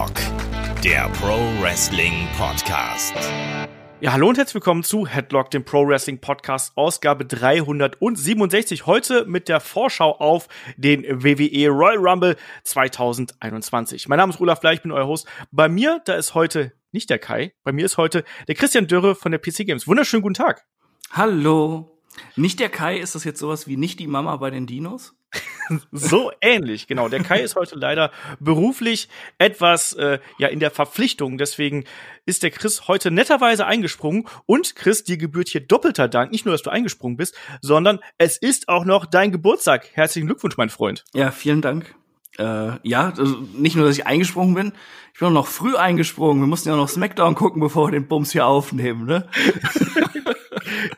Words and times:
Headlock, 0.00 0.82
der 0.82 1.10
Pro 1.20 1.36
Wrestling 1.60 2.26
Podcast. 2.38 3.12
Ja, 4.00 4.14
hallo 4.14 4.28
und 4.30 4.38
herzlich 4.38 4.54
willkommen 4.54 4.82
zu 4.82 5.06
Headlock, 5.06 5.50
dem 5.50 5.62
Pro 5.62 5.86
Wrestling 5.86 6.22
Podcast, 6.22 6.74
Ausgabe 6.74 7.26
367. 7.26 8.86
Heute 8.86 9.26
mit 9.26 9.48
der 9.48 9.60
Vorschau 9.60 10.12
auf 10.12 10.48
den 10.78 11.02
WWE 11.02 11.68
Royal 11.68 11.98
Rumble 11.98 12.36
2021. 12.64 14.08
Mein 14.08 14.16
Name 14.16 14.32
ist 14.32 14.40
Olaf 14.40 14.60
Bleich, 14.60 14.76
ich 14.76 14.82
bin 14.82 14.92
euer 14.92 15.06
Host. 15.06 15.26
Bei 15.50 15.68
mir, 15.68 16.00
da 16.06 16.14
ist 16.14 16.34
heute 16.34 16.72
nicht 16.92 17.10
der 17.10 17.18
Kai, 17.18 17.52
bei 17.62 17.72
mir 17.72 17.84
ist 17.84 17.98
heute 17.98 18.24
der 18.48 18.54
Christian 18.54 18.86
Dürre 18.86 19.14
von 19.14 19.32
der 19.32 19.38
PC 19.38 19.66
Games. 19.66 19.86
Wunderschönen 19.86 20.22
guten 20.22 20.34
Tag. 20.34 20.64
Hallo. 21.10 21.99
Nicht 22.36 22.60
der 22.60 22.68
Kai, 22.68 22.98
ist 22.98 23.14
das 23.14 23.24
jetzt 23.24 23.40
sowas 23.40 23.66
wie 23.66 23.76
nicht 23.76 24.00
die 24.00 24.06
Mama 24.06 24.36
bei 24.36 24.50
den 24.50 24.66
Dinos? 24.66 25.14
so 25.92 26.32
ähnlich, 26.40 26.86
genau. 26.86 27.08
Der 27.08 27.22
Kai 27.22 27.40
ist 27.40 27.56
heute 27.56 27.76
leider 27.76 28.10
beruflich 28.40 29.08
etwas 29.38 29.92
äh, 29.92 30.18
ja 30.38 30.48
in 30.48 30.60
der 30.60 30.70
Verpflichtung. 30.70 31.38
Deswegen 31.38 31.84
ist 32.26 32.42
der 32.42 32.50
Chris 32.50 32.88
heute 32.88 33.10
netterweise 33.10 33.66
eingesprungen. 33.66 34.26
Und 34.46 34.74
Chris, 34.74 35.04
dir 35.04 35.16
gebührt 35.16 35.48
hier 35.48 35.60
doppelter 35.60 36.08
Dank. 36.08 36.32
Nicht 36.32 36.44
nur, 36.44 36.52
dass 36.52 36.62
du 36.62 36.70
eingesprungen 36.70 37.16
bist, 37.16 37.36
sondern 37.60 38.00
es 38.18 38.36
ist 38.36 38.68
auch 38.68 38.84
noch 38.84 39.06
dein 39.06 39.32
Geburtstag. 39.32 39.88
Herzlichen 39.92 40.26
Glückwunsch, 40.26 40.56
mein 40.56 40.70
Freund. 40.70 41.04
Ja, 41.14 41.30
vielen 41.30 41.62
Dank. 41.62 41.94
Äh, 42.38 42.78
ja, 42.82 43.12
also 43.16 43.36
nicht 43.54 43.76
nur, 43.76 43.86
dass 43.86 43.98
ich 43.98 44.06
eingesprungen 44.06 44.54
bin, 44.54 44.72
ich 45.12 45.18
bin 45.18 45.28
auch 45.28 45.32
noch 45.32 45.46
früh 45.46 45.76
eingesprungen. 45.76 46.42
Wir 46.42 46.46
mussten 46.46 46.68
ja 46.68 46.76
noch 46.76 46.88
Smackdown 46.88 47.34
gucken, 47.34 47.60
bevor 47.60 47.88
wir 47.88 47.92
den 47.92 48.08
Bums 48.08 48.32
hier 48.32 48.46
aufnehmen, 48.46 49.04
ne? 49.04 49.28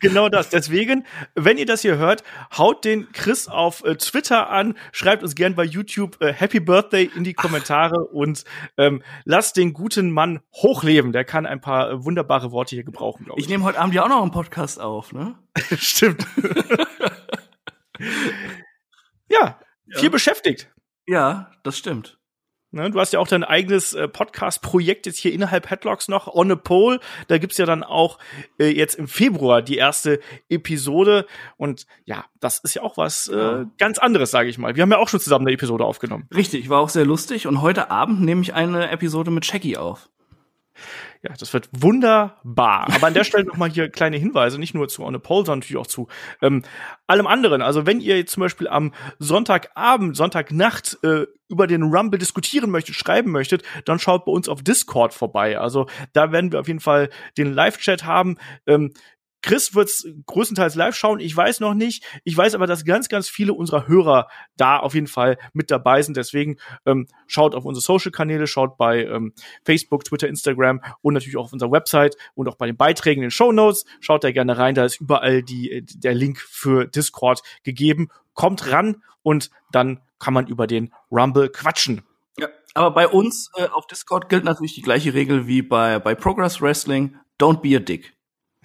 genau 0.00 0.28
das. 0.28 0.48
Deswegen, 0.48 1.04
wenn 1.34 1.58
ihr 1.58 1.66
das 1.66 1.82
hier 1.82 1.96
hört, 1.96 2.22
haut 2.56 2.84
den 2.84 3.10
Chris 3.12 3.48
auf 3.48 3.84
äh, 3.84 3.96
Twitter 3.96 4.50
an, 4.50 4.74
schreibt 4.92 5.22
uns 5.22 5.34
gern 5.34 5.54
bei 5.54 5.64
YouTube 5.64 6.20
äh, 6.20 6.32
Happy 6.32 6.60
Birthday 6.60 7.10
in 7.14 7.24
die 7.24 7.34
Kommentare 7.34 8.06
Ach. 8.08 8.12
und 8.12 8.44
ähm, 8.76 9.02
lasst 9.24 9.56
den 9.56 9.72
guten 9.72 10.10
Mann 10.10 10.40
hochleben. 10.54 11.12
Der 11.12 11.24
kann 11.24 11.46
ein 11.46 11.60
paar 11.60 11.90
äh, 11.90 12.04
wunderbare 12.04 12.52
Worte 12.52 12.76
hier 12.76 12.84
gebrauchen, 12.84 13.24
glaube 13.24 13.40
ich. 13.40 13.46
Ich 13.46 13.50
nehme 13.50 13.64
heute 13.64 13.78
Abend 13.78 13.94
ja 13.94 14.04
auch 14.04 14.08
noch 14.08 14.22
einen 14.22 14.30
Podcast 14.30 14.80
auf, 14.80 15.12
ne? 15.12 15.38
Stimmt. 15.76 16.26
ja, 19.28 19.58
ja, 19.86 19.98
viel 19.98 20.10
beschäftigt. 20.10 20.68
Ja, 21.06 21.50
das 21.62 21.78
stimmt. 21.78 22.18
Ne, 22.74 22.90
du 22.90 22.98
hast 22.98 23.12
ja 23.12 23.20
auch 23.20 23.28
dein 23.28 23.44
eigenes 23.44 23.92
äh, 23.92 24.08
Podcast-Projekt 24.08 25.04
jetzt 25.04 25.18
hier 25.18 25.34
innerhalb 25.34 25.68
Headlocks 25.68 26.08
noch, 26.08 26.26
On 26.26 26.50
a 26.50 26.56
Pole. 26.56 27.00
Da 27.28 27.36
gibt's 27.36 27.58
ja 27.58 27.66
dann 27.66 27.82
auch 27.82 28.18
äh, 28.58 28.68
jetzt 28.68 28.94
im 28.94 29.08
Februar 29.08 29.60
die 29.60 29.76
erste 29.76 30.20
Episode. 30.48 31.26
Und 31.58 31.86
ja, 32.06 32.24
das 32.40 32.60
ist 32.60 32.72
ja 32.72 32.82
auch 32.82 32.96
was 32.96 33.28
äh, 33.28 33.66
ganz 33.76 33.98
anderes, 33.98 34.30
sage 34.30 34.48
ich 34.48 34.56
mal. 34.56 34.74
Wir 34.74 34.82
haben 34.82 34.90
ja 34.90 34.96
auch 34.96 35.10
schon 35.10 35.20
zusammen 35.20 35.46
eine 35.46 35.54
Episode 35.54 35.84
aufgenommen. 35.84 36.26
Richtig, 36.34 36.70
war 36.70 36.80
auch 36.80 36.88
sehr 36.88 37.04
lustig. 37.04 37.46
Und 37.46 37.60
heute 37.60 37.90
Abend 37.90 38.22
nehme 38.22 38.40
ich 38.40 38.54
eine 38.54 38.90
Episode 38.90 39.30
mit 39.30 39.44
Shaggy 39.44 39.76
auf. 39.76 40.08
Ja, 41.24 41.34
das 41.38 41.52
wird 41.52 41.68
wunderbar. 41.70 42.88
Aber 42.92 43.06
an 43.06 43.14
der 43.14 43.22
Stelle 43.22 43.44
nochmal 43.44 43.70
hier 43.70 43.88
kleine 43.88 44.16
Hinweise, 44.16 44.58
nicht 44.58 44.74
nur 44.74 44.88
zu 44.88 45.04
On 45.04 45.14
a 45.14 45.18
Pole, 45.18 45.46
sondern 45.46 45.60
natürlich 45.60 45.80
auch 45.80 45.86
zu 45.86 46.08
ähm, 46.40 46.62
allem 47.06 47.28
anderen. 47.28 47.62
Also 47.62 47.86
wenn 47.86 48.00
ihr 48.00 48.26
zum 48.26 48.40
Beispiel 48.40 48.66
am 48.66 48.92
Sonntagabend, 49.20 50.16
Sonntagnacht 50.16 50.98
äh, 51.04 51.26
über 51.48 51.68
den 51.68 51.84
Rumble 51.84 52.18
diskutieren 52.18 52.70
möchtet, 52.70 52.96
schreiben 52.96 53.30
möchtet, 53.30 53.62
dann 53.84 54.00
schaut 54.00 54.24
bei 54.24 54.32
uns 54.32 54.48
auf 54.48 54.62
Discord 54.62 55.14
vorbei. 55.14 55.58
Also 55.58 55.86
da 56.12 56.32
werden 56.32 56.50
wir 56.50 56.58
auf 56.58 56.66
jeden 56.66 56.80
Fall 56.80 57.08
den 57.38 57.52
Live-Chat 57.52 58.04
haben. 58.04 58.36
Ähm, 58.66 58.92
Chris 59.42 59.74
wird's 59.74 60.06
größtenteils 60.26 60.76
live 60.76 60.96
schauen. 60.96 61.20
Ich 61.20 61.36
weiß 61.36 61.60
noch 61.60 61.74
nicht. 61.74 62.04
Ich 62.24 62.36
weiß 62.36 62.54
aber, 62.54 62.66
dass 62.66 62.84
ganz, 62.84 63.08
ganz 63.08 63.28
viele 63.28 63.52
unserer 63.52 63.88
Hörer 63.88 64.28
da 64.56 64.78
auf 64.78 64.94
jeden 64.94 65.08
Fall 65.08 65.36
mit 65.52 65.70
dabei 65.70 66.00
sind. 66.02 66.16
Deswegen 66.16 66.56
ähm, 66.86 67.08
schaut 67.26 67.54
auf 67.54 67.64
unsere 67.64 67.82
Social-Kanäle, 67.82 68.46
schaut 68.46 68.76
bei 68.76 69.04
ähm, 69.04 69.34
Facebook, 69.64 70.04
Twitter, 70.04 70.28
Instagram 70.28 70.80
und 71.02 71.14
natürlich 71.14 71.36
auch 71.36 71.44
auf 71.44 71.52
unserer 71.52 71.72
Website 71.72 72.16
und 72.34 72.48
auch 72.48 72.56
bei 72.56 72.66
den 72.66 72.76
Beiträgen 72.76 73.22
in 73.22 73.26
den 73.26 73.30
Show 73.32 73.52
Notes. 73.52 73.84
Schaut 74.00 74.24
da 74.24 74.30
gerne 74.30 74.56
rein. 74.56 74.74
Da 74.74 74.84
ist 74.84 75.00
überall 75.00 75.42
die, 75.42 75.84
der 75.94 76.14
Link 76.14 76.38
für 76.38 76.86
Discord 76.86 77.42
gegeben. 77.64 78.08
Kommt 78.34 78.70
ran 78.70 79.02
und 79.22 79.50
dann 79.72 80.00
kann 80.18 80.34
man 80.34 80.46
über 80.46 80.66
den 80.66 80.92
Rumble 81.10 81.48
quatschen. 81.48 82.02
Ja, 82.38 82.48
aber 82.74 82.92
bei 82.92 83.08
uns 83.08 83.50
äh, 83.56 83.66
auf 83.66 83.86
Discord 83.86 84.28
gilt 84.28 84.44
natürlich 84.44 84.74
die 84.74 84.82
gleiche 84.82 85.14
Regel 85.14 85.46
wie 85.46 85.62
bei, 85.62 85.98
bei 85.98 86.14
Progress 86.14 86.62
Wrestling. 86.62 87.16
Don't 87.40 87.60
be 87.60 87.76
a 87.76 87.80
dick. 87.80 88.14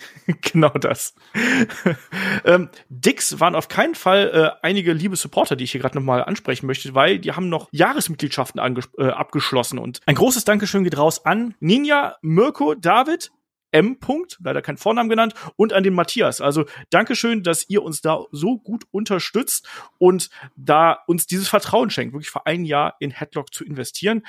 genau 0.42 0.70
das. 0.70 1.16
ähm, 2.46 2.70
Dicks 2.90 3.40
waren 3.40 3.56
auf 3.56 3.68
keinen 3.68 3.96
Fall 3.96 4.32
äh, 4.34 4.66
einige 4.66 4.94
liebe 4.94 5.16
Supporter, 5.16 5.56
die 5.56 5.64
ich 5.64 5.72
hier 5.72 5.82
gerade 5.82 5.98
nochmal 5.98 6.24
ansprechen 6.24 6.68
möchte, 6.68 6.94
weil 6.94 7.20
die 7.20 7.32
haben 7.32 7.50
noch 7.50 7.70
Jahresmitgliedschaften 7.72 8.62
äh, 8.98 9.04
abgeschlossen. 9.04 9.80
Und 9.80 10.02
ein 10.06 10.16
großes 10.16 10.46
Dankeschön 10.46 10.84
geht 10.84 10.98
raus 10.98 11.26
an 11.26 11.56
Ninja, 11.60 12.18
Mirko, 12.22 12.76
David, 12.76 13.32
M. 13.72 13.98
-Punkt, 14.00 14.38
leider 14.40 14.62
kein 14.62 14.78
Vornamen 14.78 15.10
genannt, 15.10 15.34
und 15.56 15.74
an 15.74 15.84
den 15.84 15.94
Matthias. 15.94 16.42
Also 16.42 16.66
Dankeschön, 16.90 17.44
dass 17.44 17.70
ihr 17.70 17.84
uns 17.84 18.02
da 18.02 18.24
so 18.32 18.58
gut 18.58 18.86
unterstützt 18.92 19.68
und 19.98 20.30
da 20.56 21.00
uns 21.08 21.28
dieses 21.28 21.50
Vertrauen 21.50 21.90
schenkt, 21.90 22.14
wirklich 22.14 22.30
für 22.30 22.46
ein 22.46 22.66
Jahr 22.66 22.96
in 23.00 23.12
Headlock 23.12 23.54
zu 23.54 23.66
investieren. 23.66 24.26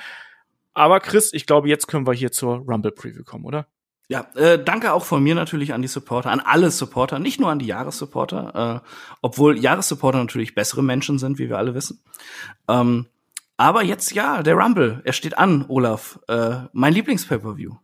Aber 0.73 0.99
Chris, 0.99 1.33
ich 1.33 1.45
glaube, 1.45 1.69
jetzt 1.69 1.87
können 1.87 2.05
wir 2.05 2.13
hier 2.13 2.31
zur 2.31 2.57
Rumble 2.57 2.91
Preview 2.91 3.23
kommen, 3.23 3.45
oder? 3.45 3.67
Ja, 4.11 4.25
äh, 4.35 4.57
danke 4.61 4.91
auch 4.93 5.05
von 5.05 5.21
mir 5.21 5.35
natürlich 5.35 5.71
an 5.71 5.83
die 5.83 5.87
Supporter, 5.87 6.31
an 6.31 6.39
alle 6.39 6.71
Supporter, 6.71 7.19
nicht 7.19 7.39
nur 7.39 7.51
an 7.51 7.59
die 7.59 7.67
Jahressupporter, 7.67 8.81
äh, 8.83 8.89
obwohl 9.21 9.59
Jahressupporter 9.59 10.17
natürlich 10.17 10.55
bessere 10.55 10.81
Menschen 10.81 11.19
sind, 11.19 11.37
wie 11.37 11.47
wir 11.47 11.59
alle 11.59 11.75
wissen. 11.75 12.03
Ähm, 12.67 13.05
aber 13.55 13.83
jetzt 13.83 14.13
ja, 14.13 14.41
der 14.41 14.55
Rumble, 14.55 15.01
er 15.03 15.13
steht 15.13 15.37
an, 15.37 15.63
Olaf, 15.67 16.19
äh, 16.27 16.61
mein 16.73 16.93
Lieblings-Pay-per-View. 16.93 17.75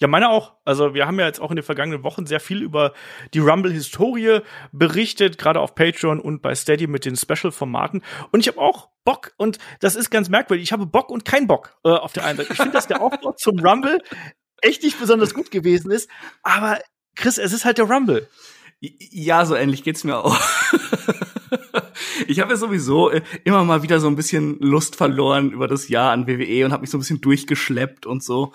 Ja, 0.00 0.06
meine 0.06 0.28
auch. 0.28 0.54
Also 0.64 0.94
wir 0.94 1.06
haben 1.06 1.18
ja 1.18 1.26
jetzt 1.26 1.40
auch 1.40 1.50
in 1.50 1.56
den 1.56 1.64
vergangenen 1.64 2.04
Wochen 2.04 2.26
sehr 2.26 2.40
viel 2.40 2.62
über 2.62 2.92
die 3.32 3.40
Rumble-Historie 3.40 4.40
berichtet, 4.70 5.38
gerade 5.38 5.60
auf 5.60 5.74
Patreon 5.74 6.20
und 6.20 6.42
bei 6.42 6.54
Steady 6.54 6.86
mit 6.86 7.04
den 7.04 7.16
Special-Formaten. 7.16 8.02
Und 8.30 8.40
ich 8.40 8.48
habe 8.48 8.60
auch 8.60 8.90
Bock 9.04 9.32
und 9.38 9.58
das 9.80 9.96
ist 9.96 10.10
ganz 10.10 10.28
merkwürdig. 10.28 10.64
Ich 10.64 10.72
habe 10.72 10.86
Bock 10.86 11.10
und 11.10 11.24
kein 11.24 11.46
Bock 11.46 11.76
äh, 11.84 11.88
auf 11.88 12.12
der 12.12 12.26
einen 12.26 12.36
Seite. 12.36 12.52
Ich 12.52 12.58
finde, 12.58 12.72
dass 12.72 12.86
der 12.86 13.00
Aufbau 13.00 13.32
zum 13.32 13.58
Rumble 13.58 13.98
echt 14.62 14.82
nicht 14.82 14.98
besonders 14.98 15.34
gut 15.34 15.50
gewesen 15.50 15.90
ist. 15.90 16.08
Aber 16.42 16.78
Chris, 17.14 17.38
es 17.38 17.52
ist 17.52 17.64
halt 17.64 17.78
der 17.78 17.90
Rumble. 17.90 18.28
Ja, 18.80 19.44
so 19.44 19.56
ähnlich 19.56 19.82
geht's 19.82 20.04
mir 20.04 20.18
auch. 20.18 20.38
ich 22.28 22.40
habe 22.40 22.50
ja 22.50 22.56
sowieso 22.56 23.10
äh, 23.10 23.22
immer 23.44 23.64
mal 23.64 23.82
wieder 23.82 23.98
so 23.98 24.06
ein 24.06 24.16
bisschen 24.16 24.58
Lust 24.60 24.96
verloren 24.96 25.50
über 25.50 25.66
das 25.66 25.88
Jahr 25.88 26.12
an 26.12 26.26
WWE 26.26 26.64
und 26.64 26.72
habe 26.72 26.82
mich 26.82 26.90
so 26.90 26.96
ein 26.96 27.00
bisschen 27.00 27.20
durchgeschleppt 27.20 28.06
und 28.06 28.22
so. 28.22 28.52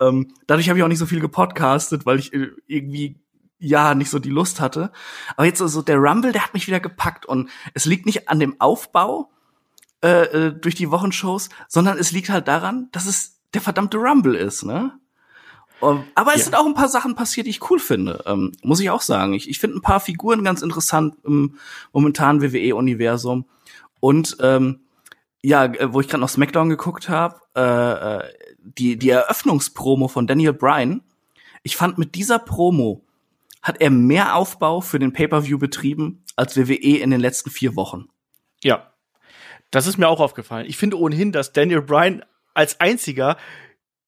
Ähm, 0.00 0.32
dadurch 0.46 0.68
habe 0.68 0.78
ich 0.78 0.84
auch 0.84 0.88
nicht 0.88 0.98
so 0.98 1.06
viel 1.06 1.20
gepodcastet, 1.20 2.06
weil 2.06 2.18
ich 2.18 2.32
äh, 2.32 2.50
irgendwie 2.66 3.20
ja 3.58 3.94
nicht 3.94 4.10
so 4.10 4.18
die 4.18 4.30
Lust 4.30 4.60
hatte. 4.60 4.92
Aber 5.36 5.46
jetzt 5.46 5.58
so 5.58 5.64
also 5.64 5.82
der 5.82 5.98
Rumble, 5.98 6.32
der 6.32 6.44
hat 6.44 6.54
mich 6.54 6.66
wieder 6.66 6.80
gepackt 6.80 7.26
und 7.26 7.50
es 7.72 7.84
liegt 7.84 8.06
nicht 8.06 8.28
an 8.28 8.38
dem 8.38 8.60
Aufbau 8.60 9.32
äh, 10.02 10.48
äh 10.48 10.52
durch 10.52 10.74
die 10.74 10.90
Wochenshows, 10.90 11.48
sondern 11.68 11.98
es 11.98 12.12
liegt 12.12 12.28
halt 12.28 12.46
daran, 12.46 12.88
dass 12.92 13.06
es 13.06 13.40
der 13.54 13.60
verdammte 13.60 13.98
Rumble 13.98 14.36
ist, 14.36 14.64
ne? 14.64 14.98
Aber 16.14 16.32
es 16.32 16.38
ja. 16.38 16.44
sind 16.44 16.56
auch 16.56 16.66
ein 16.66 16.74
paar 16.74 16.88
Sachen 16.88 17.14
passiert, 17.14 17.46
die 17.46 17.50
ich 17.50 17.70
cool 17.70 17.78
finde, 17.78 18.22
ähm, 18.26 18.52
muss 18.62 18.80
ich 18.80 18.90
auch 18.90 19.02
sagen. 19.02 19.34
Ich, 19.34 19.48
ich 19.48 19.58
finde 19.58 19.78
ein 19.78 19.82
paar 19.82 20.00
Figuren 20.00 20.44
ganz 20.44 20.62
interessant 20.62 21.16
im 21.24 21.58
momentanen 21.92 22.42
WWE-Universum. 22.42 23.46
Und 24.00 24.36
ähm, 24.40 24.80
ja, 25.42 25.64
äh, 25.64 25.92
wo 25.92 26.00
ich 26.00 26.08
gerade 26.08 26.20
noch 26.20 26.28
SmackDown 26.28 26.68
geguckt 26.68 27.08
habe, 27.08 27.40
äh, 27.54 27.60
äh, 27.60 28.32
die, 28.58 28.96
die 28.96 29.10
Eröffnungspromo 29.10 30.08
von 30.08 30.26
Daniel 30.26 30.54
Bryan, 30.54 31.02
ich 31.62 31.76
fand 31.76 31.98
mit 31.98 32.14
dieser 32.14 32.38
Promo 32.38 33.04
hat 33.62 33.80
er 33.80 33.90
mehr 33.90 34.36
Aufbau 34.36 34.80
für 34.80 34.98
den 34.98 35.12
Pay-Per-View 35.12 35.58
betrieben 35.58 36.22
als 36.36 36.56
WWE 36.56 36.98
in 36.98 37.10
den 37.10 37.20
letzten 37.20 37.50
vier 37.50 37.76
Wochen. 37.76 38.08
Ja, 38.62 38.92
das 39.70 39.86
ist 39.86 39.98
mir 39.98 40.08
auch 40.08 40.20
aufgefallen. 40.20 40.66
Ich 40.66 40.76
finde 40.76 40.98
ohnehin, 40.98 41.32
dass 41.32 41.52
Daniel 41.52 41.82
Bryan 41.82 42.24
als 42.52 42.80
einziger 42.80 43.36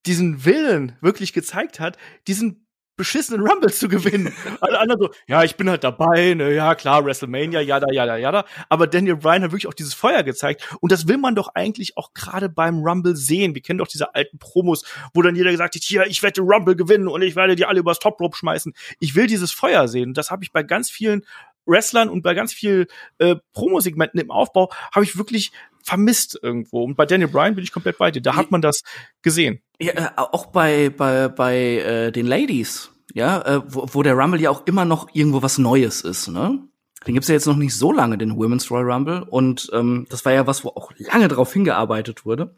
diesen 0.07 0.45
Willen 0.45 0.97
wirklich 1.01 1.33
gezeigt 1.33 1.81
hat, 1.81 1.97
diesen 2.27 2.67
beschissenen 2.97 3.47
Rumble 3.47 3.73
zu 3.73 3.89
gewinnen. 3.89 4.33
Alle 4.61 4.79
anderen 4.79 5.01
so, 5.03 5.11
ja, 5.27 5.45
ich 5.45 5.57
bin 5.57 5.69
halt 5.69 5.85
dabei, 5.85 6.35
ne, 6.35 6.55
ja, 6.55 6.75
klar, 6.75 7.05
WrestleMania, 7.05 7.61
jada, 7.61 7.93
jada, 7.93 8.17
jada. 8.17 8.47
Aber 8.69 8.87
Daniel 8.87 9.17
Bryan 9.17 9.43
hat 9.43 9.53
wirklich 9.53 9.67
auch 9.67 9.75
dieses 9.75 9.95
Feuer 9.95 10.23
gezeigt. 10.23 10.67
Und 10.81 10.93
das 10.93 11.07
will 11.07 11.19
man 11.19 11.35
doch 11.35 11.49
eigentlich 11.55 11.97
auch 11.97 12.15
gerade 12.15 12.49
beim 12.49 12.83
Rumble 12.83 13.15
sehen. 13.15 13.55
Wir 13.55 13.63
kennen 13.63 13.79
doch 13.79 13.87
diese 13.87 14.15
alten 14.15 14.39
Promos, 14.39 14.85
wo 15.13 15.23
dann 15.23 15.37
jeder 15.37 15.51
gesagt 15.51 15.75
hat, 15.75 15.83
hier, 15.83 16.07
ich 16.07 16.23
werde 16.23 16.41
den 16.41 16.51
Rumble 16.51 16.75
gewinnen 16.75 17.09
und 17.09 17.23
ich 17.23 17.37
werde 17.37 17.55
die 17.55 17.67
alle 17.67 17.81
übers 17.81 17.99
Top 17.99 18.19
Rope 18.21 18.37
schmeißen. 18.37 18.73
Ich 18.99 19.15
will 19.15 19.27
dieses 19.27 19.53
Feuer 19.53 19.89
sehen. 19.89 20.15
Das 20.15 20.31
habe 20.31 20.43
ich 20.43 20.53
bei 20.53 20.63
ganz 20.63 20.91
vielen 20.91 21.23
Wrestlern 21.67 22.09
und 22.09 22.23
bei 22.23 22.33
ganz 22.35 22.53
vielen 22.55 22.87
äh, 23.19 23.37
Promosegmenten 23.53 24.21
im 24.21 24.31
Aufbau 24.31 24.71
habe 24.95 25.05
ich 25.05 25.19
wirklich 25.19 25.53
vermisst 25.83 26.39
irgendwo. 26.43 26.85
Und 26.85 26.97
bei 26.97 27.07
Daniel 27.07 27.29
Bryan 27.29 27.55
bin 27.55 27.65
ich 27.65 27.73
komplett 27.73 27.99
bei 27.99 28.11
dir. 28.11 28.23
Da 28.23 28.37
hat 28.37 28.51
man 28.51 28.63
das 28.63 28.83
gesehen. 29.23 29.63
Ja, 29.81 29.93
äh, 29.93 30.11
auch 30.17 30.47
bei 30.47 30.91
bei 30.91 31.29
bei 31.29 31.57
äh, 31.57 32.13
den 32.13 32.27
Ladies, 32.27 32.91
ja, 33.13 33.41
äh, 33.43 33.63
wo, 33.67 33.87
wo 33.93 34.03
der 34.03 34.15
Rumble 34.15 34.41
ja 34.41 34.51
auch 34.51 34.67
immer 34.67 34.85
noch 34.85 35.09
irgendwo 35.13 35.43
was 35.43 35.59
Neues 35.59 36.01
ist, 36.01 36.29
ne? 36.29 36.59
Den 37.07 37.15
gibt's 37.15 37.29
ja 37.29 37.35
jetzt 37.35 37.47
noch 37.47 37.57
nicht 37.57 37.77
so 37.77 37.93
lange, 37.93 38.19
den 38.19 38.37
Women's 38.37 38.71
Royal 38.71 38.91
Rumble. 38.91 39.23
Und 39.23 39.71
ähm, 39.73 40.07
das 40.11 40.25
war 40.25 40.33
ja 40.33 40.47
was, 40.47 40.65
wo 40.65 40.71
auch 40.71 40.91
lange 40.99 41.29
drauf 41.29 41.53
hingearbeitet 41.53 42.25
wurde. 42.25 42.55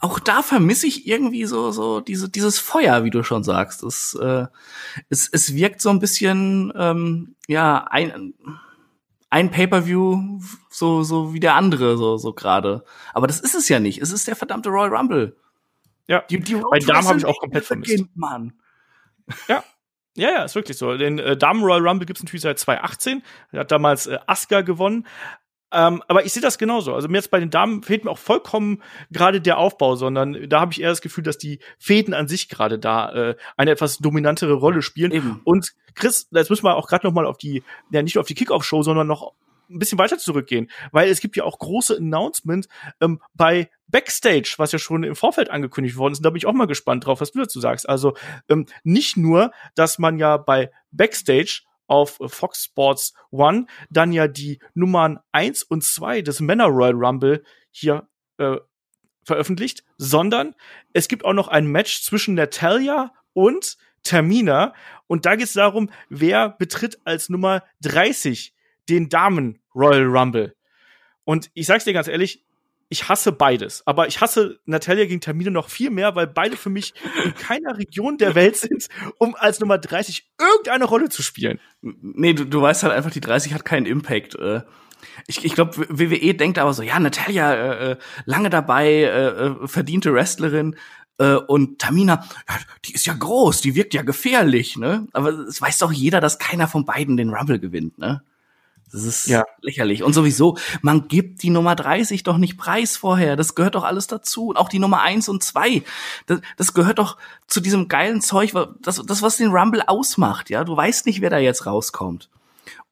auch 0.00 0.18
da 0.18 0.42
vermisse 0.42 0.86
ich 0.86 1.06
irgendwie 1.06 1.44
so 1.44 1.70
so 1.70 2.00
diese 2.00 2.28
dieses 2.28 2.58
Feuer, 2.58 3.04
wie 3.04 3.10
du 3.10 3.22
schon 3.22 3.44
sagst. 3.44 3.82
Es 3.82 4.14
äh, 4.20 4.46
es, 5.08 5.28
es 5.30 5.54
wirkt 5.54 5.80
so 5.80 5.90
ein 5.90 6.00
bisschen 6.00 6.72
ähm, 6.76 7.36
ja 7.48 7.86
ein 7.90 8.34
ein 9.30 9.50
Pay-per-View 9.50 10.40
so 10.70 11.02
so 11.02 11.34
wie 11.34 11.40
der 11.40 11.54
andere 11.54 11.96
so 11.96 12.16
so 12.16 12.32
gerade. 12.32 12.84
Aber 13.12 13.26
das 13.26 13.40
ist 13.40 13.54
es 13.54 13.68
ja 13.68 13.80
nicht. 13.80 14.00
Es 14.00 14.12
ist 14.12 14.26
der 14.28 14.36
verdammte 14.36 14.70
Royal 14.70 14.94
Rumble. 14.94 15.36
Ja, 16.06 16.22
die, 16.28 16.40
die 16.40 16.54
bei 16.54 16.78
Damen 16.78 17.06
habe 17.08 17.18
ich 17.18 17.24
auch 17.24 17.38
komplett 17.38 17.64
vermisst. 17.64 18.04
Mann. 18.14 18.52
Ja. 19.48 19.64
Ja, 20.16 20.30
ja, 20.30 20.44
ist 20.44 20.54
wirklich 20.54 20.78
so. 20.78 20.96
Den 20.96 21.18
äh, 21.18 21.36
Damen 21.36 21.64
Royal 21.64 21.86
Rumble 21.86 22.06
gibt's 22.06 22.22
natürlich 22.22 22.42
seit 22.42 22.58
2018. 22.58 23.22
Er 23.50 23.60
hat 23.60 23.72
damals 23.72 24.06
äh, 24.06 24.18
Asuka 24.26 24.60
gewonnen. 24.60 25.06
Ähm, 25.72 26.04
aber 26.06 26.24
ich 26.24 26.32
sehe 26.32 26.42
das 26.42 26.56
genauso. 26.56 26.94
Also 26.94 27.08
mir 27.08 27.16
jetzt 27.16 27.32
bei 27.32 27.40
den 27.40 27.50
Damen 27.50 27.82
fehlt 27.82 28.04
mir 28.04 28.10
auch 28.12 28.18
vollkommen 28.18 28.80
gerade 29.10 29.40
der 29.40 29.58
Aufbau, 29.58 29.96
sondern 29.96 30.48
da 30.48 30.60
habe 30.60 30.72
ich 30.72 30.80
eher 30.80 30.90
das 30.90 31.00
Gefühl, 31.00 31.24
dass 31.24 31.36
die 31.36 31.58
Fäden 31.78 32.14
an 32.14 32.28
sich 32.28 32.48
gerade 32.48 32.78
da 32.78 33.12
äh, 33.12 33.36
eine 33.56 33.72
etwas 33.72 33.98
dominantere 33.98 34.52
Rolle 34.52 34.82
spielen. 34.82 35.10
Eben. 35.10 35.40
Und 35.42 35.74
Chris, 35.96 36.28
jetzt 36.30 36.48
müssen 36.48 36.64
wir 36.64 36.76
auch 36.76 36.86
gerade 36.86 37.04
noch 37.04 37.12
mal 37.12 37.26
auf 37.26 37.38
die, 37.38 37.64
ja 37.90 38.02
nicht 38.02 38.14
nur 38.14 38.20
auf 38.20 38.28
die 38.28 38.36
Kickoff-Show, 38.36 38.84
sondern 38.84 39.08
noch 39.08 39.32
ein 39.74 39.78
bisschen 39.78 39.98
weiter 39.98 40.18
zurückgehen, 40.18 40.70
weil 40.92 41.08
es 41.10 41.20
gibt 41.20 41.36
ja 41.36 41.44
auch 41.44 41.58
große 41.58 41.96
Announcement 41.96 42.68
ähm, 43.00 43.20
bei 43.34 43.70
Backstage, 43.88 44.54
was 44.56 44.72
ja 44.72 44.78
schon 44.78 45.04
im 45.04 45.16
Vorfeld 45.16 45.50
angekündigt 45.50 45.96
worden 45.96 46.12
ist. 46.12 46.24
Da 46.24 46.30
bin 46.30 46.38
ich 46.38 46.46
auch 46.46 46.52
mal 46.52 46.66
gespannt 46.66 47.06
drauf, 47.06 47.20
was 47.20 47.32
du 47.32 47.40
dazu 47.40 47.60
sagst. 47.60 47.88
Also 47.88 48.16
ähm, 48.48 48.66
nicht 48.82 49.16
nur, 49.16 49.52
dass 49.74 49.98
man 49.98 50.18
ja 50.18 50.36
bei 50.36 50.70
Backstage 50.90 51.62
auf 51.86 52.18
Fox 52.26 52.64
Sports 52.64 53.14
One 53.30 53.66
dann 53.90 54.12
ja 54.12 54.26
die 54.26 54.58
Nummern 54.74 55.18
eins 55.32 55.62
und 55.62 55.84
zwei 55.84 56.22
des 56.22 56.40
Männer 56.40 56.66
Royal 56.66 56.94
Rumble 56.94 57.44
hier 57.70 58.08
äh, 58.38 58.56
veröffentlicht, 59.24 59.84
sondern 59.96 60.54
es 60.92 61.08
gibt 61.08 61.24
auch 61.24 61.32
noch 61.32 61.48
ein 61.48 61.66
Match 61.66 62.02
zwischen 62.02 62.34
Natalia 62.34 63.12
und 63.32 63.76
Termina. 64.02 64.74
Und 65.06 65.26
da 65.26 65.36
geht 65.36 65.46
es 65.46 65.54
darum, 65.54 65.90
wer 66.08 66.50
betritt 66.50 66.98
als 67.04 67.28
Nummer 67.28 67.62
30 67.82 68.54
den 68.88 69.08
Damen 69.08 69.60
Royal 69.74 70.04
Rumble. 70.04 70.54
Und 71.24 71.50
ich 71.54 71.66
sag's 71.66 71.84
dir 71.84 71.92
ganz 71.92 72.08
ehrlich, 72.08 72.44
ich 72.88 73.08
hasse 73.08 73.32
beides. 73.32 73.82
Aber 73.86 74.06
ich 74.06 74.20
hasse 74.20 74.60
Natalia 74.66 75.06
gegen 75.06 75.20
Termine 75.20 75.50
noch 75.50 75.68
viel 75.68 75.90
mehr, 75.90 76.14
weil 76.14 76.26
beide 76.26 76.56
für 76.56 76.70
mich 76.70 76.94
in 77.24 77.34
keiner 77.38 77.76
Region 77.78 78.18
der 78.18 78.34
Welt 78.34 78.56
sind, 78.56 78.88
um 79.18 79.34
als 79.34 79.60
Nummer 79.60 79.78
30 79.78 80.30
irgendeine 80.38 80.84
Rolle 80.84 81.08
zu 81.08 81.22
spielen. 81.22 81.60
Nee, 81.80 82.34
du, 82.34 82.44
du 82.44 82.62
weißt 82.62 82.82
halt 82.82 82.92
einfach, 82.92 83.10
die 83.10 83.20
30 83.20 83.54
hat 83.54 83.64
keinen 83.64 83.86
Impact. 83.86 84.36
Äh. 84.36 84.62
Ich, 85.26 85.44
ich 85.44 85.54
glaube, 85.54 85.86
WWE 85.88 86.34
denkt 86.34 86.58
aber 86.58 86.72
so, 86.72 86.82
ja, 86.82 86.98
Natalia, 86.98 87.54
äh, 87.54 87.92
äh, 87.92 87.96
lange 88.26 88.50
dabei, 88.50 88.88
äh, 88.88 89.28
äh, 89.28 89.66
verdiente 89.66 90.12
Wrestlerin. 90.12 90.76
Äh, 91.18 91.34
und 91.34 91.78
Tamina, 91.78 92.24
ja, 92.48 92.56
die 92.84 92.94
ist 92.94 93.06
ja 93.06 93.14
groß, 93.14 93.60
die 93.60 93.74
wirkt 93.74 93.94
ja 93.94 94.02
gefährlich, 94.02 94.76
ne? 94.76 95.06
Aber 95.12 95.30
es 95.30 95.60
weiß 95.60 95.78
doch 95.78 95.92
jeder, 95.92 96.20
dass 96.20 96.38
keiner 96.38 96.66
von 96.66 96.84
beiden 96.84 97.16
den 97.16 97.30
Rumble 97.30 97.60
gewinnt, 97.60 97.98
ne? 97.98 98.22
Das 98.94 99.02
ist 99.04 99.26
Ja. 99.26 99.44
lächerlich. 99.60 100.02
Und 100.04 100.12
sowieso, 100.12 100.56
man 100.80 101.08
gibt 101.08 101.42
die 101.42 101.50
Nummer 101.50 101.74
30 101.74 102.22
doch 102.22 102.38
nicht 102.38 102.56
preis 102.56 102.96
vorher. 102.96 103.34
Das 103.36 103.54
gehört 103.56 103.74
doch 103.74 103.82
alles 103.84 104.06
dazu. 104.06 104.46
Und 104.48 104.56
auch 104.56 104.68
die 104.68 104.78
Nummer 104.78 105.00
1 105.02 105.28
und 105.28 105.42
2. 105.42 105.82
Das, 106.26 106.40
das 106.56 106.74
gehört 106.74 107.00
doch 107.00 107.16
zu 107.48 107.60
diesem 107.60 107.88
geilen 107.88 108.20
Zeug, 108.20 108.52
das, 108.80 109.02
das, 109.04 109.20
was 109.22 109.36
den 109.36 109.50
Rumble 109.50 109.82
ausmacht. 109.86 110.48
Ja, 110.48 110.62
du 110.62 110.76
weißt 110.76 111.06
nicht, 111.06 111.20
wer 111.20 111.30
da 111.30 111.38
jetzt 111.38 111.66
rauskommt. 111.66 112.30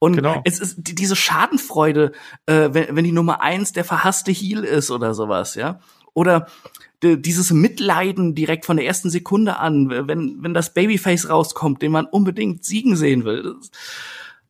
Und 0.01 0.17
Genau. 0.17 0.43
es 0.45 0.59
ist 0.59 0.75
die- 0.79 0.95
diese 0.97 1.15
Schadenfreude, 1.15 2.11
äh, 2.47 2.71
wenn, 2.73 2.97
wenn 2.97 3.05
die 3.05 3.13
Nummer 3.13 3.41
1 3.41 3.73
der 3.73 3.85
verhasste 3.85 4.33
Heel 4.33 4.65
ist 4.65 4.91
oder 4.91 5.15
sowas, 5.15 5.55
ja. 5.55 5.79
Oder 6.15 6.49
dieses 7.05 7.51
Mitleiden 7.53 8.35
direkt 8.35 8.65
von 8.67 8.77
der 8.77 8.87
ersten 8.87 9.11
Sekunde 9.11 9.59
an, 9.59 9.89
wenn, 9.91 10.37
wenn 10.43 10.55
das 10.55 10.73
Babyface 10.75 11.29
rauskommt, 11.29 11.83
den 11.83 11.91
man 11.91 12.07
unbedingt 12.07 12.65
siegen 12.65 12.97
sehen 12.97 13.25
will. 13.25 13.43
Das, 13.59 13.71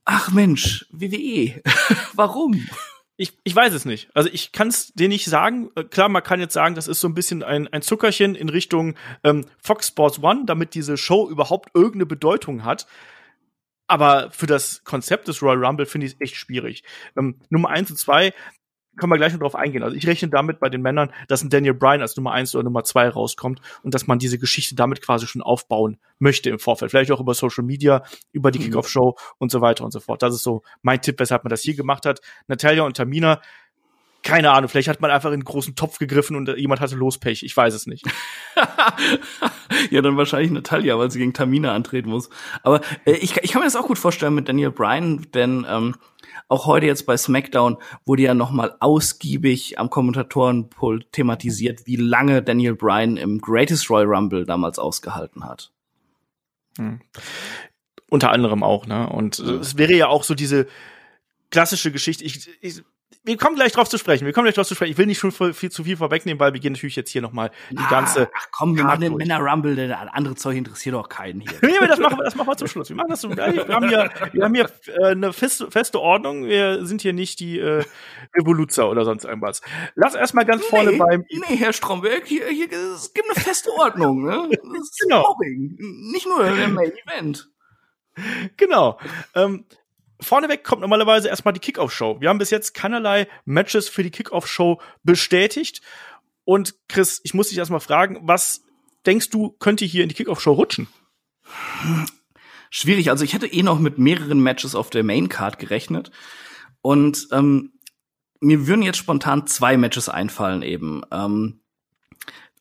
ach 0.04 0.32
Mensch, 0.32 0.86
WWE, 0.90 1.62
warum? 2.14 2.66
Ich, 3.16 3.38
ich 3.44 3.54
weiß 3.54 3.72
es 3.74 3.84
nicht. 3.84 4.08
Also 4.14 4.30
ich 4.32 4.52
kann 4.52 4.68
es 4.68 4.92
dir 4.94 5.08
nicht 5.08 5.26
sagen. 5.26 5.70
Äh, 5.76 5.84
Klar, 5.84 6.08
man 6.08 6.22
kann 6.22 6.40
jetzt 6.40 6.54
sagen, 6.54 6.74
das 6.74 6.88
ist 6.88 7.00
so 7.00 7.08
ein 7.08 7.14
bisschen 7.14 7.42
ein, 7.42 7.68
ein 7.68 7.82
Zuckerchen 7.82 8.34
in 8.34 8.48
Richtung 8.48 8.96
ähm, 9.22 9.46
Fox 9.58 9.88
Sports 9.88 10.22
One, 10.22 10.44
damit 10.46 10.74
diese 10.74 10.96
Show 10.96 11.28
überhaupt 11.28 11.70
irgendeine 11.74 12.06
Bedeutung 12.06 12.64
hat. 12.64 12.86
Aber 13.86 14.30
für 14.30 14.46
das 14.46 14.84
Konzept 14.84 15.28
des 15.28 15.42
Royal 15.42 15.64
Rumble 15.64 15.86
finde 15.86 16.06
ich 16.06 16.14
es 16.14 16.20
echt 16.20 16.36
schwierig. 16.36 16.82
Ähm, 17.16 17.38
Nummer 17.50 17.68
eins 17.68 17.90
und 17.90 17.96
zwei 17.96 18.32
können 18.96 19.10
wir 19.10 19.16
gleich 19.16 19.32
noch 19.32 19.40
drauf 19.40 19.54
eingehen. 19.54 19.82
Also 19.82 19.96
ich 19.96 20.06
rechne 20.06 20.28
damit 20.28 20.60
bei 20.60 20.68
den 20.68 20.82
Männern, 20.82 21.12
dass 21.28 21.42
ein 21.42 21.50
Daniel 21.50 21.74
Bryan 21.74 22.02
als 22.02 22.16
Nummer 22.16 22.32
eins 22.32 22.54
oder 22.54 22.64
Nummer 22.64 22.84
zwei 22.84 23.08
rauskommt 23.08 23.60
und 23.82 23.94
dass 23.94 24.06
man 24.06 24.18
diese 24.18 24.38
Geschichte 24.38 24.74
damit 24.74 25.00
quasi 25.02 25.26
schon 25.26 25.42
aufbauen 25.42 25.98
möchte 26.18 26.50
im 26.50 26.58
Vorfeld. 26.58 26.90
Vielleicht 26.90 27.10
auch 27.10 27.20
über 27.20 27.34
Social 27.34 27.64
Media, 27.64 28.02
über 28.32 28.50
die 28.50 28.58
Mhm. 28.58 28.64
Kickoff-Show 28.64 29.16
und 29.38 29.50
so 29.50 29.60
weiter 29.60 29.84
und 29.84 29.92
so 29.92 30.00
fort. 30.00 30.22
Das 30.22 30.34
ist 30.34 30.42
so 30.42 30.62
mein 30.82 31.00
Tipp, 31.00 31.18
weshalb 31.18 31.44
man 31.44 31.50
das 31.50 31.62
hier 31.62 31.74
gemacht 31.74 32.06
hat. 32.06 32.20
Natalia 32.48 32.82
und 32.82 32.96
Tamina, 32.96 33.40
keine 34.22 34.52
Ahnung, 34.52 34.68
vielleicht 34.68 34.88
hat 34.88 35.00
man 35.00 35.10
einfach 35.10 35.30
in 35.30 35.34
einen 35.34 35.44
großen 35.44 35.74
Topf 35.74 35.98
gegriffen 35.98 36.36
und 36.36 36.48
jemand 36.56 36.80
hatte 36.80 36.94
Lospech. 36.94 37.42
Ich 37.42 37.56
weiß 37.56 37.74
es 37.74 37.86
nicht. 37.86 38.04
ja, 39.90 40.00
dann 40.00 40.16
wahrscheinlich 40.16 40.52
Natalia, 40.52 40.96
weil 40.98 41.10
sie 41.10 41.18
gegen 41.18 41.32
Tamina 41.32 41.74
antreten 41.74 42.10
muss. 42.10 42.30
Aber 42.62 42.80
äh, 43.04 43.12
ich, 43.12 43.36
ich 43.38 43.52
kann 43.52 43.60
mir 43.60 43.66
das 43.66 43.76
auch 43.76 43.86
gut 43.86 43.98
vorstellen 43.98 44.34
mit 44.34 44.48
Daniel 44.48 44.70
Bryan, 44.70 45.26
denn 45.34 45.66
ähm, 45.68 45.96
auch 46.48 46.66
heute 46.66 46.86
jetzt 46.86 47.04
bei 47.06 47.16
SmackDown 47.16 47.78
wurde 48.04 48.22
ja 48.22 48.34
noch 48.34 48.52
mal 48.52 48.76
ausgiebig 48.78 49.78
am 49.78 49.90
Kommentatorenpult 49.90 51.10
thematisiert, 51.12 51.86
wie 51.86 51.96
lange 51.96 52.42
Daniel 52.42 52.76
Bryan 52.76 53.16
im 53.16 53.40
Greatest 53.40 53.90
Royal 53.90 54.06
Rumble 54.06 54.46
damals 54.46 54.78
ausgehalten 54.78 55.44
hat. 55.44 55.72
Unter 58.08 58.30
anderem 58.30 58.62
auch, 58.62 58.86
ne? 58.86 59.08
Und 59.08 59.40
äh, 59.40 59.54
es 59.54 59.78
wäre 59.78 59.94
ja 59.94 60.06
auch 60.06 60.22
so 60.22 60.34
diese 60.34 60.68
klassische 61.50 61.90
Geschichte. 61.90 62.24
Ich, 62.24 62.48
ich, 62.60 62.82
wir 63.24 63.36
kommen 63.36 63.56
gleich 63.56 63.72
drauf 63.72 63.88
zu 63.88 63.98
sprechen. 63.98 64.26
Wir 64.26 64.32
kommen 64.32 64.44
gleich 64.44 64.54
drauf 64.54 64.66
zu 64.66 64.74
sprechen. 64.74 64.92
Ich 64.92 64.98
will 64.98 65.06
nicht 65.06 65.18
schon 65.18 65.32
viel, 65.32 65.52
viel 65.52 65.70
zu 65.70 65.84
viel 65.84 65.96
vorwegnehmen, 65.96 66.40
weil 66.40 66.52
wir 66.52 66.60
gehen 66.60 66.72
natürlich 66.72 66.96
jetzt 66.96 67.10
hier 67.10 67.22
noch 67.22 67.32
mal 67.32 67.50
die 67.70 67.76
ganze. 67.88 68.30
Ach 68.34 68.46
komm, 68.52 68.76
wir 68.76 68.84
machen 68.84 69.00
den 69.00 69.12
durch. 69.12 69.26
Männer 69.26 69.40
Rumble, 69.40 69.76
der 69.76 70.14
andere 70.14 70.34
Zeug 70.34 70.56
interessiert 70.56 70.94
doch 70.94 71.08
keinen 71.08 71.40
hier. 71.40 71.52
Nee, 71.62 71.86
das 71.86 71.98
machen 71.98 72.18
wir, 72.18 72.24
das 72.24 72.34
machen 72.34 72.48
wir 72.48 72.56
zum 72.56 72.68
Schluss. 72.68 72.88
Wir 72.88 72.96
machen 72.96 73.10
das 73.10 73.20
so. 73.20 73.30
Wir 73.30 73.44
haben 73.68 73.88
hier, 73.88 74.10
wir 74.32 74.44
haben 74.44 74.54
hier 74.54 74.70
äh, 74.86 75.06
eine 75.12 75.32
feste, 75.32 75.70
feste 75.70 76.00
Ordnung. 76.00 76.44
Wir 76.44 76.84
sind 76.84 77.02
hier 77.02 77.12
nicht 77.12 77.40
die 77.40 77.58
äh, 77.58 77.84
Revoluzer 78.36 78.88
oder 78.90 79.04
sonst 79.04 79.24
irgendwas. 79.24 79.62
Lass 79.94 80.14
erstmal 80.14 80.44
ganz 80.44 80.64
vorne 80.64 80.92
nee, 80.92 80.98
beim 80.98 81.24
nee, 81.30 81.56
Herr 81.56 81.72
Stromberg, 81.72 82.26
hier, 82.26 82.46
hier, 82.48 82.68
es 82.72 83.12
gibt 83.14 83.28
eine 83.30 83.42
feste 83.42 83.70
Ordnung, 83.72 84.24
ne? 84.24 84.48
Das 84.50 84.82
ist 84.82 85.00
Genau. 85.00 85.22
Mobbing. 85.22 85.76
Nicht 86.12 86.26
nur 86.26 86.44
der 86.44 86.68
Main 86.68 86.92
Event. 87.06 87.48
Genau. 88.56 88.98
Ähm, 89.34 89.64
vorneweg 90.22 90.64
kommt 90.64 90.80
normalerweise 90.80 91.28
erstmal 91.28 91.54
die 91.54 91.60
Kickoff-Show. 91.60 92.20
Wir 92.20 92.28
haben 92.28 92.38
bis 92.38 92.50
jetzt 92.50 92.74
keinerlei 92.74 93.28
Matches 93.44 93.88
für 93.88 94.02
die 94.02 94.10
Kickoff-Show 94.10 94.80
bestätigt. 95.02 95.82
Und 96.44 96.74
Chris, 96.88 97.20
ich 97.24 97.34
muss 97.34 97.48
dich 97.48 97.58
erstmal 97.58 97.80
fragen, 97.80 98.20
was 98.22 98.62
denkst 99.06 99.30
du, 99.30 99.50
könnte 99.50 99.84
hier 99.84 100.02
in 100.02 100.08
die 100.08 100.14
Kickoff-Show 100.14 100.52
rutschen? 100.52 100.88
Schwierig, 102.70 103.10
also 103.10 103.24
ich 103.24 103.34
hätte 103.34 103.46
eh 103.46 103.62
noch 103.62 103.78
mit 103.78 103.98
mehreren 103.98 104.40
Matches 104.40 104.74
auf 104.74 104.90
der 104.90 105.04
Main 105.04 105.28
Card 105.28 105.58
gerechnet. 105.58 106.10
Und 106.80 107.28
ähm, 107.32 107.72
mir 108.40 108.66
würden 108.66 108.82
jetzt 108.82 108.98
spontan 108.98 109.46
zwei 109.46 109.76
Matches 109.76 110.08
einfallen 110.08 110.62
eben. 110.62 111.02
Ähm, 111.12 111.60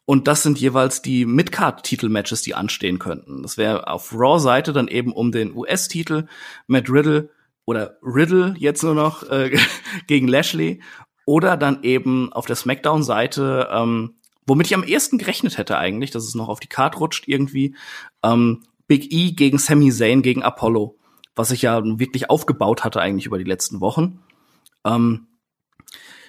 und 0.05 0.27
das 0.27 0.43
sind 0.43 0.59
jeweils 0.59 1.01
die 1.01 1.25
Mid-Card-Titel-Matches, 1.25 2.41
die 2.41 2.53
anstehen 2.53 2.99
könnten. 2.99 3.43
Das 3.43 3.57
wäre 3.57 3.87
auf 3.87 4.13
Raw-Seite 4.13 4.73
dann 4.73 4.87
eben 4.87 5.13
um 5.13 5.31
den 5.31 5.55
US-Titel 5.55 6.27
Matt 6.67 6.89
Riddle 6.89 7.29
oder 7.71 7.97
Riddle 8.03 8.53
jetzt 8.57 8.83
nur 8.83 8.93
noch 8.93 9.23
äh, 9.29 9.57
gegen 10.07 10.27
Lashley. 10.27 10.81
Oder 11.25 11.55
dann 11.55 11.83
eben 11.83 12.33
auf 12.33 12.45
der 12.45 12.55
SmackDown-Seite, 12.55 13.69
ähm, 13.71 14.15
womit 14.45 14.67
ich 14.67 14.75
am 14.75 14.83
ehesten 14.83 15.17
gerechnet 15.17 15.57
hätte 15.57 15.77
eigentlich, 15.77 16.11
dass 16.11 16.25
es 16.25 16.35
noch 16.35 16.49
auf 16.49 16.59
die 16.59 16.67
Card 16.67 16.99
rutscht 16.99 17.27
irgendwie, 17.27 17.75
ähm, 18.23 18.63
Big 18.87 19.13
E 19.13 19.31
gegen 19.31 19.57
Sami 19.57 19.91
Zayn 19.91 20.21
gegen 20.21 20.43
Apollo, 20.43 20.97
was 21.35 21.49
sich 21.49 21.61
ja 21.61 21.81
wirklich 21.83 22.29
aufgebaut 22.29 22.83
hatte 22.83 22.99
eigentlich 22.99 23.25
über 23.25 23.37
die 23.37 23.45
letzten 23.45 23.79
Wochen. 23.79 24.19
Ähm, 24.83 25.27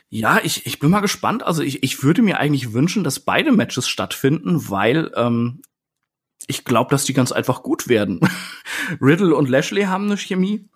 ja, 0.09 0.41
ich, 0.45 0.67
ich 0.67 0.79
bin 0.79 0.91
mal 0.91 1.01
gespannt. 1.01 1.43
Also 1.43 1.63
ich, 1.63 1.83
ich 1.83 2.03
würde 2.05 2.23
mir 2.23 2.39
eigentlich 2.39 2.73
wünschen, 2.73 3.03
dass 3.03 3.19
beide 3.19 3.51
Matches 3.51 3.89
stattfinden, 3.89 4.71
weil 4.71 5.11
ähm, 5.17 5.63
ich 6.47 6.65
glaube, 6.65 6.91
dass 6.91 7.05
die 7.05 7.15
ganz 7.15 7.33
einfach 7.33 7.63
gut 7.63 7.89
werden. 7.89 8.21
Riddle 9.01 9.35
und 9.35 9.49
Lashley 9.49 9.85
haben 9.85 10.05
eine 10.05 10.17
Chemie. 10.17 10.69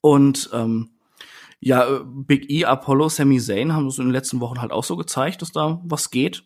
Und 0.00 0.50
ähm, 0.52 0.90
ja, 1.60 1.88
äh, 1.88 2.00
Big 2.04 2.50
E, 2.50 2.64
Apollo, 2.64 3.08
Sami 3.08 3.40
Zayn 3.40 3.72
haben 3.72 3.86
es 3.86 3.98
in 3.98 4.04
den 4.04 4.12
letzten 4.12 4.40
Wochen 4.40 4.60
halt 4.60 4.72
auch 4.72 4.84
so 4.84 4.96
gezeigt, 4.96 5.42
dass 5.42 5.52
da 5.52 5.80
was 5.84 6.10
geht. 6.10 6.44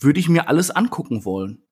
Würde 0.00 0.20
ich 0.20 0.28
mir 0.28 0.48
alles 0.48 0.70
angucken 0.70 1.24
wollen. 1.24 1.62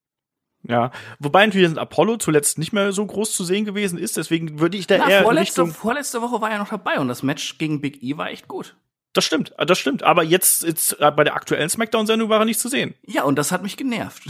Ja, 0.68 0.90
wobei 1.20 1.46
natürlich 1.46 1.78
Apollo 1.78 2.16
zuletzt 2.16 2.58
nicht 2.58 2.72
mehr 2.72 2.90
so 2.92 3.06
groß 3.06 3.32
zu 3.32 3.44
sehen 3.44 3.64
gewesen 3.64 3.98
ist, 3.98 4.16
deswegen 4.16 4.58
würde 4.58 4.76
ich 4.76 4.88
da 4.88 4.98
Na, 4.98 5.08
eher 5.08 5.22
vorletzte, 5.22 5.62
Richtung 5.62 5.78
vorletzte 5.78 6.22
Woche 6.22 6.40
war 6.40 6.50
er 6.50 6.58
noch 6.58 6.70
dabei 6.70 6.98
und 6.98 7.06
das 7.06 7.22
Match 7.22 7.58
gegen 7.58 7.80
Big 7.80 8.02
E 8.02 8.16
war 8.16 8.30
echt 8.30 8.48
gut. 8.48 8.76
Das 9.16 9.24
stimmt, 9.24 9.54
das 9.56 9.78
stimmt. 9.78 10.02
Aber 10.02 10.22
jetzt, 10.22 10.62
jetzt 10.62 10.98
bei 10.98 11.24
der 11.24 11.34
aktuellen 11.34 11.70
Smackdown-Sendung 11.70 12.28
war 12.28 12.40
er 12.40 12.44
nicht 12.44 12.60
zu 12.60 12.68
sehen. 12.68 12.94
Ja, 13.06 13.22
und 13.22 13.38
das 13.38 13.50
hat 13.50 13.62
mich 13.62 13.78
genervt. 13.78 14.24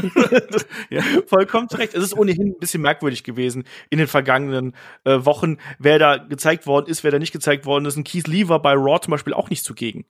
ja. 0.90 1.02
Vollkommen 1.26 1.66
recht. 1.70 1.92
Es 1.94 2.04
ist 2.04 2.16
ohnehin 2.16 2.50
ein 2.50 2.58
bisschen 2.60 2.80
merkwürdig 2.80 3.24
gewesen 3.24 3.64
in 3.90 3.98
den 3.98 4.06
vergangenen 4.06 4.76
äh, 5.02 5.24
Wochen, 5.24 5.58
wer 5.80 5.98
da 5.98 6.18
gezeigt 6.18 6.68
worden 6.68 6.86
ist, 6.86 7.02
wer 7.02 7.10
da 7.10 7.18
nicht 7.18 7.32
gezeigt 7.32 7.66
worden 7.66 7.84
ist. 7.86 7.96
Und 7.96 8.06
Keith 8.06 8.28
Lee 8.28 8.48
war 8.48 8.62
bei 8.62 8.74
Raw 8.74 9.00
zum 9.00 9.10
Beispiel 9.10 9.34
auch 9.34 9.50
nicht 9.50 9.64
zugegen. 9.64 10.04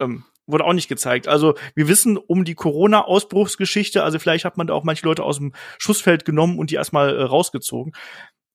Ähm, 0.00 0.24
wurde 0.48 0.64
auch 0.64 0.72
nicht 0.72 0.88
gezeigt. 0.88 1.28
Also 1.28 1.54
wir 1.76 1.86
wissen 1.86 2.16
um 2.16 2.44
die 2.44 2.56
Corona-Ausbruchsgeschichte, 2.56 4.02
also 4.02 4.18
vielleicht 4.18 4.44
hat 4.44 4.56
man 4.56 4.66
da 4.66 4.74
auch 4.74 4.82
manche 4.82 5.06
Leute 5.06 5.22
aus 5.22 5.38
dem 5.38 5.52
Schussfeld 5.78 6.24
genommen 6.24 6.58
und 6.58 6.70
die 6.70 6.74
erstmal 6.74 7.16
äh, 7.16 7.22
rausgezogen. 7.22 7.92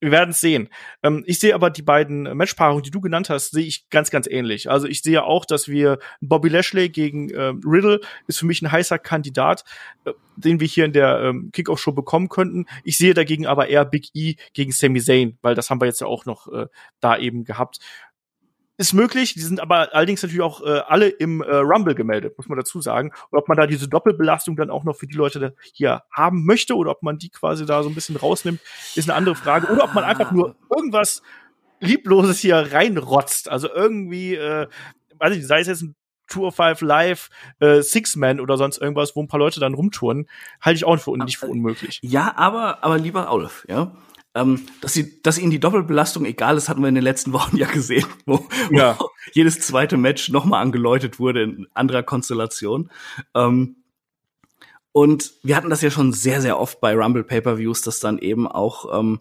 Wir 0.02 0.12
werden 0.12 0.30
es 0.32 0.40
sehen. 0.40 0.70
Ähm, 1.04 1.24
ich 1.26 1.40
sehe 1.40 1.54
aber 1.54 1.70
die 1.70 1.82
beiden 1.82 2.24
Matchpaarungen, 2.36 2.84
die 2.84 2.92
du 2.92 3.02
genannt 3.02 3.30
hast, 3.30 3.52
sehe 3.52 3.66
ich 3.66 3.90
ganz, 3.90 4.10
ganz 4.10 4.28
ähnlich. 4.28 4.70
Also 4.70 4.88
ich 4.88 5.02
sehe 5.02 5.24
auch, 5.24 5.46
dass 5.46 5.68
wir 5.68 6.00
Bobby 6.22 6.50
Lashley 6.50 6.90
gegen 6.90 7.30
äh, 7.30 7.54
Riddle 7.66 8.00
ist 8.28 8.40
für 8.40 8.46
mich 8.46 8.62
ein 8.62 8.72
heißer 8.72 8.98
Kandidat, 8.98 9.64
äh, 10.06 10.14
den 10.38 10.60
wir 10.62 10.68
hier 10.68 10.86
in 10.86 10.94
der 10.94 11.20
ähm, 11.22 11.50
Kickoff-Show 11.52 11.92
bekommen 11.92 12.30
könnten. 12.30 12.66
Ich 12.84 12.98
sehe 12.98 13.14
dagegen 13.14 13.46
aber 13.46 13.68
eher 13.68 13.84
Big 13.84 14.10
E 14.14 14.36
gegen 14.54 14.72
Sami 14.72 15.02
Zayn, 15.02 15.38
weil 15.42 15.56
das 15.56 15.70
haben 15.70 15.82
wir 15.82 15.86
jetzt 15.86 16.00
ja 16.00 16.08
auch 16.08 16.26
noch 16.26 16.48
äh, 16.48 16.68
da 17.02 17.18
eben 17.18 17.44
gehabt 17.44 17.80
ist 18.80 18.94
möglich. 18.94 19.34
Die 19.34 19.42
sind 19.42 19.60
aber 19.60 19.94
allerdings 19.94 20.24
natürlich 20.24 20.42
auch 20.42 20.66
äh, 20.66 20.80
alle 20.88 21.10
im 21.10 21.42
äh, 21.42 21.56
Rumble 21.58 21.96
gemeldet, 21.96 22.38
muss 22.38 22.48
man 22.48 22.58
dazu 22.58 22.82
sagen. 22.82 23.12
Und 23.30 23.38
ob 23.38 23.50
man 23.50 23.58
da 23.58 23.68
diese 23.68 23.90
Doppelbelastung 23.90 24.56
dann 24.56 24.70
auch 24.70 24.86
noch 24.86 24.96
für 24.96 25.06
die 25.06 25.16
Leute 25.16 25.54
hier 25.74 26.04
haben 26.12 26.46
möchte 26.46 26.76
oder 26.76 26.92
ob 26.92 27.04
man 27.04 27.18
die 27.18 27.30
quasi 27.30 27.66
da 27.66 27.84
so 27.84 27.90
ein 27.90 27.96
bisschen 27.96 28.16
rausnimmt, 28.16 28.62
ist 28.96 29.10
eine 29.10 29.18
andere 29.18 29.36
Frage. 29.36 29.68
Oder 29.68 29.84
ob 29.84 29.94
man 29.94 30.06
einfach 30.06 30.32
nur 30.32 30.56
irgendwas 30.74 31.22
Liebloses 31.82 32.40
hier 32.40 32.72
reinrotzt. 32.72 33.50
Also 33.50 33.70
irgendwie, 33.70 34.36
äh, 34.36 34.68
weiß 35.18 35.36
ich, 35.36 35.46
sei 35.46 35.60
es 35.60 35.68
jetzt 35.68 35.82
ein 35.82 35.96
Tour 36.30 36.48
of 36.48 36.56
Five 36.56 36.80
Live, 36.80 37.30
äh, 37.60 37.82
Six-Man 37.82 38.40
oder 38.40 38.56
sonst 38.56 38.78
irgendwas, 38.78 39.14
wo 39.14 39.22
ein 39.22 39.28
paar 39.28 39.40
Leute 39.40 39.60
dann 39.60 39.74
rumtouren, 39.74 40.30
halte 40.62 40.78
ich 40.78 40.86
auch 40.86 40.98
für 40.98 41.18
nicht 41.18 41.38
für 41.38 41.48
unmöglich. 41.48 42.00
Ja, 42.02 42.34
aber, 42.38 42.82
aber 42.82 42.98
lieber 42.98 43.30
Olaf, 43.30 43.66
ja. 43.68 43.92
Ähm, 44.36 44.68
dass, 44.82 44.94
sie, 44.94 45.22
dass 45.24 45.40
ihnen 45.40 45.50
die 45.50 45.60
Doppelbelastung 45.60 46.24
egal 46.26 46.56
ist, 46.56 46.70
hatten 46.70 46.82
wir 46.82 46.90
in 46.90 46.96
den 46.96 47.04
letzten 47.04 47.34
Wochen 47.34 47.58
ja 47.58 47.68
gesehen, 47.68 48.06
wo, 48.26 48.48
ja. 48.72 48.96
wo 49.00 49.10
jedes 49.34 49.60
zweite 49.60 49.98
Match 49.98 50.30
nochmal 50.30 50.62
angeläutet 50.62 51.20
wurde 51.20 51.44
in 51.44 51.68
anderer 51.74 52.04
Konstellation. 52.04 52.92
Ähm, 53.34 53.78
und 54.92 55.34
wir 55.44 55.56
hatten 55.56 55.70
das 55.70 55.82
ja 55.82 55.92
schon 55.92 56.14
sehr, 56.14 56.42
sehr 56.42 56.60
oft 56.60 56.82
bei 56.82 56.96
Rumble 56.96 57.24
Pay-Per-Views, 57.24 57.82
dass 57.82 58.00
dann 58.00 58.18
eben 58.18 58.48
auch 58.48 59.00
ähm, 59.00 59.20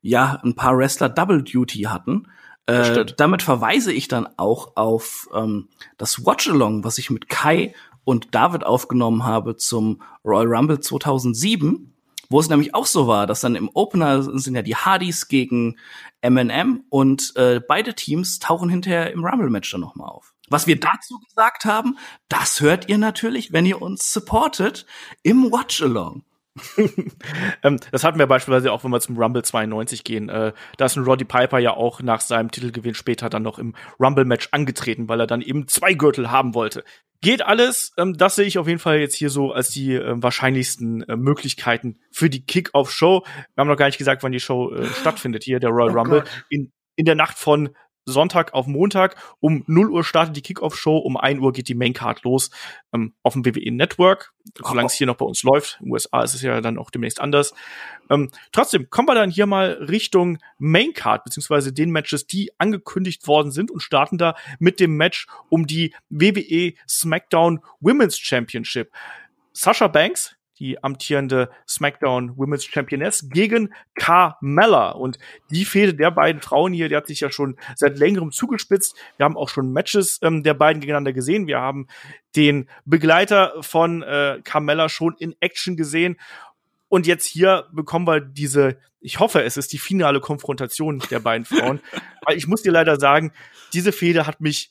ja 0.00 0.40
ein 0.44 0.54
paar 0.54 0.76
Wrestler 0.76 1.08
Double 1.08 1.42
Duty 1.42 1.82
hatten. 1.82 2.28
Äh, 2.66 3.04
damit 3.16 3.42
verweise 3.42 3.92
ich 3.92 4.08
dann 4.08 4.28
auch 4.36 4.76
auf 4.76 5.28
ähm, 5.34 5.68
das 5.98 6.24
Watch-Along, 6.24 6.82
was 6.82 6.98
ich 6.98 7.10
mit 7.10 7.28
Kai 7.28 7.74
und 8.04 8.34
David 8.34 8.64
aufgenommen 8.64 9.24
habe 9.24 9.56
zum 9.56 10.02
Royal 10.24 10.46
Rumble 10.46 10.80
2007 10.80 11.92
wo 12.28 12.40
es 12.40 12.48
nämlich 12.48 12.74
auch 12.74 12.86
so 12.86 13.06
war, 13.06 13.26
dass 13.26 13.40
dann 13.40 13.54
im 13.54 13.70
Opener 13.72 14.22
sind 14.22 14.54
ja 14.54 14.62
die 14.62 14.76
Hardys 14.76 15.28
gegen 15.28 15.78
M&M 16.20 16.84
und 16.88 17.34
äh, 17.36 17.60
beide 17.60 17.94
Teams 17.94 18.38
tauchen 18.38 18.68
hinterher 18.68 19.12
im 19.12 19.24
Rumble-Match 19.24 19.70
dann 19.70 19.80
nochmal 19.80 20.08
auf. 20.08 20.34
Was 20.48 20.66
wir 20.66 20.78
dazu 20.78 21.18
gesagt 21.18 21.64
haben, 21.64 21.98
das 22.28 22.60
hört 22.60 22.88
ihr 22.88 22.98
natürlich, 22.98 23.52
wenn 23.52 23.66
ihr 23.66 23.82
uns 23.82 24.12
supportet 24.12 24.86
im 25.22 25.50
Watch-Along. 25.50 26.22
ähm, 27.62 27.78
das 27.90 28.04
hatten 28.04 28.18
wir 28.18 28.26
beispielsweise 28.26 28.72
auch, 28.72 28.84
wenn 28.84 28.90
wir 28.90 29.00
zum 29.00 29.16
Rumble 29.16 29.42
92 29.42 30.04
gehen. 30.04 30.28
Äh, 30.28 30.52
da 30.76 30.84
ist 30.84 30.96
ein 30.96 31.04
Roddy 31.04 31.24
Piper 31.24 31.58
ja 31.58 31.72
auch 31.72 32.00
nach 32.00 32.20
seinem 32.20 32.50
Titelgewinn 32.50 32.94
später 32.94 33.28
dann 33.28 33.42
noch 33.42 33.58
im 33.58 33.74
Rumble-Match 34.00 34.48
angetreten, 34.52 35.08
weil 35.08 35.20
er 35.20 35.26
dann 35.26 35.42
eben 35.42 35.68
zwei 35.68 35.94
Gürtel 35.94 36.30
haben 36.30 36.54
wollte. 36.54 36.84
Geht 37.22 37.42
alles, 37.42 37.92
ähm, 37.96 38.16
das 38.16 38.36
sehe 38.36 38.46
ich 38.46 38.58
auf 38.58 38.68
jeden 38.68 38.78
Fall 38.78 38.98
jetzt 38.98 39.14
hier 39.14 39.30
so 39.30 39.52
als 39.52 39.70
die 39.70 39.94
äh, 39.94 40.14
wahrscheinlichsten 40.22 41.02
äh, 41.02 41.16
Möglichkeiten 41.16 41.98
für 42.10 42.28
die 42.28 42.44
Kick-Off-Show. 42.44 43.24
Wir 43.54 43.60
haben 43.60 43.68
noch 43.68 43.76
gar 43.76 43.86
nicht 43.86 43.98
gesagt, 43.98 44.22
wann 44.22 44.32
die 44.32 44.40
Show 44.40 44.72
äh, 44.72 44.86
stattfindet 44.86 45.44
hier, 45.44 45.58
der 45.58 45.70
Royal 45.70 45.96
oh 45.96 46.00
Rumble. 46.00 46.24
In, 46.50 46.72
in 46.94 47.04
der 47.04 47.14
Nacht 47.14 47.38
von 47.38 47.70
Sonntag 48.06 48.54
auf 48.54 48.66
Montag. 48.66 49.16
Um 49.40 49.64
0 49.66 49.90
Uhr 49.90 50.04
startet 50.04 50.36
die 50.36 50.42
Kickoff-Show, 50.42 50.96
um 50.96 51.16
1 51.16 51.40
Uhr 51.40 51.52
geht 51.52 51.68
die 51.68 51.74
Maincard 51.74 52.22
los 52.22 52.50
ähm, 52.92 53.12
auf 53.22 53.34
dem 53.34 53.44
WWE 53.44 53.72
Network, 53.72 54.32
solange 54.62 54.86
es 54.86 54.94
hier 54.94 55.06
noch 55.06 55.16
bei 55.16 55.26
uns 55.26 55.42
läuft. 55.42 55.78
In 55.80 55.86
den 55.86 55.92
USA 55.92 56.22
ist 56.22 56.34
es 56.34 56.42
ja 56.42 56.60
dann 56.60 56.78
auch 56.78 56.90
demnächst 56.90 57.20
anders. 57.20 57.52
Ähm, 58.08 58.30
trotzdem 58.52 58.88
kommen 58.88 59.08
wir 59.08 59.14
dann 59.14 59.30
hier 59.30 59.46
mal 59.46 59.72
Richtung 59.72 60.38
Maincard, 60.58 61.24
beziehungsweise 61.24 61.72
den 61.72 61.90
Matches, 61.90 62.26
die 62.26 62.52
angekündigt 62.58 63.26
worden 63.26 63.50
sind 63.50 63.70
und 63.70 63.80
starten 63.80 64.16
da 64.16 64.36
mit 64.58 64.78
dem 64.80 64.96
Match 64.96 65.26
um 65.48 65.66
die 65.66 65.92
WWE 66.08 66.74
SmackDown 66.88 67.60
Women's 67.80 68.18
Championship. 68.18 68.92
Sasha 69.52 69.88
Banks 69.88 70.35
die 70.58 70.82
amtierende 70.82 71.50
SmackDown 71.68 72.36
Women's 72.36 72.64
Championess 72.64 73.28
gegen 73.30 73.72
Carmella. 73.94 74.90
Und 74.90 75.18
die 75.50 75.64
Fehde 75.64 75.94
der 75.94 76.10
beiden 76.10 76.40
Frauen 76.40 76.72
hier, 76.72 76.88
die 76.88 76.96
hat 76.96 77.06
sich 77.06 77.20
ja 77.20 77.30
schon 77.30 77.56
seit 77.74 77.98
längerem 77.98 78.32
zugespitzt. 78.32 78.96
Wir 79.16 79.24
haben 79.24 79.36
auch 79.36 79.48
schon 79.48 79.72
Matches 79.72 80.18
ähm, 80.22 80.42
der 80.42 80.54
beiden 80.54 80.80
gegeneinander 80.80 81.12
gesehen. 81.12 81.46
Wir 81.46 81.60
haben 81.60 81.88
den 82.34 82.68
Begleiter 82.84 83.54
von 83.60 84.02
äh, 84.02 84.40
Carmella 84.44 84.88
schon 84.88 85.14
in 85.18 85.34
Action 85.40 85.76
gesehen. 85.76 86.16
Und 86.88 87.06
jetzt 87.06 87.26
hier 87.26 87.66
bekommen 87.72 88.06
wir 88.06 88.20
diese, 88.20 88.78
ich 89.00 89.18
hoffe, 89.18 89.42
es 89.42 89.56
ist 89.56 89.72
die 89.72 89.78
finale 89.78 90.20
Konfrontation 90.20 91.02
der 91.10 91.20
beiden 91.20 91.44
Frauen. 91.44 91.80
Weil 92.26 92.36
ich 92.36 92.46
muss 92.46 92.62
dir 92.62 92.72
leider 92.72 92.98
sagen, 92.98 93.32
diese 93.72 93.92
Fehde 93.92 94.26
hat 94.26 94.40
mich 94.40 94.70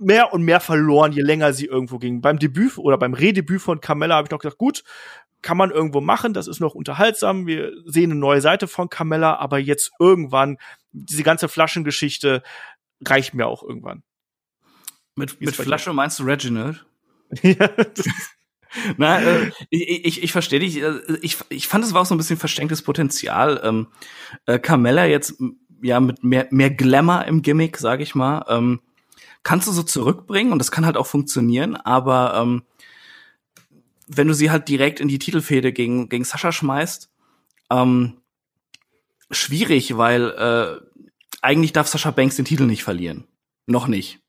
mehr 0.00 0.32
und 0.32 0.42
mehr 0.42 0.60
verloren, 0.60 1.12
je 1.12 1.22
länger 1.22 1.52
sie 1.52 1.66
irgendwo 1.66 1.98
ging. 1.98 2.20
Beim 2.20 2.38
Debüt 2.38 2.78
oder 2.78 2.98
beim 2.98 3.14
Redebüt 3.14 3.60
von 3.60 3.80
Carmella 3.80 4.16
habe 4.16 4.26
ich 4.26 4.30
noch 4.30 4.38
gesagt, 4.38 4.58
gut, 4.58 4.82
kann 5.42 5.56
man 5.56 5.70
irgendwo 5.70 6.00
machen, 6.00 6.34
das 6.34 6.48
ist 6.48 6.60
noch 6.60 6.74
unterhaltsam. 6.74 7.46
Wir 7.46 7.72
sehen 7.84 8.10
eine 8.10 8.20
neue 8.20 8.40
Seite 8.40 8.66
von 8.66 8.88
Carmella, 8.88 9.36
aber 9.36 9.58
jetzt 9.58 9.92
irgendwann, 9.98 10.58
diese 10.92 11.22
ganze 11.22 11.48
Flaschengeschichte 11.48 12.42
reicht 13.04 13.34
mir 13.34 13.46
auch 13.46 13.62
irgendwann. 13.62 14.02
Mit, 15.16 15.40
mit 15.40 15.54
Flasche 15.54 15.92
meinst 15.92 16.18
du 16.18 16.24
Reginald? 16.24 16.84
ja. 17.42 17.70
Na, 18.96 19.20
äh, 19.20 19.50
ich, 19.68 20.04
ich, 20.06 20.22
ich 20.22 20.32
verstehe 20.32 20.60
dich. 20.60 20.80
Äh, 20.80 21.00
ich, 21.22 21.38
ich 21.48 21.66
fand, 21.66 21.84
es 21.84 21.92
war 21.92 22.02
auch 22.02 22.06
so 22.06 22.14
ein 22.14 22.18
bisschen 22.18 22.36
verschenktes 22.36 22.82
Potenzial. 22.82 23.60
Ähm, 23.64 23.88
äh, 24.46 24.58
Carmella 24.58 25.06
jetzt 25.06 25.42
ja 25.82 25.98
mit 25.98 26.22
mehr, 26.22 26.46
mehr 26.50 26.70
Glamour 26.70 27.24
im 27.24 27.42
Gimmick, 27.42 27.78
sag 27.78 28.00
ich 28.00 28.14
mal. 28.14 28.44
Ähm, 28.48 28.80
kannst 29.42 29.66
du 29.66 29.72
so 29.72 29.82
zurückbringen 29.82 30.52
und 30.52 30.58
das 30.58 30.70
kann 30.70 30.86
halt 30.86 30.96
auch 30.96 31.06
funktionieren, 31.06 31.76
aber 31.76 32.34
ähm, 32.36 32.62
wenn 34.06 34.28
du 34.28 34.34
sie 34.34 34.50
halt 34.50 34.68
direkt 34.68 35.00
in 35.00 35.08
die 35.08 35.18
Titelfehde 35.18 35.72
gegen, 35.72 36.08
gegen 36.08 36.24
Sascha 36.24 36.52
schmeißt, 36.52 37.10
ähm, 37.70 38.20
schwierig, 39.30 39.96
weil 39.96 40.30
äh, 40.30 41.00
eigentlich 41.42 41.72
darf 41.72 41.88
Sascha 41.88 42.10
Banks 42.10 42.36
den 42.36 42.44
Titel 42.44 42.64
nicht 42.64 42.82
verlieren. 42.82 43.24
Noch 43.66 43.86
nicht. 43.86 44.20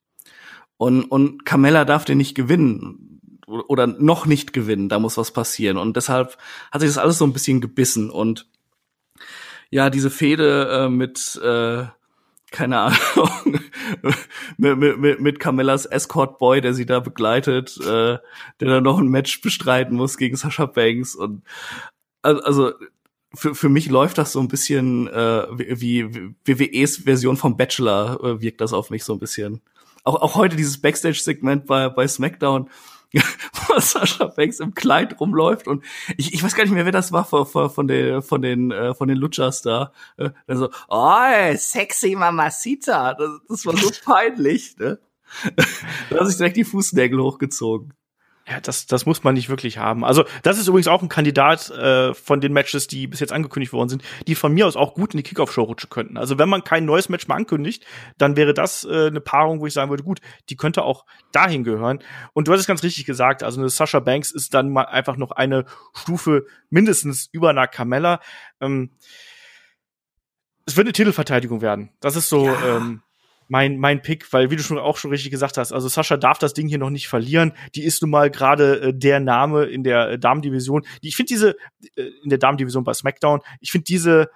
Und, 0.77 1.05
und 1.05 1.45
Carmella 1.45 1.85
darf 1.85 2.05
den 2.05 2.17
nicht 2.17 2.35
gewinnen 2.35 3.21
oder 3.47 3.87
noch 3.87 4.25
nicht 4.25 4.53
gewinnen, 4.53 4.87
da 4.87 4.99
muss 4.99 5.17
was 5.17 5.31
passieren. 5.31 5.77
Und 5.77 5.97
deshalb 5.97 6.37
hat 6.71 6.81
sich 6.81 6.89
das 6.89 6.97
alles 6.97 7.17
so 7.17 7.25
ein 7.25 7.33
bisschen 7.33 7.59
gebissen. 7.59 8.09
Und 8.09 8.47
ja, 9.69 9.89
diese 9.89 10.09
Fehde 10.09 10.85
äh, 10.85 10.89
mit 10.89 11.39
äh, 11.43 11.85
keine 12.51 12.79
Ahnung, 12.79 13.59
mit, 14.57 14.99
mit, 14.99 15.21
mit 15.21 15.39
Carmellas 15.39 15.85
Escort 15.85 16.37
Boy, 16.37 16.61
der 16.61 16.73
sie 16.73 16.85
da 16.85 16.99
begleitet, 16.99 17.77
äh, 17.81 18.17
der 18.19 18.21
dann 18.59 18.83
noch 18.83 18.99
ein 18.99 19.07
Match 19.07 19.41
bestreiten 19.41 19.95
muss 19.95 20.17
gegen 20.17 20.35
Sascha 20.35 20.65
Banks 20.65 21.15
und 21.15 21.43
also 22.21 22.73
für, 23.33 23.55
für 23.55 23.69
mich 23.69 23.89
läuft 23.89 24.17
das 24.17 24.33
so 24.33 24.39
ein 24.39 24.47
bisschen 24.47 25.07
äh, 25.07 25.47
wie, 25.51 26.13
wie 26.13 26.35
WWEs 26.45 26.97
Version 26.97 27.37
vom 27.37 27.57
Bachelor 27.57 28.19
äh, 28.23 28.41
wirkt 28.41 28.61
das 28.61 28.73
auf 28.73 28.89
mich 28.89 29.03
so 29.03 29.13
ein 29.13 29.19
bisschen. 29.19 29.61
Auch, 30.03 30.21
auch 30.21 30.35
heute 30.35 30.55
dieses 30.55 30.81
Backstage-Segment 30.81 31.65
bei, 31.65 31.87
bei 31.89 32.07
SmackDown, 32.07 32.69
wo 33.67 33.79
Sascha 33.79 34.25
Banks 34.25 34.59
im 34.59 34.73
Kleid 34.73 35.19
rumläuft 35.19 35.67
und 35.67 35.83
ich, 36.17 36.33
ich 36.33 36.43
weiß 36.43 36.55
gar 36.55 36.63
nicht 36.63 36.73
mehr, 36.73 36.85
wer 36.85 36.91
das 36.91 37.11
war 37.11 37.25
von, 37.25 37.45
von, 37.45 37.87
den 37.87 38.21
von 38.21 38.41
den 38.41 38.71
äh, 38.71 38.93
von 38.93 39.07
den 39.07 39.17
Lutschers 39.17 39.61
da. 39.61 39.91
Äh, 40.17 40.29
so, 40.47 40.69
oh, 40.87 41.55
sexy 41.55 42.15
Mamacita. 42.15 43.13
Das, 43.13 43.29
das 43.47 43.65
war 43.65 43.75
so 43.75 43.89
peinlich, 44.05 44.77
ne? 44.77 44.99
da 46.09 46.19
hat 46.19 46.27
sich 46.27 46.37
direkt 46.37 46.57
die 46.57 46.63
Fußnägel 46.63 47.21
hochgezogen. 47.21 47.93
Ja, 48.47 48.59
das, 48.59 48.87
das 48.87 49.05
muss 49.05 49.23
man 49.23 49.35
nicht 49.35 49.49
wirklich 49.49 49.77
haben. 49.77 50.03
Also, 50.03 50.25
das 50.41 50.57
ist 50.57 50.67
übrigens 50.67 50.87
auch 50.87 51.03
ein 51.03 51.09
Kandidat 51.09 51.69
äh, 51.69 52.13
von 52.15 52.41
den 52.41 52.53
Matches, 52.53 52.87
die 52.87 53.05
bis 53.05 53.19
jetzt 53.19 53.31
angekündigt 53.31 53.71
worden 53.71 53.89
sind, 53.89 54.03
die 54.27 54.33
von 54.33 54.51
mir 54.51 54.65
aus 54.65 54.75
auch 54.75 54.95
gut 54.95 55.13
in 55.13 55.17
die 55.17 55.23
Kickoff-Show 55.23 55.61
rutschen 55.61 55.89
könnten. 55.91 56.17
Also, 56.17 56.39
wenn 56.39 56.49
man 56.49 56.63
kein 56.63 56.85
neues 56.85 57.07
Match 57.07 57.27
mehr 57.27 57.37
ankündigt, 57.37 57.85
dann 58.17 58.35
wäre 58.35 58.53
das 58.55 58.83
äh, 58.83 59.07
eine 59.07 59.21
Paarung, 59.21 59.59
wo 59.59 59.67
ich 59.67 59.73
sagen 59.73 59.91
würde, 59.91 60.03
gut, 60.03 60.21
die 60.49 60.55
könnte 60.55 60.83
auch 60.83 61.05
dahin 61.31 61.63
gehören. 61.63 61.99
Und 62.33 62.47
du 62.47 62.51
hast 62.51 62.61
es 62.61 62.67
ganz 62.67 62.81
richtig 62.81 63.05
gesagt, 63.05 63.43
also 63.43 63.61
eine 63.61 63.69
Sasha 63.69 63.99
Banks 63.99 64.31
ist 64.31 64.53
dann 64.55 64.71
mal 64.71 64.85
einfach 64.85 65.17
noch 65.17 65.31
eine 65.31 65.65
Stufe 65.93 66.45
mindestens 66.69 67.29
über 67.31 67.51
einer 67.51 67.67
Carmella. 67.67 68.21
Ähm, 68.59 68.91
es 70.65 70.77
wird 70.77 70.87
eine 70.87 70.93
Titelverteidigung 70.93 71.61
werden. 71.61 71.91
Das 71.99 72.15
ist 72.15 72.27
so. 72.27 72.47
Ja. 72.47 72.77
Ähm, 72.77 73.03
mein, 73.51 73.77
mein 73.79 74.01
Pick, 74.01 74.31
weil 74.31 74.49
wie 74.49 74.55
du 74.55 74.63
schon 74.63 74.77
auch 74.77 74.95
schon 74.95 75.11
richtig 75.11 75.29
gesagt 75.29 75.57
hast, 75.57 75.73
also 75.73 75.89
Sascha 75.89 76.15
darf 76.15 76.39
das 76.39 76.53
Ding 76.53 76.69
hier 76.69 76.77
noch 76.77 76.89
nicht 76.89 77.09
verlieren. 77.09 77.51
Die 77.75 77.83
ist 77.83 78.01
nun 78.01 78.09
mal 78.09 78.31
gerade 78.31 78.79
äh, 78.79 78.93
der 78.93 79.19
Name 79.19 79.65
in 79.65 79.83
der 79.83 80.11
äh, 80.11 80.17
Damendivision. 80.17 80.83
Die, 81.03 81.09
ich 81.09 81.17
finde 81.17 81.33
diese, 81.33 81.57
äh, 81.97 82.03
in 82.23 82.29
der 82.29 82.37
Damendivision 82.37 82.85
bei 82.85 82.93
SmackDown, 82.93 83.41
ich 83.59 83.73
finde 83.73 83.83
diese 83.83 84.29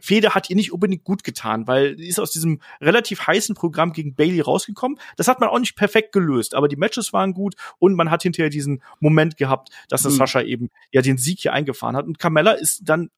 Fede 0.00 0.34
hat 0.34 0.48
ihr 0.48 0.56
nicht 0.56 0.72
unbedingt 0.72 1.04
gut 1.04 1.22
getan, 1.22 1.66
weil 1.66 1.98
sie 1.98 2.08
ist 2.08 2.18
aus 2.18 2.30
diesem 2.30 2.62
relativ 2.80 3.26
heißen 3.26 3.54
Programm 3.54 3.92
gegen 3.92 4.14
Bailey 4.14 4.40
rausgekommen. 4.40 4.98
Das 5.18 5.28
hat 5.28 5.38
man 5.38 5.50
auch 5.50 5.58
nicht 5.58 5.76
perfekt 5.76 6.12
gelöst, 6.12 6.54
aber 6.54 6.66
die 6.66 6.76
Matches 6.76 7.12
waren 7.12 7.34
gut 7.34 7.56
und 7.78 7.94
man 7.94 8.10
hat 8.10 8.22
hinterher 8.22 8.48
diesen 8.48 8.82
Moment 9.00 9.36
gehabt, 9.36 9.68
dass 9.90 10.00
das 10.00 10.14
mhm. 10.14 10.18
Sascha 10.18 10.40
eben 10.40 10.70
ja 10.92 11.02
den 11.02 11.18
Sieg 11.18 11.40
hier 11.40 11.52
eingefahren 11.52 11.94
hat. 11.94 12.06
Und 12.06 12.18
Carmella 12.18 12.52
ist 12.52 12.80
dann 12.86 13.10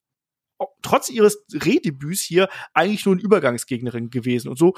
trotz 0.83 1.11
ihres 1.11 1.45
Rehdebüts 1.53 2.23
hier 2.23 2.49
eigentlich 2.73 3.07
nur 3.07 3.15
eine 3.15 3.23
Übergangsgegnerin 3.23 4.11
gewesen. 4.11 4.49
Und 4.49 4.59
so 4.59 4.75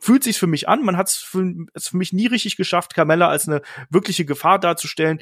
fühlt 0.00 0.24
sich 0.24 0.38
für 0.38 0.46
mich 0.46 0.68
an. 0.68 0.82
Man 0.82 0.96
hat 0.96 1.08
es 1.08 1.16
für, 1.16 1.52
für, 1.76 1.96
mich 1.96 2.12
nie 2.12 2.26
richtig 2.26 2.56
geschafft, 2.56 2.94
Carmella 2.94 3.28
als 3.28 3.46
eine 3.46 3.62
wirkliche 3.90 4.24
Gefahr 4.24 4.58
darzustellen. 4.58 5.20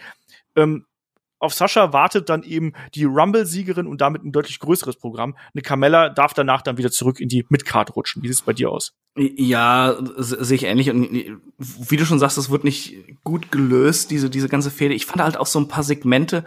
Ähm, 0.56 0.86
auf 1.40 1.54
Sascha 1.54 1.92
wartet 1.92 2.28
dann 2.28 2.42
eben 2.42 2.72
die 2.94 3.04
Rumble-Siegerin 3.04 3.86
und 3.86 4.00
damit 4.00 4.24
ein 4.24 4.32
deutlich 4.32 4.58
größeres 4.58 4.96
Programm. 4.96 5.36
Eine 5.54 5.62
Carmella 5.62 6.08
darf 6.08 6.34
danach 6.34 6.62
dann 6.62 6.78
wieder 6.78 6.90
zurück 6.90 7.20
in 7.20 7.28
die 7.28 7.46
Midcard 7.48 7.94
rutschen. 7.94 8.22
Wie 8.22 8.26
sieht 8.26 8.38
es 8.38 8.42
bei 8.42 8.52
dir 8.52 8.70
aus? 8.70 8.92
Ja, 9.16 9.96
sehe 10.16 10.56
ich 10.56 10.64
ähnlich. 10.64 10.90
Und 10.90 11.08
wie 11.58 11.96
du 11.96 12.04
schon 12.04 12.18
sagst, 12.18 12.38
das 12.38 12.50
wird 12.50 12.64
nicht 12.64 12.96
gut 13.22 13.52
gelöst, 13.52 14.10
diese, 14.10 14.30
diese 14.30 14.48
ganze 14.48 14.70
Fehde. 14.70 14.94
Ich 14.94 15.06
fand 15.06 15.22
halt 15.22 15.36
auch 15.36 15.46
so 15.46 15.60
ein 15.60 15.68
paar 15.68 15.84
Segmente, 15.84 16.44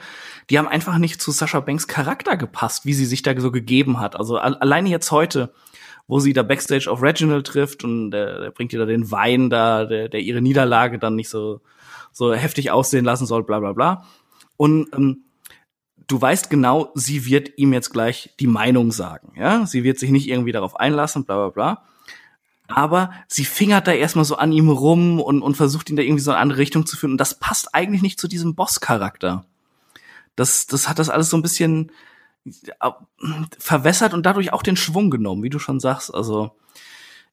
die 0.50 0.58
haben 0.58 0.68
einfach 0.68 0.98
nicht 0.98 1.22
zu 1.22 1.32
Sascha 1.32 1.62
Banks 1.62 1.88
Charakter 1.88 2.36
gepasst, 2.36 2.86
wie 2.86 2.94
sie 2.94 3.06
sich 3.06 3.22
da 3.22 3.40
so 3.40 3.52
gegeben 3.52 4.00
hat. 4.00 4.18
Also 4.18 4.38
alleine 4.38 4.90
jetzt 4.90 5.12
heute, 5.12 5.54
wo 6.12 6.20
sie 6.20 6.34
da 6.34 6.44
Backstage 6.44 6.92
auf 6.92 7.02
Reginald 7.02 7.48
trifft 7.48 7.86
und 7.86 8.12
der, 8.12 8.42
der 8.42 8.52
bringt 8.52 8.74
ihr 8.74 8.80
da 8.80 8.86
den 8.86 9.12
Wein 9.12 9.50
da, 9.50 9.86
der, 9.86 10.10
der 10.10 10.20
ihre 10.20 10.42
Niederlage 10.42 11.00
dann 11.00 11.16
nicht 11.16 11.30
so, 11.30 11.62
so 12.12 12.34
heftig 12.34 12.70
aussehen 12.70 13.06
lassen 13.06 13.26
soll, 13.26 13.46
bla 13.46 13.62
bla 13.62 13.72
bla 13.72 14.06
und 14.58 14.90
ähm, 14.94 15.24
du 16.08 16.22
weißt 16.22 16.50
genau, 16.50 16.92
sie 16.96 17.26
wird 17.26 17.58
ihm 17.58 17.72
jetzt 17.72 17.92
gleich 17.94 18.36
die 18.42 18.48
Meinung 18.48 18.92
sagen. 18.92 19.32
Ja, 19.38 19.66
sie 19.66 19.86
wird 19.86 20.00
sich 20.00 20.12
nicht 20.12 20.28
irgendwie 20.28 20.52
darauf 20.52 20.78
einlassen, 20.78 21.24
bla 21.24 21.38
bla 21.38 21.50
bla. 21.50 21.86
Aber 22.68 23.12
sie 23.30 23.46
fingert 23.46 23.88
da 23.88 23.94
erstmal 23.94 24.26
so 24.26 24.36
an 24.36 24.52
ihm 24.52 24.70
rum 24.70 25.22
und, 25.22 25.42
und 25.42 25.56
versucht 25.56 25.90
ihn 25.90 25.96
da 25.96 26.04
irgendwie 26.04 26.24
so 26.24 26.32
in 26.32 26.36
eine 26.36 26.42
andere 26.42 26.60
Richtung 26.60 26.86
zu 26.86 26.98
führen. 26.98 27.12
Und 27.12 27.20
das 27.20 27.40
passt 27.40 27.74
eigentlich 27.74 28.02
nicht 28.02 28.20
zu 28.20 28.28
diesem 28.28 28.54
Boss-Charakter. 28.56 29.46
Das, 30.36 30.68
das 30.68 30.90
hat 30.90 31.00
das 31.00 31.10
alles 31.10 31.30
so 31.30 31.38
ein 31.38 31.42
bisschen 31.42 31.94
verwässert 33.60 34.14
und 34.14 34.26
dadurch 34.26 34.54
auch 34.54 34.64
den 34.64 34.78
Schwung 34.78 35.10
genommen, 35.10 35.44
wie 35.44 35.50
du 35.50 35.60
schon 35.60 35.80
sagst. 35.80 36.14
Also 36.14 36.58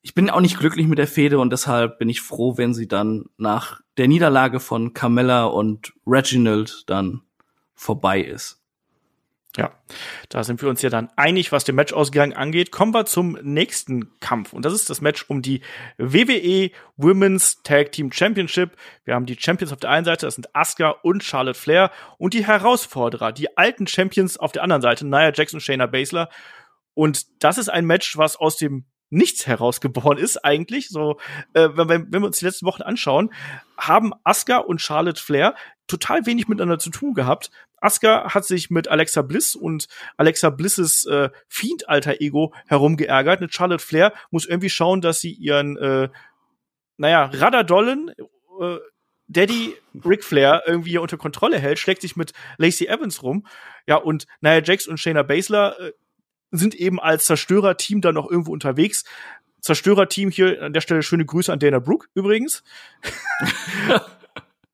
ich 0.03 0.15
bin 0.15 0.31
auch 0.31 0.41
nicht 0.41 0.59
glücklich 0.59 0.87
mit 0.87 0.99
der 0.99 1.09
Fehde 1.09 1.39
und 1.39 1.51
deshalb 1.51 1.99
bin 1.99 2.09
ich 2.09 2.21
froh, 2.21 2.57
wenn 2.57 2.75
sie 2.75 2.89
dann 2.89 3.27
nach 3.37 3.81
der 3.97 4.09
Niederlage 4.09 4.61
von 4.61 4.95
Carmella 4.95 5.45
und 5.45 5.93
Reginald 6.07 6.85
dann 6.87 7.23
vorbei 7.75 8.21
ist. 8.21 8.58
Ja, 9.59 9.73
da 10.29 10.45
sind 10.45 10.63
wir 10.63 10.69
uns 10.69 10.83
ja 10.83 10.89
dann 10.89 11.09
einig, 11.17 11.51
was 11.51 11.65
den 11.65 11.75
Matchausgang 11.75 12.33
angeht. 12.33 12.71
Kommen 12.71 12.95
wir 12.95 13.07
zum 13.07 13.37
nächsten 13.43 14.17
Kampf. 14.21 14.53
Und 14.53 14.65
das 14.65 14.73
ist 14.73 14.89
das 14.89 15.01
Match 15.01 15.25
um 15.27 15.43
die 15.43 15.63
WWE 15.97 16.71
Women's 16.97 17.61
Tag 17.65 17.91
Team 17.91 18.13
Championship. 18.13 18.77
Wir 19.05 19.15
haben 19.15 19.27
die 19.27 19.37
Champions 19.37 19.73
auf 19.73 19.81
der 19.81 19.91
einen 19.91 20.05
Seite, 20.05 20.27
das 20.27 20.37
sind 20.37 20.55
Asuka 20.55 20.91
und 21.03 21.25
Charlotte 21.25 21.59
Flair. 21.59 21.91
Und 22.19 22.35
die 22.35 22.47
Herausforderer, 22.47 23.33
die 23.33 23.59
alten 23.59 23.89
Champions 23.89 24.37
auf 24.37 24.53
der 24.53 24.63
anderen 24.63 24.83
Seite, 24.83 25.05
Nia 25.05 25.33
Jackson 25.35 25.59
Shayna 25.59 25.87
Baszler. 25.87 26.29
Und 26.95 27.27
das 27.43 27.59
ist 27.59 27.69
ein 27.69 27.85
Match, 27.85 28.17
was 28.17 28.37
aus 28.37 28.59
dem 28.59 28.85
nichts 29.11 29.49
herausgeboren 29.49 30.19
ist 30.19 30.45
eigentlich. 30.45 30.89
So, 30.89 31.19
äh, 31.55 31.69
wenn, 31.75 31.89
wenn 31.89 32.23
wir 32.23 32.27
uns 32.27 32.39
die 32.39 32.45
letzten 32.45 32.67
Wochen 32.67 32.83
anschauen, 32.83 33.33
haben 33.77 34.13
Asuka 34.23 34.59
und 34.59 34.81
Charlotte 34.81 35.21
Flair 35.21 35.57
total 35.89 36.27
wenig 36.27 36.47
miteinander 36.47 36.79
zu 36.79 36.91
tun 36.91 37.15
gehabt. 37.15 37.51
Asuka 37.81 38.35
hat 38.35 38.45
sich 38.45 38.71
mit 38.71 38.89
Alexa 38.89 39.23
Bliss 39.23 39.55
und 39.55 39.87
Alexa 40.17 40.51
Blisses 40.51 41.05
äh, 41.07 41.31
Fiend-Alter 41.49 42.21
Ego 42.21 42.53
herumgeärgert. 42.67 43.41
Eine 43.41 43.51
Charlotte 43.51 43.85
Flair 43.85 44.13
muss 44.31 44.47
irgendwie 44.47 44.71
schauen, 44.71 45.01
dass 45.01 45.21
sie 45.21 45.33
ihren, 45.33 45.77
äh, 45.77 46.09
naja, 46.97 47.31
Radadollen, 47.33 48.11
äh, 48.61 48.77
Daddy 49.29 49.75
Ric 50.05 50.25
Flair 50.25 50.63
irgendwie 50.67 50.99
unter 50.99 51.19
Kontrolle 51.19 51.59
hält, 51.59 51.79
schlägt 51.79 52.01
sich 52.01 52.17
mit 52.17 52.33
Lacey 52.57 52.87
Evans 52.87 53.23
rum. 53.23 53.47
Ja, 53.87 53.97
und 53.97 54.27
Nia 54.41 54.63
Jax 54.63 54.87
und 54.87 54.99
Shayna 54.99 55.23
Baszler 55.23 55.79
äh, 55.79 55.93
sind 56.51 56.75
eben 56.75 56.99
als 56.99 57.27
Zerstörerteam 57.27 58.01
dann 58.01 58.15
noch 58.15 58.31
irgendwo 58.31 58.53
unterwegs. 58.53 59.05
Zerstörerteam 59.61 60.31
hier 60.31 60.63
an 60.63 60.73
der 60.73 60.81
Stelle 60.81 61.03
schöne 61.03 61.27
Grüße 61.27 61.53
an 61.53 61.59
Dana 61.59 61.79
Brooke 61.79 62.09
übrigens. 62.15 62.63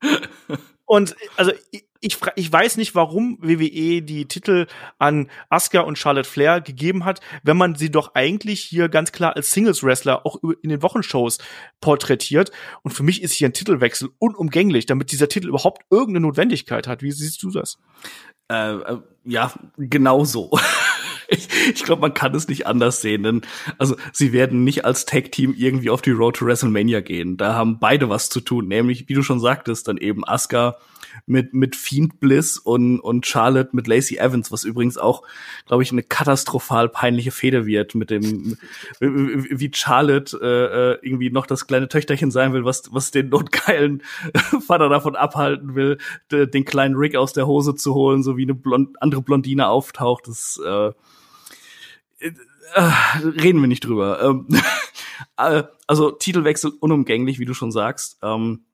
und 0.85 1.15
also 1.35 1.51
ich, 1.71 1.85
ich, 1.99 2.17
ich 2.35 2.51
weiß 2.51 2.77
nicht, 2.77 2.93
warum 2.93 3.39
WWE 3.41 4.01
die 4.03 4.27
Titel 4.27 4.67
an 4.99 5.29
Asuka 5.49 5.81
und 5.81 5.97
Charlotte 5.97 6.29
Flair 6.29 6.61
gegeben 6.61 7.03
hat, 7.03 7.19
wenn 7.43 7.57
man 7.57 7.75
sie 7.75 7.89
doch 7.89 8.13
eigentlich 8.13 8.61
hier 8.61 8.89
ganz 8.89 9.11
klar 9.11 9.35
als 9.35 9.49
Singles-Wrestler 9.51 10.25
auch 10.25 10.37
in 10.61 10.69
den 10.69 10.83
Wochenshows 10.83 11.39
porträtiert. 11.81 12.51
Und 12.83 12.91
für 12.91 13.03
mich 13.03 13.23
ist 13.23 13.33
hier 13.33 13.49
ein 13.49 13.53
Titelwechsel 13.53 14.09
unumgänglich, 14.19 14.85
damit 14.85 15.11
dieser 15.11 15.29
Titel 15.29 15.47
überhaupt 15.47 15.83
irgendeine 15.89 16.27
Notwendigkeit 16.27 16.87
hat. 16.87 17.01
Wie 17.01 17.11
siehst 17.11 17.41
du 17.41 17.49
das? 17.49 17.77
Äh, 18.51 18.75
äh, 18.75 18.97
ja, 19.23 19.51
genau 19.77 20.23
so. 20.25 20.51
ich, 21.27 21.47
ich 21.73 21.83
glaube, 21.83 22.01
man 22.01 22.13
kann 22.13 22.35
es 22.35 22.47
nicht 22.47 22.67
anders 22.67 23.01
sehen, 23.01 23.23
denn 23.23 23.41
also 23.77 23.95
sie 24.11 24.33
werden 24.33 24.63
nicht 24.63 24.85
als 24.85 25.05
Tag-Team 25.05 25.53
irgendwie 25.57 25.89
auf 25.89 26.01
die 26.01 26.11
Road 26.11 26.37
to 26.37 26.45
WrestleMania 26.45 27.01
gehen. 27.01 27.37
Da 27.37 27.53
haben 27.53 27.79
beide 27.79 28.09
was 28.09 28.29
zu 28.29 28.41
tun, 28.41 28.67
nämlich, 28.67 29.09
wie 29.09 29.13
du 29.13 29.23
schon 29.23 29.39
sagtest, 29.39 29.87
dann 29.87 29.97
eben 29.97 30.27
Asuka 30.27 30.77
mit, 31.25 31.53
mit 31.53 31.75
Fiend 31.75 32.19
Bliss 32.19 32.57
und, 32.57 32.99
und 32.99 33.25
Charlotte 33.25 33.69
mit 33.73 33.87
Lacey 33.87 34.17
Evans, 34.17 34.51
was 34.51 34.63
übrigens 34.63 34.97
auch, 34.97 35.23
glaube 35.65 35.83
ich, 35.83 35.91
eine 35.91 36.03
katastrophal 36.03 36.89
peinliche 36.89 37.31
Feder 37.31 37.65
wird 37.65 37.95
mit 37.95 38.09
dem, 38.09 38.57
wie 38.99 39.71
Charlotte 39.73 40.37
äh, 40.41 40.47
äh, 40.93 40.99
irgendwie 41.01 41.29
noch 41.29 41.45
das 41.45 41.67
kleine 41.67 41.87
Töchterchen 41.87 42.31
sein 42.31 42.53
will, 42.53 42.65
was, 42.65 42.83
was 42.91 43.11
den 43.11 43.29
notgeilen 43.29 44.03
Vater 44.67 44.89
davon 44.89 45.15
abhalten 45.15 45.75
will, 45.75 45.97
den 46.31 46.65
kleinen 46.65 46.95
Rick 46.95 47.15
aus 47.15 47.33
der 47.33 47.47
Hose 47.47 47.75
zu 47.75 47.93
holen, 47.93 48.23
so 48.23 48.37
wie 48.37 48.43
eine 48.43 48.55
blond, 48.55 49.01
andere 49.01 49.21
Blondine 49.21 49.67
auftaucht. 49.67 50.27
Das 50.27 50.59
äh, 50.65 50.91
reden 52.75 53.61
wir 53.61 53.67
nicht 53.67 53.85
drüber. 53.85 54.21
Ähm, 54.21 54.47
äh, 55.37 55.63
also 55.87 56.11
Titelwechsel 56.11 56.71
unumgänglich, 56.79 57.39
wie 57.39 57.45
du 57.45 57.53
schon 57.53 57.71
sagst. 57.71 58.17
Ähm, 58.21 58.65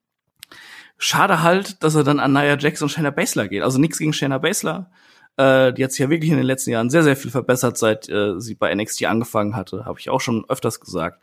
schade 0.98 1.42
halt, 1.42 1.84
dass 1.84 1.96
er 1.96 2.04
dann 2.04 2.20
an 2.20 2.34
Nia 2.34 2.58
Jax 2.58 2.82
und 2.82 2.90
Shayna 2.90 3.10
Baszler 3.10 3.48
geht. 3.48 3.64
Also 3.64 3.80
nichts 3.80 3.98
gegen 3.98 4.14
Shayna 4.14 4.38
Baszler. 4.38 4.92
Äh, 5.38 5.74
die 5.74 5.84
hat 5.84 5.92
sich 5.92 6.00
ja 6.00 6.10
wirklich 6.10 6.32
in 6.32 6.38
den 6.38 6.46
letzten 6.46 6.72
Jahren 6.72 6.90
sehr, 6.90 7.04
sehr 7.04 7.16
viel 7.16 7.32
verbessert, 7.32 7.78
seit 7.78 8.10
äh, 8.10 8.40
sie 8.40 8.56
bei 8.56 8.74
NXT 8.74 9.06
angefangen 9.06 9.56
hatte. 9.56 9.86
Habe 9.86 10.00
ich 10.00 10.10
auch 10.10 10.22
schon 10.22 10.46
öfters 10.50 10.80
gesagt. 10.80 11.22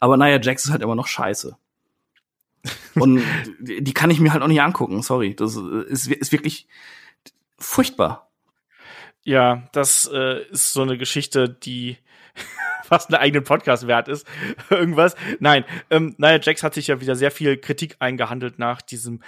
Aber 0.00 0.16
Nia 0.16 0.40
Jax 0.40 0.64
ist 0.64 0.70
halt 0.70 0.82
immer 0.82 0.94
noch 0.94 1.06
scheiße. 1.06 1.56
Und 2.94 3.22
die 3.60 3.94
kann 3.94 4.10
ich 4.10 4.20
mir 4.20 4.32
halt 4.32 4.42
auch 4.42 4.48
nicht 4.48 4.62
angucken, 4.62 5.02
sorry. 5.02 5.34
Das 5.34 5.56
ist, 5.56 6.08
ist 6.08 6.32
wirklich 6.32 6.66
furchtbar. 7.58 8.31
Ja, 9.24 9.62
das 9.72 10.10
äh, 10.12 10.42
ist 10.50 10.72
so 10.72 10.82
eine 10.82 10.98
Geschichte, 10.98 11.48
die 11.48 11.96
fast 12.84 13.12
einen 13.12 13.22
eigenen 13.22 13.44
Podcast 13.44 13.86
wert 13.86 14.08
ist. 14.08 14.26
Irgendwas. 14.70 15.14
Nein, 15.38 15.64
ähm, 15.90 16.14
naja, 16.18 16.40
Jax 16.42 16.62
hat 16.62 16.74
sich 16.74 16.88
ja 16.88 17.00
wieder 17.00 17.14
sehr 17.14 17.30
viel 17.30 17.56
Kritik 17.56 17.96
eingehandelt 18.00 18.58
nach 18.58 18.82
diesem 18.82 19.20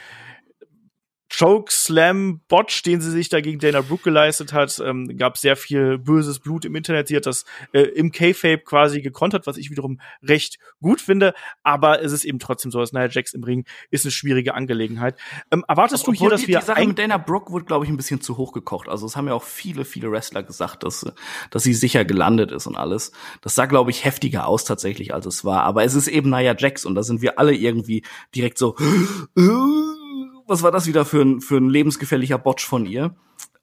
Chokeslam-Botch, 1.38 2.82
den 2.82 3.00
sie 3.00 3.10
sich 3.10 3.28
da 3.28 3.40
gegen 3.40 3.58
Dana 3.58 3.80
Brooke 3.80 4.04
geleistet 4.04 4.52
hat. 4.52 4.80
Ähm, 4.84 5.16
gab 5.16 5.36
sehr 5.36 5.56
viel 5.56 5.98
böses 5.98 6.38
Blut 6.38 6.64
im 6.64 6.74
Internet. 6.76 7.08
Sie 7.08 7.16
hat 7.16 7.26
das 7.26 7.44
äh, 7.72 7.80
im 7.80 8.12
K-Fape 8.12 8.58
quasi 8.58 9.00
gekontert, 9.00 9.46
was 9.46 9.56
ich 9.56 9.70
wiederum 9.70 10.00
recht 10.22 10.58
gut 10.80 11.00
finde. 11.00 11.34
Aber 11.62 12.02
es 12.02 12.12
ist 12.12 12.24
eben 12.24 12.38
trotzdem 12.38 12.70
so, 12.70 12.78
dass 12.78 12.92
Nia 12.92 13.08
Jax 13.08 13.34
im 13.34 13.42
Ring 13.42 13.64
ist 13.90 14.04
eine 14.04 14.12
schwierige 14.12 14.54
Angelegenheit. 14.54 15.18
Ähm, 15.50 15.64
erwartest 15.66 16.04
Obwohl 16.04 16.14
du 16.14 16.20
hier, 16.20 16.30
dass 16.30 16.40
die, 16.42 16.48
wir 16.48 16.60
die 16.60 16.66
Sache 16.66 16.86
mit 16.86 16.98
Dana 16.98 17.16
Brooke 17.18 17.50
wurde, 17.50 17.64
glaube 17.64 17.84
ich, 17.84 17.90
ein 17.90 17.96
bisschen 17.96 18.20
zu 18.20 18.36
hoch 18.36 18.52
gekocht. 18.52 18.88
Also 18.88 19.06
es 19.06 19.16
haben 19.16 19.26
ja 19.26 19.34
auch 19.34 19.42
viele, 19.42 19.84
viele 19.84 20.10
Wrestler 20.10 20.42
gesagt, 20.42 20.84
dass, 20.84 21.04
dass 21.50 21.62
sie 21.62 21.74
sicher 21.74 22.04
gelandet 22.04 22.52
ist 22.52 22.66
und 22.66 22.76
alles. 22.76 23.12
Das 23.40 23.54
sah, 23.54 23.66
glaube 23.66 23.90
ich, 23.90 24.04
heftiger 24.04 24.46
aus 24.46 24.64
tatsächlich, 24.64 25.14
als 25.14 25.26
es 25.26 25.44
war. 25.44 25.62
Aber 25.62 25.84
es 25.84 25.94
ist 25.94 26.08
eben 26.08 26.30
Nia 26.30 26.54
Jax 26.56 26.84
und 26.84 26.94
da 26.94 27.02
sind 27.02 27.22
wir 27.22 27.38
alle 27.38 27.54
irgendwie 27.54 28.04
direkt 28.34 28.58
so 28.58 28.76
was 30.46 30.62
war 30.62 30.70
das 30.70 30.86
wieder 30.86 31.04
für 31.04 31.22
ein, 31.22 31.40
für 31.40 31.56
ein 31.56 31.68
lebensgefährlicher 31.68 32.38
Botch 32.38 32.66
von 32.66 32.86
ihr? 32.86 33.14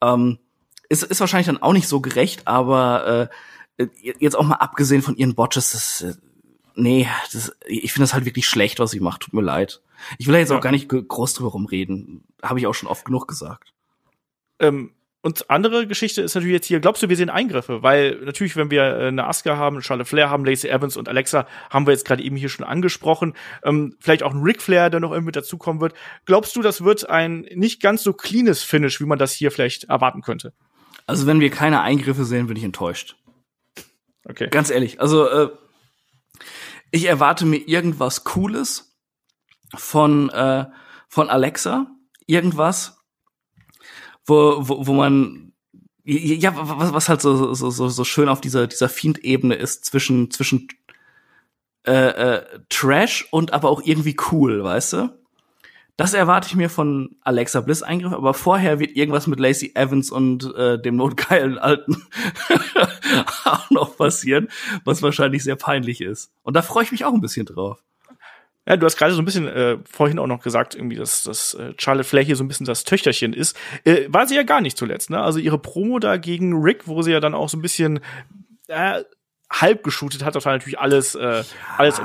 Ähm, 0.01 0.39
ist, 0.89 1.03
ist 1.03 1.19
wahrscheinlich 1.19 1.47
dann 1.47 1.61
auch 1.61 1.73
nicht 1.73 1.87
so 1.87 2.01
gerecht, 2.01 2.47
aber 2.47 3.29
äh, 3.77 3.87
jetzt 4.19 4.35
auch 4.35 4.45
mal 4.45 4.55
abgesehen 4.55 5.01
von 5.01 5.15
ihren 5.15 5.35
Botches, 5.35 5.71
das, 5.71 6.01
äh, 6.01 6.15
nee, 6.75 7.07
das, 7.31 7.55
ich 7.65 7.93
finde 7.93 8.03
das 8.03 8.13
halt 8.13 8.25
wirklich 8.25 8.47
schlecht, 8.47 8.79
was 8.79 8.91
sie 8.91 8.99
macht. 8.99 9.21
Tut 9.21 9.33
mir 9.33 9.41
leid. 9.41 9.81
Ich 10.17 10.27
will 10.27 10.33
da 10.33 10.39
jetzt 10.39 10.49
ja. 10.49 10.57
auch 10.57 10.61
gar 10.61 10.71
nicht 10.71 10.89
groß 10.89 11.33
drüber 11.33 11.51
rumreden. 11.51 12.23
Habe 12.41 12.59
ich 12.59 12.67
auch 12.67 12.73
schon 12.73 12.89
oft 12.89 13.05
genug 13.05 13.27
gesagt. 13.27 13.73
Ähm, 14.59 14.93
und 15.23 15.49
andere 15.51 15.86
Geschichte 15.86 16.21
ist 16.23 16.34
natürlich 16.34 16.53
jetzt 16.53 16.65
hier, 16.65 16.79
glaubst 16.79 17.03
du, 17.03 17.10
wir 17.10 17.15
sehen 17.15 17.29
Eingriffe? 17.29 17.84
Weil 17.84 18.19
natürlich, 18.23 18.55
wenn 18.55 18.71
wir 18.71 18.81
äh, 18.81 19.07
eine 19.07 19.27
Asuka 19.27 19.55
haben, 19.55 19.81
Charlotte 19.81 20.10
Flair 20.10 20.31
haben, 20.31 20.43
Lacey 20.45 20.69
Evans 20.69 20.97
und 20.97 21.07
Alexa, 21.07 21.47
haben 21.69 21.86
wir 21.86 21.93
jetzt 21.93 22.05
gerade 22.05 22.23
eben 22.23 22.36
hier 22.36 22.49
schon 22.49 22.65
angesprochen. 22.65 23.36
Ähm, 23.63 23.95
vielleicht 23.99 24.23
auch 24.23 24.34
ein 24.34 24.41
Ric 24.41 24.63
Flair, 24.63 24.89
der 24.89 24.99
noch 24.99 25.12
irgendwie 25.12 25.31
dazukommen 25.31 25.79
wird. 25.79 25.93
Glaubst 26.25 26.55
du, 26.55 26.63
das 26.63 26.84
wird 26.84 27.07
ein 27.07 27.41
nicht 27.53 27.84
ganz 27.84 28.01
so 28.01 28.13
cleanes 28.13 28.63
Finish, 28.63 28.99
wie 28.99 29.05
man 29.05 29.19
das 29.19 29.34
hier 29.34 29.51
vielleicht 29.51 29.86
erwarten 29.86 30.21
könnte? 30.21 30.53
Also 31.05 31.27
wenn 31.27 31.39
wir 31.39 31.51
keine 31.51 31.81
Eingriffe 31.81 32.25
sehen, 32.25 32.47
bin 32.47 32.57
ich 32.57 32.63
enttäuscht. 32.63 33.15
Okay. 34.25 34.47
Ganz 34.49 34.71
ehrlich. 34.71 34.99
Also 35.01 35.27
äh, 35.27 35.49
ich 36.89 37.05
erwarte 37.05 37.45
mir 37.45 37.57
irgendwas 37.57 38.23
Cooles 38.23 38.97
von 39.75 40.29
äh, 40.29 40.65
von 41.10 41.29
Alexa, 41.29 41.88
irgendwas, 42.25 43.00
wo, 44.25 44.57
wo, 44.60 44.88
wo 44.88 44.93
man 44.93 45.51
ja, 46.03 46.51
was, 46.55 46.93
was 46.93 47.10
halt 47.10 47.21
so, 47.21 47.53
so, 47.53 47.69
so, 47.69 47.88
so 47.88 48.03
schön 48.03 48.27
auf 48.27 48.41
dieser, 48.41 48.67
dieser 48.67 48.89
Fiend-Ebene 48.89 49.55
ist 49.55 49.86
zwischen, 49.86 50.31
zwischen 50.31 50.67
äh, 51.86 51.91
äh, 52.38 52.60
Trash 52.69 53.27
und 53.31 53.53
aber 53.53 53.69
auch 53.69 53.81
irgendwie 53.84 54.15
cool, 54.31 54.63
weißt 54.63 54.93
du? 54.93 55.21
Das 55.97 56.13
erwarte 56.15 56.47
ich 56.47 56.55
mir 56.55 56.69
von 56.69 57.17
Alexa 57.21 57.62
Bliss 57.62 57.84
Eingriff, 57.84 58.13
aber 58.13 58.34
vorher 58.34 58.79
wird 58.79 58.95
irgendwas 58.95 59.27
mit 59.27 59.39
Lacey 59.39 59.73
Evans 59.75 60.10
und 60.10 60.55
äh, 60.55 60.81
dem 60.81 60.95
notgeilen 60.95 61.60
Alten 61.60 61.95
auch 63.45 63.69
noch 63.69 63.97
passieren, 63.97 64.47
was 64.84 65.03
wahrscheinlich 65.03 65.43
sehr 65.43 65.57
peinlich 65.57 66.01
ist. 66.01 66.31
Und 66.41 66.55
da 66.55 66.63
freue 66.63 66.86
ich 66.86 66.91
mich 66.91 67.05
auch 67.05 67.13
ein 67.13 67.21
bisschen 67.21 67.45
drauf. 67.45 67.84
Ja, 68.67 68.78
du 68.78 68.86
hast 68.86 68.95
gerade 68.95 69.13
so 69.13 69.21
ein 69.21 69.26
bisschen 69.26 69.47
äh, 69.47 69.78
vorhin 69.89 70.19
auch 70.19 70.28
noch 70.28 70.41
gesagt, 70.41 70.76
irgendwie, 70.76 70.95
dass, 70.95 71.24
dass 71.24 71.56
äh, 71.56 71.74
Charlotte 71.78 72.08
Flair 72.08 72.24
hier 72.24 72.36
so 72.36 72.43
ein 72.43 72.47
bisschen 72.47 72.67
das 72.67 72.84
Töchterchen 72.84 73.34
ist. 73.34 73.58
Äh, 73.86 74.06
war 74.08 74.28
sie 74.28 74.36
ja 74.36 74.43
gar 74.43 74.62
nicht 74.62 74.78
zuletzt, 74.78 75.10
ne? 75.10 75.19
Also 75.19 75.39
ihre 75.39 75.58
Promo 75.58 75.97
da 75.97 76.17
gegen 76.17 76.62
Rick, 76.62 76.88
wo 76.88 77.02
sie 77.02 77.12
ja 77.12 77.19
dann 77.19 77.34
auch 77.34 77.50
so 77.50 77.58
ein 77.58 77.62
bisschen 77.63 78.02
äh, 78.67 79.04
halb 79.52 79.84
geshootet 79.84 80.24
hat, 80.24 80.36
das 80.36 80.45
war 80.45 80.54
natürlich 80.54 80.80
alles, 80.80 81.15
äh, 81.15 81.43
alles 81.78 82.00
äh, 82.00 82.04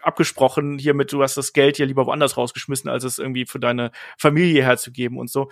abgesprochen 0.00 0.78
hiermit, 0.78 1.12
du 1.12 1.22
hast 1.22 1.36
das 1.36 1.52
Geld 1.52 1.78
ja 1.78 1.84
lieber 1.84 2.06
woanders 2.06 2.36
rausgeschmissen, 2.36 2.88
als 2.88 3.04
es 3.04 3.18
irgendwie 3.18 3.44
für 3.44 3.60
deine 3.60 3.90
Familie 4.16 4.64
herzugeben 4.64 5.18
und 5.18 5.30
so 5.30 5.50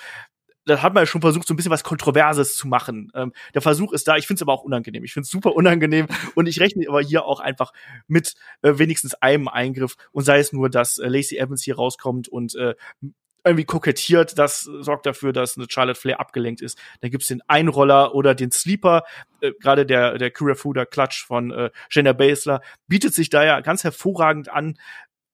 da 0.67 0.83
hat 0.83 0.95
man 0.95 1.03
ja 1.03 1.07
schon 1.07 1.21
versucht, 1.21 1.47
so 1.47 1.55
ein 1.55 1.57
bisschen 1.57 1.73
was 1.73 1.85
Kontroverses 1.85 2.57
zu 2.57 2.69
machen. 2.69 3.11
Ähm, 3.15 3.33
der 3.55 3.63
Versuch 3.63 3.93
ist 3.93 4.07
da, 4.09 4.17
ich 4.17 4.27
finde 4.27 4.39
es 4.39 4.43
aber 4.43 4.53
auch 4.53 4.63
unangenehm. 4.63 5.05
Ich 5.05 5.13
finde 5.13 5.25
es 5.25 5.31
super 5.31 5.55
unangenehm 5.55 6.07
und 6.35 6.47
ich 6.47 6.61
rechne 6.61 6.87
aber 6.89 7.01
hier 7.01 7.25
auch 7.25 7.41
einfach 7.41 7.73
mit 8.07 8.35
äh, 8.63 8.75
wenigstens 8.77 9.15
einem 9.15 9.49
Eingriff 9.49 9.97
und 10.13 10.25
sei 10.25 10.39
es 10.39 10.53
nur, 10.53 10.71
dass 10.71 10.99
äh, 10.99 11.09
Lacey 11.09 11.39
Evans 11.39 11.63
hier 11.63 11.77
rauskommt 11.77 12.29
und 12.29 12.55
äh, 12.55 12.75
irgendwie 13.45 13.65
kokettiert, 13.65 14.39
das 14.39 14.65
sorgt 14.65 15.07
dafür, 15.07 15.33
dass 15.33 15.57
eine 15.57 15.67
Charlotte 15.69 15.99
Flair 15.99 16.21
abgelenkt 16.21 16.61
ist. 16.61 16.79
Dann 17.01 17.11
gibt's 17.11 17.29
den 17.29 17.41
Einroller 17.49 18.15
oder 18.15 18.35
den 18.35 18.51
Sleeper, 18.51 19.05
äh, 19.41 19.53
gerade 19.61 19.87
der 19.87 20.19
der 20.19 20.31
Kurafuda 20.31 20.85
Clutch 20.85 21.25
von 21.25 21.51
äh, 21.51 21.71
Shayna 21.89 22.13
Baszler 22.13 22.61
bietet 22.87 23.15
sich 23.15 23.31
da 23.31 23.45
ja 23.45 23.61
ganz 23.61 23.83
hervorragend 23.83 24.51
an, 24.51 24.77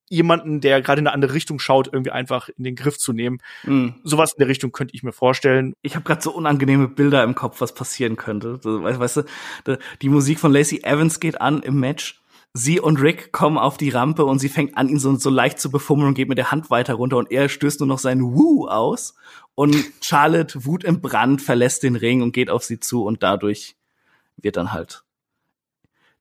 jemanden, 0.09 0.61
der 0.61 0.81
gerade 0.83 1.01
in 1.01 1.07
eine 1.07 1.15
andere 1.15 1.35
Richtung 1.35 1.59
schaut, 1.59 1.89
irgendwie 1.93 2.13
einfach 2.13 2.49
in 2.49 2.65
den 2.65 2.77
Griff 2.77 2.99
zu 2.99 3.13
nehmen. 3.13 3.39
Mhm. 3.65 3.95
Sowas 4.05 4.33
in 4.33 4.39
der 4.39 4.49
Richtung 4.49 4.73
könnte 4.73 4.95
ich 4.95 5.03
mir 5.03 5.13
vorstellen. 5.13 5.75
Ich 5.83 5.95
habe 5.97 6.05
gerade 6.05 6.23
so 6.23 6.33
unangenehme 6.33 6.89
Bilder 6.89 7.25
im 7.25 7.35
Kopf, 7.35 7.61
was 7.61 7.75
passieren 7.75 8.17
könnte. 8.17 8.65
Weißt, 8.65 9.25
du, 9.65 9.79
die 10.03 10.09
Musik 10.09 10.39
von 10.39 10.53
Lacey 10.53 10.83
Evans 10.85 11.21
geht 11.21 11.41
an 11.41 11.63
im 11.63 11.81
Match. 11.81 12.23
Sie 12.53 12.81
und 12.81 13.03
Rick 13.03 13.33
kommen 13.33 13.59
auf 13.59 13.77
die 13.77 13.91
Rampe 13.91 14.25
und 14.25 14.39
sie 14.39 14.49
fängt 14.49 14.79
an, 14.79 14.89
ihn 14.89 14.99
so, 14.99 15.15
so 15.17 15.29
leicht 15.29 15.61
zu 15.61 15.71
befummeln 15.71 16.09
und 16.09 16.15
geht 16.15 16.29
mit 16.29 16.39
der 16.39 16.51
Hand 16.51 16.71
weiter 16.71 16.95
runter 16.95 17.19
und 17.19 17.31
er 17.31 17.51
stößt 17.51 17.81
nur 17.81 17.87
noch 17.87 17.99
seinen 17.99 18.23
Woo 18.23 18.67
aus 18.67 19.15
und 19.55 19.77
Charlotte, 20.01 20.65
Wut 20.65 20.83
im 20.83 21.03
Brand, 21.03 21.43
verlässt 21.43 21.83
den 21.83 21.97
Ring 21.97 22.23
und 22.23 22.33
geht 22.33 22.49
auf 22.49 22.65
sie 22.65 22.81
zu 22.81 23.05
und 23.05 23.23
dadurch 23.23 23.77
wird 24.39 24.57
dann 24.57 24.73
halt 24.73 25.05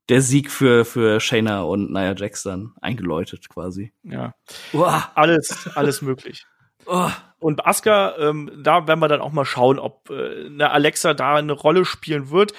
der 0.09 0.21
Sieg 0.21 0.51
für, 0.51 0.85
für 0.85 1.19
Shayna 1.19 1.61
und 1.63 1.91
Nia 1.91 2.13
Jax 2.15 2.43
dann 2.43 2.73
eingeläutet 2.81 3.49
quasi. 3.49 3.93
Ja. 4.03 4.35
Uah. 4.73 5.11
Alles, 5.15 5.69
alles 5.75 6.01
möglich. 6.01 6.45
Oh. 6.87 7.09
Und 7.39 7.65
Asuka, 7.65 8.15
ähm, 8.19 8.51
da 8.61 8.87
werden 8.87 8.99
wir 8.99 9.07
dann 9.07 9.19
auch 9.19 9.31
mal 9.31 9.43
schauen, 9.43 9.79
ob 9.79 10.09
äh, 10.11 10.45
eine 10.45 10.69
Alexa 10.69 11.15
da 11.15 11.35
eine 11.35 11.53
Rolle 11.53 11.83
spielen 11.83 12.29
wird. 12.29 12.53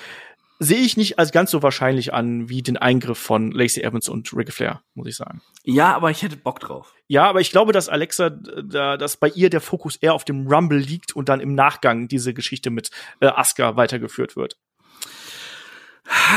Sehe 0.58 0.80
ich 0.80 0.96
nicht 0.96 1.18
als 1.20 1.30
ganz 1.30 1.52
so 1.52 1.62
wahrscheinlich 1.62 2.12
an 2.12 2.48
wie 2.48 2.62
den 2.62 2.76
Eingriff 2.76 3.18
von 3.18 3.52
Lacey 3.52 3.82
Evans 3.82 4.08
und 4.08 4.32
Ric 4.32 4.52
Flair, 4.52 4.82
muss 4.94 5.06
ich 5.06 5.14
sagen. 5.16 5.42
Ja, 5.62 5.94
aber 5.94 6.10
ich 6.10 6.22
hätte 6.22 6.36
Bock 6.36 6.58
drauf. 6.58 6.92
Ja, 7.06 7.26
aber 7.28 7.40
ich 7.40 7.52
glaube, 7.52 7.72
dass 7.72 7.88
Alexa, 7.88 8.30
da, 8.30 8.96
dass 8.96 9.16
bei 9.16 9.28
ihr 9.28 9.48
der 9.48 9.60
Fokus 9.60 9.94
eher 9.94 10.14
auf 10.14 10.24
dem 10.24 10.48
Rumble 10.48 10.78
liegt 10.78 11.14
und 11.14 11.28
dann 11.28 11.38
im 11.38 11.54
Nachgang 11.54 12.08
diese 12.08 12.34
Geschichte 12.34 12.70
mit 12.70 12.90
äh, 13.20 13.26
Asuka 13.26 13.76
weitergeführt 13.76 14.34
wird. 14.34 14.56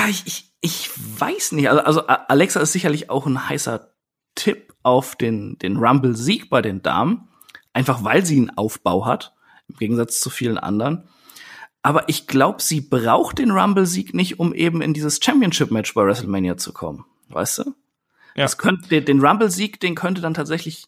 Ich, 0.10 0.28
ich, 0.28 0.49
ich 0.62 0.90
weiß 1.20 1.54
nicht. 1.54 1.70
Also, 1.70 1.82
also 1.82 2.08
Alexa 2.08 2.60
ist 2.60 2.72
sicherlich 2.72 3.10
auch 3.10 3.26
ein 3.26 3.50
heißer 3.50 3.94
Tipp 4.36 4.74
auf 4.84 5.16
den, 5.16 5.58
den 5.60 5.78
Rumble-Sieg 5.78 6.50
bei 6.50 6.62
den 6.62 6.82
Damen. 6.82 7.30
Einfach 7.74 8.04
weil 8.04 8.26
sie 8.26 8.38
einen 8.38 8.58
Aufbau 8.58 9.06
hat, 9.06 9.34
im 9.68 9.78
Gegensatz 9.78 10.20
zu 10.20 10.30
vielen 10.30 10.58
anderen. 10.58 11.08
Aber 11.82 12.10
ich 12.10 12.28
glaube, 12.28 12.62
sie 12.62 12.82
braucht 12.82 13.40
den 13.40 13.52
Rumble-Sieg 13.52 14.14
nicht, 14.14 14.40
um 14.40 14.54
eben 14.54 14.82
in 14.82 14.94
dieses 14.94 15.20
Championship-Match 15.24 15.94
bei 15.94 16.06
WrestleMania 16.06 16.58
zu 16.58 16.74
kommen. 16.74 17.06
Weißt 17.30 17.60
du? 17.60 17.64
Ja. 18.36 18.44
Das 18.44 18.58
könnte, 18.58 19.02
den 19.02 19.26
Rumble-Sieg, 19.26 19.80
den 19.80 19.96
könnte 19.96 20.22
dann 20.22 20.34
tatsächlich 20.34 20.88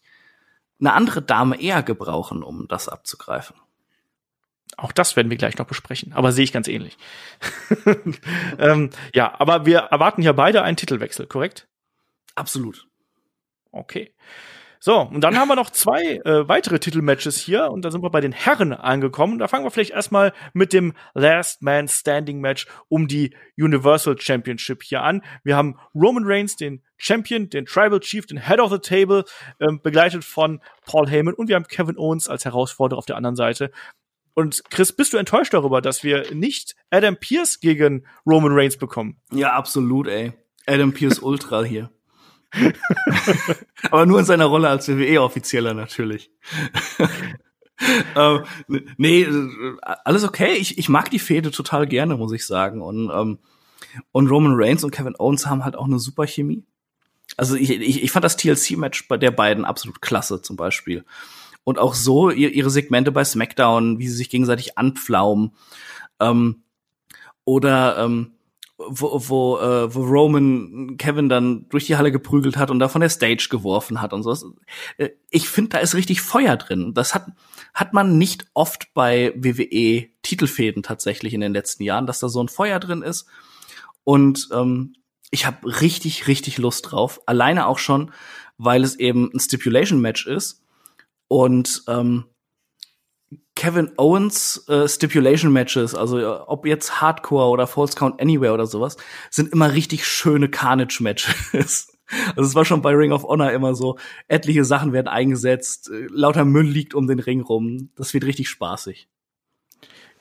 eine 0.80 0.92
andere 0.92 1.22
Dame 1.22 1.60
eher 1.60 1.82
gebrauchen, 1.82 2.42
um 2.42 2.66
das 2.68 2.88
abzugreifen. 2.88 3.56
Auch 4.76 4.92
das 4.92 5.16
werden 5.16 5.30
wir 5.30 5.36
gleich 5.36 5.58
noch 5.58 5.66
besprechen, 5.66 6.12
aber 6.12 6.32
sehe 6.32 6.44
ich 6.44 6.52
ganz 6.52 6.68
ähnlich. 6.68 6.96
ähm, 8.58 8.90
ja, 9.14 9.38
aber 9.38 9.66
wir 9.66 9.78
erwarten 9.78 10.22
ja 10.22 10.32
beide 10.32 10.62
einen 10.62 10.76
Titelwechsel, 10.76 11.26
korrekt? 11.26 11.68
Absolut. 12.34 12.86
Okay. 13.70 14.14
So, 14.84 15.00
und 15.00 15.20
dann 15.20 15.38
haben 15.38 15.46
wir 15.46 15.54
noch 15.54 15.70
zwei 15.70 16.20
äh, 16.24 16.48
weitere 16.48 16.80
Titelmatches 16.80 17.38
hier 17.38 17.70
und 17.70 17.84
da 17.84 17.92
sind 17.92 18.02
wir 18.02 18.10
bei 18.10 18.20
den 18.20 18.32
Herren 18.32 18.72
angekommen. 18.72 19.38
Da 19.38 19.46
fangen 19.46 19.64
wir 19.64 19.70
vielleicht 19.70 19.92
erstmal 19.92 20.32
mit 20.54 20.72
dem 20.72 20.94
Last 21.14 21.62
Man 21.62 21.86
Standing 21.86 22.40
Match 22.40 22.66
um 22.88 23.06
die 23.06 23.32
Universal 23.56 24.18
Championship 24.18 24.82
hier 24.82 25.02
an. 25.02 25.22
Wir 25.44 25.56
haben 25.56 25.78
Roman 25.94 26.24
Reigns, 26.26 26.56
den 26.56 26.82
Champion, 26.96 27.48
den 27.48 27.64
Tribal 27.64 28.00
Chief, 28.00 28.26
den 28.26 28.44
Head 28.44 28.58
of 28.58 28.72
the 28.72 28.80
Table, 28.80 29.24
ähm, 29.60 29.80
begleitet 29.80 30.24
von 30.24 30.60
Paul 30.84 31.08
Heyman 31.08 31.34
und 31.34 31.46
wir 31.46 31.54
haben 31.54 31.68
Kevin 31.68 31.96
Owens 31.96 32.26
als 32.26 32.44
Herausforderer 32.44 32.98
auf 32.98 33.06
der 33.06 33.14
anderen 33.14 33.36
Seite. 33.36 33.70
Und 34.34 34.64
Chris, 34.70 34.92
bist 34.92 35.12
du 35.12 35.18
enttäuscht 35.18 35.52
darüber, 35.52 35.82
dass 35.82 36.04
wir 36.04 36.34
nicht 36.34 36.74
Adam 36.90 37.16
Pierce 37.16 37.60
gegen 37.60 38.06
Roman 38.26 38.52
Reigns 38.52 38.76
bekommen? 38.76 39.20
Ja, 39.30 39.52
absolut, 39.52 40.08
ey. 40.08 40.32
Adam 40.66 40.92
Pierce 40.92 41.18
Ultra 41.18 41.62
hier. 41.64 41.90
Aber 43.90 44.06
nur 44.06 44.18
in 44.20 44.24
seiner 44.24 44.46
Rolle 44.46 44.68
als 44.68 44.88
WWE-Offizieller 44.88 45.74
natürlich. 45.74 46.30
ähm, 48.16 48.44
nee, 48.96 49.26
alles 49.82 50.24
okay. 50.24 50.54
Ich, 50.54 50.78
ich 50.78 50.88
mag 50.88 51.10
die 51.10 51.18
Fehde 51.18 51.50
total 51.50 51.86
gerne, 51.86 52.16
muss 52.16 52.32
ich 52.32 52.46
sagen. 52.46 52.80
Und, 52.80 53.10
ähm, 53.10 53.38
und 54.12 54.28
Roman 54.28 54.54
Reigns 54.54 54.84
und 54.84 54.92
Kevin 54.92 55.16
Owens 55.18 55.46
haben 55.46 55.64
halt 55.64 55.76
auch 55.76 55.86
eine 55.86 55.98
super 55.98 56.26
Chemie. 56.26 56.64
Also 57.36 57.56
ich, 57.56 57.70
ich, 57.70 58.02
ich 58.02 58.10
fand 58.10 58.24
das 58.24 58.36
TLC-Match 58.36 59.08
bei 59.08 59.16
der 59.16 59.30
beiden 59.30 59.64
absolut 59.64 60.02
klasse, 60.02 60.42
zum 60.42 60.56
Beispiel 60.56 61.04
und 61.64 61.78
auch 61.78 61.94
so 61.94 62.30
ihre 62.30 62.70
Segmente 62.70 63.12
bei 63.12 63.24
SmackDown, 63.24 63.98
wie 63.98 64.08
sie 64.08 64.16
sich 64.16 64.30
gegenseitig 64.30 64.78
anpflaumen. 64.78 65.52
Ähm, 66.20 66.62
oder 67.44 67.98
ähm, 67.98 68.32
wo, 68.88 69.20
wo, 69.28 69.58
äh, 69.58 69.94
wo 69.94 70.02
Roman 70.02 70.96
Kevin 70.96 71.28
dann 71.28 71.68
durch 71.68 71.86
die 71.86 71.96
Halle 71.96 72.12
geprügelt 72.12 72.56
hat 72.56 72.70
und 72.70 72.78
da 72.78 72.88
von 72.88 73.00
der 73.00 73.10
Stage 73.10 73.48
geworfen 73.50 74.00
hat 74.00 74.12
und 74.12 74.22
so. 74.22 74.54
Äh, 74.96 75.10
ich 75.30 75.48
finde, 75.48 75.70
da 75.70 75.78
ist 75.78 75.94
richtig 75.94 76.20
Feuer 76.20 76.56
drin. 76.56 76.94
Das 76.94 77.14
hat, 77.14 77.26
hat 77.74 77.92
man 77.92 78.18
nicht 78.18 78.46
oft 78.54 78.92
bei 78.94 79.32
WWE 79.36 80.08
Titelfäden 80.22 80.82
tatsächlich 80.82 81.34
in 81.34 81.40
den 81.40 81.52
letzten 81.52 81.82
Jahren, 81.84 82.06
dass 82.06 82.20
da 82.20 82.28
so 82.28 82.42
ein 82.42 82.48
Feuer 82.48 82.80
drin 82.80 83.02
ist. 83.02 83.26
Und 84.04 84.48
ähm, 84.52 84.94
ich 85.30 85.46
habe 85.46 85.80
richtig, 85.80 86.26
richtig 86.26 86.58
Lust 86.58 86.90
drauf. 86.90 87.20
Alleine 87.26 87.66
auch 87.66 87.78
schon, 87.78 88.12
weil 88.58 88.82
es 88.82 88.96
eben 88.96 89.30
ein 89.32 89.40
Stipulation-Match 89.40 90.26
ist 90.26 90.61
und 91.32 91.84
ähm, 91.88 92.24
Kevin 93.56 93.92
Owens 93.96 94.68
äh, 94.68 94.86
Stipulation 94.86 95.50
Matches, 95.50 95.94
also 95.94 96.18
äh, 96.18 96.24
ob 96.26 96.66
jetzt 96.66 97.00
Hardcore 97.00 97.48
oder 97.48 97.66
False 97.66 97.96
Count 97.96 98.20
Anywhere 98.20 98.52
oder 98.52 98.66
sowas, 98.66 98.98
sind 99.30 99.50
immer 99.50 99.72
richtig 99.72 100.06
schöne 100.06 100.50
Carnage 100.50 100.98
Matches. 101.00 101.88
Also 102.36 102.42
es 102.42 102.54
war 102.54 102.66
schon 102.66 102.82
bei 102.82 102.90
Ring 102.90 103.12
of 103.12 103.22
Honor 103.22 103.52
immer 103.52 103.74
so, 103.74 103.96
etliche 104.28 104.66
Sachen 104.66 104.92
werden 104.92 105.08
eingesetzt, 105.08 105.88
äh, 105.90 106.08
lauter 106.10 106.44
Müll 106.44 106.66
liegt 106.66 106.92
um 106.92 107.06
den 107.06 107.20
Ring 107.20 107.40
rum. 107.40 107.88
Das 107.96 108.12
wird 108.12 108.24
richtig 108.24 108.50
spaßig. 108.50 109.08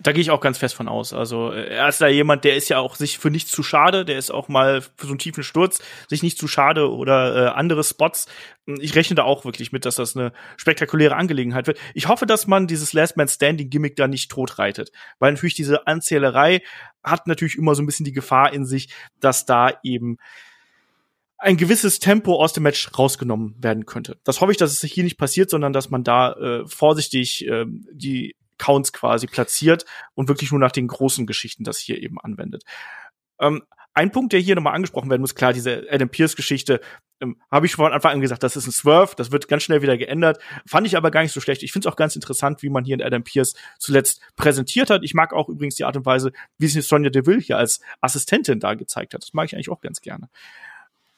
Da 0.02 0.14
gehe 0.14 0.22
ich 0.22 0.32
auch 0.32 0.42
ganz 0.42 0.58
fest 0.58 0.74
von 0.74 0.88
aus. 0.88 1.14
Also 1.14 1.52
äh, 1.52 1.68
er 1.68 1.88
ist 1.88 2.02
da 2.02 2.08
jemand, 2.08 2.44
der 2.44 2.56
ist 2.56 2.70
ja 2.70 2.80
auch 2.80 2.96
sich 2.96 3.20
für 3.20 3.30
nichts 3.30 3.52
zu 3.52 3.62
schade, 3.62 4.04
der 4.04 4.18
ist 4.18 4.32
auch 4.32 4.48
mal 4.48 4.82
für 4.82 5.06
so 5.06 5.10
einen 5.10 5.20
tiefen 5.20 5.44
Sturz 5.44 5.82
sich 6.10 6.24
nicht 6.24 6.38
zu 6.38 6.48
schade 6.48 6.92
oder 6.92 7.36
äh, 7.36 7.50
andere 7.50 7.84
Spots. 7.84 8.28
Ich 8.66 8.96
rechne 8.96 9.16
da 9.16 9.24
auch 9.24 9.46
wirklich 9.46 9.72
mit, 9.72 9.86
dass 9.86 9.96
das 9.96 10.16
eine 10.16 10.34
spektakuläre 10.58 11.16
Angelegenheit 11.16 11.68
wird. 11.68 11.80
Ich 11.94 12.08
hoffe, 12.08 12.26
dass 12.26 12.48
man 12.48 12.68
dieses 12.68 12.94
Last 12.94 13.18
Man 13.18 13.28
Standing 13.28 13.70
Gimmick 13.70 13.96
da 13.96 14.08
nicht 14.08 14.32
totreitet, 14.32 14.92
weil 15.20 15.34
natürlich 15.34 15.56
diese 15.56 15.88
Anzählerei 15.88 16.62
hat 17.04 17.28
natürlich 17.28 17.58
immer 17.58 17.76
so 17.76 17.84
ein 17.84 17.86
bisschen 17.86 18.06
die 18.06 18.14
Gefahr 18.14 18.54
in 18.54 18.66
sich, 18.66 18.90
dass 19.20 19.46
da 19.46 19.72
eben 19.84 20.18
ein 21.42 21.58
gewisses 21.58 22.00
Tempo 22.00 22.36
aus 22.36 22.54
dem 22.54 22.64
Match 22.64 22.90
rausgenommen 22.98 23.56
werden 23.58 23.88
könnte. 23.88 24.20
Das 24.24 24.42
hoffe 24.42 24.52
ich, 24.52 24.58
dass 24.58 24.72
es 24.72 24.82
hier 24.92 25.04
nicht 25.04 25.18
passiert, 25.18 25.50
sondern 25.50 25.74
dass 25.74 25.90
man 25.90 26.04
da 26.04 26.34
äh, 26.34 26.68
vorsichtig 26.68 27.48
äh, 27.48 27.66
die 27.92 28.36
Counts 28.62 28.94
quasi 28.94 29.26
platziert 29.26 29.86
und 30.14 30.28
wirklich 30.28 30.52
nur 30.52 30.60
nach 30.60 30.72
den 30.72 30.88
großen 30.88 31.26
Geschichten 31.26 31.64
das 31.64 31.80
hier 31.80 32.02
eben 32.02 32.20
anwendet. 32.20 32.64
Ähm, 33.40 33.64
ein 33.94 34.12
Punkt, 34.12 34.32
der 34.32 34.40
hier 34.40 34.56
nochmal 34.56 34.76
angesprochen 34.76 35.10
werden 35.10 35.22
muss, 35.22 35.36
klar, 35.36 35.52
diese 35.52 35.86
Adam 35.90 36.10
Pierce-Geschichte, 36.10 36.80
ähm, 37.20 37.42
habe 37.52 37.66
ich 37.66 37.76
von 37.76 37.92
Anfang 37.92 38.14
an 38.14 38.22
gesagt, 38.22 38.44
das 38.44 38.56
ist 38.56 38.68
ein 38.68 38.72
Swerve, 38.72 39.16
das 39.18 39.32
wird 39.32 39.48
ganz 39.48 39.64
schnell 39.64 39.82
wieder 39.82 39.98
geändert. 39.98 40.40
Fand 40.66 40.88
ich 40.88 40.96
aber 40.96 41.12
gar 41.12 41.24
nicht 41.24 41.34
so 41.34 41.42
schlecht. 41.42 41.64
Ich 41.64 41.74
finde 41.74 41.88
es 41.88 41.92
auch 41.92 41.98
ganz 41.98 42.16
interessant, 42.16 42.64
wie 42.64 42.70
man 42.70 42.86
hier 42.86 42.96
in 42.96 43.02
Adam 43.02 43.24
Pierce 43.24 43.56
zuletzt 43.80 44.22
präsentiert 44.38 44.90
hat. 44.90 45.04
Ich 45.04 45.14
mag 45.14 45.34
auch 45.34 45.50
übrigens 45.50 45.76
die 45.76 45.84
Art 45.84 45.98
und 45.98 46.06
Weise, 46.06 46.32
wie 46.58 46.68
sich 46.68 46.88
Sonja 46.88 47.10
Deville 47.10 47.40
hier 47.40 47.58
als 47.58 47.82
Assistentin 48.00 48.60
da 48.60 48.76
gezeigt 48.76 49.14
hat. 49.14 49.24
Das 49.24 49.34
mag 49.34 49.48
ich 49.48 49.56
eigentlich 49.56 49.70
auch 49.70 49.82
ganz 49.82 50.02
gerne. 50.02 50.30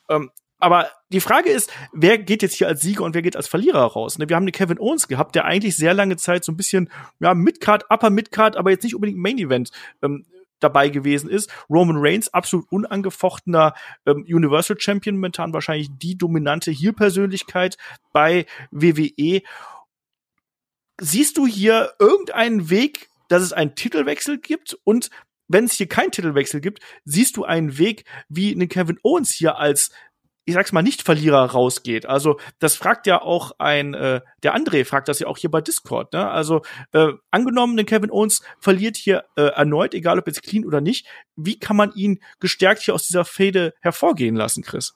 Ähm, 0.10 0.32
aber 0.64 0.90
die 1.10 1.20
Frage 1.20 1.50
ist, 1.50 1.72
wer 1.92 2.18
geht 2.18 2.42
jetzt 2.42 2.56
hier 2.56 2.68
als 2.70 2.80
Sieger 2.80 3.04
und 3.04 3.14
wer 3.14 3.22
geht 3.22 3.36
als 3.36 3.50
Verlierer 3.50 3.84
raus? 3.84 4.18
Ne? 4.18 4.30
Wir 4.30 4.38
haben 4.38 4.46
den 4.46 4.54
Kevin 4.54 4.80
Owens 4.80 5.10
gehabt, 5.10 5.36
der 5.36 5.44
eigentlich 5.44 5.76
sehr 5.76 5.94
lange 5.94 6.16
Zeit 6.16 6.46
so 6.46 6.54
ein 6.54 6.58
bisschen 6.58 6.90
ja 7.20 7.34
Midcard, 7.34 7.86
Upper 7.90 8.10
Midcard, 8.10 8.56
aber 8.56 8.72
jetzt 8.72 8.84
nicht 8.84 8.96
unbedingt 8.96 9.20
Main 9.20 9.38
Event 9.38 9.72
ähm, 10.02 10.26
dabei 10.62 10.88
gewesen 10.88 11.30
ist. 11.30 11.52
Roman 11.70 11.98
Reigns, 12.00 12.34
absolut 12.34 12.72
unangefochtener 12.72 13.74
ähm, 14.06 14.26
Universal 14.26 14.80
Champion, 14.80 15.16
momentan 15.16 15.52
wahrscheinlich 15.52 15.90
die 15.98 16.18
dominante 16.18 16.72
Heel-Persönlichkeit 16.72 17.78
bei 18.14 18.46
WWE. 18.72 19.42
Siehst 21.02 21.38
du 21.38 21.46
hier 21.46 21.92
irgendeinen 22.00 22.70
Weg, 22.70 23.10
dass 23.28 23.44
es 23.44 23.52
einen 23.52 23.76
Titelwechsel 23.76 24.40
gibt 24.40 24.78
und 24.86 25.10
wenn 25.50 25.66
es 25.66 25.74
hier 25.74 25.88
keinen 25.88 26.12
Titelwechsel 26.12 26.62
gibt, 26.62 26.80
siehst 27.04 27.36
du 27.36 27.44
einen 27.44 27.78
Weg, 27.78 28.06
wie 28.30 28.54
eine 28.54 28.68
Kevin 28.68 28.98
Owens 29.04 29.32
hier 29.32 29.58
als 29.58 29.92
ich 30.46 30.54
sag's 30.54 30.72
mal, 30.72 30.82
nicht 30.82 31.04
Verlierer 31.04 31.46
rausgeht. 31.46 32.06
Also 32.06 32.40
das 32.60 32.76
fragt 32.76 33.08
ja 33.08 33.22
auch 33.22 33.54
ein, 33.60 33.94
äh, 33.94 34.22
der 34.44 34.56
André 34.56 34.86
fragt 34.86 35.08
das 35.08 35.20
ja 35.20 35.28
auch 35.28 35.38
hier 35.38 35.50
bei 35.50 35.62
Discord. 35.62 36.14
Ne? 36.14 36.30
Also 36.30 36.62
äh, 36.92 37.14
angenommen, 37.32 37.78
den 37.78 37.86
Kevin 37.86 38.12
Owens 38.12 38.42
verliert 38.60 38.98
hier 38.98 39.24
äh, 39.36 39.44
erneut, 39.44 39.94
egal 39.94 40.20
ob 40.20 40.28
jetzt 40.28 40.44
clean 40.44 40.66
oder 40.66 40.82
nicht, 40.82 41.08
wie 41.36 41.58
kann 41.58 41.78
man 41.78 41.94
ihn 41.94 42.20
gestärkt 42.40 42.82
hier 42.82 42.94
aus 42.94 43.08
dieser 43.08 43.26
Fade 43.26 43.74
hervorgehen 43.82 44.36
lassen, 44.36 44.64
Chris? 44.64 44.96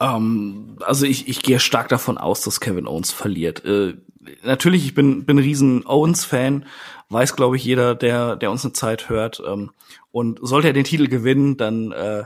Ähm, 0.00 0.78
also 0.80 1.06
ich, 1.06 1.28
ich 1.28 1.42
gehe 1.42 1.60
stark 1.60 1.88
davon 1.88 2.18
aus, 2.18 2.40
dass 2.40 2.60
Kevin 2.60 2.86
Owens 2.86 3.12
verliert. 3.12 3.64
Äh, 3.64 3.94
natürlich, 4.42 4.86
ich 4.86 4.94
bin, 4.94 5.26
bin 5.26 5.38
riesen 5.38 5.86
Owens-Fan, 5.86 6.66
weiß, 7.10 7.36
glaube 7.36 7.56
ich, 7.56 7.64
jeder, 7.64 7.94
der, 7.94 8.36
der 8.36 8.50
uns 8.50 8.64
eine 8.64 8.72
Zeit 8.72 9.08
hört. 9.10 9.42
Ähm, 9.46 9.70
und 10.10 10.38
sollte 10.42 10.68
er 10.68 10.72
den 10.72 10.84
Titel 10.84 11.08
gewinnen, 11.08 11.56
dann 11.56 11.92
äh, 11.92 12.24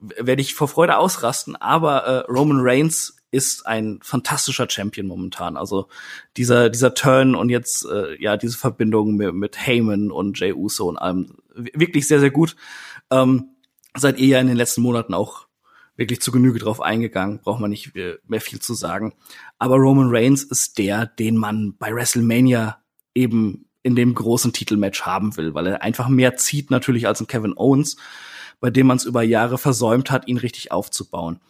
werde 0.00 0.42
ich 0.42 0.54
vor 0.54 0.68
Freude 0.68 0.98
ausrasten. 0.98 1.56
Aber 1.56 2.04
äh, 2.04 2.30
Roman 2.30 2.60
Reigns 2.60 3.16
ist 3.30 3.66
ein 3.66 3.98
fantastischer 4.02 4.68
Champion 4.68 5.06
momentan. 5.06 5.56
Also 5.56 5.88
dieser 6.36 6.70
dieser 6.70 6.94
Turn 6.94 7.34
und 7.34 7.48
jetzt 7.48 7.84
äh, 7.84 8.20
ja 8.20 8.36
diese 8.36 8.56
Verbindung 8.56 9.16
mit, 9.16 9.34
mit 9.34 9.66
Heyman 9.66 10.10
und 10.10 10.38
Jay 10.38 10.52
Uso 10.52 10.88
und 10.88 10.96
allem 10.96 11.36
wirklich 11.54 12.06
sehr 12.06 12.20
sehr 12.20 12.30
gut. 12.30 12.56
Ähm, 13.10 13.50
seid 13.96 14.18
ihr 14.18 14.28
ja 14.28 14.40
in 14.40 14.46
den 14.46 14.56
letzten 14.56 14.82
Monaten 14.82 15.14
auch 15.14 15.46
wirklich 15.96 16.20
zu 16.20 16.30
Genüge 16.30 16.58
drauf 16.58 16.80
eingegangen, 16.80 17.40
braucht 17.40 17.60
man 17.60 17.70
nicht 17.70 17.92
mehr 17.94 18.40
viel 18.40 18.60
zu 18.60 18.74
sagen. 18.74 19.14
Aber 19.58 19.76
Roman 19.76 20.08
Reigns 20.10 20.44
ist 20.44 20.78
der, 20.78 21.06
den 21.06 21.36
man 21.36 21.74
bei 21.78 21.94
WrestleMania 21.94 22.78
eben 23.14 23.66
in 23.82 23.96
dem 23.96 24.14
großen 24.14 24.52
Titelmatch 24.52 25.02
haben 25.02 25.36
will, 25.36 25.54
weil 25.54 25.66
er 25.68 25.82
einfach 25.82 26.08
mehr 26.08 26.36
zieht 26.36 26.70
natürlich 26.70 27.06
als 27.06 27.20
ein 27.20 27.28
Kevin 27.28 27.56
Owens, 27.56 27.96
bei 28.60 28.70
dem 28.70 28.86
man 28.86 28.96
es 28.96 29.04
über 29.04 29.22
Jahre 29.22 29.58
versäumt 29.58 30.10
hat, 30.10 30.28
ihn 30.28 30.38
richtig 30.38 30.72
aufzubauen. 30.72 31.40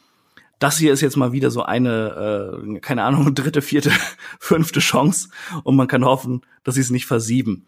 Das 0.58 0.78
hier 0.78 0.92
ist 0.92 1.02
jetzt 1.02 1.16
mal 1.16 1.32
wieder 1.32 1.50
so 1.50 1.62
eine, 1.62 2.58
äh, 2.64 2.80
keine 2.80 3.04
Ahnung, 3.04 3.34
dritte, 3.34 3.62
vierte, 3.62 3.90
fünfte 4.40 4.80
Chance 4.80 5.28
und 5.64 5.76
man 5.76 5.88
kann 5.88 6.04
hoffen, 6.04 6.42
dass 6.64 6.76
sie 6.76 6.80
es 6.80 6.90
nicht 6.90 7.06
versieben. 7.06 7.66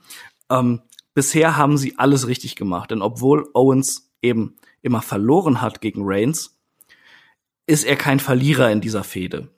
Ähm, 0.50 0.82
bisher 1.14 1.56
haben 1.56 1.76
sie 1.76 1.98
alles 1.98 2.26
richtig 2.26 2.56
gemacht, 2.56 2.90
denn 2.90 3.02
obwohl 3.02 3.48
Owens 3.54 4.10
eben 4.22 4.56
immer 4.82 5.02
verloren 5.02 5.60
hat 5.60 5.80
gegen 5.80 6.02
Reigns, 6.04 6.58
ist 7.66 7.84
er 7.84 7.96
kein 7.96 8.20
Verlierer 8.20 8.70
in 8.70 8.80
dieser 8.80 9.04
Fehde. 9.04 9.48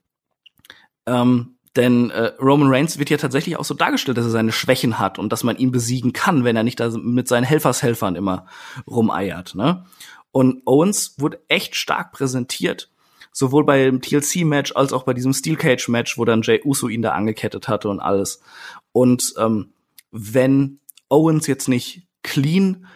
Ähm, 1.06 1.56
denn 1.76 2.10
äh, 2.10 2.32
Roman 2.40 2.68
Reigns 2.68 2.98
wird 2.98 3.10
ja 3.10 3.16
tatsächlich 3.16 3.56
auch 3.56 3.64
so 3.64 3.74
dargestellt, 3.74 4.18
dass 4.18 4.24
er 4.24 4.30
seine 4.30 4.52
Schwächen 4.52 4.98
hat 4.98 5.18
und 5.18 5.32
dass 5.32 5.44
man 5.44 5.56
ihn 5.56 5.70
besiegen 5.70 6.12
kann, 6.12 6.42
wenn 6.42 6.56
er 6.56 6.64
nicht 6.64 6.80
da 6.80 6.90
mit 6.90 7.28
seinen 7.28 7.44
Helfershelfern 7.44 8.16
immer 8.16 8.46
rumeiert. 8.88 9.54
Ne? 9.54 9.84
Und 10.32 10.62
Owens 10.64 11.14
wurde 11.18 11.40
echt 11.48 11.76
stark 11.76 12.12
präsentiert, 12.12 12.90
sowohl 13.32 13.64
beim 13.64 14.00
TLC-Match 14.00 14.74
als 14.74 14.92
auch 14.92 15.04
bei 15.04 15.14
diesem 15.14 15.32
Steel 15.32 15.56
Cage-Match, 15.56 16.18
wo 16.18 16.24
dann 16.24 16.42
Jay 16.42 16.60
Uso 16.64 16.88
ihn 16.88 17.02
da 17.02 17.12
angekettet 17.12 17.68
hatte 17.68 17.88
und 17.88 18.00
alles. 18.00 18.42
Und 18.90 19.34
ähm, 19.38 19.72
wenn 20.10 20.80
Owens 21.08 21.46
jetzt 21.46 21.68
nicht 21.68 22.06
clean 22.22 22.86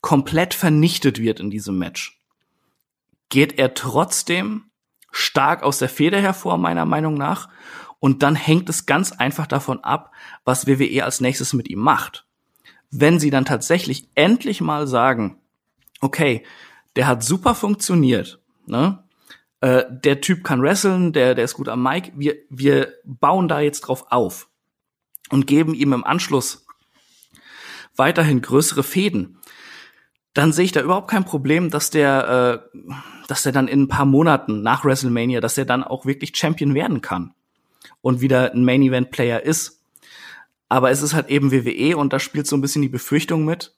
komplett 0.00 0.54
vernichtet 0.54 1.20
wird 1.20 1.40
in 1.40 1.50
diesem 1.50 1.78
Match, 1.78 2.20
geht 3.28 3.58
er 3.58 3.74
trotzdem 3.74 4.70
stark 5.10 5.62
aus 5.64 5.78
der 5.78 5.88
Feder 5.88 6.20
hervor, 6.20 6.58
meiner 6.58 6.84
Meinung 6.84 7.14
nach. 7.14 7.48
Und 8.00 8.22
dann 8.22 8.34
hängt 8.34 8.68
es 8.70 8.86
ganz 8.86 9.12
einfach 9.12 9.46
davon 9.46 9.84
ab, 9.84 10.10
was 10.44 10.66
WWE 10.66 11.04
als 11.04 11.20
nächstes 11.20 11.52
mit 11.52 11.68
ihm 11.68 11.78
macht. 11.78 12.26
Wenn 12.90 13.20
sie 13.20 13.30
dann 13.30 13.44
tatsächlich 13.44 14.08
endlich 14.14 14.62
mal 14.62 14.86
sagen, 14.86 15.38
okay, 16.00 16.44
der 16.96 17.06
hat 17.06 17.22
super 17.22 17.54
funktioniert, 17.54 18.40
ne? 18.66 19.04
Äh, 19.60 19.84
der 19.90 20.22
Typ 20.22 20.42
kann 20.42 20.62
wresteln, 20.62 21.12
der, 21.12 21.34
der 21.34 21.44
ist 21.44 21.54
gut 21.54 21.68
am 21.68 21.82
Mic, 21.82 22.12
wir, 22.16 22.36
wir 22.48 22.94
bauen 23.04 23.46
da 23.46 23.60
jetzt 23.60 23.82
drauf 23.82 24.06
auf 24.08 24.48
und 25.28 25.46
geben 25.46 25.74
ihm 25.74 25.92
im 25.92 26.02
Anschluss 26.02 26.66
weiterhin 27.94 28.40
größere 28.40 28.82
Fäden, 28.82 29.38
dann 30.32 30.52
sehe 30.52 30.64
ich 30.64 30.72
da 30.72 30.80
überhaupt 30.80 31.10
kein 31.10 31.26
Problem, 31.26 31.68
dass 31.68 31.90
der, 31.90 32.64
äh, 32.72 32.78
dass 33.28 33.42
der 33.42 33.52
dann 33.52 33.68
in 33.68 33.82
ein 33.82 33.88
paar 33.88 34.06
Monaten 34.06 34.62
nach 34.62 34.86
WrestleMania, 34.86 35.42
dass 35.42 35.58
er 35.58 35.66
dann 35.66 35.84
auch 35.84 36.06
wirklich 36.06 36.34
Champion 36.34 36.74
werden 36.74 37.02
kann 37.02 37.34
und 38.02 38.20
wieder 38.20 38.52
ein 38.52 38.64
Main 38.64 38.82
Event 38.82 39.10
Player 39.10 39.42
ist. 39.42 39.82
Aber 40.68 40.90
es 40.90 41.02
ist 41.02 41.14
halt 41.14 41.28
eben 41.28 41.50
WWE 41.50 41.96
und 41.96 42.12
da 42.12 42.20
spielt 42.20 42.46
so 42.46 42.56
ein 42.56 42.60
bisschen 42.60 42.82
die 42.82 42.88
Befürchtung 42.88 43.44
mit. 43.44 43.74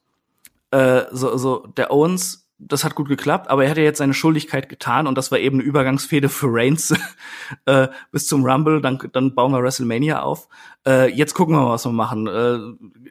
Äh, 0.71 1.05
so, 1.11 1.37
so 1.37 1.67
der 1.77 1.91
Owens, 1.91 2.49
das 2.59 2.85
hat 2.85 2.95
gut 2.95 3.09
geklappt, 3.09 3.49
aber 3.49 3.65
er 3.65 3.71
hat 3.71 3.79
ja 3.79 3.83
jetzt 3.83 3.99
seine 3.99 4.15
Schuldigkeit 4.15 4.69
getan 4.69 5.07
und 5.07 5.17
das 5.17 5.31
war 5.31 5.39
eben 5.39 5.57
eine 5.57 5.65
Übergangsfehde 5.65 6.29
für 6.29 6.49
Reigns 6.51 6.95
äh, 7.67 7.89
bis 8.11 8.27
zum 8.27 8.45
Rumble. 8.45 8.81
Dann, 8.81 8.99
dann 9.13 9.35
bauen 9.35 9.53
wir 9.53 9.63
WrestleMania 9.63 10.23
auf. 10.23 10.49
Äh, 10.87 11.13
jetzt 11.13 11.35
gucken 11.35 11.55
wir 11.55 11.63
mal, 11.63 11.71
was 11.71 11.85
wir 11.85 11.93
machen. 11.93 12.27
Äh, 12.27 12.59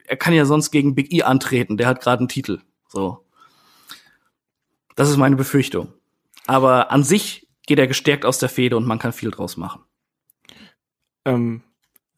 er 0.06 0.16
kann 0.16 0.34
ja 0.34 0.44
sonst 0.44 0.70
gegen 0.70 0.94
Big 0.94 1.12
E 1.12 1.22
antreten. 1.22 1.76
Der 1.76 1.88
hat 1.88 2.00
gerade 2.00 2.20
einen 2.20 2.28
Titel. 2.28 2.60
So. 2.88 3.24
Das 4.94 5.10
ist 5.10 5.16
meine 5.16 5.36
Befürchtung. 5.36 5.92
Aber 6.46 6.90
an 6.90 7.02
sich 7.02 7.48
geht 7.66 7.78
er 7.78 7.86
gestärkt 7.86 8.24
aus 8.24 8.38
der 8.38 8.48
Fehde 8.48 8.76
und 8.76 8.86
man 8.86 8.98
kann 8.98 9.12
viel 9.12 9.30
draus 9.30 9.56
machen. 9.56 9.82
Ähm, 11.24 11.62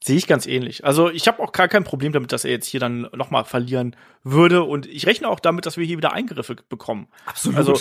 sehe 0.03 0.17
ich 0.17 0.27
ganz 0.27 0.45
ähnlich. 0.45 0.85
Also 0.85 1.09
ich 1.09 1.27
habe 1.27 1.41
auch 1.41 1.51
gar 1.51 1.67
kein 1.67 1.83
Problem 1.83 2.11
damit, 2.11 2.31
dass 2.31 2.45
er 2.45 2.51
jetzt 2.51 2.67
hier 2.67 2.79
dann 2.79 3.07
noch 3.13 3.31
mal 3.31 3.43
verlieren 3.43 3.95
würde. 4.23 4.63
Und 4.63 4.85
ich 4.85 5.07
rechne 5.07 5.27
auch 5.27 5.39
damit, 5.39 5.65
dass 5.65 5.77
wir 5.77 5.85
hier 5.85 5.97
wieder 5.97 6.13
Eingriffe 6.13 6.55
bekommen. 6.69 7.07
Absolut. 7.25 7.57
Also 7.57 7.79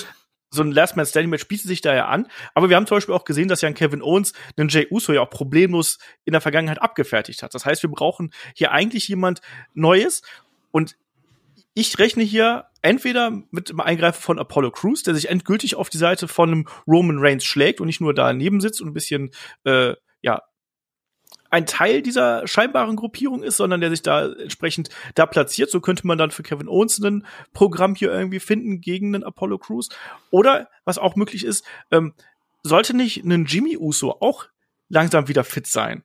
so 0.51 0.63
ein 0.63 0.73
Last 0.73 0.97
Man 0.97 1.05
Standing 1.05 1.31
Match 1.31 1.47
bietet 1.49 1.67
sich 1.67 1.81
da 1.81 1.95
ja 1.95 2.07
an. 2.07 2.29
Aber 2.55 2.71
wir 2.71 2.77
haben 2.77 2.87
zum 2.87 2.97
Beispiel 2.97 3.15
auch 3.15 3.25
gesehen, 3.25 3.49
dass 3.49 3.61
ja 3.61 3.69
ein 3.69 3.75
Kevin 3.75 4.03
Owens 4.03 4.33
einen 4.57 4.69
Jay 4.69 4.87
Uso 4.91 5.13
ja 5.13 5.21
auch 5.21 5.31
problemlos 5.31 5.99
in 6.25 6.33
der 6.33 6.41
Vergangenheit 6.41 6.81
abgefertigt 6.81 7.43
hat. 7.43 7.55
Das 7.55 7.67
heißt, 7.67 7.83
wir 7.83 7.91
brauchen 7.91 8.33
hier 8.55 8.73
eigentlich 8.73 9.09
jemand 9.09 9.41
Neues. 9.75 10.23
Und 10.71 10.97
ich 11.75 11.99
rechne 11.99 12.23
hier 12.23 12.67
entweder 12.83 13.43
mit 13.51 13.69
dem 13.69 13.81
Eingreifen 13.81 14.23
von 14.23 14.39
Apollo 14.39 14.71
Crews, 14.71 15.03
der 15.03 15.15
sich 15.15 15.29
endgültig 15.29 15.75
auf 15.75 15.91
die 15.91 15.99
Seite 15.99 16.29
von 16.29 16.51
einem 16.51 16.69
Roman 16.87 17.19
Reigns 17.19 17.45
schlägt 17.45 17.81
und 17.81 17.89
nicht 17.89 18.01
nur 18.01 18.15
daneben 18.15 18.61
sitzt 18.61 18.81
und 18.81 18.89
ein 18.89 18.95
bisschen 18.95 19.31
äh, 19.65 19.95
ja 20.23 20.43
ein 21.55 21.67
Teil 21.67 22.03
dieser 22.03 22.49
scheinbaren 22.49 22.97
Gruppierung 22.97 23.45
ist, 23.45 23.59
sondern 23.59 23.81
der 23.81 23.91
sich 23.91 24.03
da 24.03 24.27
entsprechend 24.27 24.89
da 25.15 25.25
platziert. 25.25 25.71
So 25.71 25.81
könnte 25.81 26.05
man 26.05 26.19
dann 26.19 26.33
für 26.33 26.43
Kevin 26.43 26.69
Owens 26.69 26.99
ein 26.99 27.25
Programm 27.53 27.95
hier 27.95 28.13
irgendwie 28.13 28.41
finden 28.41 28.81
gegen 28.81 29.15
einen 29.15 29.23
Apollo 29.23 29.59
Crews. 29.59 29.89
Oder 30.31 30.69
was 30.85 30.99
auch 30.99 31.15
möglich 31.15 31.45
ist, 31.45 31.65
ähm, 31.93 32.15
sollte 32.65 32.97
nicht 32.97 33.25
ein 33.25 33.45
Jimmy 33.45 33.77
Uso 33.77 34.17
auch 34.21 34.47
langsam 34.89 35.29
wieder 35.29 35.45
fit 35.45 35.69
sein? 35.69 36.03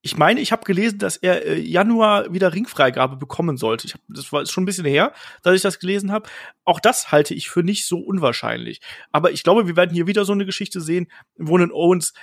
ich 0.00 0.16
meine, 0.16 0.40
ich 0.40 0.52
habe 0.52 0.64
gelesen, 0.64 0.98
dass 0.98 1.16
er 1.16 1.44
äh, 1.44 1.58
Januar 1.58 2.32
wieder 2.32 2.54
Ringfreigabe 2.54 3.16
bekommen 3.16 3.56
sollte. 3.56 3.86
Ich 3.86 3.94
hab, 3.94 4.00
das 4.08 4.32
war 4.32 4.46
schon 4.46 4.62
ein 4.62 4.66
bisschen 4.66 4.84
her, 4.84 5.12
dass 5.42 5.56
ich 5.56 5.62
das 5.62 5.80
gelesen 5.80 6.12
habe. 6.12 6.28
Auch 6.64 6.78
das 6.78 7.10
halte 7.10 7.34
ich 7.34 7.50
für 7.50 7.64
nicht 7.64 7.86
so 7.86 7.98
unwahrscheinlich. 7.98 8.80
Aber 9.10 9.32
ich 9.32 9.42
glaube, 9.42 9.66
wir 9.66 9.76
werden 9.76 9.94
hier 9.94 10.06
wieder 10.06 10.24
so 10.24 10.32
eine 10.32 10.46
Geschichte 10.46 10.80
sehen, 10.80 11.10
wo 11.36 11.58
ein 11.58 11.72
Owens 11.72 12.14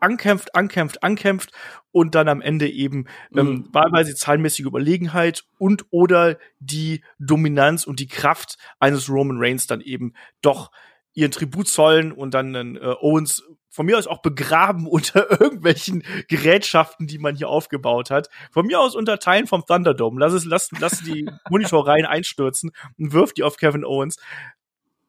ankämpft, 0.00 0.54
ankämpft, 0.54 1.02
ankämpft 1.02 1.52
und 1.92 2.14
dann 2.14 2.28
am 2.28 2.40
Ende 2.40 2.68
eben 2.68 3.06
ähm, 3.34 3.46
mhm. 3.46 3.50
ähm, 3.50 3.68
wahlweise 3.72 4.14
zahlenmäßige 4.14 4.66
Überlegenheit 4.66 5.44
und 5.58 5.86
oder 5.90 6.38
die 6.60 7.02
Dominanz 7.18 7.86
und 7.86 8.00
die 8.00 8.08
Kraft 8.08 8.56
eines 8.78 9.08
Roman 9.08 9.38
Reigns 9.38 9.66
dann 9.66 9.80
eben 9.80 10.14
doch 10.42 10.70
ihren 11.14 11.32
Tribut 11.32 11.68
zollen 11.68 12.12
und 12.12 12.34
dann 12.34 12.76
äh, 12.76 12.94
Owens 13.00 13.42
von 13.70 13.86
mir 13.86 13.98
aus 13.98 14.06
auch 14.06 14.22
begraben 14.22 14.86
unter 14.88 15.40
irgendwelchen 15.40 16.02
Gerätschaften, 16.28 17.06
die 17.06 17.18
man 17.18 17.36
hier 17.36 17.48
aufgebaut 17.48 18.10
hat. 18.10 18.28
Von 18.50 18.66
mir 18.66 18.80
aus 18.80 18.94
unter 18.94 19.18
Teilen 19.18 19.46
vom 19.46 19.64
Thunderdome. 19.66 20.20
Lass 20.20 20.32
es, 20.32 20.44
lass, 20.44 20.70
lass 20.78 21.00
die 21.00 21.28
Monitorreihen 21.50 22.06
einstürzen 22.06 22.72
und 22.98 23.12
wirf 23.12 23.32
die 23.32 23.42
auf 23.42 23.56
Kevin 23.56 23.84
Owens. 23.84 24.16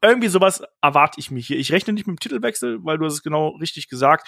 Irgendwie 0.01 0.29
sowas 0.29 0.63
erwarte 0.81 1.19
ich 1.19 1.29
mich 1.29 1.47
hier. 1.47 1.57
Ich 1.57 1.71
rechne 1.71 1.93
nicht 1.93 2.07
mit 2.07 2.17
dem 2.17 2.19
Titelwechsel, 2.19 2.79
weil 2.83 2.97
du 2.97 3.05
hast 3.05 3.13
es 3.13 3.23
genau 3.23 3.49
richtig 3.57 3.89
gesagt. 3.89 4.27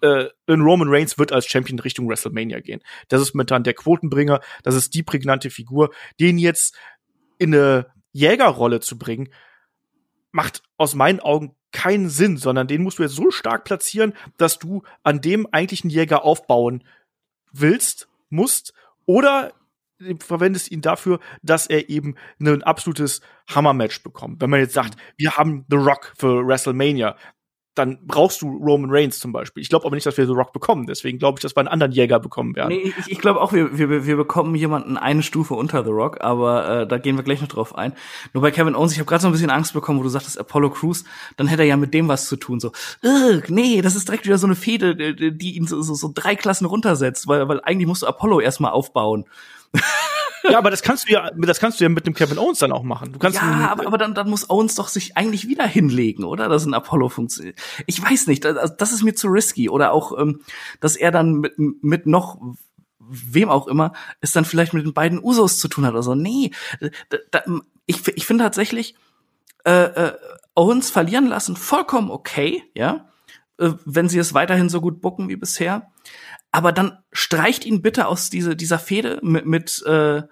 Äh, 0.00 0.26
Roman 0.48 0.88
Reigns 0.88 1.18
wird 1.18 1.32
als 1.32 1.46
Champion 1.46 1.78
Richtung 1.78 2.08
WrestleMania 2.08 2.60
gehen. 2.60 2.80
Das 3.08 3.22
ist 3.22 3.34
momentan 3.34 3.62
der 3.62 3.74
Quotenbringer. 3.74 4.40
Das 4.62 4.74
ist 4.74 4.94
die 4.94 5.02
prägnante 5.02 5.50
Figur. 5.50 5.90
Den 6.18 6.38
jetzt 6.38 6.76
in 7.38 7.54
eine 7.54 7.86
Jägerrolle 8.12 8.80
zu 8.80 8.98
bringen, 8.98 9.28
macht 10.32 10.62
aus 10.78 10.94
meinen 10.94 11.20
Augen 11.20 11.54
keinen 11.70 12.08
Sinn, 12.08 12.36
sondern 12.36 12.66
den 12.66 12.82
musst 12.82 12.98
du 12.98 13.02
jetzt 13.02 13.16
so 13.16 13.30
stark 13.30 13.64
platzieren, 13.64 14.14
dass 14.36 14.58
du 14.58 14.82
an 15.02 15.20
dem 15.20 15.46
eigentlichen 15.52 15.90
Jäger 15.90 16.24
aufbauen 16.24 16.84
willst, 17.52 18.08
musst 18.30 18.74
oder 19.06 19.52
verwendest 20.18 20.70
ihn 20.70 20.80
dafür, 20.80 21.20
dass 21.42 21.66
er 21.66 21.88
eben 21.88 22.16
ein 22.40 22.62
absolutes 22.62 23.20
Hammer-Match 23.48 24.02
bekommt. 24.02 24.40
Wenn 24.40 24.50
man 24.50 24.60
jetzt 24.60 24.74
sagt, 24.74 24.96
wir 25.16 25.36
haben 25.36 25.64
The 25.70 25.76
Rock 25.76 26.12
für 26.16 26.46
WrestleMania, 26.46 27.16
dann 27.74 27.98
brauchst 28.06 28.40
du 28.40 28.48
Roman 28.48 28.90
Reigns 28.90 29.18
zum 29.18 29.32
Beispiel. 29.32 29.60
Ich 29.60 29.68
glaube 29.68 29.84
aber 29.86 29.96
nicht, 29.96 30.06
dass 30.06 30.16
wir 30.16 30.26
The 30.26 30.32
Rock 30.32 30.52
bekommen. 30.52 30.86
Deswegen 30.86 31.18
glaube 31.18 31.38
ich, 31.38 31.42
dass 31.42 31.56
wir 31.56 31.60
einen 31.60 31.68
anderen 31.68 31.92
Jäger 31.92 32.20
bekommen 32.20 32.54
werden. 32.54 32.68
Nee, 32.68 32.94
ich, 32.96 33.12
ich 33.12 33.18
glaube 33.18 33.40
auch, 33.40 33.52
wir, 33.52 33.76
wir, 33.76 34.06
wir 34.06 34.16
bekommen 34.16 34.54
jemanden 34.54 34.96
eine 34.96 35.22
Stufe 35.22 35.54
unter 35.54 35.82
The 35.82 35.90
Rock, 35.90 36.20
aber 36.20 36.82
äh, 36.82 36.86
da 36.86 36.98
gehen 36.98 37.16
wir 37.16 37.24
gleich 37.24 37.40
noch 37.40 37.48
drauf 37.48 37.74
ein. 37.74 37.92
Nur 38.32 38.42
bei 38.42 38.52
Kevin 38.52 38.76
Owens, 38.76 38.92
ich 38.92 38.98
habe 38.98 39.08
gerade 39.08 39.22
so 39.22 39.28
ein 39.28 39.32
bisschen 39.32 39.50
Angst 39.50 39.72
bekommen, 39.72 39.98
wo 39.98 40.04
du 40.04 40.08
sagtest 40.08 40.38
Apollo 40.38 40.70
Crews, 40.70 41.04
dann 41.36 41.48
hätte 41.48 41.62
er 41.62 41.68
ja 41.68 41.76
mit 41.76 41.92
dem 41.94 42.06
was 42.06 42.28
zu 42.28 42.36
tun. 42.36 42.60
So, 42.60 42.70
nee, 43.48 43.82
das 43.82 43.96
ist 43.96 44.06
direkt 44.06 44.24
wieder 44.24 44.38
so 44.38 44.46
eine 44.46 44.56
Fehde, 44.56 45.14
die 45.32 45.56
ihn 45.56 45.66
so, 45.66 45.82
so, 45.82 45.94
so 45.94 46.10
drei 46.14 46.36
Klassen 46.36 46.66
runtersetzt, 46.66 47.26
weil, 47.26 47.48
weil 47.48 47.60
eigentlich 47.62 47.88
musst 47.88 48.02
du 48.02 48.06
Apollo 48.06 48.40
erstmal 48.40 48.70
aufbauen. 48.70 49.24
ja, 50.44 50.58
aber 50.58 50.70
das 50.70 50.82
kannst 50.82 51.08
du 51.08 51.12
ja, 51.12 51.30
das 51.36 51.60
kannst 51.60 51.80
du 51.80 51.84
ja 51.84 51.88
mit 51.88 52.06
dem 52.06 52.14
Kevin 52.14 52.38
Owens 52.38 52.58
dann 52.58 52.72
auch 52.72 52.82
machen. 52.82 53.12
Du 53.12 53.18
kannst 53.18 53.38
ja, 53.38 53.68
aber, 53.70 53.86
aber 53.86 53.98
dann, 53.98 54.14
dann 54.14 54.30
muss 54.30 54.48
Owens 54.48 54.74
doch 54.74 54.88
sich 54.88 55.16
eigentlich 55.16 55.48
wieder 55.48 55.66
hinlegen, 55.66 56.24
oder? 56.24 56.48
Dass 56.48 56.64
ein 56.64 56.74
Apollo 56.74 57.08
funktioniert. 57.08 57.58
Ich 57.86 58.02
weiß 58.02 58.26
nicht, 58.26 58.44
das, 58.44 58.76
das 58.76 58.92
ist 58.92 59.02
mir 59.02 59.14
zu 59.14 59.28
risky. 59.28 59.68
Oder 59.68 59.92
auch, 59.92 60.18
ähm, 60.18 60.40
dass 60.80 60.96
er 60.96 61.10
dann 61.10 61.40
mit, 61.40 61.54
mit 61.58 62.06
noch 62.06 62.38
wem 62.98 63.50
auch 63.50 63.66
immer 63.66 63.92
es 64.20 64.32
dann 64.32 64.44
vielleicht 64.44 64.72
mit 64.72 64.84
den 64.84 64.94
beiden 64.94 65.22
Usos 65.22 65.58
zu 65.58 65.68
tun 65.68 65.84
hat 65.84 65.92
oder 65.92 66.02
so. 66.02 66.14
Nee, 66.14 66.52
da, 67.30 67.42
ich, 67.86 68.06
ich 68.08 68.26
finde 68.26 68.44
tatsächlich, 68.44 68.94
äh, 69.64 69.84
äh, 69.84 70.12
Owens 70.54 70.90
verlieren 70.90 71.26
lassen 71.26 71.56
vollkommen 71.56 72.10
okay, 72.10 72.62
ja, 72.74 73.08
äh, 73.58 73.72
wenn 73.84 74.08
sie 74.08 74.18
es 74.18 74.34
weiterhin 74.34 74.68
so 74.68 74.80
gut 74.80 75.00
bucken 75.00 75.28
wie 75.28 75.36
bisher 75.36 75.90
aber 76.54 76.70
dann 76.70 76.98
streicht 77.10 77.64
ihn 77.64 77.82
bitte 77.82 78.06
aus 78.06 78.30
diese, 78.30 78.54
dieser 78.54 78.78
Fehde 78.78 79.18
mit, 79.22 79.44
mit, 79.44 79.82
äh, 79.86 80.22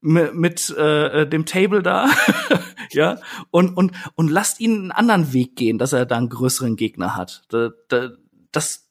mit, 0.00 0.32
mit 0.32 0.70
äh, 0.70 1.26
dem 1.26 1.44
Table 1.44 1.82
da, 1.82 2.08
ja, 2.92 3.18
und, 3.50 3.76
und, 3.76 3.90
und 4.14 4.30
lasst 4.30 4.60
ihn 4.60 4.74
einen 4.74 4.92
anderen 4.92 5.32
Weg 5.32 5.56
gehen, 5.56 5.78
dass 5.78 5.92
er 5.92 6.06
da 6.06 6.18
einen 6.18 6.28
größeren 6.28 6.76
Gegner 6.76 7.16
hat. 7.16 7.42
Da, 7.48 7.70
da, 7.88 8.10
das, 8.52 8.88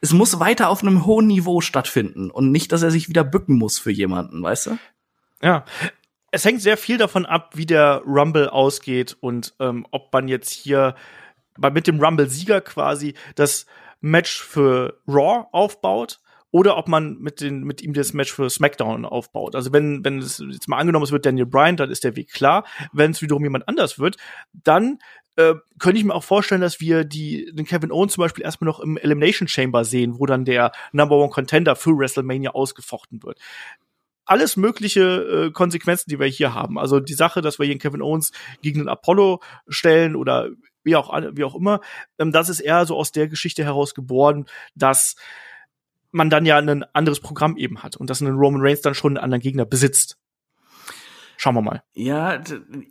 es 0.00 0.14
muss 0.14 0.40
weiter 0.40 0.70
auf 0.70 0.80
einem 0.80 1.04
hohen 1.04 1.26
Niveau 1.26 1.60
stattfinden 1.60 2.30
und 2.30 2.50
nicht, 2.50 2.72
dass 2.72 2.82
er 2.82 2.90
sich 2.90 3.10
wieder 3.10 3.22
bücken 3.22 3.58
muss 3.58 3.78
für 3.78 3.92
jemanden, 3.92 4.42
weißt 4.42 4.68
du? 4.68 4.78
Ja. 5.42 5.66
Es 6.30 6.46
hängt 6.46 6.62
sehr 6.62 6.78
viel 6.78 6.96
davon 6.96 7.26
ab, 7.26 7.50
wie 7.56 7.66
der 7.66 8.00
Rumble 8.06 8.48
ausgeht 8.48 9.18
und 9.20 9.54
ähm, 9.60 9.86
ob 9.90 10.10
man 10.14 10.28
jetzt 10.28 10.50
hier 10.50 10.94
mit 11.58 11.86
dem 11.86 12.00
Rumble-Sieger 12.02 12.62
quasi 12.62 13.12
das 13.34 13.66
Match 14.04 14.42
für 14.42 15.00
Raw 15.08 15.46
aufbaut 15.52 16.20
oder 16.50 16.76
ob 16.76 16.88
man 16.88 17.18
mit, 17.18 17.40
den, 17.40 17.64
mit 17.64 17.82
ihm 17.82 17.94
das 17.94 18.12
Match 18.12 18.32
für 18.32 18.48
SmackDown 18.50 19.04
aufbaut. 19.06 19.56
Also 19.56 19.72
wenn, 19.72 20.04
wenn 20.04 20.18
es 20.18 20.44
jetzt 20.50 20.68
mal 20.68 20.76
angenommen, 20.76 21.04
es 21.04 21.10
wird 21.10 21.26
Daniel 21.26 21.46
Bryan, 21.46 21.76
dann 21.76 21.90
ist 21.90 22.04
der 22.04 22.14
Weg 22.14 22.32
klar. 22.32 22.64
Wenn 22.92 23.10
es 23.10 23.22
wiederum 23.22 23.42
jemand 23.42 23.66
anders 23.66 23.98
wird, 23.98 24.16
dann 24.52 24.98
äh, 25.36 25.54
könnte 25.78 25.98
ich 25.98 26.04
mir 26.04 26.14
auch 26.14 26.22
vorstellen, 26.22 26.60
dass 26.60 26.80
wir 26.80 27.04
die, 27.04 27.50
den 27.52 27.64
Kevin 27.64 27.90
Owens 27.90 28.12
zum 28.12 28.22
Beispiel 28.22 28.44
erstmal 28.44 28.66
noch 28.66 28.78
im 28.78 28.98
Elimination 28.98 29.48
Chamber 29.48 29.84
sehen, 29.84 30.18
wo 30.18 30.26
dann 30.26 30.44
der 30.44 30.70
Number 30.92 31.16
One 31.16 31.30
Contender 31.30 31.74
für 31.74 31.98
WrestleMania 31.98 32.50
ausgefochten 32.50 33.22
wird 33.22 33.40
alles 34.26 34.56
mögliche 34.56 35.48
äh, 35.48 35.50
Konsequenzen, 35.50 36.08
die 36.08 36.18
wir 36.18 36.26
hier 36.26 36.54
haben. 36.54 36.78
Also 36.78 36.98
die 36.98 37.12
Sache, 37.12 37.42
dass 37.42 37.58
wir 37.58 37.66
hier 37.66 37.74
einen 37.74 37.80
Kevin 37.80 38.00
Owens 38.00 38.32
gegen 38.62 38.78
den 38.78 38.88
Apollo 38.88 39.42
stellen 39.68 40.16
oder 40.16 40.48
wie 40.84 40.96
auch, 40.96 41.12
wie 41.32 41.44
auch 41.44 41.54
immer, 41.54 41.80
ähm, 42.18 42.32
das 42.32 42.48
ist 42.48 42.60
eher 42.60 42.86
so 42.86 42.96
aus 42.96 43.12
der 43.12 43.28
Geschichte 43.28 43.64
heraus 43.64 43.94
geboren, 43.94 44.46
dass 44.74 45.16
man 46.12 46.30
dann 46.30 46.46
ja 46.46 46.58
ein 46.58 46.84
anderes 46.92 47.20
Programm 47.20 47.56
eben 47.56 47.82
hat 47.82 47.96
und 47.96 48.08
dass 48.08 48.20
ein 48.20 48.28
Roman 48.28 48.60
Reigns 48.62 48.82
dann 48.82 48.94
schon 48.94 49.16
einen 49.16 49.24
anderen 49.24 49.42
Gegner 49.42 49.64
besitzt. 49.64 50.16
Schauen 51.36 51.56
wir 51.56 51.62
mal. 51.62 51.82
Ja, 51.94 52.40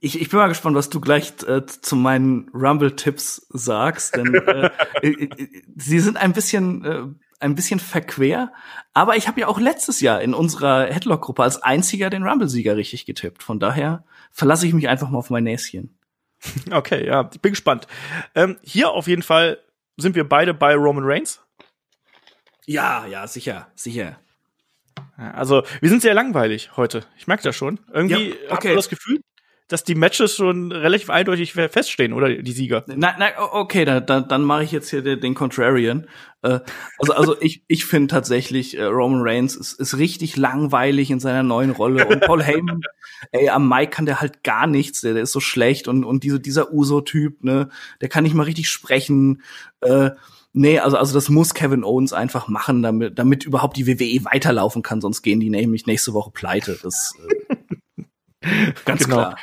ich, 0.01 0.19
ich 0.19 0.29
bin 0.29 0.39
mal 0.39 0.49
gespannt, 0.49 0.75
was 0.75 0.89
du 0.89 0.99
gleich 0.99 1.33
äh, 1.47 1.65
zu 1.65 1.95
meinen 1.95 2.49
Rumble-Tipps 2.53 3.47
sagst, 3.49 4.17
denn 4.17 4.35
äh, 4.35 4.69
sie 5.77 5.99
sind 5.99 6.17
ein 6.17 6.33
bisschen 6.33 6.83
äh, 6.83 7.03
ein 7.43 7.55
bisschen 7.55 7.79
verquer, 7.79 8.53
aber 8.93 9.17
ich 9.17 9.27
habe 9.27 9.41
ja 9.41 9.47
auch 9.47 9.59
letztes 9.59 9.99
Jahr 9.99 10.21
in 10.21 10.33
unserer 10.33 10.85
Headlock-Gruppe 10.85 11.43
als 11.43 11.61
einziger 11.61 12.09
den 12.09 12.23
Rumble-Sieger 12.23 12.77
richtig 12.77 13.05
getippt. 13.05 13.43
Von 13.43 13.59
daher 13.59 14.05
verlasse 14.31 14.65
ich 14.65 14.73
mich 14.73 14.87
einfach 14.87 15.09
mal 15.09 15.19
auf 15.19 15.29
mein 15.29 15.43
Näschen. 15.43 15.97
Okay, 16.71 17.05
ja, 17.05 17.29
ich 17.33 17.41
bin 17.41 17.53
gespannt. 17.53 17.87
Ähm, 18.35 18.57
hier 18.63 18.91
auf 18.91 19.07
jeden 19.07 19.23
Fall 19.23 19.59
sind 19.97 20.15
wir 20.15 20.27
beide 20.27 20.53
bei 20.53 20.75
Roman 20.75 21.03
Reigns. 21.05 21.41
Ja, 22.65 23.05
ja, 23.05 23.27
sicher, 23.27 23.71
sicher. 23.75 24.19
Also, 25.17 25.63
wir 25.81 25.89
sind 25.89 26.01
sehr 26.01 26.13
langweilig 26.13 26.77
heute. 26.77 27.05
Ich 27.17 27.27
merke 27.27 27.43
das 27.43 27.55
schon. 27.55 27.79
Irgendwie 27.91 28.29
ja, 28.29 28.35
okay. 28.49 28.69
habe 28.69 28.75
das 28.75 28.89
Gefühl, 28.89 29.21
dass 29.73 29.83
die 29.83 29.95
Matches 29.95 30.35
schon 30.35 30.71
relativ 30.71 31.09
eindeutig 31.09 31.53
feststehen, 31.53 32.13
oder 32.13 32.29
die 32.29 32.51
Sieger. 32.51 32.83
Nein, 32.87 33.15
nein, 33.17 33.33
okay, 33.37 33.83
dann, 33.85 34.05
dann, 34.05 34.27
dann 34.27 34.43
mache 34.43 34.63
ich 34.63 34.71
jetzt 34.71 34.89
hier 34.89 35.01
den, 35.01 35.19
den 35.19 35.33
Contrarian. 35.33 36.07
Äh, 36.43 36.59
also, 36.99 37.13
also 37.13 37.41
ich, 37.41 37.63
ich 37.67 37.85
finde 37.85 38.07
tatsächlich, 38.07 38.77
äh, 38.77 38.83
Roman 38.83 39.21
Reigns 39.23 39.55
ist, 39.55 39.73
ist 39.73 39.97
richtig 39.97 40.37
langweilig 40.37 41.09
in 41.09 41.19
seiner 41.19 41.43
neuen 41.43 41.71
Rolle. 41.71 42.05
Und 42.07 42.21
Paul 42.21 42.43
Heyman, 42.45 42.81
ey, 43.31 43.49
am 43.49 43.67
Mike 43.67 43.89
kann 43.89 44.05
der 44.05 44.21
halt 44.21 44.43
gar 44.43 44.67
nichts, 44.67 45.01
der, 45.01 45.13
der 45.13 45.23
ist 45.23 45.31
so 45.31 45.39
schlecht 45.39 45.87
und, 45.87 46.05
und 46.05 46.23
diese, 46.23 46.39
dieser 46.39 46.71
Uso-Typ, 46.71 47.43
ne, 47.43 47.69
der 47.99 48.09
kann 48.09 48.23
nicht 48.23 48.35
mal 48.35 48.43
richtig 48.43 48.69
sprechen. 48.69 49.41
Äh, 49.81 50.11
Nee, 50.55 50.77
also, 50.77 50.97
also 50.97 51.15
das 51.15 51.29
muss 51.29 51.55
Kevin 51.55 51.83
Owens 51.83 52.13
einfach 52.13 52.47
machen, 52.47 52.83
damit, 52.83 53.17
damit 53.17 53.43
überhaupt 53.43 53.75
die 53.75 53.87
WWE 53.87 54.23
weiterlaufen 54.23 54.83
kann, 54.83 55.01
sonst 55.01 55.23
gehen 55.23 55.39
die 55.39 55.49
nämlich 55.49 55.87
nächste 55.87 56.13
Woche 56.13 56.29
pleite. 56.29 56.77
Das, 56.83 57.13
äh, 57.27 57.42
Ganz 58.85 59.05
genau. 59.05 59.17
klar. 59.17 59.37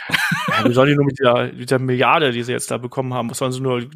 Ja, 0.49 0.69
wie 0.69 0.73
sollen 0.73 0.89
die 0.89 0.97
nur 0.97 1.05
mit 1.05 1.19
der, 1.19 1.53
mit 1.53 1.71
der 1.71 1.79
Milliarde, 1.79 2.33
die 2.33 2.43
sie 2.43 2.53
jetzt 2.53 2.71
da 2.71 2.79
bekommen 2.79 3.15
haben, 3.15 3.31
was 3.31 3.39
sollen 3.39 3.53
sie 3.53 3.61
nur, 3.61 3.87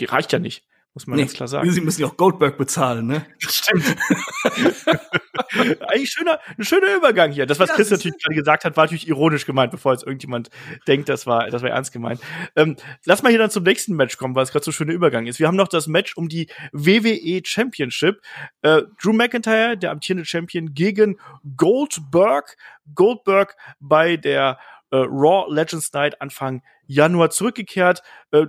reicht 0.00 0.32
ja 0.32 0.38
nicht. 0.38 0.64
Muss 0.94 1.08
man 1.08 1.16
nee, 1.16 1.22
ganz 1.22 1.34
klar 1.34 1.48
sagen. 1.48 1.68
Sie 1.72 1.80
müssen 1.80 2.02
ja 2.02 2.06
auch 2.06 2.16
Goldberg 2.16 2.56
bezahlen, 2.56 3.08
ne? 3.08 3.26
Das 3.42 3.56
stimmt. 3.56 3.96
Eigentlich 5.88 6.10
schöner, 6.10 6.38
ein 6.56 6.64
schöner 6.64 6.94
Übergang 6.94 7.32
hier. 7.32 7.46
Das, 7.46 7.58
was 7.58 7.70
ja, 7.70 7.74
Chris 7.74 7.90
natürlich 7.90 8.22
gerade 8.22 8.36
gesagt 8.36 8.64
hat, 8.64 8.76
war 8.76 8.84
natürlich 8.84 9.08
ironisch 9.08 9.44
gemeint, 9.44 9.72
bevor 9.72 9.92
jetzt 9.92 10.06
irgendjemand 10.06 10.50
denkt, 10.86 11.08
das 11.08 11.26
war, 11.26 11.50
das 11.50 11.62
war 11.62 11.70
ernst 11.70 11.92
gemeint. 11.92 12.20
Ähm, 12.54 12.76
lass 13.06 13.24
mal 13.24 13.30
hier 13.30 13.40
dann 13.40 13.50
zum 13.50 13.64
nächsten 13.64 13.94
Match 13.96 14.16
kommen, 14.18 14.36
weil 14.36 14.44
es 14.44 14.52
gerade 14.52 14.64
so 14.64 14.70
ein 14.70 14.74
schöner 14.74 14.92
Übergang 14.92 15.26
ist. 15.26 15.40
Wir 15.40 15.48
haben 15.48 15.56
noch 15.56 15.66
das 15.66 15.88
Match 15.88 16.16
um 16.16 16.28
die 16.28 16.48
WWE 16.72 17.42
Championship. 17.44 18.20
Äh, 18.62 18.82
Drew 19.02 19.12
McIntyre, 19.12 19.76
der 19.76 19.90
amtierende 19.90 20.24
Champion, 20.24 20.74
gegen 20.74 21.18
Goldberg. 21.56 22.56
Goldberg 22.94 23.56
bei 23.80 24.16
der 24.16 24.60
äh, 24.92 24.96
Raw 24.96 25.52
Legends 25.52 25.92
Night 25.92 26.20
Anfang 26.20 26.62
Januar 26.86 27.30
zurückgekehrt. 27.30 28.02
Äh, 28.30 28.46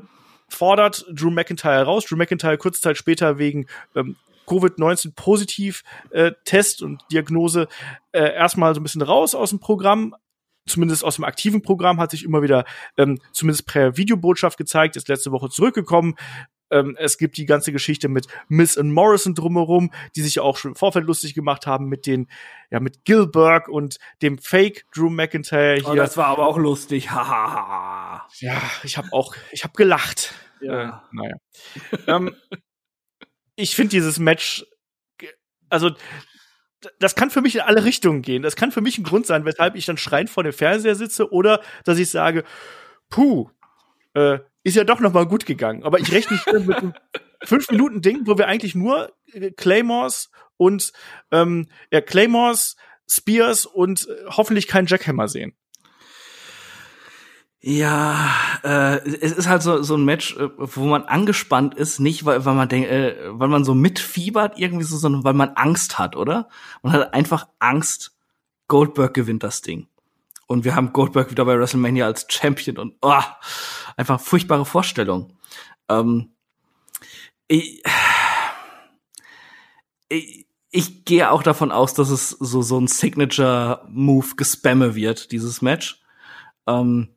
fordert 0.49 1.05
Drew 1.11 1.31
McIntyre 1.31 1.83
raus. 1.83 2.05
Drew 2.05 2.15
McIntyre 2.15 2.57
kurze 2.57 2.81
Zeit 2.81 2.97
später 2.97 3.37
wegen 3.37 3.67
ähm, 3.95 4.15
Covid-19 4.47 5.13
positiv 5.15 5.83
äh, 6.11 6.31
Test 6.45 6.81
und 6.81 7.01
Diagnose 7.11 7.67
äh, 8.11 8.33
erstmal 8.33 8.73
so 8.73 8.79
ein 8.79 8.83
bisschen 8.83 9.01
raus 9.01 9.35
aus 9.35 9.49
dem 9.49 9.59
Programm. 9.59 10.15
Zumindest 10.67 11.03
aus 11.03 11.15
dem 11.15 11.25
aktiven 11.25 11.61
Programm 11.61 11.99
hat 11.99 12.09
sich 12.09 12.23
immer 12.23 12.41
wieder 12.41 12.65
ähm, 12.97 13.19
zumindest 13.31 13.67
per 13.67 13.97
Videobotschaft 13.97 14.57
gezeigt, 14.57 14.95
ist 14.95 15.07
letzte 15.07 15.31
Woche 15.31 15.49
zurückgekommen. 15.49 16.15
Ähm, 16.75 16.97
es 16.99 17.17
gibt 17.17 17.37
die 17.37 17.45
ganze 17.45 17.71
Geschichte 17.71 18.09
mit 18.09 18.27
Miss 18.49 18.75
und 18.75 18.91
Morrison 18.91 19.33
drumherum, 19.33 19.91
die 20.15 20.21
sich 20.21 20.35
ja 20.35 20.43
auch 20.43 20.57
schon 20.57 20.71
im 20.71 20.75
Vorfeld 20.75 21.05
lustig 21.05 21.33
gemacht 21.33 21.65
haben 21.65 21.87
mit 21.87 22.05
den, 22.05 22.27
ja, 22.69 22.81
mit 22.81 23.05
Gilbert 23.05 23.69
und 23.69 23.97
dem 24.21 24.37
Fake 24.37 24.85
Drew 24.93 25.09
McIntyre 25.09 25.75
hier. 25.75 25.87
Oh, 25.87 25.95
das 25.95 26.17
war 26.17 26.27
aber 26.27 26.47
auch 26.47 26.57
lustig. 26.57 27.09
Hahaha. 27.11 28.27
ja, 28.39 28.61
ich 28.83 28.97
habe 28.97 29.07
auch, 29.11 29.35
ich 29.51 29.63
habe 29.63 29.73
gelacht. 29.75 30.33
Ja. 30.59 30.83
Äh, 30.83 31.15
naja. 31.15 31.35
ähm, 32.07 32.35
ich 33.55 33.75
finde 33.75 33.91
dieses 33.91 34.19
Match, 34.19 34.65
also 35.69 35.91
das 36.99 37.15
kann 37.15 37.29
für 37.29 37.41
mich 37.41 37.55
in 37.55 37.61
alle 37.61 37.85
Richtungen 37.85 38.21
gehen. 38.21 38.43
Das 38.43 38.55
kann 38.57 38.71
für 38.71 38.81
mich 38.81 38.97
ein 38.97 39.03
Grund 39.03 39.25
sein, 39.25 39.45
weshalb 39.45 39.75
ich 39.75 39.85
dann 39.85 39.97
schreiend 39.97 40.29
vor 40.29 40.43
dem 40.43 40.53
Fernseher 40.53 40.95
sitze 40.95 41.31
oder 41.31 41.61
dass 41.85 41.97
ich 41.97 42.09
sage, 42.09 42.43
puh, 43.09 43.49
äh, 44.13 44.39
ist 44.65 44.75
ja 44.75 44.83
doch 44.83 44.99
noch 44.99 45.13
mal 45.13 45.27
gut 45.27 45.45
gegangen. 45.45 45.83
Aber 45.83 45.99
ich 45.99 46.11
rechne 46.11 46.35
nicht 46.35 46.67
mit 46.67 46.77
einem 46.77 46.93
fünf 47.43 47.69
Minuten 47.69 48.01
Ding, 48.01 48.21
wo 48.25 48.37
wir 48.37 48.47
eigentlich 48.47 48.75
nur 48.75 49.13
äh, 49.31 49.51
Claymores 49.51 50.31
und 50.57 50.91
ähm, 51.31 51.67
ja, 51.91 52.01
Claymores, 52.01 52.75
Spears 53.07 53.67
und 53.67 54.07
äh, 54.07 54.25
hoffentlich 54.27 54.67
keinen 54.67 54.87
Jackhammer 54.87 55.27
sehen. 55.27 55.53
Ja, 57.61 58.31
äh, 58.63 59.07
es 59.07 59.33
ist 59.33 59.47
halt 59.47 59.61
so, 59.61 59.83
so 59.83 59.95
ein 59.95 60.05
Match, 60.05 60.35
äh, 60.35 60.49
wo 60.57 60.85
man 60.85 61.03
angespannt 61.03 61.75
ist, 61.75 61.99
nicht 61.99 62.25
weil, 62.25 62.43
weil 62.45 62.55
man 62.55 62.67
denkt, 62.67 62.89
äh, 62.89 63.15
weil 63.29 63.47
man 63.47 63.63
so 63.63 63.75
mitfiebert 63.75 64.57
irgendwie 64.57 64.83
so, 64.83 64.97
sondern 64.97 65.23
weil 65.23 65.33
man 65.35 65.49
Angst 65.49 65.99
hat, 65.99 66.15
oder? 66.15 66.49
Man 66.81 66.93
hat 66.93 67.13
einfach 67.13 67.47
Angst, 67.59 68.15
Goldberg 68.67 69.13
gewinnt 69.13 69.43
das 69.43 69.61
Ding. 69.61 69.87
Und 70.47 70.63
wir 70.63 70.75
haben 70.75 70.93
Goldberg 70.93 71.31
wieder 71.31 71.45
bei 71.45 71.57
WrestleMania 71.57 72.05
als 72.05 72.27
Champion 72.29 72.77
und 72.77 72.95
oh, 73.01 73.21
einfach 73.97 74.19
furchtbare 74.19 74.65
Vorstellung. 74.65 75.33
Ähm, 75.89 76.35
ich, 77.47 77.83
ich, 80.09 80.47
ich 80.69 81.05
gehe 81.05 81.31
auch 81.31 81.41
davon 81.41 81.71
aus, 81.71 81.93
dass 81.93 82.09
es 82.09 82.29
so 82.29 82.61
so 82.61 82.79
ein 82.79 82.87
Signature 82.87 83.85
Move 83.89 84.35
gespamme 84.35 84.95
wird, 84.95 85.31
dieses 85.31 85.61
Match. 85.61 86.01
Ähm, 86.67 87.15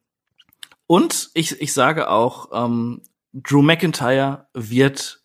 und 0.86 1.30
ich, 1.34 1.60
ich 1.60 1.72
sage 1.72 2.08
auch, 2.08 2.50
ähm, 2.52 3.02
Drew 3.32 3.62
McIntyre 3.62 4.48
wird 4.54 5.22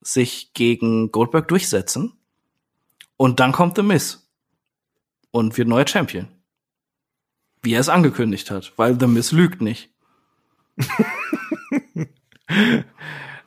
sich 0.00 0.52
gegen 0.54 1.10
Goldberg 1.10 1.48
durchsetzen. 1.48 2.18
Und 3.16 3.40
dann 3.40 3.52
kommt 3.52 3.76
The 3.76 3.82
Miz. 3.82 4.30
Und 5.32 5.56
wird 5.58 5.68
neuer 5.68 5.86
Champion. 5.86 6.28
Wie 7.62 7.74
er 7.74 7.80
es 7.80 7.88
angekündigt 7.88 8.50
hat, 8.50 8.72
weil 8.76 8.98
The 8.98 9.06
Miz 9.06 9.32
lügt 9.32 9.60
nicht. 9.60 9.90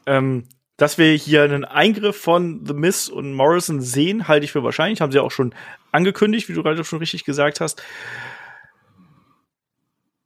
ähm, 0.05 0.47
dass 0.77 0.97
wir 0.97 1.13
hier 1.13 1.43
einen 1.43 1.65
Eingriff 1.65 2.17
von 2.17 2.65
The 2.65 2.73
Miz 2.73 3.07
und 3.07 3.33
Morrison 3.33 3.81
sehen, 3.81 4.27
halte 4.27 4.45
ich 4.45 4.51
für 4.51 4.63
wahrscheinlich. 4.63 5.01
Haben 5.01 5.11
sie 5.11 5.19
auch 5.19 5.31
schon 5.31 5.55
angekündigt, 5.91 6.49
wie 6.49 6.53
du 6.53 6.63
gerade 6.63 6.83
schon 6.83 6.99
richtig 6.99 7.23
gesagt 7.25 7.59
hast 7.59 7.81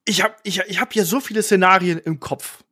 ich 0.08 0.24
habe 0.24 0.36
ich, 0.44 0.62
ich 0.68 0.80
hab 0.80 0.94
hier 0.94 1.06
so 1.06 1.20
viele 1.20 1.44
Szenarien 1.44 2.00
im 2.00 2.20
Kopf. 2.20 2.64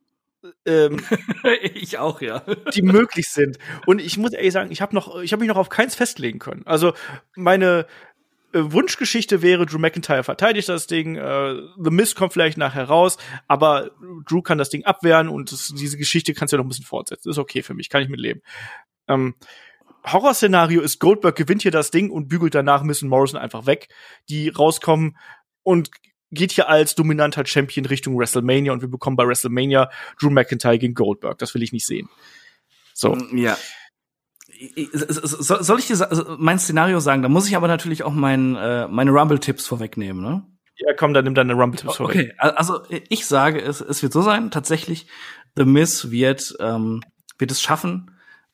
Ähm, 0.64 1.00
ich 1.74 1.98
auch, 1.98 2.20
ja. 2.20 2.42
Die 2.74 2.82
möglich 2.82 3.28
sind. 3.28 3.58
Und 3.84 4.00
ich 4.00 4.16
muss 4.16 4.32
ehrlich 4.32 4.52
sagen, 4.52 4.72
ich 4.72 4.80
habe 4.80 4.94
noch, 4.94 5.20
ich 5.20 5.32
habe 5.32 5.40
mich 5.40 5.48
noch 5.48 5.58
auf 5.58 5.68
keins 5.68 5.94
festlegen 5.94 6.38
können. 6.38 6.66
Also 6.66 6.94
meine 7.36 7.86
Wunschgeschichte 8.72 9.42
wäre, 9.42 9.66
Drew 9.66 9.78
McIntyre 9.78 10.24
verteidigt 10.24 10.68
das 10.68 10.86
Ding, 10.86 11.16
äh, 11.16 11.54
The 11.82 11.90
Miz 11.90 12.14
kommt 12.14 12.32
vielleicht 12.32 12.58
nachher 12.58 12.84
raus, 12.84 13.18
aber 13.48 13.90
Drew 14.26 14.42
kann 14.42 14.58
das 14.58 14.70
Ding 14.70 14.84
abwehren 14.84 15.28
und 15.28 15.52
das, 15.52 15.72
diese 15.76 15.96
Geschichte 15.96 16.34
kannst 16.34 16.52
du 16.52 16.56
ja 16.56 16.58
noch 16.58 16.66
ein 16.66 16.68
bisschen 16.68 16.84
fortsetzen. 16.84 17.30
Ist 17.30 17.38
okay 17.38 17.62
für 17.62 17.74
mich, 17.74 17.88
kann 17.88 18.02
ich 18.02 18.08
mitleben. 18.08 18.42
Ähm, 19.08 19.34
Horrorszenario 20.04 20.80
ist, 20.82 21.00
Goldberg 21.00 21.36
gewinnt 21.36 21.62
hier 21.62 21.70
das 21.70 21.90
Ding 21.90 22.10
und 22.10 22.28
bügelt 22.28 22.54
danach 22.54 22.82
Miss 22.82 23.02
und 23.02 23.08
Morrison 23.08 23.40
einfach 23.40 23.66
weg, 23.66 23.88
die 24.28 24.48
rauskommen 24.48 25.16
und 25.62 25.90
geht 26.30 26.52
hier 26.52 26.68
als 26.68 26.94
dominanter 26.94 27.44
Champion 27.46 27.86
Richtung 27.86 28.18
WrestleMania 28.18 28.72
und 28.72 28.82
wir 28.82 28.88
bekommen 28.88 29.16
bei 29.16 29.26
WrestleMania 29.26 29.90
Drew 30.20 30.30
McIntyre 30.30 30.78
gegen 30.78 30.94
Goldberg. 30.94 31.38
Das 31.38 31.54
will 31.54 31.62
ich 31.62 31.72
nicht 31.72 31.86
sehen. 31.86 32.08
So. 32.94 33.16
Ja. 33.32 33.56
Soll 34.92 35.78
ich 35.78 35.86
dir 35.86 36.36
mein 36.38 36.58
Szenario 36.58 37.00
sagen? 37.00 37.22
Da 37.22 37.28
muss 37.28 37.48
ich 37.48 37.56
aber 37.56 37.68
natürlich 37.68 38.02
auch 38.02 38.12
mein, 38.12 38.56
äh, 38.56 38.88
meine 38.88 39.10
Rumble-Tipps 39.10 39.66
vorwegnehmen, 39.66 40.22
ne? 40.22 40.44
Ja, 40.78 40.92
komm, 40.94 41.14
dann 41.14 41.24
nimm 41.24 41.34
deine 41.34 41.54
Rumble-Tipps 41.54 41.96
vorweg. 41.96 42.16
Okay, 42.16 42.32
also 42.38 42.80
ich 43.08 43.26
sage, 43.26 43.60
es, 43.60 43.80
es 43.80 44.02
wird 44.02 44.12
so 44.12 44.22
sein, 44.22 44.50
tatsächlich, 44.50 45.06
The 45.56 45.64
Miz 45.64 46.10
wird, 46.10 46.54
ähm, 46.60 47.02
wird 47.38 47.50
es 47.50 47.62
schaffen, 47.62 48.10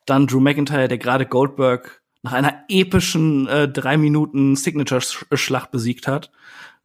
dann 0.07 0.27
Drew 0.27 0.41
McIntyre, 0.41 0.89
der 0.89 0.99
gerade 0.99 1.27
Goldberg 1.27 2.03
nach 2.23 2.33
einer 2.33 2.65
epischen 2.69 3.49
äh, 3.49 3.69
drei 3.69 3.97
Minuten 3.97 4.55
Signature-Schlacht 4.55 5.73
besiegt 5.73 6.07
hat, 6.07 6.31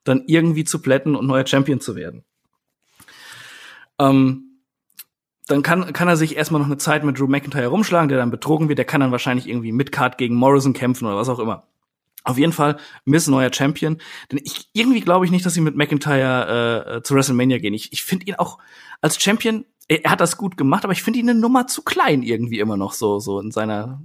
dann 0.04 0.24
irgendwie 0.26 0.64
zu 0.64 0.82
plätten 0.82 1.16
und 1.16 1.28
neuer 1.28 1.46
Champion 1.46 1.80
zu 1.80 1.96
werden. 1.96 2.24
Ähm, 4.00 4.47
dann 5.48 5.64
kann, 5.64 5.94
kann 5.94 6.08
er 6.08 6.18
sich 6.18 6.36
erstmal 6.36 6.60
noch 6.60 6.68
eine 6.68 6.78
Zeit 6.78 7.04
mit 7.04 7.18
Drew 7.18 7.28
McIntyre 7.28 7.68
rumschlagen, 7.68 8.10
der 8.10 8.18
dann 8.18 8.32
betrogen 8.32 8.68
wird. 8.68 8.78
Der 8.78 8.86
kann 8.86 9.02
dann 9.02 9.12
wahrscheinlich 9.12 9.48
irgendwie 9.48 9.72
mit 9.72 9.92
Card 9.92 10.18
gegen 10.18 10.36
Morrison 10.36 10.74
kämpfen 10.74 11.06
oder 11.06 11.16
was 11.16 11.30
auch 11.30 11.40
immer. 11.40 11.64
Auf 12.24 12.38
jeden 12.38 12.52
Fall 12.52 12.78
Miss 13.06 13.28
neuer 13.28 13.52
Champion. 13.54 13.98
Denn 14.30 14.42
ich 14.44 14.70
irgendwie 14.74 15.00
glaube 15.00 15.26
ich 15.26 15.32
nicht, 15.32 15.46
dass 15.46 15.54
sie 15.54 15.62
mit 15.62 15.78
McIntyre 15.78 16.98
äh, 16.98 17.04
zu 17.04 17.16
WrestleMania 17.16 17.60
gehen. 17.60 17.74
Ich, 17.74 17.94
ich 17.94 18.04
finde 18.04 18.26
ihn 18.26 18.36
auch 18.36 18.58
als 19.00 19.22
Champion, 19.22 19.64
er, 19.88 20.12
hat 20.12 20.20
das 20.20 20.36
gut 20.36 20.58
gemacht, 20.58 20.84
aber 20.84 20.92
ich 20.92 21.02
finde 21.02 21.20
ihn 21.20 21.30
eine 21.30 21.40
Nummer 21.40 21.68
zu 21.68 21.82
klein 21.82 22.24
irgendwie 22.24 22.60
immer 22.60 22.76
noch 22.76 22.92
so, 22.92 23.20
so 23.20 23.40
in 23.40 23.52
seiner 23.52 24.02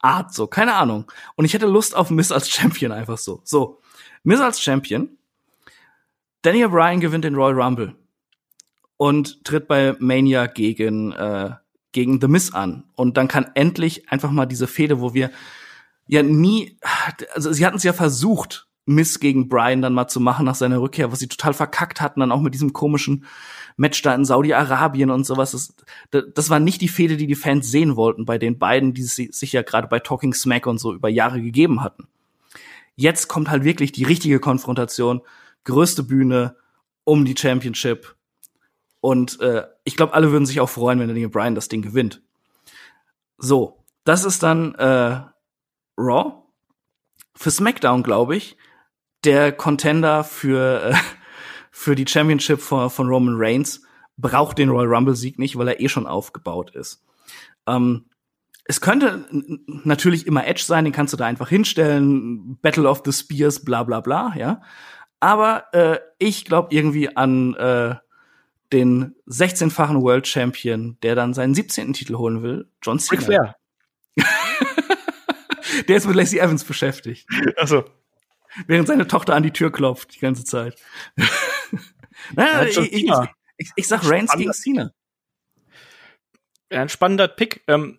Art, 0.00 0.34
so, 0.34 0.46
keine 0.46 0.74
Ahnung. 0.74 1.10
Und 1.34 1.46
ich 1.46 1.54
hätte 1.54 1.66
Lust 1.66 1.96
auf 1.96 2.10
Miss 2.10 2.30
als 2.30 2.50
Champion 2.50 2.92
einfach 2.92 3.16
so. 3.16 3.40
So. 3.44 3.78
Miz 4.22 4.40
als 4.40 4.60
Champion. 4.60 5.16
Daniel 6.42 6.68
Bryan 6.68 7.00
gewinnt 7.00 7.24
den 7.24 7.36
Royal 7.36 7.58
Rumble 7.58 7.94
und 9.02 9.44
tritt 9.44 9.66
bei 9.66 9.96
Mania 9.98 10.46
gegen 10.46 11.10
äh, 11.10 11.50
gegen 11.90 12.20
The 12.20 12.28
Miz 12.28 12.54
an 12.54 12.84
und 12.94 13.16
dann 13.16 13.26
kann 13.26 13.50
endlich 13.54 14.08
einfach 14.08 14.30
mal 14.30 14.46
diese 14.46 14.68
Fehde, 14.68 15.00
wo 15.00 15.12
wir 15.12 15.32
ja 16.06 16.22
nie, 16.22 16.78
also 17.34 17.52
sie 17.52 17.66
hatten 17.66 17.78
es 17.78 17.82
ja 17.82 17.92
versucht, 17.92 18.68
Miz 18.86 19.18
gegen 19.18 19.48
Bryan 19.48 19.82
dann 19.82 19.92
mal 19.92 20.06
zu 20.06 20.20
machen 20.20 20.46
nach 20.46 20.54
seiner 20.54 20.80
Rückkehr, 20.80 21.10
was 21.10 21.18
sie 21.18 21.26
total 21.26 21.52
verkackt 21.52 22.00
hatten, 22.00 22.20
dann 22.20 22.30
auch 22.30 22.40
mit 22.40 22.54
diesem 22.54 22.72
komischen 22.72 23.24
Match 23.76 24.00
da 24.02 24.14
in 24.14 24.24
Saudi-Arabien 24.24 25.10
und 25.10 25.26
sowas. 25.26 25.50
Das, 25.50 26.24
das 26.32 26.48
war 26.48 26.60
nicht 26.60 26.80
die 26.80 26.86
Fehde, 26.86 27.16
die 27.16 27.26
die 27.26 27.34
Fans 27.34 27.72
sehen 27.72 27.96
wollten 27.96 28.24
bei 28.24 28.38
den 28.38 28.60
beiden, 28.60 28.94
die 28.94 29.02
sich 29.02 29.52
ja 29.52 29.62
gerade 29.62 29.88
bei 29.88 29.98
Talking 29.98 30.32
Smack 30.32 30.68
und 30.68 30.78
so 30.78 30.94
über 30.94 31.08
Jahre 31.08 31.42
gegeben 31.42 31.82
hatten. 31.82 32.06
Jetzt 32.94 33.26
kommt 33.26 33.50
halt 33.50 33.64
wirklich 33.64 33.90
die 33.90 34.04
richtige 34.04 34.38
Konfrontation, 34.38 35.22
größte 35.64 36.04
Bühne 36.04 36.54
um 37.02 37.24
die 37.24 37.34
Championship. 37.36 38.14
Und 39.02 39.40
äh, 39.40 39.64
ich 39.82 39.96
glaube, 39.96 40.14
alle 40.14 40.30
würden 40.30 40.46
sich 40.46 40.60
auch 40.60 40.68
freuen, 40.68 41.00
wenn 41.00 41.08
Daniel 41.08 41.28
Bryan 41.28 41.56
das 41.56 41.68
Ding 41.68 41.82
gewinnt. 41.82 42.22
So, 43.36 43.84
das 44.04 44.24
ist 44.24 44.44
dann 44.44 44.76
äh, 44.76 45.20
Raw. 45.98 46.34
Für 47.34 47.50
SmackDown, 47.50 48.04
glaube 48.04 48.36
ich, 48.36 48.56
der 49.24 49.50
Contender 49.50 50.22
für, 50.22 50.84
äh, 50.84 50.94
für 51.72 51.96
die 51.96 52.06
Championship 52.06 52.60
von, 52.60 52.90
von 52.90 53.08
Roman 53.08 53.34
Reigns 53.36 53.82
braucht 54.16 54.58
den 54.58 54.68
Royal 54.68 54.94
Rumble-Sieg 54.94 55.36
nicht, 55.36 55.58
weil 55.58 55.66
er 55.66 55.80
eh 55.80 55.88
schon 55.88 56.06
aufgebaut 56.06 56.70
ist. 56.70 57.04
Ähm, 57.66 58.04
es 58.66 58.80
könnte 58.80 59.26
natürlich 59.66 60.28
immer 60.28 60.46
Edge 60.46 60.62
sein, 60.62 60.84
den 60.84 60.92
kannst 60.92 61.12
du 61.12 61.16
da 61.16 61.26
einfach 61.26 61.48
hinstellen, 61.48 62.56
Battle 62.62 62.88
of 62.88 63.02
the 63.04 63.10
Spears, 63.10 63.64
bla 63.64 63.82
bla 63.82 64.00
bla, 64.00 64.32
ja. 64.36 64.62
Aber 65.18 65.64
äh, 65.72 65.98
ich 66.18 66.44
glaube 66.44 66.68
irgendwie 66.70 67.16
an 67.16 67.54
äh, 67.54 67.96
den 68.72 69.14
16-fachen 69.28 70.02
World 70.02 70.26
Champion, 70.26 70.98
der 71.02 71.14
dann 71.14 71.34
seinen 71.34 71.54
17. 71.54 71.92
Titel 71.92 72.16
holen 72.16 72.42
will, 72.42 72.70
John 72.82 72.98
Cena. 72.98 73.20
Ric 73.20 73.26
Flair. 73.26 73.56
der 75.88 75.96
ist 75.96 76.06
mit 76.06 76.16
Lacey 76.16 76.38
Evans 76.38 76.64
beschäftigt. 76.64 77.26
Also 77.56 77.84
Während 78.66 78.88
seine 78.88 79.06
Tochter 79.06 79.34
an 79.34 79.42
die 79.42 79.50
Tür 79.50 79.72
klopft 79.72 80.14
die 80.14 80.20
ganze 80.20 80.44
Zeit. 80.44 80.76
naja, 82.34 82.64
ich, 82.64 82.78
ich, 82.78 83.10
ich, 83.56 83.70
ich, 83.76 83.88
sag 83.88 84.08
Reigns 84.08 84.32
gegen 84.32 84.52
Cena. 84.52 84.92
Ein 86.70 86.88
spannender 86.88 87.28
Pick. 87.28 87.62
Ähm, 87.66 87.98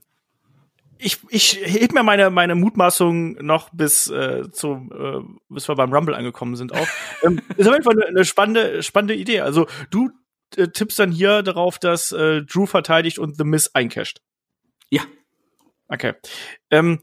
ich, 0.98 1.20
ich 1.30 1.60
heb 1.64 1.94
mir 1.94 2.04
meine, 2.04 2.30
meine 2.30 2.56
Mutmaßung 2.56 3.34
noch 3.44 3.70
bis, 3.72 4.10
äh, 4.10 4.50
zu, 4.52 4.90
äh, 4.94 5.22
bis 5.50 5.68
wir 5.68 5.76
beim 5.76 5.94
Rumble 5.94 6.16
angekommen 6.16 6.56
sind 6.56 6.72
auf. 6.74 7.20
ähm, 7.24 7.42
ist 7.58 7.68
auf 7.68 7.74
jeden 7.74 7.84
Fall 7.84 7.94
eine, 7.94 8.08
eine 8.08 8.26
spannende, 8.26 8.84
spannende 8.84 9.16
Idee. 9.16 9.42
Also 9.42 9.68
du 9.90 10.12
äh, 10.58 10.70
tippst 10.70 10.99
dann 10.99 11.12
hier 11.12 11.43
darauf, 11.43 11.80
dass 11.80 12.12
äh, 12.12 12.41
Drew 12.43 12.66
verteidigt 12.66 13.20
und 13.20 13.38
The 13.38 13.43
Miss 13.43 13.74
eincasht. 13.74 14.22
Ja. 14.89 15.04
Okay. 15.88 16.14
Ähm, 16.70 16.99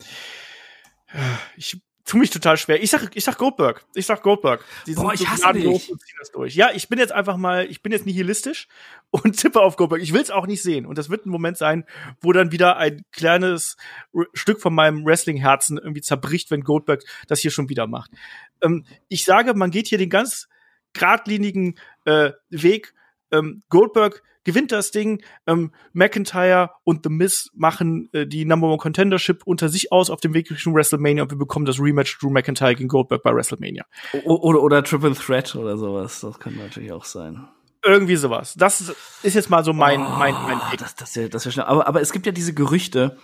ich 1.57 1.81
tu 2.11 2.17
mich 2.17 2.31
total 2.31 2.57
schwer. 2.57 2.83
Ich 2.83 2.91
sag, 2.91 3.15
ich 3.15 3.25
sag 3.25 3.39
Goldberg. 3.39 3.85
Ich 3.95 4.07
sag 4.07 4.23
Goldberg. 4.23 4.65
Die 4.87 4.95
Boah, 4.95 5.15
ich 5.15 5.29
hasse 5.29 5.53
dich. 5.53 5.93
Ja, 6.55 6.71
ich 6.75 6.89
bin 6.89 6.99
jetzt 6.99 7.13
einfach 7.13 7.37
mal, 7.37 7.67
ich 7.67 7.83
bin 7.83 7.93
jetzt 7.93 8.05
nihilistisch 8.05 8.67
und 9.11 9.39
tippe 9.39 9.61
auf 9.61 9.77
Goldberg. 9.77 10.03
Ich 10.03 10.13
will 10.13 10.21
es 10.21 10.31
auch 10.31 10.47
nicht 10.47 10.63
sehen. 10.63 10.87
Und 10.87 10.99
das 10.99 11.09
wird 11.09 11.27
ein 11.27 11.31
Moment 11.31 11.57
sein, 11.57 11.85
wo 12.21 12.33
dann 12.33 12.51
wieder 12.51 12.77
ein 12.79 13.03
kleines 13.13 13.77
Stück 14.35 14.61
von 14.61 14.75
meinem 14.75 15.05
Wrestling-Herzen 15.05 15.79
irgendwie 15.79 16.03
zerbricht, 16.03 16.51
wenn 16.51 16.63
Goldberg 16.63 17.05
das 17.29 17.41
hier 17.41 17.53
schon 17.53 17.69
wieder 17.69 17.87
macht. 17.87 18.11
Ähm, 18.61 18.85
ich 19.09 19.25
sage, 19.25 19.55
man 19.55 19.71
geht 19.71 19.87
hier 19.87 19.99
den 19.99 20.11
ganz 20.11 20.49
geradlinigen 20.93 21.79
äh, 22.05 22.33
Weg. 22.49 22.93
Ähm, 23.33 23.63
Goldberg 23.69 24.23
gewinnt 24.45 24.73
das 24.73 24.91
Ding. 24.91 25.23
Ähm, 25.47 25.73
McIntyre 25.93 26.71
und 26.85 27.05
The 27.05 27.11
Miz 27.11 27.51
machen 27.55 28.09
äh, 28.13 28.27
die 28.27 28.45
Number 28.45 28.69
One 28.69 28.79
Contendership 28.79 29.43
unter 29.45 29.69
sich 29.69 29.93
aus 29.93 30.11
auf 30.11 30.21
dem 30.21 30.35
Weg 30.35 30.51
Richtung 30.51 30.75
WrestleMania 30.75 31.23
und 31.23 31.31
wir 31.31 31.39
bekommen 31.39 31.67
das 31.67 31.81
Rematch 31.81 32.19
Drew 32.19 32.31
McIntyre 32.31 32.75
gegen 32.75 32.89
Goldberg 32.89 33.23
bei 33.23 33.35
WrestleMania. 33.35 33.85
O 34.25 34.37
oder, 34.37 34.63
oder 34.63 34.83
Triple 34.83 35.15
Threat 35.15 35.55
oder 35.57 35.77
sowas. 35.77 36.21
Das 36.21 36.39
kann 36.39 36.57
natürlich 36.57 36.93
auch 36.93 37.05
sein. 37.05 37.49
Irgendwie 37.83 38.17
sowas. 38.17 38.55
Das 38.59 38.95
ist 39.23 39.35
jetzt 39.35 39.49
mal 39.49 39.65
so 39.65 39.73
mein, 39.73 40.01
oh, 40.01 40.11
mein, 40.19 40.35
mein 40.35 40.61
Pick. 40.71 40.81
Das, 40.81 40.95
das, 40.97 41.13
das 41.13 41.45
wäre 41.45 41.53
schnell. 41.53 41.67
Aber, 41.67 41.87
aber 41.87 42.01
es 42.01 42.13
gibt 42.13 42.27
ja 42.27 42.33
diese 42.33 42.53
Gerüchte, 42.53 43.17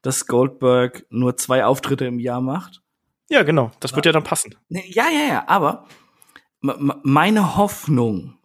dass 0.00 0.26
Goldberg 0.26 1.04
nur 1.10 1.36
zwei 1.36 1.64
Auftritte 1.64 2.06
im 2.06 2.18
Jahr 2.18 2.40
macht. 2.40 2.82
Ja, 3.28 3.42
genau. 3.42 3.70
Das 3.80 3.94
wird 3.94 4.06
ja 4.06 4.12
dann 4.12 4.24
passen. 4.24 4.54
Ja, 4.68 5.08
ja, 5.10 5.28
ja. 5.28 5.44
Aber 5.46 5.86
meine 6.60 7.56
Hoffnung, 7.56 8.37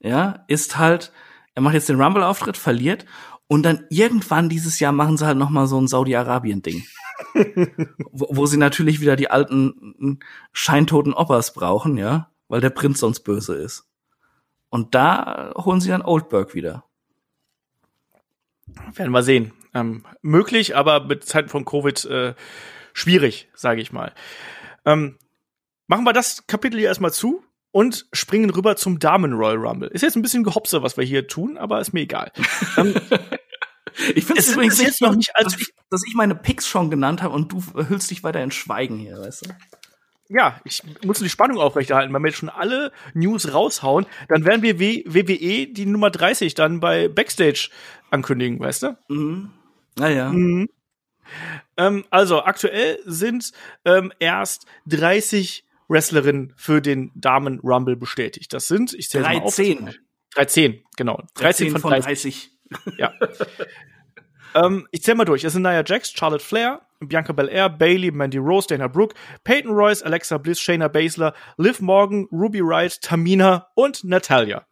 ja, 0.00 0.44
ist 0.48 0.78
halt, 0.78 1.12
er 1.54 1.62
macht 1.62 1.74
jetzt 1.74 1.88
den 1.88 2.00
Rumble-Auftritt, 2.00 2.56
verliert 2.56 3.06
und 3.46 3.62
dann 3.62 3.86
irgendwann 3.90 4.48
dieses 4.48 4.80
Jahr 4.80 4.92
machen 4.92 5.16
sie 5.16 5.26
halt 5.26 5.38
noch 5.38 5.50
mal 5.50 5.66
so 5.66 5.80
ein 5.80 5.88
Saudi-Arabien-Ding. 5.88 6.84
wo, 8.12 8.28
wo 8.30 8.46
sie 8.46 8.56
natürlich 8.56 9.00
wieder 9.00 9.16
die 9.16 9.30
alten 9.30 10.20
scheintoten 10.52 11.12
Oppers 11.12 11.52
brauchen, 11.52 11.96
ja, 11.96 12.30
weil 12.48 12.60
der 12.60 12.70
Prinz 12.70 13.00
sonst 13.00 13.20
böse 13.20 13.54
ist. 13.54 13.86
Und 14.70 14.94
da 14.94 15.52
holen 15.56 15.80
sie 15.80 15.90
dann 15.90 16.02
Oldberg 16.02 16.54
wieder. 16.54 16.84
Werden 18.94 19.12
wir 19.12 19.22
sehen. 19.22 19.52
Ähm, 19.74 20.04
möglich, 20.22 20.76
aber 20.76 21.04
mit 21.04 21.24
Zeiten 21.24 21.48
von 21.48 21.64
Covid 21.64 22.04
äh, 22.06 22.34
schwierig, 22.92 23.48
sage 23.54 23.80
ich 23.80 23.92
mal. 23.92 24.14
Ähm, 24.84 25.18
machen 25.86 26.04
wir 26.04 26.12
das 26.12 26.46
Kapitel 26.46 26.78
hier 26.78 26.88
erstmal 26.88 27.12
zu 27.12 27.44
und 27.72 28.06
springen 28.12 28.50
rüber 28.50 28.76
zum 28.76 28.98
Damen 28.98 29.32
Royal 29.32 29.56
Rumble. 29.56 29.88
Ist 29.88 30.02
jetzt 30.02 30.16
ein 30.16 30.22
bisschen 30.22 30.44
gehopse, 30.44 30.82
was 30.82 30.96
wir 30.96 31.04
hier 31.04 31.26
tun, 31.26 31.58
aber 31.58 31.80
ist 31.80 31.92
mir 31.92 32.00
egal. 32.00 32.32
ich 34.14 34.24
finde 34.24 34.40
es 34.40 34.52
übrigens 34.52 34.80
jetzt 34.80 35.00
noch 35.00 35.14
nicht, 35.14 35.30
als 35.34 35.58
ich, 35.58 35.72
dass 35.88 36.02
ich 36.06 36.14
meine 36.14 36.34
Picks 36.34 36.66
schon 36.66 36.90
genannt 36.90 37.22
habe 37.22 37.34
und 37.34 37.52
du 37.52 37.62
hüllst 37.88 38.10
dich 38.10 38.22
weiter 38.24 38.42
in 38.42 38.50
Schweigen 38.50 38.98
hier, 38.98 39.18
weißt 39.18 39.46
du? 39.46 39.50
Ja, 40.32 40.60
ich 40.64 40.82
muss 41.04 41.18
die 41.18 41.28
Spannung 41.28 41.58
aufrechterhalten. 41.58 42.14
Wenn 42.14 42.22
wir 42.22 42.28
jetzt 42.28 42.38
schon 42.38 42.48
alle 42.48 42.92
News 43.14 43.52
raushauen, 43.52 44.06
dann 44.28 44.44
werden 44.44 44.62
wir 44.62 44.78
WWE 44.78 45.66
die 45.66 45.86
Nummer 45.86 46.10
30 46.10 46.54
dann 46.54 46.78
bei 46.78 47.08
Backstage 47.08 47.68
ankündigen, 48.10 48.60
weißt 48.60 48.84
du? 48.84 48.96
Mhm. 49.08 49.50
Naja. 49.96 50.30
Mhm. 50.30 50.68
Ähm, 51.76 52.04
also 52.10 52.44
aktuell 52.44 53.00
sind 53.04 53.52
ähm, 53.84 54.12
erst 54.20 54.66
30 54.86 55.64
Wrestlerinnen 55.90 56.54
für 56.56 56.80
den 56.80 57.10
Damen 57.14 57.58
Rumble 57.60 57.96
bestätigt. 57.96 58.52
Das 58.52 58.68
sind, 58.68 58.94
ich 58.94 59.10
zähle 59.10 59.24
mal 59.24 59.42
auf. 59.42 59.56
13. 59.56 59.94
13, 60.34 60.84
genau. 60.96 61.16
13, 61.34 61.72
13 61.72 61.78
von 61.80 61.90
30. 61.90 62.50
30. 62.70 62.98
Ja. 62.98 63.12
ähm, 64.54 64.86
ich 64.92 65.02
zähle 65.02 65.16
mal 65.16 65.24
durch. 65.24 65.42
Es 65.42 65.52
sind 65.52 65.62
Nia 65.62 65.82
Jax, 65.84 66.12
Charlotte 66.12 66.44
Flair, 66.44 66.82
Bianca 67.00 67.32
Belair, 67.32 67.68
Bailey, 67.68 68.12
Mandy 68.12 68.38
Rose, 68.38 68.68
Dana 68.68 68.86
Brooke, 68.86 69.16
Peyton 69.42 69.72
Royce, 69.72 70.02
Alexa 70.02 70.38
Bliss, 70.38 70.60
Shayna 70.60 70.86
Baszler, 70.86 71.34
Liv 71.56 71.80
Morgan, 71.80 72.28
Ruby 72.30 72.60
Wright, 72.60 73.00
Tamina 73.02 73.66
und 73.74 74.04
Natalia. 74.04 74.66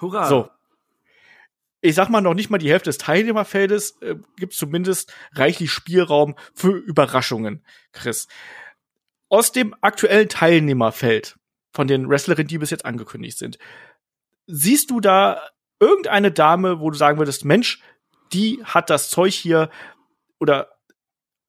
Hurra! 0.00 0.26
So. 0.26 0.48
Ich 1.80 1.94
sag 1.94 2.08
mal, 2.08 2.22
noch 2.22 2.34
nicht 2.34 2.50
mal 2.50 2.58
die 2.58 2.70
Hälfte 2.70 2.88
des 2.88 2.98
Teilnehmerfeldes 2.98 4.00
äh, 4.00 4.16
gibt 4.36 4.54
zumindest 4.54 5.12
reichlich 5.34 5.70
Spielraum 5.70 6.34
für 6.54 6.72
Überraschungen, 6.72 7.62
Chris 7.92 8.26
aus 9.28 9.52
dem 9.52 9.74
aktuellen 9.80 10.28
Teilnehmerfeld 10.28 11.36
von 11.72 11.86
den 11.86 12.08
Wrestlerinnen, 12.08 12.48
die 12.48 12.58
bis 12.58 12.70
jetzt 12.70 12.84
angekündigt 12.84 13.38
sind, 13.38 13.58
siehst 14.46 14.90
du 14.90 15.00
da 15.00 15.40
irgendeine 15.80 16.32
Dame, 16.32 16.80
wo 16.80 16.90
du 16.90 16.96
sagen 16.96 17.18
würdest, 17.18 17.44
Mensch, 17.44 17.82
die 18.32 18.62
hat 18.64 18.90
das 18.90 19.10
Zeug 19.10 19.32
hier 19.32 19.70
oder 20.40 20.68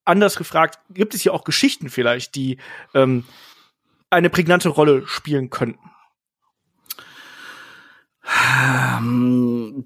anders 0.05 0.35
gefragt, 0.35 0.79
gibt 0.89 1.13
es 1.13 1.21
hier 1.21 1.33
auch 1.33 1.43
Geschichten 1.43 1.89
vielleicht, 1.89 2.35
die 2.35 2.57
ähm, 2.93 3.25
eine 4.09 4.29
prägnante 4.29 4.69
Rolle 4.69 5.07
spielen 5.07 5.49
könnten? 5.49 5.89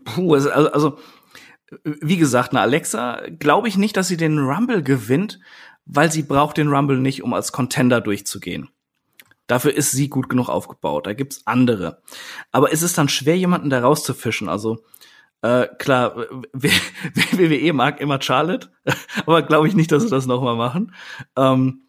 Puh, 0.05 0.33
also, 0.33 0.49
also 0.51 0.99
wie 1.83 2.17
gesagt, 2.17 2.51
eine 2.51 2.61
Alexa, 2.61 3.21
glaube 3.39 3.67
ich 3.67 3.77
nicht, 3.77 3.97
dass 3.97 4.07
sie 4.07 4.17
den 4.17 4.39
Rumble 4.39 4.83
gewinnt, 4.83 5.39
weil 5.85 6.11
sie 6.11 6.23
braucht 6.23 6.57
den 6.57 6.69
Rumble 6.69 6.99
nicht, 6.99 7.23
um 7.23 7.33
als 7.33 7.51
Contender 7.51 8.01
durchzugehen. 8.01 8.69
Dafür 9.47 9.73
ist 9.73 9.91
sie 9.91 10.09
gut 10.09 10.29
genug 10.29 10.49
aufgebaut. 10.49 11.05
Da 11.05 11.13
gibt's 11.13 11.41
andere. 11.45 12.01
Aber 12.51 12.71
es 12.71 12.81
ist 12.81 12.97
dann 12.97 13.09
schwer, 13.09 13.37
jemanden 13.37 13.69
da 13.69 13.81
rauszufischen. 13.81 14.47
Also 14.47 14.83
äh, 15.41 15.67
klar, 15.77 16.15
WWE 16.53 17.73
mag 17.73 17.99
immer 17.99 18.21
Charlotte, 18.21 18.69
aber 19.25 19.41
glaube 19.41 19.67
ich 19.67 19.75
nicht, 19.75 19.91
dass 19.91 20.03
sie 20.03 20.09
das 20.09 20.25
nochmal 20.25 20.55
machen. 20.55 20.95
Ähm, 21.37 21.81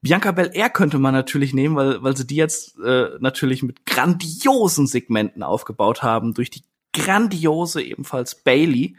Bianca 0.00 0.32
Belair 0.32 0.70
könnte 0.70 0.98
man 0.98 1.12
natürlich 1.12 1.52
nehmen, 1.52 1.76
weil, 1.76 2.02
weil 2.02 2.16
sie 2.16 2.26
die 2.26 2.36
jetzt 2.36 2.78
äh, 2.78 3.10
natürlich 3.20 3.62
mit 3.62 3.84
grandiosen 3.84 4.86
Segmenten 4.86 5.42
aufgebaut 5.42 6.02
haben, 6.02 6.32
durch 6.32 6.50
die 6.50 6.62
grandiose 6.94 7.82
ebenfalls 7.82 8.42
Bailey 8.42 8.96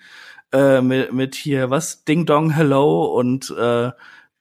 äh, 0.52 0.82
mit, 0.82 1.14
mit 1.14 1.36
hier 1.36 1.70
was 1.70 2.04
Ding 2.04 2.26
Dong 2.26 2.52
Hello 2.52 3.06
und 3.06 3.50
äh, 3.58 3.92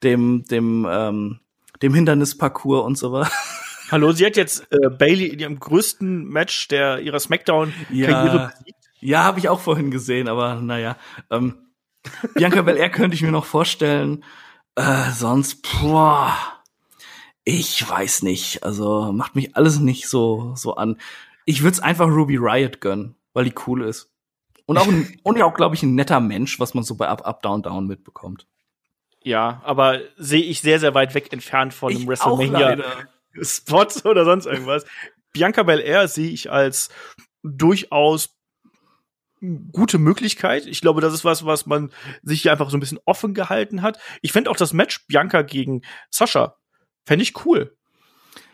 dem, 0.03 0.45
dem, 0.45 0.87
ähm, 0.89 1.41
dem 1.83 1.95
Hindernisparcours 1.95 2.85
und 2.85 2.99
so 2.99 3.13
weiter. 3.13 3.31
Hallo, 3.91 4.13
sie 4.13 4.27
hat 4.27 4.37
jetzt 4.37 4.67
äh, 4.73 4.89
Bailey 4.91 5.27
in 5.27 5.39
ihrem 5.39 5.61
größten 5.61 6.25
Match 6.25 6.69
der 6.69 7.01
ihrer 7.01 7.21
Smackdown-Karriere 7.21 8.11
ja, 8.11 8.53
besiegt. 8.59 8.79
Ja, 9.01 9.25
habe 9.25 9.39
ich 9.39 9.49
auch 9.49 9.61
vorhin 9.61 9.91
gesehen, 9.91 10.29
aber 10.29 10.57
naja. 10.57 10.97
Ähm, 11.31 11.55
Bianca 12.35 12.63
Belair 12.63 12.91
könnte 12.91 13.15
ich 13.15 13.23
mir 13.23 13.31
noch 13.31 13.45
vorstellen. 13.45 14.25
Äh, 14.75 15.11
sonst, 15.13 15.63
boah, 15.81 16.37
ich 17.45 17.89
weiß 17.89 18.23
nicht. 18.23 18.65
Also 18.65 19.13
macht 19.13 19.37
mich 19.37 19.57
alles 19.57 19.79
nicht 19.79 20.09
so 20.09 20.53
so 20.57 20.75
an. 20.75 20.99
Ich 21.45 21.63
würde 21.63 21.75
es 21.75 21.81
einfach 21.81 22.09
Ruby 22.09 22.37
Riot 22.37 22.81
gönnen, 22.81 23.15
weil 23.33 23.45
die 23.45 23.55
cool 23.67 23.85
ist. 23.85 24.11
Und 24.67 24.79
auch 24.79 24.89
ein, 24.89 25.19
und 25.23 25.39
ja 25.39 25.45
auch, 25.45 25.55
glaube 25.55 25.77
ich, 25.77 25.83
ein 25.83 25.95
netter 25.95 26.21
Mensch, 26.21 26.59
was 26.59 26.75
man 26.75 26.83
so 26.83 26.97
bei 26.97 27.09
Up, 27.09 27.25
Up, 27.25 27.43
Down, 27.43 27.63
Down 27.63 27.87
mitbekommt. 27.87 28.47
Ja, 29.27 29.61
aber 29.65 30.03
sehe 30.17 30.45
ich 30.45 30.61
sehr, 30.61 30.79
sehr 30.79 30.95
weit 30.95 31.13
weg 31.15 31.33
entfernt 31.33 31.75
von 31.75 31.93
einem 31.93 32.07
WrestleMania-Spot 32.07 33.87
oder 34.09 34.25
sonst 34.25 34.47
irgendwas. 34.47 34.87
Bianca 35.33 35.65
Belair 35.65 36.07
sehe 36.07 36.31
ich 36.31 36.53
als 36.53 36.91
durchaus 37.43 38.39
gute 39.73 39.99
Möglichkeit. 39.99 40.67
Ich 40.67 40.81
glaube, 40.81 41.01
das 41.01 41.13
ist 41.13 41.25
was, 41.25 41.45
was 41.45 41.67
man 41.67 41.91
sich 42.23 42.43
hier 42.43 42.53
einfach 42.53 42.71
so 42.71 42.77
ein 42.77 42.81
bisschen 42.81 43.01
offen 43.05 43.35
gehalten 43.35 43.83
hat. 43.83 43.99
Ich 44.23 44.31
fände 44.31 44.49
auch 44.49 44.57
das 44.57 44.73
Match 44.73 45.05
Bianca 45.09 45.43
gegen 45.43 45.83
Sascha, 46.09 46.55
fände 47.05 47.25
ich 47.25 47.45
cool. 47.45 47.77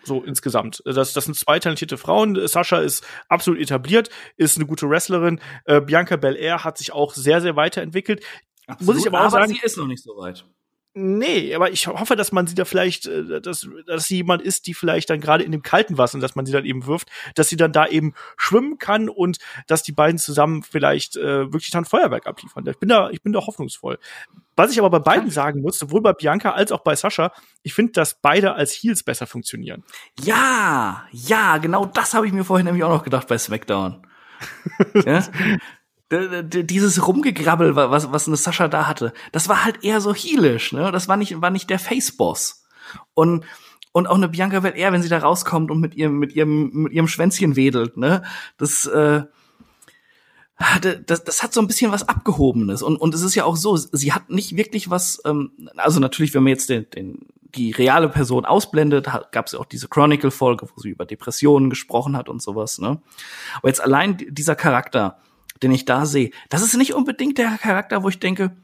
So 0.04 0.22
insgesamt. 0.24 0.82
Das, 0.86 1.12
das 1.12 1.26
sind 1.26 1.34
zwei 1.34 1.58
talentierte 1.58 1.98
Frauen. 1.98 2.48
Sascha 2.48 2.78
ist 2.78 3.06
absolut 3.28 3.60
etabliert, 3.60 4.08
ist 4.38 4.56
eine 4.56 4.64
gute 4.64 4.88
Wrestlerin. 4.88 5.38
Äh, 5.66 5.82
Bianca 5.82 6.16
Belair 6.16 6.64
hat 6.64 6.78
sich 6.78 6.94
auch 6.94 7.12
sehr, 7.12 7.42
sehr 7.42 7.56
weiterentwickelt. 7.56 8.24
Absolut, 8.66 8.94
Muss 8.94 9.04
ich 9.04 9.06
aber 9.06 9.18
auch 9.18 9.24
aber 9.24 9.42
sagen, 9.42 9.52
sie 9.52 9.60
ist 9.62 9.76
noch 9.76 9.86
nicht 9.86 10.02
so 10.02 10.16
weit. 10.16 10.46
Nee, 10.94 11.54
aber 11.54 11.70
ich 11.70 11.86
hoffe, 11.86 12.16
dass 12.16 12.32
man 12.32 12.46
sie 12.46 12.54
da 12.54 12.66
vielleicht, 12.66 13.06
äh, 13.06 13.40
dass, 13.40 13.66
dass 13.86 14.04
sie 14.04 14.16
jemand 14.16 14.42
ist, 14.42 14.66
die 14.66 14.74
vielleicht 14.74 15.08
dann 15.08 15.20
gerade 15.20 15.42
in 15.42 15.50
dem 15.50 15.62
kalten 15.62 15.96
Wasser, 15.96 16.18
dass 16.18 16.34
man 16.34 16.44
sie 16.44 16.52
dann 16.52 16.66
eben 16.66 16.84
wirft, 16.86 17.08
dass 17.34 17.48
sie 17.48 17.56
dann 17.56 17.72
da 17.72 17.86
eben 17.86 18.12
schwimmen 18.36 18.76
kann 18.76 19.08
und 19.08 19.38
dass 19.66 19.82
die 19.82 19.92
beiden 19.92 20.18
zusammen 20.18 20.62
vielleicht 20.62 21.16
äh, 21.16 21.50
wirklich 21.50 21.70
dann 21.70 21.86
Feuerwerk 21.86 22.26
abliefern. 22.26 22.66
Ich 22.66 22.78
bin 22.78 22.90
da, 22.90 23.08
ich 23.08 23.22
bin 23.22 23.32
da 23.32 23.40
hoffnungsvoll. 23.40 23.98
Was 24.54 24.70
ich 24.70 24.78
aber 24.78 24.90
bei 24.90 24.98
beiden 24.98 25.30
sagen 25.30 25.62
muss, 25.62 25.78
sowohl 25.78 26.02
bei 26.02 26.12
Bianca 26.12 26.50
als 26.50 26.72
auch 26.72 26.80
bei 26.80 26.94
Sascha, 26.94 27.32
ich 27.62 27.72
finde, 27.72 27.92
dass 27.92 28.20
beide 28.20 28.52
als 28.54 28.72
Heels 28.72 29.02
besser 29.02 29.26
funktionieren. 29.26 29.84
Ja, 30.20 31.06
ja, 31.10 31.56
genau 31.56 31.86
das 31.86 32.12
habe 32.12 32.26
ich 32.26 32.34
mir 32.34 32.44
vorhin 32.44 32.66
nämlich 32.66 32.84
auch 32.84 32.90
noch 32.90 33.04
gedacht 33.04 33.28
bei 33.28 33.38
SmackDown. 33.38 34.06
ja? 35.06 35.22
Dieses 36.12 37.06
Rumgegrabbel, 37.06 37.74
was, 37.74 38.12
was 38.12 38.26
eine 38.26 38.36
Sascha 38.36 38.68
da 38.68 38.86
hatte, 38.86 39.12
das 39.32 39.48
war 39.48 39.64
halt 39.64 39.82
eher 39.82 40.00
so 40.00 40.14
heelisch, 40.14 40.72
ne? 40.72 40.92
Das 40.92 41.08
war 41.08 41.16
nicht, 41.16 41.40
war 41.40 41.50
nicht 41.50 41.70
der 41.70 41.78
Face-Boss. 41.78 42.64
Und, 43.14 43.44
und 43.92 44.06
auch 44.06 44.16
eine 44.16 44.28
Bianca 44.28 44.60
Belair, 44.60 44.92
wenn 44.92 45.02
sie 45.02 45.08
da 45.08 45.18
rauskommt 45.18 45.70
und 45.70 45.80
mit 45.80 45.94
ihrem, 45.94 46.18
mit 46.18 46.34
ihrem, 46.34 46.70
mit 46.72 46.92
ihrem 46.92 47.08
Schwänzchen 47.08 47.56
wedelt, 47.56 47.96
ne? 47.96 48.22
Das, 48.58 48.86
äh, 48.86 49.22
das, 51.06 51.24
das 51.24 51.42
hat 51.42 51.52
so 51.52 51.60
ein 51.60 51.66
bisschen 51.66 51.92
was 51.92 52.08
Abgehobenes. 52.08 52.82
Und, 52.82 52.96
und 52.96 53.14
es 53.14 53.22
ist 53.22 53.34
ja 53.34 53.44
auch 53.44 53.56
so, 53.56 53.76
sie 53.76 54.12
hat 54.12 54.30
nicht 54.30 54.56
wirklich 54.56 54.90
was, 54.90 55.20
ähm, 55.24 55.50
also 55.76 55.98
natürlich, 55.98 56.34
wenn 56.34 56.42
man 56.42 56.50
jetzt 56.50 56.68
den, 56.68 56.88
den, 56.90 57.26
die 57.54 57.70
reale 57.72 58.08
Person 58.08 58.44
ausblendet, 58.44 59.08
gab 59.32 59.46
es 59.46 59.52
ja 59.52 59.58
auch 59.58 59.66
diese 59.66 59.88
Chronicle-Folge, 59.88 60.68
wo 60.74 60.80
sie 60.80 60.90
über 60.90 61.04
Depressionen 61.04 61.70
gesprochen 61.70 62.16
hat 62.16 62.28
und 62.28 62.42
sowas. 62.42 62.78
Ne? 62.78 63.00
Aber 63.56 63.68
jetzt 63.68 63.80
allein 63.80 64.16
dieser 64.18 64.54
Charakter, 64.54 65.18
den 65.62 65.72
ich 65.72 65.84
da 65.84 66.06
sehe, 66.06 66.30
das 66.48 66.62
ist 66.62 66.76
nicht 66.76 66.94
unbedingt 66.94 67.38
der 67.38 67.58
Charakter, 67.58 68.02
wo 68.02 68.08
ich 68.08 68.18
denke, 68.18 68.56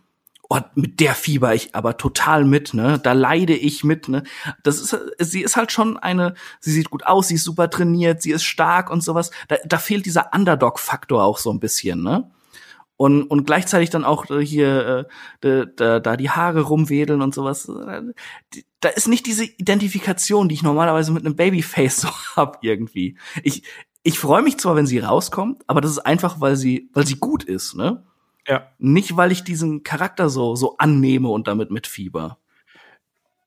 oh, 0.48 0.60
mit 0.74 1.00
der 1.00 1.14
fieber 1.14 1.54
ich 1.54 1.74
aber 1.74 1.96
total 1.96 2.44
mit, 2.44 2.74
ne? 2.74 2.98
Da 3.02 3.12
leide 3.12 3.54
ich 3.54 3.84
mit, 3.84 4.08
ne? 4.08 4.22
Das 4.62 4.80
ist, 4.80 4.96
sie 5.18 5.42
ist 5.42 5.56
halt 5.56 5.72
schon 5.72 5.96
eine, 5.96 6.34
sie 6.60 6.72
sieht 6.72 6.90
gut 6.90 7.06
aus, 7.06 7.28
sie 7.28 7.34
ist 7.34 7.44
super 7.44 7.70
trainiert, 7.70 8.22
sie 8.22 8.32
ist 8.32 8.44
stark 8.44 8.90
und 8.90 9.02
sowas. 9.02 9.30
Da, 9.48 9.56
da 9.66 9.78
fehlt 9.78 10.06
dieser 10.06 10.30
Underdog-Faktor 10.34 11.22
auch 11.22 11.38
so 11.38 11.52
ein 11.52 11.60
bisschen, 11.60 12.02
ne? 12.02 12.30
Und, 12.96 13.22
und 13.22 13.44
gleichzeitig 13.44 13.90
dann 13.90 14.04
auch 14.04 14.26
hier 14.26 15.06
äh, 15.40 15.66
da, 15.76 16.00
da 16.00 16.16
die 16.16 16.30
Haare 16.30 16.62
rumwedeln 16.62 17.22
und 17.22 17.32
sowas. 17.32 17.70
Da 18.80 18.88
ist 18.88 19.06
nicht 19.06 19.26
diese 19.26 19.44
Identifikation, 19.44 20.48
die 20.48 20.56
ich 20.56 20.64
normalerweise 20.64 21.12
mit 21.12 21.24
einem 21.24 21.36
Babyface 21.36 21.96
so 22.00 22.08
hab 22.34 22.64
irgendwie. 22.64 23.16
Ich, 23.44 23.62
ich 24.08 24.18
freue 24.18 24.40
mich 24.40 24.56
zwar, 24.56 24.74
wenn 24.74 24.86
sie 24.86 25.00
rauskommt, 25.00 25.62
aber 25.66 25.82
das 25.82 25.90
ist 25.90 25.98
einfach, 25.98 26.40
weil 26.40 26.56
sie, 26.56 26.88
weil 26.94 27.06
sie 27.06 27.16
gut 27.16 27.44
ist, 27.44 27.74
ne? 27.74 28.06
Ja. 28.46 28.72
Nicht, 28.78 29.18
weil 29.18 29.32
ich 29.32 29.44
diesen 29.44 29.82
Charakter 29.82 30.30
so, 30.30 30.56
so 30.56 30.78
annehme 30.78 31.28
und 31.28 31.46
damit 31.46 31.70
mit 31.70 31.86
Fieber. 31.86 32.38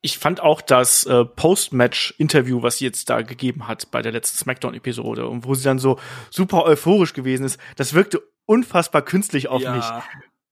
Ich 0.01 0.20
fand 0.20 0.39
auch 0.39 0.62
das 0.62 1.03
äh, 1.07 1.26
Post-Match-Interview, 1.26 2.62
was 2.62 2.78
sie 2.78 2.86
jetzt 2.86 3.09
da 3.09 3.24
gegeben 3.24 3.68
hat 3.68 3.89
bei 3.89 4.03
der 4.03 4.12
letzten 4.12 4.38
SmackDown-Episode 4.38 5.28
und 5.28 5.45
wo 5.45 5.55
sie 5.55 5.64
dann 5.64 5.80
so 5.80 5.97
super 6.30 6.64
euphorisch 6.66 7.14
gewesen 7.14 7.43
ist, 7.43 7.59
das 7.76 7.95
wirkte 7.95 8.22
unfassbar 8.45 9.01
künstlich 9.01 9.47
auf 9.47 9.64
ja. 9.64 9.76
mich. 9.76 9.86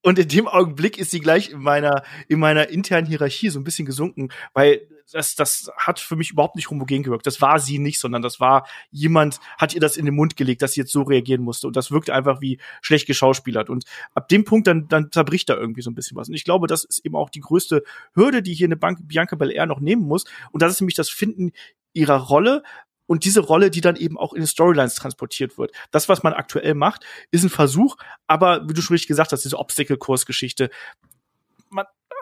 Und 0.01 0.17
in 0.17 0.27
dem 0.27 0.47
Augenblick 0.47 0.97
ist 0.97 1.11
sie 1.11 1.19
gleich 1.19 1.51
in 1.51 1.61
meiner, 1.61 2.01
in 2.27 2.39
meiner 2.39 2.69
internen 2.69 3.05
Hierarchie 3.05 3.49
so 3.49 3.59
ein 3.59 3.63
bisschen 3.63 3.85
gesunken, 3.85 4.29
weil 4.55 4.81
das, 5.11 5.35
das 5.35 5.71
hat 5.77 5.99
für 5.99 6.15
mich 6.15 6.31
überhaupt 6.31 6.55
nicht 6.55 6.69
homogen 6.69 7.03
gewirkt. 7.03 7.25
Das 7.25 7.41
war 7.41 7.59
sie 7.59 7.79
nicht, 7.79 7.99
sondern 7.99 8.21
das 8.21 8.39
war 8.39 8.67
jemand, 8.91 9.39
hat 9.57 9.73
ihr 9.73 9.81
das 9.81 9.97
in 9.97 10.05
den 10.05 10.15
Mund 10.15 10.35
gelegt, 10.35 10.61
dass 10.61 10.73
sie 10.73 10.81
jetzt 10.81 10.91
so 10.91 11.01
reagieren 11.03 11.41
musste. 11.41 11.67
Und 11.67 11.75
das 11.75 11.91
wirkt 11.91 12.09
einfach 12.09 12.41
wie 12.41 12.59
schlecht 12.81 13.07
geschauspielert. 13.07 13.69
Und 13.69 13.85
ab 14.13 14.27
dem 14.29 14.45
Punkt 14.45 14.67
dann, 14.67 14.87
dann 14.87 15.11
zerbricht 15.11 15.49
da 15.49 15.55
irgendwie 15.55 15.81
so 15.81 15.89
ein 15.89 15.95
bisschen 15.95 16.17
was. 16.17 16.29
Und 16.29 16.35
ich 16.35 16.43
glaube, 16.43 16.67
das 16.67 16.83
ist 16.83 17.05
eben 17.05 17.15
auch 17.15 17.29
die 17.29 17.41
größte 17.41 17.83
Hürde, 18.13 18.41
die 18.41 18.53
hier 18.53 18.67
eine 18.67 18.77
Bank 18.77 18.99
Bianca 19.01 19.35
Belair 19.35 19.65
noch 19.65 19.79
nehmen 19.79 20.03
muss. 20.03 20.25
Und 20.51 20.61
das 20.61 20.73
ist 20.73 20.81
nämlich 20.81 20.95
das 20.95 21.09
Finden 21.09 21.51
ihrer 21.93 22.17
Rolle, 22.17 22.63
und 23.07 23.25
diese 23.25 23.39
Rolle, 23.39 23.71
die 23.71 23.81
dann 23.81 23.95
eben 23.95 24.19
auch 24.19 24.33
in 24.33 24.41
den 24.41 24.47
Storylines 24.47 24.93
transportiert 24.93 25.57
wird. 25.57 25.71
Das, 25.89 26.09
was 26.09 26.21
man 26.21 26.33
aktuell 26.33 26.75
macht, 26.75 27.03
ist 27.31 27.41
ein 27.41 27.49
Versuch, 27.49 27.95
aber 28.27 28.69
wie 28.69 28.73
du 28.73 28.83
schon 28.83 28.93
richtig 28.93 29.07
gesagt 29.07 29.31
hast, 29.31 29.43
diese 29.43 29.57
Obstacle-Kurs-Geschichte, 29.57 30.69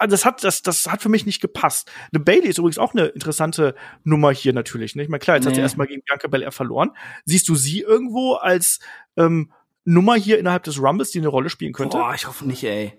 das 0.02 0.26
hat, 0.26 0.44
das, 0.44 0.62
das 0.62 0.86
hat 0.88 1.02
für 1.02 1.10
mich 1.10 1.26
nicht 1.26 1.42
gepasst. 1.42 1.92
Eine 2.14 2.24
Bailey 2.24 2.48
ist 2.48 2.58
übrigens 2.58 2.78
auch 2.78 2.94
eine 2.94 3.08
interessante 3.08 3.76
Nummer 4.04 4.32
hier 4.32 4.54
natürlich. 4.54 4.96
Ne? 4.96 5.04
Ich 5.04 5.10
meine, 5.10 5.20
klar, 5.20 5.38
jetzt 5.38 5.46
nee. 5.46 5.52
hat 5.52 5.56
sie 5.56 5.62
erstmal 5.62 5.88
gegen 5.88 6.02
Bianca 6.04 6.28
Belair 6.28 6.52
verloren. 6.52 6.92
Siehst 7.26 7.50
du 7.50 7.56
sie 7.56 7.82
irgendwo 7.82 8.34
als 8.34 8.80
ähm, 9.18 9.52
Nummer 9.88 10.16
hier 10.16 10.38
innerhalb 10.38 10.64
des 10.64 10.82
Rumbles, 10.82 11.12
die 11.12 11.20
eine 11.20 11.30
Rolle 11.30 11.50
spielen 11.50 11.72
könnte? 11.72 11.98
Boah, 11.98 12.14
ich 12.14 12.28
hoffe 12.28 12.46
nicht, 12.46 12.64
ey. 12.64 12.94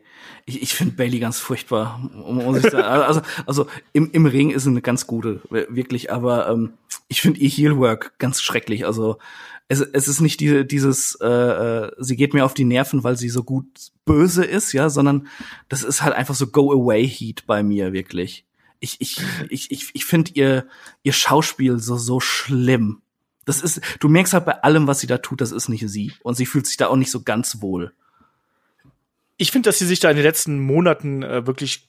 Ich, 0.46 0.62
ich 0.62 0.74
finde 0.74 0.94
Bailey 0.94 1.18
ganz 1.18 1.38
furchtbar. 1.38 2.00
Sagen. 2.60 2.76
Also, 2.76 3.20
also 3.46 3.66
im, 3.92 4.10
im 4.12 4.24
Ring 4.24 4.50
ist 4.50 4.64
sie 4.64 4.70
eine 4.70 4.80
ganz 4.80 5.06
gute, 5.06 5.42
wirklich, 5.50 6.10
aber 6.10 6.48
ähm, 6.48 6.72
ich 7.08 7.20
finde 7.20 7.40
ihr 7.40 7.48
Heelwork 7.50 8.18
ganz 8.18 8.40
schrecklich. 8.40 8.86
Also 8.86 9.18
es, 9.68 9.80
es 9.80 10.08
ist 10.08 10.22
nicht 10.22 10.40
die, 10.40 10.66
dieses, 10.66 11.16
äh, 11.20 11.26
äh, 11.26 11.92
sie 11.98 12.16
geht 12.16 12.32
mir 12.32 12.46
auf 12.46 12.54
die 12.54 12.64
Nerven, 12.64 13.04
weil 13.04 13.18
sie 13.18 13.28
so 13.28 13.44
gut 13.44 13.66
böse 14.06 14.44
ist, 14.44 14.72
ja, 14.72 14.88
sondern 14.88 15.28
das 15.68 15.82
ist 15.82 16.02
halt 16.02 16.14
einfach 16.14 16.34
so 16.34 16.46
Go-Away-Heat 16.46 17.46
bei 17.46 17.62
mir, 17.62 17.92
wirklich. 17.92 18.46
Ich, 18.80 18.96
ich, 19.00 19.20
ich, 19.50 19.70
ich, 19.70 19.90
ich 19.92 20.04
finde 20.06 20.30
ihr, 20.34 20.66
ihr 21.02 21.12
Schauspiel 21.12 21.78
so, 21.78 21.98
so 21.98 22.18
schlimm. 22.18 23.02
Das 23.48 23.62
ist, 23.62 23.80
du 23.98 24.10
merkst 24.10 24.34
halt 24.34 24.44
bei 24.44 24.62
allem, 24.62 24.86
was 24.86 25.00
sie 25.00 25.06
da 25.06 25.16
tut, 25.16 25.40
das 25.40 25.52
ist 25.52 25.70
nicht 25.70 25.88
sie. 25.88 26.12
Und 26.22 26.34
sie 26.34 26.44
fühlt 26.44 26.66
sich 26.66 26.76
da 26.76 26.88
auch 26.88 26.96
nicht 26.96 27.10
so 27.10 27.22
ganz 27.22 27.62
wohl. 27.62 27.94
Ich 29.38 29.52
finde, 29.52 29.70
dass 29.70 29.78
sie 29.78 29.86
sich 29.86 30.00
da 30.00 30.10
in 30.10 30.16
den 30.16 30.24
letzten 30.24 30.60
Monaten 30.60 31.22
äh, 31.22 31.46
wirklich 31.46 31.88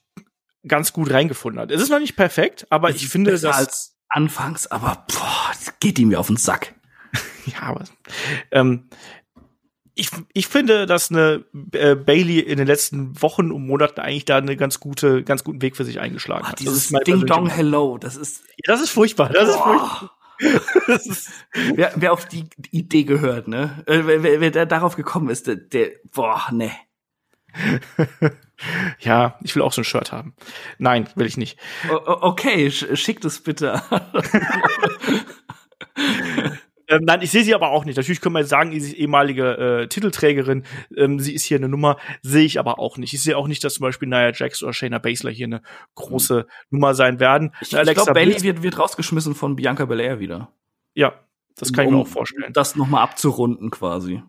ganz 0.66 0.94
gut 0.94 1.12
reingefunden 1.12 1.62
hat. 1.62 1.70
Es 1.70 1.82
ist 1.82 1.90
noch 1.90 2.00
nicht 2.00 2.16
perfekt, 2.16 2.66
aber 2.70 2.92
es 2.92 2.96
ich 2.96 3.10
finde, 3.10 3.32
dass 3.32 3.44
als 3.44 3.98
anfangs, 4.08 4.68
aber 4.68 5.06
boah, 5.10 5.52
geht 5.82 6.00
ihm 6.00 6.08
mir 6.08 6.20
auf 6.22 6.28
den 6.28 6.38
Sack. 6.38 6.76
ja, 7.46 7.64
aber 7.64 7.84
ähm, 8.52 8.88
ich, 9.96 10.12
ich 10.32 10.48
finde, 10.48 10.86
dass 10.86 11.12
eine 11.12 11.44
äh, 11.74 11.96
Bailey 11.96 12.40
in 12.40 12.58
den 12.58 12.68
letzten 12.68 13.22
Wochen 13.22 13.52
und 13.52 13.68
Monaten 13.68 14.00
eigentlich 14.00 14.24
da 14.24 14.38
eine 14.38 14.56
ganz 14.56 14.80
gute, 14.80 15.24
ganz 15.26 15.44
guten 15.44 15.62
Weg 15.62 15.76
für 15.76 15.84
sich 15.84 16.00
eingeschlagen 16.00 16.46
Ach, 16.46 16.52
hat. 16.54 16.60
Dieses 16.62 16.88
Ding 17.06 17.26
Dong 17.26 17.50
Hello, 17.50 17.98
das 17.98 18.16
ist 18.16 18.44
ja, 18.66 18.74
das 18.74 18.82
ist 18.82 18.92
furchtbar. 18.92 19.28
Das 19.28 19.50
ist 19.50 19.58
furchtbar. 19.58 20.12
Ist, 20.88 21.32
wer, 21.76 21.94
wer 21.96 22.14
auf 22.14 22.26
die 22.26 22.46
Idee 22.72 23.04
gehört, 23.04 23.48
ne? 23.48 23.84
Äh, 23.86 24.02
wer, 24.06 24.24
wer, 24.24 24.54
wer 24.54 24.66
darauf 24.66 24.96
gekommen 24.96 25.30
ist, 25.30 25.48
der, 25.48 25.56
der 25.56 25.92
boah, 26.14 26.48
ne. 26.52 26.72
ja, 29.00 29.38
ich 29.44 29.56
will 29.56 29.64
auch 29.64 29.74
so 29.74 29.82
ein 29.82 29.86
Shirt 29.86 30.12
haben. 30.12 30.36
Nein, 30.78 31.10
will 31.16 31.26
ich 31.26 31.38
nicht. 31.38 31.60
O 31.90 32.18
okay, 32.22 32.70
schickt 32.72 33.26
es 33.26 33.42
bitte. 33.42 33.82
Ähm, 36.90 37.04
nein, 37.04 37.22
ich 37.22 37.30
sehe 37.30 37.44
sie 37.44 37.54
aber 37.54 37.70
auch 37.70 37.86
nicht. 37.86 37.98
Natürlich 37.98 38.20
können 38.20 38.34
wir 38.34 38.40
jetzt 38.40 38.50
sagen, 38.50 38.72
sie 38.72 38.78
ist 38.78 38.94
ehemalige 38.94 39.84
äh, 39.84 39.88
Titelträgerin. 39.88 40.64
Ähm, 40.98 41.20
sie 41.20 41.34
ist 41.34 41.44
hier 41.44 41.58
eine 41.58 41.70
Nummer, 41.70 41.98
sehe 42.24 42.46
ich 42.46 42.60
aber 42.60 42.80
auch 42.80 42.98
nicht. 42.98 43.14
Ich 43.14 43.22
sehe 43.22 43.38
auch 43.38 43.48
nicht, 43.48 43.64
dass 43.64 43.76
zum 43.76 43.84
Beispiel 43.84 44.10
Nia 44.10 44.32
Jax 44.34 44.64
oder 44.64 44.74
Shayna 44.74 44.98
Baszler 44.98 45.32
hier 45.32 45.46
eine 45.46 45.62
große 45.96 46.48
mhm. 46.48 46.78
Nummer 46.78 46.96
sein 46.96 47.20
werden. 47.20 47.54
Ich, 47.62 47.74
ich 47.74 47.94
glaube, 47.94 48.14
Bailey 48.14 48.42
wird, 48.42 48.64
wird 48.64 48.80
rausgeschmissen 48.80 49.36
von 49.36 49.56
Bianca 49.56 49.86
Belair 49.86 50.20
wieder. 50.20 50.52
Ja, 50.96 51.14
das 51.56 51.72
kann 51.72 51.86
um, 51.86 51.94
ich 51.94 51.98
mir 51.98 52.02
auch 52.04 52.08
vorstellen. 52.08 52.54
Das 52.54 52.76
nochmal 52.76 53.04
abzurunden 53.04 53.70
quasi. 53.70 54.24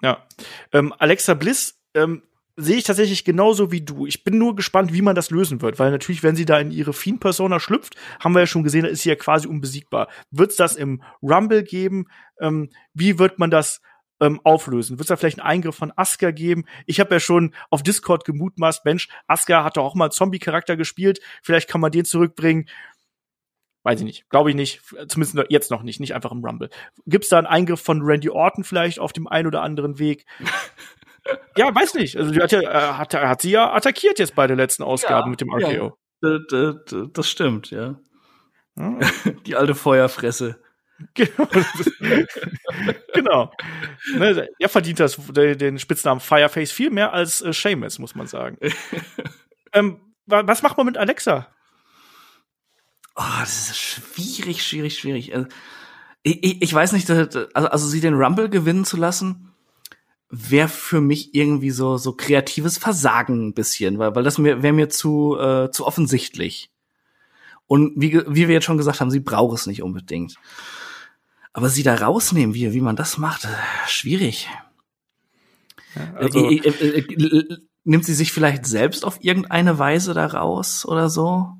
Ja. 0.00 0.24
Ähm, 0.72 0.94
Alexa 0.96 1.34
Bliss 1.34 1.80
ähm, 1.94 2.22
sehe 2.56 2.76
ich 2.76 2.84
tatsächlich 2.84 3.24
genauso 3.24 3.70
wie 3.70 3.82
du. 3.82 4.06
Ich 4.06 4.24
bin 4.24 4.38
nur 4.38 4.56
gespannt, 4.56 4.92
wie 4.92 5.02
man 5.02 5.14
das 5.14 5.30
lösen 5.30 5.60
wird, 5.60 5.78
weil 5.78 5.90
natürlich, 5.90 6.22
wenn 6.22 6.36
sie 6.36 6.46
da 6.46 6.58
in 6.58 6.70
ihre 6.70 6.94
Fiend-Persona 6.94 7.60
schlüpft, 7.60 7.96
haben 8.18 8.34
wir 8.34 8.40
ja 8.40 8.46
schon 8.46 8.64
gesehen, 8.64 8.84
da 8.84 8.88
ist 8.88 9.02
sie 9.02 9.10
ja 9.10 9.14
quasi 9.14 9.46
unbesiegbar. 9.46 10.08
Wird 10.30 10.50
es 10.50 10.56
das 10.56 10.76
im 10.76 11.02
Rumble 11.22 11.62
geben? 11.62 12.06
Ähm, 12.40 12.70
wie 12.94 13.18
wird 13.18 13.38
man 13.38 13.50
das 13.50 13.82
ähm, 14.20 14.40
auflösen? 14.42 14.98
Wird 14.98 15.02
es 15.02 15.08
da 15.08 15.16
vielleicht 15.16 15.38
einen 15.38 15.48
Eingriff 15.48 15.76
von 15.76 15.92
Asuka 15.94 16.30
geben? 16.30 16.64
Ich 16.86 16.98
habe 16.98 17.14
ja 17.14 17.20
schon 17.20 17.54
auf 17.70 17.82
Discord 17.82 18.24
gemutmaßt, 18.24 18.86
Mensch, 18.86 19.08
Asuka 19.26 19.62
hat 19.62 19.76
doch 19.76 19.84
auch 19.84 19.94
mal 19.94 20.10
Zombie-Charakter 20.10 20.76
gespielt, 20.76 21.20
vielleicht 21.42 21.68
kann 21.68 21.82
man 21.82 21.92
den 21.92 22.06
zurückbringen. 22.06 22.68
Weiß 23.82 24.00
ich 24.00 24.04
nicht. 24.04 24.28
Glaube 24.30 24.50
ich 24.50 24.56
nicht. 24.56 24.82
Zumindest 25.06 25.38
jetzt 25.48 25.70
noch 25.70 25.84
nicht. 25.84 26.00
Nicht 26.00 26.12
einfach 26.12 26.32
im 26.32 26.44
Rumble. 26.44 26.70
Gibt 27.06 27.22
es 27.22 27.30
da 27.30 27.38
einen 27.38 27.46
Eingriff 27.46 27.80
von 27.80 28.02
Randy 28.02 28.28
Orton 28.28 28.64
vielleicht 28.64 28.98
auf 28.98 29.12
dem 29.12 29.28
einen 29.28 29.46
oder 29.46 29.62
anderen 29.62 30.00
Weg? 30.00 30.26
ja, 31.56 31.74
weiß 31.74 31.94
nicht. 31.94 32.16
Also, 32.16 32.30
die 32.30 32.40
hat, 32.40 32.52
ja, 32.52 32.60
äh, 32.60 32.92
hat, 32.94 33.14
hat 33.14 33.42
sie 33.42 33.50
ja 33.50 33.72
attackiert 33.72 34.18
jetzt 34.18 34.34
bei 34.34 34.46
der 34.46 34.56
letzten 34.56 34.82
Ausgabe 34.82 35.26
ja, 35.26 35.30
mit 35.30 35.40
dem 35.40 35.52
RKO. 35.52 35.96
Ja, 36.22 36.74
das 37.12 37.28
stimmt, 37.28 37.70
ja. 37.70 37.98
Die 39.46 39.56
alte 39.56 39.74
Feuerfresse. 39.74 40.60
Genau. 41.14 41.48
genau. 43.14 43.52
Ne, 44.14 44.48
er 44.58 44.68
verdient 44.68 45.00
das, 45.00 45.18
den 45.28 45.78
Spitznamen 45.78 46.20
Fireface 46.20 46.72
viel 46.72 46.90
mehr 46.90 47.12
als 47.12 47.42
äh, 47.42 47.52
Seamus, 47.52 47.98
muss 47.98 48.14
man 48.14 48.26
sagen. 48.26 48.58
ähm, 49.72 50.00
was 50.26 50.62
macht 50.62 50.76
man 50.76 50.86
mit 50.86 50.96
Alexa? 50.96 51.48
Oh, 53.14 53.22
das 53.40 53.70
ist 53.70 53.78
schwierig, 53.78 54.66
schwierig, 54.66 54.98
schwierig. 54.98 55.34
Also, 55.34 55.48
ich, 56.22 56.42
ich, 56.42 56.62
ich 56.62 56.74
weiß 56.74 56.92
nicht, 56.92 57.08
also, 57.08 57.46
also 57.54 57.86
sie 57.86 58.00
den 58.00 58.14
Rumble 58.14 58.48
gewinnen 58.48 58.84
zu 58.84 58.96
lassen, 58.96 59.45
wäre 60.28 60.68
für 60.68 61.00
mich 61.00 61.34
irgendwie 61.34 61.70
so 61.70 61.96
so 61.96 62.12
kreatives 62.12 62.78
Versagen 62.78 63.48
ein 63.48 63.54
bisschen, 63.54 63.98
weil 63.98 64.14
weil 64.14 64.24
das 64.24 64.42
wäre 64.42 64.72
mir 64.72 64.88
zu 64.88 65.38
äh, 65.38 65.70
zu 65.70 65.86
offensichtlich. 65.86 66.70
Und 67.66 67.92
wie 67.96 68.22
wie 68.26 68.48
wir 68.48 68.54
jetzt 68.54 68.64
schon 68.64 68.78
gesagt 68.78 69.00
haben, 69.00 69.10
sie 69.10 69.20
braucht 69.20 69.58
es 69.58 69.66
nicht 69.66 69.82
unbedingt. 69.82 70.36
Aber 71.52 71.68
sie 71.68 71.82
da 71.82 71.94
rausnehmen, 71.94 72.54
wie 72.54 72.72
wie 72.72 72.80
man 72.80 72.96
das 72.96 73.18
macht, 73.18 73.44
äh, 73.44 73.88
schwierig. 73.88 74.48
Ja, 75.94 76.12
also 76.14 76.50
äh, 76.50 76.56
äh, 76.56 76.98
äh, 76.98 77.58
nimmt 77.84 78.04
sie 78.04 78.14
sich 78.14 78.32
vielleicht 78.32 78.66
selbst 78.66 79.04
auf 79.04 79.22
irgendeine 79.22 79.78
Weise 79.78 80.12
da 80.12 80.26
raus 80.26 80.84
oder 80.84 81.08
so? 81.08 81.52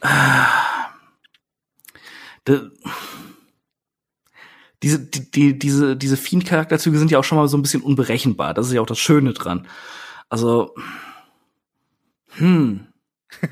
Äh, 0.00 0.44
diese, 4.86 5.00
die, 5.00 5.30
die, 5.32 5.58
diese, 5.58 5.96
diese 5.96 6.16
Fiend-Charakterzüge 6.16 6.96
sind 6.96 7.10
ja 7.10 7.18
auch 7.18 7.24
schon 7.24 7.38
mal 7.38 7.48
so 7.48 7.58
ein 7.58 7.62
bisschen 7.62 7.82
unberechenbar. 7.82 8.54
Das 8.54 8.68
ist 8.68 8.72
ja 8.72 8.80
auch 8.80 8.86
das 8.86 9.00
Schöne 9.00 9.32
dran. 9.32 9.66
Also, 10.28 10.74
hm. 12.36 12.86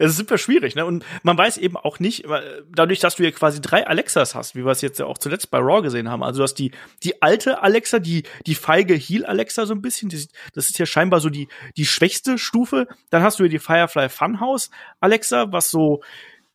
es 0.00 0.10
ist 0.10 0.16
super 0.16 0.38
schwierig, 0.38 0.74
ne? 0.74 0.84
Und 0.84 1.04
man 1.22 1.38
weiß 1.38 1.56
eben 1.58 1.76
auch 1.76 2.00
nicht, 2.00 2.24
dadurch, 2.68 2.98
dass 2.98 3.14
du 3.14 3.22
ja 3.22 3.30
quasi 3.30 3.60
drei 3.60 3.86
Alexas 3.86 4.34
hast, 4.34 4.56
wie 4.56 4.64
wir 4.64 4.72
es 4.72 4.80
jetzt 4.80 4.98
ja 4.98 5.06
auch 5.06 5.18
zuletzt 5.18 5.52
bei 5.52 5.58
Raw 5.58 5.82
gesehen 5.82 6.10
haben. 6.10 6.24
Also 6.24 6.38
du 6.38 6.42
hast 6.42 6.54
die, 6.54 6.72
die 7.04 7.22
alte 7.22 7.62
Alexa, 7.62 8.00
die, 8.00 8.24
die 8.46 8.56
feige 8.56 8.94
Heal 8.94 9.24
Alexa 9.24 9.66
so 9.66 9.74
ein 9.74 9.82
bisschen. 9.82 10.08
Die, 10.08 10.26
das 10.52 10.68
ist 10.68 10.80
ja 10.80 10.86
scheinbar 10.86 11.20
so 11.20 11.30
die, 11.30 11.46
die 11.76 11.86
schwächste 11.86 12.38
Stufe. 12.38 12.88
Dann 13.10 13.22
hast 13.22 13.38
du 13.38 13.44
ja 13.44 13.48
die 13.48 13.60
Firefly 13.60 14.08
Funhouse 14.08 14.70
Alexa, 14.98 15.52
was 15.52 15.70
so, 15.70 16.02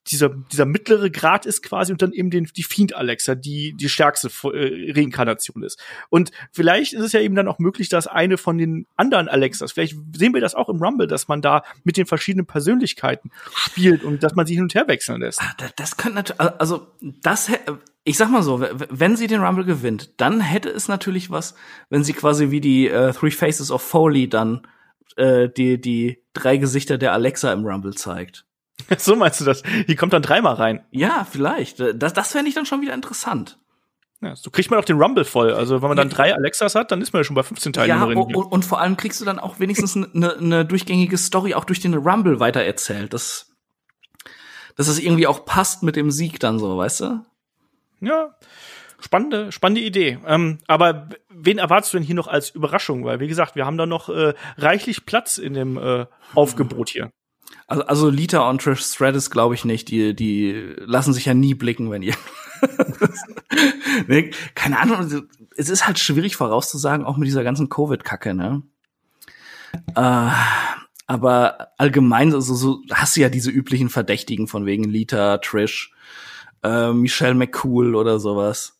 dieser, 0.08 0.30
dieser 0.30 0.66
mittlere 0.66 1.10
Grad 1.10 1.46
ist 1.46 1.64
quasi 1.64 1.92
und 1.92 2.02
dann 2.02 2.14
eben 2.14 2.30
den, 2.30 2.46
die 2.56 2.64
Fiend 2.64 2.96
Alexa, 2.96 3.36
die 3.36 3.74
die 3.74 3.90
stärkste 3.90 4.30
äh, 4.54 4.92
Reinkarnation 4.92 5.64
ist. 5.64 5.80
Und 6.10 6.32
vielleicht 6.52 6.94
ist 6.94 7.02
es 7.02 7.12
ja 7.12 7.22
eben 7.22 7.36
dann 7.36 7.48
auch 7.48 7.60
möglich, 7.60 7.90
dass 7.90 8.08
eine 8.08 8.38
von 8.38 8.58
den 8.58 8.88
anderen 8.96 9.28
Alexas, 9.28 9.72
vielleicht 9.72 9.98
sehen 10.16 10.34
wir 10.34 10.42
das 10.42 10.56
auch 10.56 10.70
im 10.70 10.82
Rumble, 10.82 11.08
dass 11.08 11.28
man 11.28 11.42
da 11.42 11.64
mit 11.84 11.98
den 11.98 12.06
verschiedenen 12.06 12.46
Persönlichkeiten 12.46 13.32
spielt 13.56 14.04
und 14.04 14.22
dass 14.22 14.36
man 14.36 14.46
sie 14.46 14.56
hin 14.56 14.64
und 14.64 14.76
her 14.76 14.88
wechseln 14.88 15.22
lässt. 15.22 15.42
Ah, 15.42 15.54
das, 15.58 15.74
das 15.76 15.98
könnte 15.98 16.16
natürlich, 16.16 16.40
also 16.60 16.88
das, 17.02 17.50
ich 18.04 18.18
sag 18.18 18.30
mal 18.30 18.44
so, 18.44 18.62
wenn 18.90 19.16
sie 19.16 19.28
den 19.28 19.42
Rumble 19.42 19.66
gewinnt, 19.66 20.12
dann 20.18 20.40
hätte 20.40 20.70
es 20.70 20.88
natürlich 20.88 21.32
was, 21.32 21.56
wenn 21.90 22.04
sie 22.04 22.14
quasi 22.14 22.52
wie 22.52 22.62
die 22.62 22.88
äh, 22.88 23.12
Three 23.14 23.32
Faces 23.32 23.72
of 23.72 23.82
Foley 23.82 24.30
dann 24.30 24.68
äh, 25.16 25.50
die, 25.50 25.82
die 25.82 26.22
drei 26.34 26.58
Gesichter 26.58 26.98
der 26.98 27.14
Alexa 27.14 27.52
im 27.52 27.66
Rumble 27.66 27.96
zeigt. 27.96 28.45
So 28.98 29.16
meinst 29.16 29.42
du 29.42 29.46
das? 29.46 29.64
Die 29.88 29.96
kommt 29.96 30.14
dann 30.14 30.22
dreimal 30.22 30.56
rein. 30.56 30.86
Ja, 30.92 31.26
vielleicht. 31.30 31.80
Das, 31.80 32.14
das 32.14 32.32
fände 32.32 32.50
ich 32.50 32.56
dann 32.56 32.66
schon 32.66 32.82
wieder 32.82 32.94
interessant. 32.94 33.58
Ja, 34.22 34.36
so 34.36 34.50
kriegt 34.50 34.72
man 34.72 34.80
auch 34.80 34.86
den 34.86 34.98
Rumble 34.98 35.26
voll. 35.26 35.54
Also 35.54 35.82
wenn 35.82 35.90
man 35.90 35.98
dann 35.98 36.10
drei 36.10 36.34
Alexas 36.34 36.76
hat, 36.76 36.92
dann 36.92 37.02
ist 37.02 37.14
man 37.14 37.20
ja 37.20 37.24
schon 37.26 37.36
bei 37.36 37.44
15 37.44 37.74
Teilnehmerinnen. 37.74 38.30
Ja, 38.30 38.36
und, 38.38 38.52
und 38.52 38.66
vor 38.66 38.80
allem 38.80 38.98
kriegst 38.98 39.20
du 39.22 39.26
dann 39.26 39.40
auch 39.40 39.60
wenigstens 39.60 39.96
eine, 39.96 40.38
eine 40.38 40.66
durchgängige 40.66 41.18
Story 41.18 41.54
auch 41.54 41.66
durch 41.66 41.80
den 41.80 41.94
Rumble 41.94 42.40
weitererzählt. 42.40 43.14
Das, 43.14 43.54
dass 44.76 44.88
es 44.88 45.00
irgendwie 45.00 45.28
auch 45.28 45.46
passt 45.46 45.84
mit 45.84 45.96
dem 45.96 46.12
Sieg 46.12 46.40
dann 46.40 46.60
so, 46.60 46.78
weißt 46.78 47.02
du? 47.02 47.26
Ja, 48.00 48.36
spannende, 49.00 49.52
spannende 49.52 49.82
Idee. 49.82 50.20
Ähm, 50.26 50.60
aber 50.68 51.10
wen 51.30 51.58
erwartest 51.58 51.94
du 51.94 51.98
denn 51.98 52.06
hier 52.06 52.16
noch 52.16 52.28
als 52.28 52.50
Überraschung? 52.50 53.04
Weil, 53.04 53.20
wie 53.20 53.28
gesagt, 53.28 53.56
wir 53.56 53.66
haben 53.66 53.78
da 53.78 53.86
noch 53.86 54.10
äh, 54.10 54.34
reichlich 54.58 55.06
Platz 55.06 55.38
in 55.38 55.54
dem 55.54 55.78
äh, 55.78 56.06
Aufgebot 56.34 56.90
hier. 56.90 57.12
Also, 57.68 57.86
also 57.86 58.10
Lita 58.10 58.50
und 58.50 58.62
Trish 58.62 58.84
Stratus 58.84 59.32
glaube 59.32 59.56
ich 59.56 59.66
nicht. 59.66 59.90
Die, 59.90 60.16
die 60.16 60.76
lassen 60.80 61.14
sich 61.14 61.26
ja 61.26 61.34
nie 61.34 61.54
blicken, 61.54 61.92
wenn 61.92 62.02
ihr. 62.02 62.16
nee, 64.08 64.32
keine 64.54 64.80
Ahnung. 64.80 64.98
Also, 64.98 65.22
es 65.56 65.70
ist 65.70 65.88
halt 65.88 66.00
schwierig 66.00 66.36
vorauszusagen, 66.36 67.06
auch 67.06 67.18
mit 67.18 67.28
dieser 67.28 67.44
ganzen 67.44 67.70
Covid-Kacke, 67.70 68.34
ne? 68.34 68.62
Äh, 69.96 70.32
aber 71.08 71.70
allgemein, 71.78 72.34
also 72.34 72.56
so 72.56 72.82
hast 72.92 73.16
du 73.16 73.22
ja 73.22 73.30
diese 73.30 73.52
üblichen 73.52 73.90
Verdächtigen 73.90 74.48
von 74.48 74.66
wegen 74.66 74.84
Lita, 74.86 75.38
Trish, 75.38 75.94
äh, 76.64 76.92
Michelle 76.92 77.36
McCool 77.36 77.96
oder 77.96 78.20
sowas. 78.20 78.80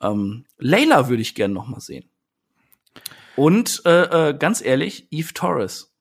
Ähm, 0.00 0.44
Layla 0.58 1.08
würde 1.08 1.22
ich 1.22 1.34
gern 1.34 1.52
noch 1.52 1.68
mal 1.68 1.80
sehen. 1.80 2.08
Und 3.36 3.82
äh, 3.84 4.30
äh, 4.30 4.34
ganz 4.38 4.62
ehrlich, 4.62 5.06
Eve 5.10 5.32
Torres. 5.34 5.92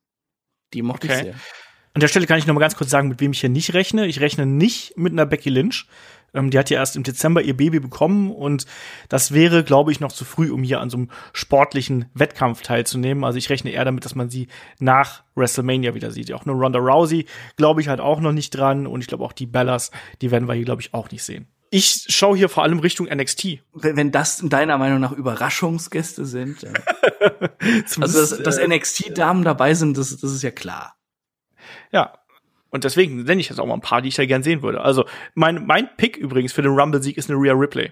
Die 0.73 0.81
mochte 0.81 1.07
okay. 1.07 1.17
ich 1.17 1.23
sehr. 1.23 1.35
An 1.99 2.01
der 2.01 2.07
Stelle 2.07 2.27
kann 2.27 2.39
ich 2.39 2.47
noch 2.47 2.53
mal 2.53 2.61
ganz 2.61 2.77
kurz 2.77 2.91
sagen, 2.91 3.09
mit 3.09 3.19
wem 3.19 3.33
ich 3.33 3.41
hier 3.41 3.49
nicht 3.49 3.73
rechne. 3.73 4.05
Ich 4.05 4.21
rechne 4.21 4.45
nicht 4.45 4.95
mit 4.95 5.11
einer 5.11 5.25
Becky 5.25 5.49
Lynch. 5.49 5.85
Ähm, 6.33 6.49
die 6.49 6.57
hat 6.57 6.69
ja 6.69 6.79
erst 6.79 6.95
im 6.95 7.03
Dezember 7.03 7.41
ihr 7.41 7.57
Baby 7.57 7.81
bekommen 7.81 8.31
und 8.31 8.65
das 9.09 9.33
wäre, 9.33 9.65
glaube 9.65 9.91
ich, 9.91 9.99
noch 9.99 10.13
zu 10.13 10.23
früh, 10.23 10.49
um 10.49 10.63
hier 10.63 10.79
an 10.79 10.89
so 10.89 10.95
einem 10.95 11.09
sportlichen 11.33 12.05
Wettkampf 12.13 12.61
teilzunehmen. 12.61 13.25
Also 13.25 13.37
ich 13.37 13.49
rechne 13.49 13.71
eher 13.71 13.83
damit, 13.83 14.05
dass 14.05 14.15
man 14.15 14.29
sie 14.29 14.47
nach 14.79 15.23
WrestleMania 15.35 15.93
wieder 15.93 16.11
sieht. 16.11 16.31
Auch 16.31 16.45
nur 16.45 16.55
Ronda 16.55 16.79
Rousey 16.79 17.25
glaube 17.57 17.81
ich 17.81 17.89
halt 17.89 17.99
auch 17.99 18.21
noch 18.21 18.31
nicht 18.31 18.51
dran 18.51 18.87
und 18.87 19.01
ich 19.01 19.07
glaube 19.07 19.25
auch 19.25 19.33
die 19.33 19.45
Bellas, 19.45 19.91
die 20.21 20.31
werden 20.31 20.47
wir 20.47 20.53
hier, 20.53 20.63
glaube 20.63 20.81
ich, 20.81 20.93
auch 20.93 21.11
nicht 21.11 21.23
sehen. 21.23 21.49
Ich 21.69 22.05
schaue 22.07 22.37
hier 22.37 22.47
vor 22.47 22.63
allem 22.63 22.79
Richtung 22.79 23.07
NXT. 23.13 23.59
Wenn 23.73 24.13
das 24.13 24.41
deiner 24.41 24.77
Meinung 24.77 25.01
nach 25.01 25.11
Überraschungsgäste 25.11 26.25
sind. 26.25 26.65
Also, 27.99 28.19
dass, 28.19 28.41
dass 28.41 28.57
äh, 28.57 28.67
NXT-Damen 28.67 29.43
dabei 29.43 29.73
sind, 29.73 29.97
das, 29.97 30.15
das 30.15 30.31
ist 30.31 30.43
ja 30.43 30.51
klar. 30.51 30.95
Ja. 31.91 32.13
Und 32.71 32.83
deswegen 32.83 33.23
nenne 33.23 33.41
ich 33.41 33.49
jetzt 33.49 33.59
auch 33.59 33.65
mal 33.65 33.73
ein 33.73 33.81
paar, 33.81 34.01
die 34.01 34.09
ich 34.09 34.15
da 34.15 34.25
gern 34.25 34.43
sehen 34.43 34.61
würde. 34.61 34.81
Also, 34.81 35.05
mein, 35.33 35.65
mein 35.65 35.89
Pick 35.97 36.17
übrigens 36.17 36.53
für 36.53 36.61
den 36.61 36.71
Rumble-Sieg 36.71 37.17
ist 37.17 37.29
eine 37.29 37.39
Rhea 37.39 37.53
Ripley. 37.53 37.91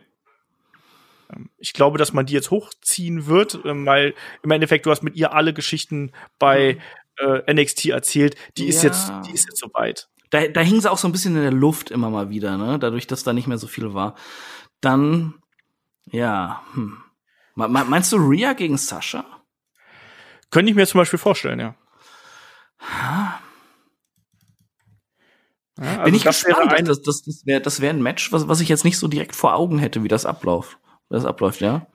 Ähm, 1.33 1.49
ich 1.57 1.73
glaube, 1.73 1.97
dass 1.97 2.13
man 2.13 2.25
die 2.25 2.33
jetzt 2.33 2.51
hochziehen 2.51 3.25
wird, 3.25 3.59
ähm, 3.65 3.85
weil 3.85 4.13
im 4.43 4.51
Endeffekt 4.51 4.85
du 4.85 4.91
hast 4.91 5.03
mit 5.03 5.15
ihr 5.15 5.33
alle 5.33 5.53
Geschichten 5.53 6.11
bei 6.39 6.77
mhm. 7.19 7.41
äh, 7.45 7.53
NXT 7.53 7.87
erzählt. 7.87 8.35
Die 8.57 8.63
ja. 8.63 8.69
ist 8.69 8.83
jetzt, 8.83 9.11
die 9.27 9.33
ist 9.33 9.45
jetzt 9.45 9.59
soweit. 9.59 10.09
Da, 10.29 10.47
da 10.47 10.61
hing 10.61 10.81
sie 10.81 10.91
auch 10.91 10.97
so 10.97 11.07
ein 11.07 11.11
bisschen 11.11 11.35
in 11.35 11.41
der 11.41 11.51
Luft 11.51 11.89
immer 11.89 12.09
mal 12.09 12.29
wieder, 12.29 12.57
ne? 12.57 12.77
Dadurch, 12.79 13.07
dass 13.07 13.23
da 13.23 13.33
nicht 13.33 13.47
mehr 13.47 13.57
so 13.57 13.67
viel 13.67 13.93
war. 13.93 14.15
Dann, 14.81 15.35
ja, 16.05 16.63
hm. 16.73 16.97
Meinst 17.55 18.11
du 18.11 18.17
Rhea 18.17 18.53
gegen 18.53 18.77
Sascha? 18.77 19.25
Könnte 20.51 20.69
ich 20.69 20.75
mir 20.75 20.85
zum 20.85 20.99
Beispiel 20.99 21.17
vorstellen, 21.17 21.59
ja. 21.59 21.75
Ja, 25.77 25.91
also 25.91 26.03
Bin 26.05 26.15
ich 26.15 26.23
gespannt. 26.23 26.73
Ein 26.73 26.85
das 26.85 27.01
das, 27.01 27.23
das 27.23 27.45
wäre 27.45 27.61
das 27.61 27.81
wär 27.81 27.91
ein 27.91 28.01
Match, 28.01 28.31
was, 28.31 28.47
was 28.47 28.61
ich 28.61 28.69
jetzt 28.69 28.85
nicht 28.85 28.97
so 28.97 29.07
direkt 29.07 29.35
vor 29.35 29.55
Augen 29.55 29.79
hätte, 29.79 30.03
wie 30.03 30.07
das 30.07 30.25
abläuft. 30.25 30.77
Wie 31.09 31.15
das 31.15 31.25
abläuft, 31.25 31.61
ja. 31.61 31.87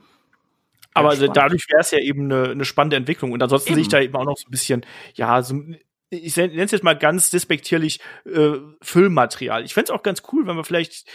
Aber 0.94 1.10
also 1.10 1.26
dadurch 1.26 1.66
wäre 1.70 1.80
es 1.80 1.90
ja 1.90 1.98
eben 1.98 2.24
eine, 2.24 2.50
eine 2.50 2.64
spannende 2.64 2.96
Entwicklung. 2.96 3.32
Und 3.32 3.42
ansonsten 3.42 3.74
sehe 3.74 3.82
ich 3.82 3.88
da 3.88 4.00
eben 4.00 4.14
auch 4.14 4.24
noch 4.24 4.36
so 4.36 4.46
ein 4.46 4.50
bisschen, 4.50 4.84
ja, 5.14 5.42
so, 5.42 5.58
ich 6.10 6.36
nenne 6.36 6.62
es 6.62 6.70
jetzt 6.70 6.84
mal 6.84 6.96
ganz 6.96 7.30
despektierlich 7.30 8.00
äh, 8.26 8.58
Füllmaterial. 8.82 9.64
Ich 9.64 9.72
fände 9.72 9.86
es 9.86 9.90
auch 9.90 10.02
ganz 10.02 10.22
cool, 10.32 10.46
wenn 10.46 10.56
wir 10.56 10.64
vielleicht 10.64 11.06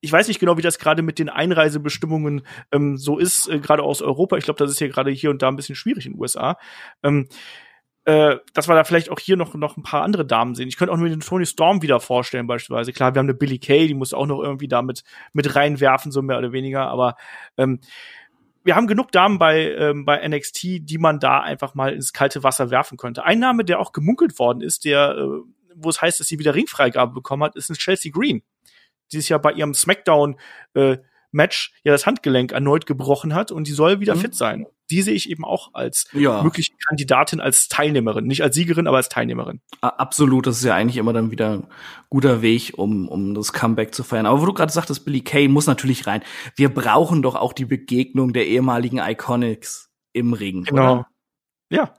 ich 0.00 0.12
weiß 0.12 0.28
nicht 0.28 0.38
genau, 0.38 0.56
wie 0.56 0.62
das 0.62 0.78
gerade 0.78 1.02
mit 1.02 1.18
den 1.18 1.28
Einreisebestimmungen 1.28 2.46
ähm, 2.70 2.96
so 2.96 3.18
ist, 3.18 3.48
äh, 3.48 3.58
gerade 3.58 3.82
aus 3.82 4.02
Europa. 4.02 4.36
Ich 4.36 4.44
glaube, 4.44 4.58
das 4.58 4.70
ist 4.70 4.80
ja 4.80 4.88
gerade 4.88 5.10
hier 5.10 5.30
und 5.30 5.42
da 5.42 5.48
ein 5.48 5.56
bisschen 5.56 5.74
schwierig 5.74 6.06
in 6.06 6.12
den 6.12 6.20
USA. 6.20 6.58
Ähm, 7.02 7.28
äh, 8.06 8.36
dass 8.54 8.68
wir 8.68 8.76
da 8.76 8.84
vielleicht 8.84 9.10
auch 9.10 9.18
hier 9.18 9.36
noch, 9.36 9.54
noch 9.54 9.76
ein 9.76 9.82
paar 9.82 10.02
andere 10.02 10.24
Damen 10.24 10.54
sehen. 10.54 10.68
Ich 10.68 10.76
könnte 10.76 10.92
auch 10.92 10.96
nur 10.96 11.08
den 11.08 11.20
Tony 11.20 11.44
Storm 11.44 11.82
wieder 11.82 11.98
vorstellen, 11.98 12.46
beispielsweise. 12.46 12.92
Klar, 12.92 13.14
wir 13.14 13.18
haben 13.18 13.26
eine 13.26 13.34
Billy 13.34 13.58
Kay, 13.58 13.88
die 13.88 13.94
muss 13.94 14.14
auch 14.14 14.26
noch 14.26 14.40
irgendwie 14.40 14.68
damit 14.68 15.02
mit 15.32 15.56
reinwerfen, 15.56 16.12
so 16.12 16.22
mehr 16.22 16.38
oder 16.38 16.52
weniger, 16.52 16.86
aber 16.86 17.16
ähm, 17.58 17.80
wir 18.62 18.76
haben 18.76 18.86
genug 18.86 19.10
Damen 19.10 19.38
bei, 19.38 19.72
ähm, 19.72 20.04
bei 20.04 20.26
NXT, 20.26 20.88
die 20.88 20.98
man 20.98 21.18
da 21.18 21.40
einfach 21.40 21.74
mal 21.74 21.92
ins 21.92 22.12
kalte 22.12 22.44
Wasser 22.44 22.70
werfen 22.70 22.96
könnte. 22.96 23.24
Ein 23.24 23.40
Name, 23.40 23.64
der 23.64 23.80
auch 23.80 23.92
gemunkelt 23.92 24.38
worden 24.38 24.60
ist, 24.60 24.84
der, 24.84 25.16
äh, 25.16 25.40
wo 25.74 25.88
es 25.88 26.00
heißt, 26.00 26.20
dass 26.20 26.28
sie 26.28 26.38
wieder 26.38 26.54
Ringfreigabe 26.54 27.12
bekommen 27.12 27.42
hat, 27.42 27.56
ist 27.56 27.70
ein 27.70 27.74
Chelsea 27.74 28.12
Green. 28.12 28.42
Dieses 29.12 29.28
Jahr 29.28 29.40
bei 29.40 29.52
ihrem 29.52 29.74
SmackDown 29.74 30.36
äh, 30.74 30.98
Match 31.32 31.74
ja 31.82 31.92
das 31.92 32.06
Handgelenk 32.06 32.52
erneut 32.52 32.86
gebrochen 32.86 33.34
hat 33.34 33.50
und 33.50 33.66
die 33.66 33.72
soll 33.72 33.98
wieder 33.98 34.14
mhm. 34.14 34.20
fit 34.20 34.34
sein. 34.36 34.66
Die 34.90 35.02
sehe 35.02 35.14
ich 35.14 35.30
eben 35.30 35.44
auch 35.44 35.74
als 35.74 36.08
ja. 36.12 36.42
mögliche 36.42 36.72
Kandidatin, 36.88 37.40
als 37.40 37.68
Teilnehmerin. 37.68 38.26
Nicht 38.26 38.42
als 38.42 38.54
Siegerin, 38.54 38.86
aber 38.86 38.98
als 38.98 39.08
Teilnehmerin. 39.08 39.60
Absolut, 39.80 40.46
das 40.46 40.58
ist 40.58 40.64
ja 40.64 40.74
eigentlich 40.74 40.96
immer 40.96 41.12
dann 41.12 41.30
wieder 41.30 41.54
ein 41.54 41.66
guter 42.08 42.42
Weg, 42.42 42.74
um, 42.76 43.08
um 43.08 43.34
das 43.34 43.52
Comeback 43.52 43.94
zu 43.94 44.04
feiern. 44.04 44.26
Aber 44.26 44.40
wo 44.40 44.46
du 44.46 44.52
gerade 44.52 44.72
sagtest, 44.72 45.04
Billy 45.04 45.22
Kay 45.22 45.48
muss 45.48 45.66
natürlich 45.66 46.06
rein. 46.06 46.22
Wir 46.54 46.72
brauchen 46.72 47.22
doch 47.22 47.34
auch 47.34 47.52
die 47.52 47.64
Begegnung 47.64 48.32
der 48.32 48.46
ehemaligen 48.46 48.98
Iconics 48.98 49.90
im 50.12 50.32
Ring. 50.32 50.64
Genau. 50.64 50.92
Oder? 50.92 51.06
Ja, 51.68 51.94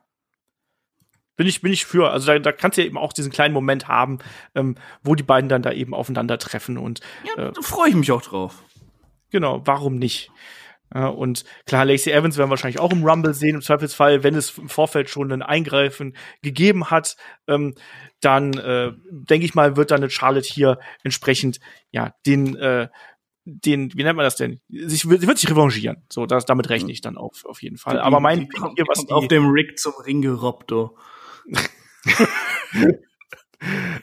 bin 1.38 1.48
ich, 1.48 1.62
bin 1.62 1.72
ich 1.72 1.86
für. 1.86 2.12
Also 2.12 2.28
da, 2.28 2.40
da 2.40 2.52
kannst 2.52 2.78
du 2.78 2.82
ja 2.82 2.88
eben 2.88 2.98
auch 2.98 3.14
diesen 3.14 3.32
kleinen 3.32 3.54
Moment 3.54 3.88
haben, 3.88 4.18
ähm, 4.56 4.76
wo 5.04 5.16
die 5.16 5.24
beiden 5.24 5.50
dann 5.50 5.62
da 5.62 5.72
eben 5.72 5.94
aufeinandertreffen 5.94 6.78
und 6.78 7.00
ja, 7.24 7.50
äh, 7.50 7.52
da 7.54 7.62
freue 7.62 7.90
ich 7.90 7.96
mich 7.96 8.12
auch 8.12 8.24
drauf. 8.24 8.64
Genau, 9.30 9.62
warum 9.66 9.98
nicht? 9.98 10.32
Und 10.94 11.44
klar, 11.66 11.86
Lacey 11.86 12.12
Evans 12.12 12.38
werden 12.38 12.48
wir 12.48 12.52
wahrscheinlich 12.52 12.80
auch 12.80 12.92
im 12.92 13.04
Rumble 13.04 13.34
sehen, 13.34 13.56
im 13.56 13.62
Zweifelsfall, 13.62 14.24
wenn 14.24 14.36
es 14.36 14.58
im 14.58 14.70
Vorfeld 14.70 15.10
schon 15.10 15.32
ein 15.32 15.42
Eingreifen 15.42 16.16
gegeben 16.42 16.90
hat, 16.90 17.18
ähm, 17.48 17.76
dann 18.22 18.54
äh, 18.54 18.94
denke 19.10 19.46
ich 19.46 19.54
mal, 19.54 19.76
wird 19.76 19.92
dann 19.92 20.02
eine 20.02 20.10
Charlotte 20.10 20.48
hier 20.48 20.80
entsprechend 21.04 21.60
ja 21.92 22.14
den 22.26 22.56
äh, 22.56 22.88
den, 23.50 23.94
wie 23.94 24.04
nennt 24.04 24.18
man 24.18 24.26
das 24.26 24.36
denn? 24.36 24.60
Sie 24.68 25.10
wird, 25.10 25.22
sie 25.22 25.28
wird 25.28 25.38
sich 25.38 25.50
revanchieren. 25.50 26.04
So, 26.12 26.26
das, 26.26 26.44
damit 26.44 26.70
rechne 26.70 26.92
ich 26.92 27.00
dann 27.00 27.18
auf, 27.18 27.46
auf 27.46 27.62
jeden 27.62 27.78
Fall. 27.78 27.94
Die, 27.94 28.02
Aber 28.02 28.20
mein 28.20 28.50
Pick 28.50 28.62
hier, 28.76 28.86
was 28.90 29.06
die, 29.06 29.12
auf 29.14 29.30
dem 29.30 29.50
Rick 29.52 29.80
zum 29.80 29.94
Ring 30.06 30.22
gerobbt, 30.22 30.70
oh. 30.74 30.98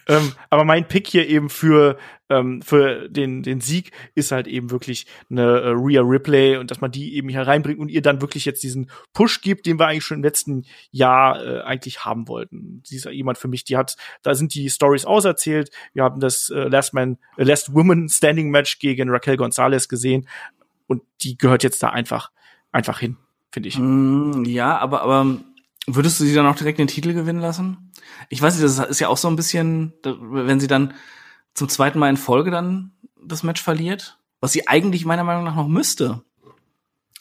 ähm, 0.08 0.32
aber 0.50 0.64
mein 0.64 0.88
Pick 0.88 1.06
hier 1.06 1.28
eben 1.28 1.48
für, 1.48 1.96
ähm, 2.28 2.60
für 2.60 3.08
den, 3.08 3.42
den 3.42 3.60
Sieg 3.60 3.92
ist 4.14 4.32
halt 4.32 4.48
eben 4.48 4.70
wirklich 4.70 5.06
eine 5.30 5.42
äh, 5.42 5.68
Rhea 5.68 6.02
Ripley 6.02 6.56
und 6.56 6.70
dass 6.70 6.80
man 6.80 6.90
die 6.90 7.14
eben 7.14 7.28
hier 7.28 7.42
reinbringt 7.42 7.78
und 7.78 7.88
ihr 7.88 8.02
dann 8.02 8.20
wirklich 8.20 8.44
jetzt 8.44 8.62
diesen 8.64 8.90
Push 9.12 9.42
gibt, 9.42 9.66
den 9.66 9.78
wir 9.78 9.86
eigentlich 9.86 10.04
schon 10.04 10.18
im 10.18 10.24
letzten 10.24 10.64
Jahr 10.90 11.44
äh, 11.44 11.60
eigentlich 11.62 12.04
haben 12.04 12.26
wollten. 12.26 12.82
Sie 12.84 12.96
ist 12.96 13.04
jemand 13.04 13.38
für 13.38 13.48
mich, 13.48 13.64
die 13.64 13.76
hat, 13.76 13.96
da 14.22 14.34
sind 14.34 14.54
die 14.54 14.68
Stories 14.70 15.04
auserzählt. 15.04 15.70
Wir 15.92 16.02
haben 16.02 16.20
das 16.20 16.50
äh, 16.50 16.68
Last 16.68 16.92
Man, 16.92 17.18
äh, 17.36 17.44
Last 17.44 17.74
Woman 17.74 18.08
Standing 18.08 18.50
Match 18.50 18.80
gegen 18.80 19.08
Raquel 19.08 19.36
Gonzalez 19.36 19.88
gesehen 19.88 20.28
und 20.88 21.02
die 21.22 21.38
gehört 21.38 21.62
jetzt 21.62 21.82
da 21.82 21.90
einfach, 21.90 22.32
einfach 22.72 22.98
hin, 22.98 23.18
finde 23.52 23.68
ich. 23.68 23.78
Mm, 23.78 24.44
ja, 24.44 24.76
aber, 24.78 25.02
aber 25.02 25.38
Würdest 25.86 26.18
du 26.18 26.24
sie 26.24 26.34
dann 26.34 26.46
auch 26.46 26.56
direkt 26.56 26.78
den 26.78 26.86
Titel 26.86 27.12
gewinnen 27.12 27.40
lassen? 27.40 27.92
Ich 28.30 28.40
weiß 28.40 28.54
nicht, 28.54 28.64
das 28.64 28.78
ist 28.78 29.00
ja 29.00 29.08
auch 29.08 29.18
so 29.18 29.28
ein 29.28 29.36
bisschen, 29.36 29.92
wenn 30.02 30.60
sie 30.60 30.66
dann 30.66 30.94
zum 31.52 31.68
zweiten 31.68 31.98
Mal 31.98 32.08
in 32.08 32.16
Folge 32.16 32.50
dann 32.50 32.92
das 33.22 33.42
Match 33.42 33.62
verliert, 33.62 34.18
was 34.40 34.52
sie 34.52 34.66
eigentlich 34.66 35.04
meiner 35.04 35.24
Meinung 35.24 35.44
nach 35.44 35.56
noch 35.56 35.68
müsste. 35.68 36.22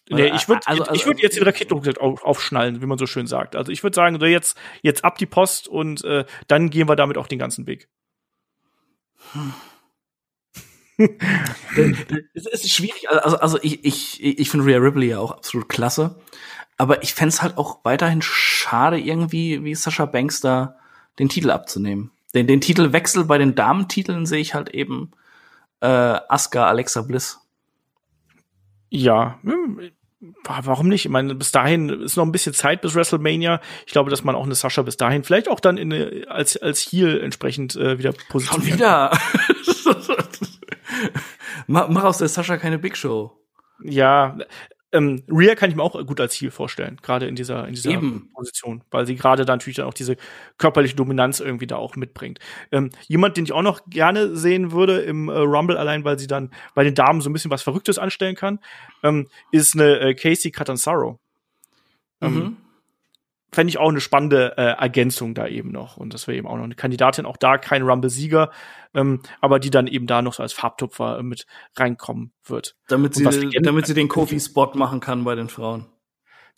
Nee, 0.10 0.34
ich 0.36 0.50
würde 0.50 0.62
also, 0.66 0.84
also, 0.84 0.96
ich 0.96 1.06
würde 1.06 1.22
jetzt 1.22 1.38
den 1.38 1.44
Raketendruck 1.44 1.98
auf, 2.00 2.24
aufschnallen, 2.24 2.82
wie 2.82 2.86
man 2.86 2.98
so 2.98 3.06
schön 3.06 3.26
sagt. 3.26 3.56
Also 3.56 3.72
ich 3.72 3.84
würde 3.84 3.96
sagen, 3.96 4.20
so 4.20 4.26
jetzt 4.26 4.58
jetzt 4.82 5.06
ab 5.06 5.18
die 5.18 5.26
Post 5.26 5.68
und 5.68 6.04
äh, 6.04 6.26
dann 6.48 6.70
gehen 6.70 6.90
wir 6.90 6.96
damit 6.96 7.18
auch 7.18 7.28
den 7.28 7.40
ganzen 7.40 7.68
Weg. 7.68 7.88
Hm. 9.32 9.54
es 12.34 12.46
ist 12.46 12.70
schwierig. 12.70 13.10
Also, 13.10 13.38
also 13.38 13.60
ich, 13.62 13.84
ich, 13.86 14.22
ich 14.22 14.50
finde 14.50 14.66
Rhea 14.66 14.78
Ripley 14.78 15.08
ja 15.08 15.20
auch 15.20 15.32
absolut 15.32 15.70
klasse. 15.70 16.22
Aber 16.78 17.04
ich 17.04 17.14
fände 17.14 17.36
halt 17.42 17.58
auch 17.58 17.80
weiterhin 17.84 18.22
schade, 18.22 19.00
irgendwie 19.00 19.64
wie 19.64 19.76
Sascha 19.76 20.06
Banks 20.06 20.42
da 20.42 20.78
den 21.20 21.30
Titel 21.30 21.52
abzunehmen. 21.52 22.12
Den, 22.34 22.48
den 22.48 22.62
Titelwechsel 22.62 23.26
bei 23.26 23.38
den 23.38 23.56
Damentiteln 23.56 24.26
sehe 24.26 24.40
ich 24.40 24.56
halt 24.56 24.70
eben 24.70 25.12
äh, 25.82 25.88
Asuka, 25.88 26.68
Alexa 26.68 27.02
Bliss. 27.04 27.40
Ja, 28.90 29.40
hm, 29.44 29.92
warum 30.46 30.88
nicht? 30.88 31.06
Ich 31.06 31.12
meine, 31.12 31.36
bis 31.36 31.52
dahin 31.52 31.90
ist 31.90 32.16
noch 32.16 32.26
ein 32.26 32.32
bisschen 32.32 32.54
Zeit 32.54 32.82
bis 32.82 32.96
WrestleMania. 32.96 33.62
Ich 33.86 33.92
glaube, 33.92 34.10
dass 34.10 34.24
man 34.24 34.36
auch 34.36 34.46
eine 34.46 34.56
Sascha 34.56 34.82
bis 34.82 34.98
dahin 34.98 35.24
vielleicht 35.24 35.50
auch 35.50 35.60
dann 35.60 35.78
in 35.78 35.94
eine, 35.94 36.26
als 36.28 36.58
als 36.58 36.80
Heel 36.80 37.20
entsprechend 37.22 37.76
äh, 37.76 37.98
wieder 37.98 38.14
positioniert. 38.30 38.70
Schon 38.70 38.78
wieder. 38.78 39.12
mach, 41.68 41.90
mach 41.90 42.04
aus 42.04 42.20
der 42.20 42.30
Sascha 42.30 42.58
keine 42.58 42.80
Big 42.80 42.98
Show. 42.98 43.38
Ja, 43.84 44.38
ähm, 44.94 45.24
Rhea 45.30 45.56
kann 45.56 45.70
ich 45.70 45.76
mir 45.76 45.84
auch 45.84 45.94
gut 46.06 46.22
als 46.22 46.34
Ziel 46.36 46.52
vorstellen, 46.52 46.98
gerade 47.02 47.26
in 47.28 47.36
dieser, 47.36 47.68
in 47.68 47.74
dieser 47.74 47.92
Eben. 47.92 48.30
Position, 48.34 48.84
weil 48.92 49.06
sie 49.06 49.16
gerade 49.16 49.44
dann 49.44 49.58
natürlich 49.58 49.78
dann 49.78 49.88
auch 49.88 49.94
diese 49.94 50.16
körperliche 50.58 50.96
Dominanz 50.96 51.40
irgendwie 51.40 51.68
da 51.68 51.76
auch 51.76 51.96
mitbringt. 51.96 52.40
Ähm, 52.72 52.92
jemand, 53.08 53.36
den 53.36 53.46
ich 53.46 53.52
auch 53.52 53.62
noch 53.64 53.82
gerne 53.88 54.36
sehen 54.36 54.72
würde 54.72 55.02
im 55.02 55.30
äh, 55.30 55.38
Rumble, 55.38 55.78
allein 55.78 56.04
weil 56.06 56.20
sie 56.20 56.28
dann 56.28 56.52
bei 56.76 56.84
den 56.84 56.96
Damen 56.96 57.22
so 57.22 57.30
ein 57.30 57.34
bisschen 57.34 57.52
was 57.52 57.64
Verrücktes 57.64 57.98
anstellen 57.98 58.36
kann, 58.36 58.60
ähm, 59.02 59.28
ist 59.52 59.74
eine 59.76 60.00
äh, 60.00 60.14
Casey 60.14 60.52
Catanzaro. 60.52 61.20
Ähm, 62.22 62.34
mhm 62.34 62.58
fände 63.54 63.70
ich 63.70 63.78
auch 63.78 63.90
eine 63.90 64.02
spannende 64.02 64.58
äh, 64.58 64.82
Ergänzung 64.82 65.34
da 65.34 65.48
eben 65.48 65.72
noch. 65.72 65.98
Und 65.98 66.14
das 66.14 66.28
wäre 66.28 66.38
eben 66.38 66.48
auch 66.48 66.58
noch 66.58 66.64
eine 66.64 66.76
Kandidatin, 66.76 67.26
auch 67.26 67.38
da 67.38 67.58
kein 67.58 67.84
Rumble-Sieger, 67.84 68.52
ähm, 68.94 69.22
aber 69.42 69.60
die 69.60 69.70
dann 69.70 69.88
eben 69.88 70.08
da 70.08 70.22
noch 70.22 70.34
so 70.34 70.44
als 70.44 70.54
Farbtupfer 70.54 71.20
äh, 71.20 71.24
mit 71.24 71.46
reinkommen 71.76 72.34
wird. 72.46 72.76
Damit 72.88 73.16
sie, 73.16 73.50
damit 73.62 73.88
sie 73.88 73.94
den 73.94 74.08
Kofi-Spot 74.08 74.72
machen 74.76 75.00
kann 75.00 75.24
bei 75.24 75.36
den 75.36 75.50
Frauen. 75.50 75.86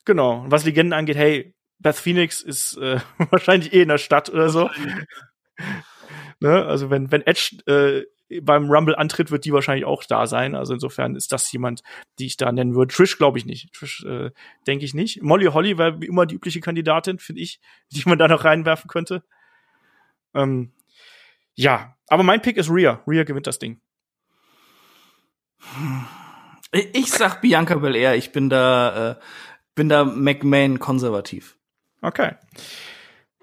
Genau. 0.05 0.41
Und 0.41 0.51
was 0.51 0.65
Legenden 0.65 0.93
angeht, 0.93 1.17
hey, 1.17 1.53
Beth 1.79 1.95
Phoenix 1.95 2.41
ist 2.41 2.77
äh, 2.77 2.99
wahrscheinlich 3.29 3.73
eh 3.73 3.81
in 3.81 3.89
der 3.89 3.97
Stadt 3.97 4.29
oder 4.29 4.49
so. 4.49 4.69
ne? 6.39 6.65
Also 6.65 6.89
wenn, 6.89 7.11
wenn 7.11 7.21
Edge 7.21 7.57
äh, 7.67 8.05
beim 8.41 8.69
Rumble 8.69 8.95
antritt, 8.95 9.31
wird 9.31 9.45
die 9.45 9.53
wahrscheinlich 9.53 9.85
auch 9.85 10.03
da 10.03 10.27
sein. 10.27 10.55
Also 10.55 10.73
insofern 10.73 11.15
ist 11.15 11.31
das 11.31 11.51
jemand, 11.51 11.83
die 12.19 12.25
ich 12.25 12.37
da 12.37 12.51
nennen 12.51 12.75
würde. 12.75 12.93
Trish 12.93 13.17
glaube 13.17 13.37
ich 13.37 13.45
nicht. 13.45 13.73
Trish 13.73 14.03
äh, 14.05 14.31
denke 14.67 14.85
ich 14.85 14.93
nicht. 14.93 15.21
Molly 15.21 15.45
Holly 15.45 15.77
wäre 15.77 16.01
wie 16.01 16.07
immer 16.07 16.25
die 16.25 16.35
übliche 16.35 16.61
Kandidatin, 16.61 17.19
finde 17.19 17.41
ich, 17.41 17.59
die 17.91 18.03
man 18.05 18.17
da 18.17 18.27
noch 18.27 18.43
reinwerfen 18.43 18.87
könnte. 18.87 19.23
Ähm, 20.33 20.73
ja, 21.53 21.95
aber 22.07 22.23
mein 22.23 22.41
Pick 22.41 22.57
ist 22.57 22.69
Rhea. 22.69 23.01
Rhea 23.07 23.23
gewinnt 23.23 23.47
das 23.47 23.59
Ding. 23.59 23.79
Ich 26.93 27.11
sag 27.11 27.41
Bianca 27.41 27.75
Belair. 27.75 28.15
Ich 28.15 28.31
bin 28.31 28.49
da, 28.49 29.11
äh, 29.11 29.15
bin 29.75 29.87
da 29.87 30.03
McMahon 30.03 30.79
konservativ. 30.79 31.57
Okay. 32.01 32.33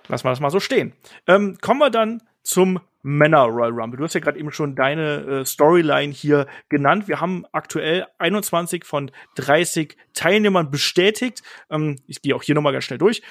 Lass 0.09 0.25
mal 0.25 0.31
das 0.31 0.41
mal 0.41 0.51
so 0.51 0.61
stehen. 0.61 0.93
Ähm, 1.27 1.57
kommen 1.61 1.81
wir 1.81 1.91
dann 1.91 2.23
zum 2.43 2.81
Männer 3.03 3.45
Royal 3.45 3.73
Rumble. 3.73 3.99
Du 3.99 4.05
hast 4.05 4.15
ja 4.15 4.21
gerade 4.21 4.39
eben 4.39 4.53
schon 4.53 4.77
deine 4.77 5.41
äh, 5.41 5.45
Storyline 5.45 6.13
hier 6.13 6.47
genannt. 6.69 7.09
Wir 7.09 7.21
haben 7.21 7.45
aktuell 7.53 8.07
21 8.19 8.85
von 8.85 9.11
30 9.37 9.97
Teilnehmern 10.15 10.71
bestätigt. 10.71 11.43
Ähm, 11.71 11.99
ich 12.07 12.23
gehe 12.23 12.35
auch 12.35 12.43
hier 12.43 12.55
nochmal 12.55 12.73
ganz 12.73 12.85
schnell 12.85 12.99
durch. 12.99 13.23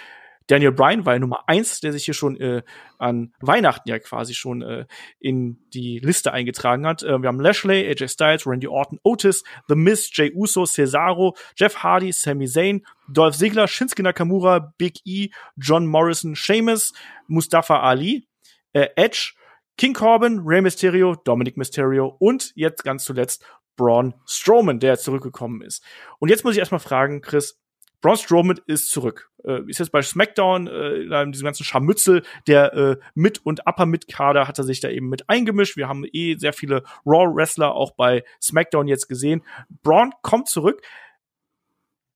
Daniel 0.48 0.72
Bryan 0.72 1.06
war 1.06 1.14
ja 1.14 1.20
Nummer 1.20 1.48
eins, 1.48 1.80
der 1.80 1.94
sich 1.94 2.04
hier 2.06 2.14
schon 2.14 2.36
äh, 2.42 2.64
an 2.98 3.34
Weihnachten 3.40 3.88
ja 3.88 4.00
quasi 4.00 4.34
schon 4.34 4.62
äh, 4.62 4.86
in 5.20 5.60
die 5.74 6.00
Liste 6.00 6.34
eingetragen 6.34 6.86
hat. 6.86 7.04
Äh, 7.04 7.22
wir 7.22 7.28
haben 7.28 7.40
Lashley, 7.40 7.88
AJ 7.88 8.10
Styles, 8.10 8.46
Randy 8.46 8.68
Orton, 8.68 9.00
Otis, 9.04 9.44
The 9.70 9.76
Miz, 9.76 10.10
Jay 10.12 10.32
Uso, 10.34 10.66
Cesaro, 10.66 11.36
Jeff 11.56 11.78
Hardy, 11.78 12.12
Sami 12.12 12.48
Zayn, 12.48 12.86
Dolph 13.08 13.38
Ziggler, 13.38 13.68
Shinsuke 13.68 14.04
Nakamura, 14.04 14.74
Big 14.78 15.00
E, 15.06 15.30
John 15.56 15.86
Morrison, 15.86 16.36
Sheamus, 16.36 16.94
Mustafa 17.28 17.80
Ali, 17.80 18.28
äh, 18.74 18.88
Edge, 18.96 19.34
King 19.78 19.94
Corbin, 19.94 20.42
Rey 20.46 20.62
Mysterio, 20.62 21.16
Dominic 21.16 21.58
Mysterio 21.58 22.16
und 22.20 22.52
jetzt 22.56 22.84
ganz 22.84 23.04
zuletzt 23.04 23.44
Braun 23.76 24.14
Strowman, 24.26 24.80
der 24.80 24.98
zurückgekommen 24.98 25.62
ist. 25.62 25.84
Und 26.20 26.30
jetzt 26.30 26.44
muss 26.44 26.54
ich 26.54 26.60
erstmal 26.60 26.80
fragen, 26.80 27.22
Chris, 27.22 27.60
Braun 28.02 28.18
Strowman 28.18 28.60
ist 28.66 28.90
zurück. 28.90 29.30
Äh, 29.44 29.62
ist 29.68 29.80
jetzt 29.80 29.92
bei 29.92 30.02
SmackDown, 30.02 30.68
äh, 30.68 31.22
in 31.22 31.32
diesem 31.32 31.46
ganzen 31.46 31.64
Scharmützel 31.64 32.24
der 32.48 32.74
äh, 32.74 32.98
Mid- 33.14 33.46
und 33.46 33.68
Upper-Mid-Kader 33.68 34.48
hat 34.48 34.58
er 34.58 34.64
sich 34.64 34.80
da 34.80 34.90
eben 34.90 35.08
mit 35.08 35.30
eingemischt. 35.30 35.78
Wir 35.78 35.88
haben 35.88 36.04
eh 36.12 36.36
sehr 36.36 36.54
viele 36.54 36.84
Raw-Wrestler 37.06 37.74
auch 37.74 37.92
bei 37.92 38.24
SmackDown 38.42 38.88
jetzt 38.88 39.08
gesehen. 39.08 39.44
Braun 39.84 40.12
kommt 40.22 40.48
zurück. 40.48 40.82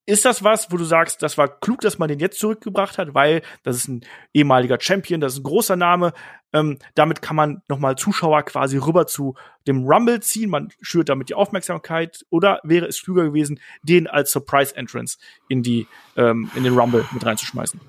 Ist 0.08 0.24
das 0.24 0.44
was, 0.44 0.72
wo 0.72 0.78
du 0.78 0.84
sagst, 0.84 1.24
das 1.24 1.38
war 1.38 1.48
klug, 1.48 1.82
dass 1.82 1.98
man 1.98 2.08
den 2.08 2.20
jetzt 2.20 2.40
zurückgebracht 2.40 3.00
hat, 3.00 3.16
weil 3.16 3.42
das 3.64 3.78
ist 3.78 3.88
ein 3.88 4.02
ehemaliger 4.34 4.78
Champion, 4.80 5.20
das 5.20 5.34
ist 5.34 5.40
ein 5.40 5.44
großer 5.44 5.76
Name. 5.76 6.14
Ähm, 6.54 6.78
damit 6.94 7.24
kann 7.24 7.36
man 7.36 7.64
nochmal 7.68 7.96
Zuschauer 7.96 8.44
quasi 8.44 8.78
rüber 8.78 9.08
zu 9.08 9.36
dem 9.68 9.84
Rumble 9.84 10.22
ziehen. 10.22 10.52
Man 10.52 10.70
schürt 10.80 11.10
damit 11.10 11.30
die 11.30 11.34
Aufmerksamkeit. 11.34 12.24
Oder 12.30 12.62
wäre 12.64 12.86
es 12.86 13.02
klüger 13.02 13.26
gewesen, 13.26 13.60
den 13.82 14.08
als 14.08 14.32
Surprise 14.32 14.76
Entrance 14.76 15.18
in 15.50 15.64
die 15.64 15.88
ähm, 16.16 16.50
in 16.56 16.64
den 16.64 16.78
Rumble 16.78 17.04
mit 17.12 17.26
reinzuschmeißen? 17.26 17.82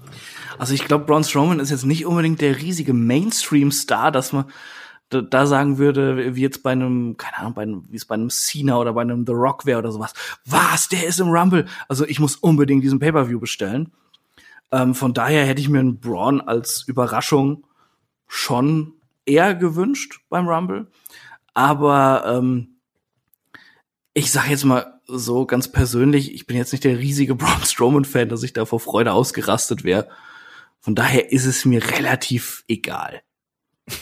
Also 0.59 0.73
ich 0.73 0.85
glaube, 0.85 1.05
Braun 1.05 1.23
Strowman 1.23 1.61
ist 1.61 1.71
jetzt 1.71 1.85
nicht 1.85 2.07
unbedingt 2.07 2.41
der 2.41 2.57
riesige 2.57 2.95
Mainstream-Star, 2.95 4.11
dass 4.11 4.33
man 4.33 4.47
da, 5.09 5.21
da 5.21 5.47
sagen 5.47 5.79
würde, 5.79 6.35
wie 6.35 6.43
jetzt 6.43 6.63
bei 6.63 6.73
einem, 6.73 7.17
keine 7.17 7.39
Ahnung, 7.39 7.55
bei 7.55 7.63
einem, 7.63 7.85
wie 7.89 7.97
es 7.97 8.05
bei 8.05 8.15
einem 8.15 8.31
Cena 8.31 8.79
oder 8.79 8.93
bei 8.93 9.03
einem 9.03 9.25
The 9.27 9.33
Rock 9.33 9.67
wäre 9.67 9.79
oder 9.79 9.93
sowas. 9.93 10.13
Was? 10.45 10.89
Der 10.89 11.07
ist 11.07 11.21
im 11.21 11.29
Rumble. 11.29 11.67
Also 11.89 12.07
ich 12.07 12.19
muss 12.19 12.37
unbedingt 12.37 12.83
diesen 12.83 12.99
Pay-Per-View 12.99 13.39
bestellen. 13.39 13.93
Ähm, 14.73 14.95
von 14.95 15.15
daher 15.15 15.47
hätte 15.47 15.61
ich 15.61 15.69
mir 15.69 15.79
einen 15.79 16.01
Braun 16.01 16.41
als 16.41 16.85
Überraschung 16.87 17.67
schon 18.27 18.95
eher 19.25 19.55
gewünscht 19.55 20.21
beim 20.29 20.49
Rumble. 20.49 20.89
Aber 21.55 22.25
ähm, 22.27 22.77
ich 24.13 24.31
sage 24.33 24.51
jetzt 24.51 24.65
mal 24.65 25.01
so 25.07 25.47
ganz 25.47 25.71
persönlich, 25.71 26.35
ich 26.35 26.47
bin 26.47 26.57
jetzt 26.57 26.73
nicht 26.73 26.85
der 26.85 26.99
riesige 26.99 27.35
Braun 27.35 27.63
Strowman-Fan, 27.63 28.29
dass 28.29 28.43
ich 28.43 28.53
da 28.53 28.65
vor 28.65 28.81
Freude 28.81 29.13
ausgerastet 29.13 29.85
wäre. 29.85 30.09
Von 30.81 30.95
daher 30.95 31.33
ist 31.33 31.47
es 31.47 31.65
mir 31.65 31.83
relativ 31.93 32.65
egal 32.69 33.23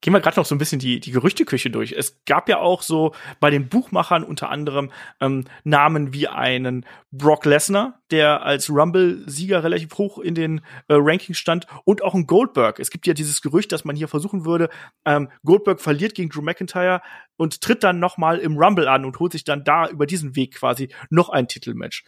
gehen 0.00 0.14
wir 0.14 0.20
gerade 0.20 0.38
noch 0.38 0.46
so 0.46 0.54
ein 0.54 0.58
bisschen 0.58 0.78
die, 0.78 0.98
die 1.00 1.10
Gerüchteküche 1.10 1.70
durch. 1.70 1.92
Es 1.92 2.22
gab 2.24 2.48
ja 2.48 2.58
auch 2.58 2.82
so 2.82 3.14
bei 3.38 3.50
den 3.50 3.68
Buchmachern 3.68 4.24
unter 4.24 4.50
anderem 4.50 4.90
ähm, 5.20 5.44
Namen 5.64 6.14
wie 6.14 6.28
einen 6.28 6.86
Brock 7.10 7.44
Lesnar, 7.44 8.00
der 8.10 8.42
als 8.42 8.70
Rumble-Sieger 8.70 9.62
relativ 9.62 9.96
hoch 9.98 10.18
in 10.18 10.34
den 10.34 10.60
äh, 10.88 10.94
Rankings 10.96 11.38
stand, 11.38 11.66
und 11.84 12.02
auch 12.02 12.14
ein 12.14 12.26
Goldberg. 12.26 12.80
Es 12.80 12.90
gibt 12.90 13.06
ja 13.06 13.14
dieses 13.14 13.42
Gerücht, 13.42 13.72
dass 13.72 13.84
man 13.84 13.96
hier 13.96 14.08
versuchen 14.08 14.44
würde, 14.44 14.70
ähm, 15.04 15.28
Goldberg 15.44 15.80
verliert 15.80 16.14
gegen 16.14 16.30
Drew 16.30 16.42
McIntyre 16.42 17.02
und 17.36 17.60
tritt 17.60 17.84
dann 17.84 17.98
noch 17.98 18.16
mal 18.16 18.38
im 18.38 18.56
Rumble 18.56 18.88
an 18.88 19.04
und 19.04 19.18
holt 19.18 19.32
sich 19.32 19.44
dann 19.44 19.64
da 19.64 19.88
über 19.88 20.06
diesen 20.06 20.34
Weg 20.34 20.54
quasi 20.54 20.88
noch 21.10 21.28
ein 21.28 21.48
Titelmatch. 21.48 22.04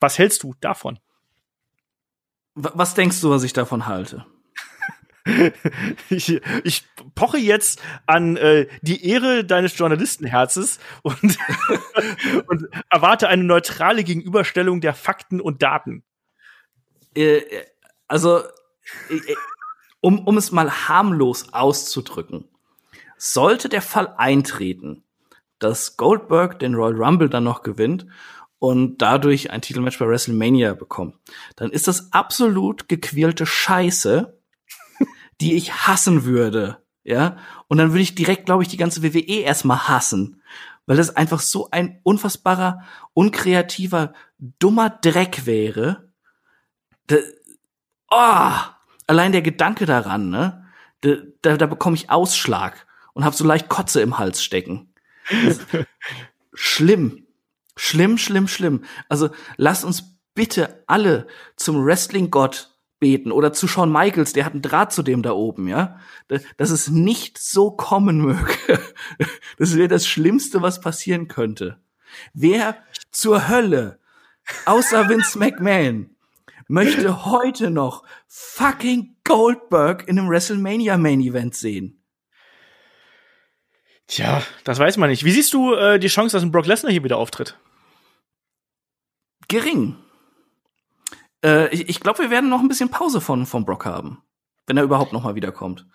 Was 0.00 0.18
hältst 0.18 0.42
du 0.42 0.54
davon? 0.60 0.98
Was 2.54 2.94
denkst 2.94 3.20
du, 3.20 3.30
was 3.30 3.42
ich 3.42 3.52
davon 3.52 3.86
halte? 3.86 4.26
ich, 6.10 6.40
ich 6.64 6.84
poche 7.14 7.38
jetzt 7.38 7.82
an 8.06 8.36
äh, 8.36 8.66
die 8.82 9.06
Ehre 9.06 9.44
deines 9.44 9.76
Journalistenherzes 9.76 10.78
und, 11.02 11.38
und 12.46 12.68
erwarte 12.88 13.28
eine 13.28 13.44
neutrale 13.44 14.04
Gegenüberstellung 14.04 14.80
der 14.80 14.94
Fakten 14.94 15.40
und 15.40 15.62
Daten. 15.62 16.02
Äh, 17.14 17.42
also, 18.08 18.38
äh, 19.08 19.34
um, 20.00 20.26
um 20.26 20.36
es 20.38 20.52
mal 20.52 20.70
harmlos 20.88 21.52
auszudrücken, 21.52 22.48
sollte 23.16 23.68
der 23.68 23.82
Fall 23.82 24.14
eintreten, 24.16 25.04
dass 25.58 25.98
Goldberg 25.98 26.58
den 26.58 26.74
Royal 26.74 27.02
Rumble 27.02 27.28
dann 27.28 27.44
noch 27.44 27.62
gewinnt 27.62 28.06
und 28.58 28.98
dadurch 28.98 29.50
ein 29.50 29.60
Titelmatch 29.60 29.98
bei 29.98 30.06
WrestleMania 30.06 30.74
bekommt, 30.74 31.16
dann 31.56 31.70
ist 31.70 31.86
das 31.86 32.12
absolut 32.12 32.88
gequälte 32.88 33.44
Scheiße 33.44 34.39
die 35.40 35.54
ich 35.54 35.72
hassen 35.86 36.24
würde. 36.24 36.84
Ja, 37.02 37.38
und 37.68 37.78
dann 37.78 37.90
würde 37.90 38.02
ich 38.02 38.14
direkt, 38.14 38.46
glaube 38.46 38.62
ich, 38.62 38.68
die 38.68 38.76
ganze 38.76 39.02
WWE 39.02 39.40
erstmal 39.40 39.88
hassen, 39.88 40.42
weil 40.86 40.98
das 40.98 41.16
einfach 41.16 41.40
so 41.40 41.70
ein 41.70 41.98
unfassbarer, 42.02 42.82
unkreativer, 43.14 44.12
dummer 44.38 44.90
Dreck 44.90 45.46
wäre. 45.46 46.12
Da, 47.06 47.16
oh, 48.10 48.52
allein 49.06 49.32
der 49.32 49.42
Gedanke 49.42 49.86
daran, 49.86 50.28
ne? 50.28 50.66
Da, 51.00 51.16
da, 51.40 51.56
da 51.56 51.66
bekomme 51.66 51.96
ich 51.96 52.10
Ausschlag 52.10 52.86
und 53.14 53.24
habe 53.24 53.34
so 53.34 53.44
leicht 53.44 53.70
Kotze 53.70 54.02
im 54.02 54.18
Hals 54.18 54.42
stecken. 54.42 54.92
schlimm. 56.52 57.26
Schlimm, 57.76 58.18
schlimm, 58.18 58.46
schlimm. 58.46 58.84
Also 59.08 59.30
lasst 59.56 59.86
uns 59.86 60.20
bitte 60.34 60.84
alle 60.86 61.26
zum 61.56 61.84
Wrestling-Gott 61.84 62.70
beten 63.00 63.32
oder 63.32 63.52
zu 63.52 63.66
Shawn 63.66 63.90
Michaels, 63.90 64.32
der 64.32 64.44
hat 64.44 64.52
einen 64.52 64.62
Draht 64.62 64.92
zu 64.92 65.02
dem 65.02 65.22
da 65.22 65.32
oben, 65.32 65.66
ja, 65.66 65.98
dass 66.28 66.70
es 66.70 66.88
nicht 66.88 67.38
so 67.38 67.70
kommen 67.72 68.18
möge. 68.18 68.54
Das 69.58 69.76
wäre 69.76 69.88
das 69.88 70.06
Schlimmste, 70.06 70.62
was 70.62 70.80
passieren 70.80 71.28
könnte. 71.28 71.80
Wer 72.32 72.76
zur 73.10 73.48
Hölle, 73.48 73.98
außer 74.64 75.08
Vince 75.08 75.38
McMahon, 75.38 76.16
möchte 76.68 77.26
heute 77.26 77.70
noch 77.70 78.04
fucking 78.26 79.16
Goldberg 79.24 80.08
in 80.08 80.18
einem 80.18 80.30
WrestleMania 80.30 80.96
Main 80.96 81.20
Event 81.20 81.54
sehen? 81.54 82.02
Tja, 84.06 84.42
das 84.64 84.78
weiß 84.78 84.96
man 84.96 85.10
nicht. 85.10 85.24
Wie 85.24 85.30
siehst 85.30 85.52
du 85.52 85.74
äh, 85.74 85.98
die 85.98 86.08
Chance, 86.08 86.36
dass 86.36 86.42
ein 86.42 86.50
Brock 86.50 86.66
Lesnar 86.66 86.90
hier 86.90 87.04
wieder 87.04 87.18
auftritt? 87.18 87.58
Gering. 89.48 89.96
Äh, 91.44 91.68
ich 91.74 91.88
ich 91.88 92.00
glaube, 92.00 92.20
wir 92.20 92.30
werden 92.30 92.50
noch 92.50 92.60
ein 92.60 92.68
bisschen 92.68 92.90
Pause 92.90 93.20
von, 93.20 93.46
von 93.46 93.64
Brock 93.64 93.84
haben. 93.84 94.22
Wenn 94.66 94.76
er 94.76 94.84
überhaupt 94.84 95.12
noch 95.12 95.24
mal 95.24 95.34
wiederkommt. 95.34 95.86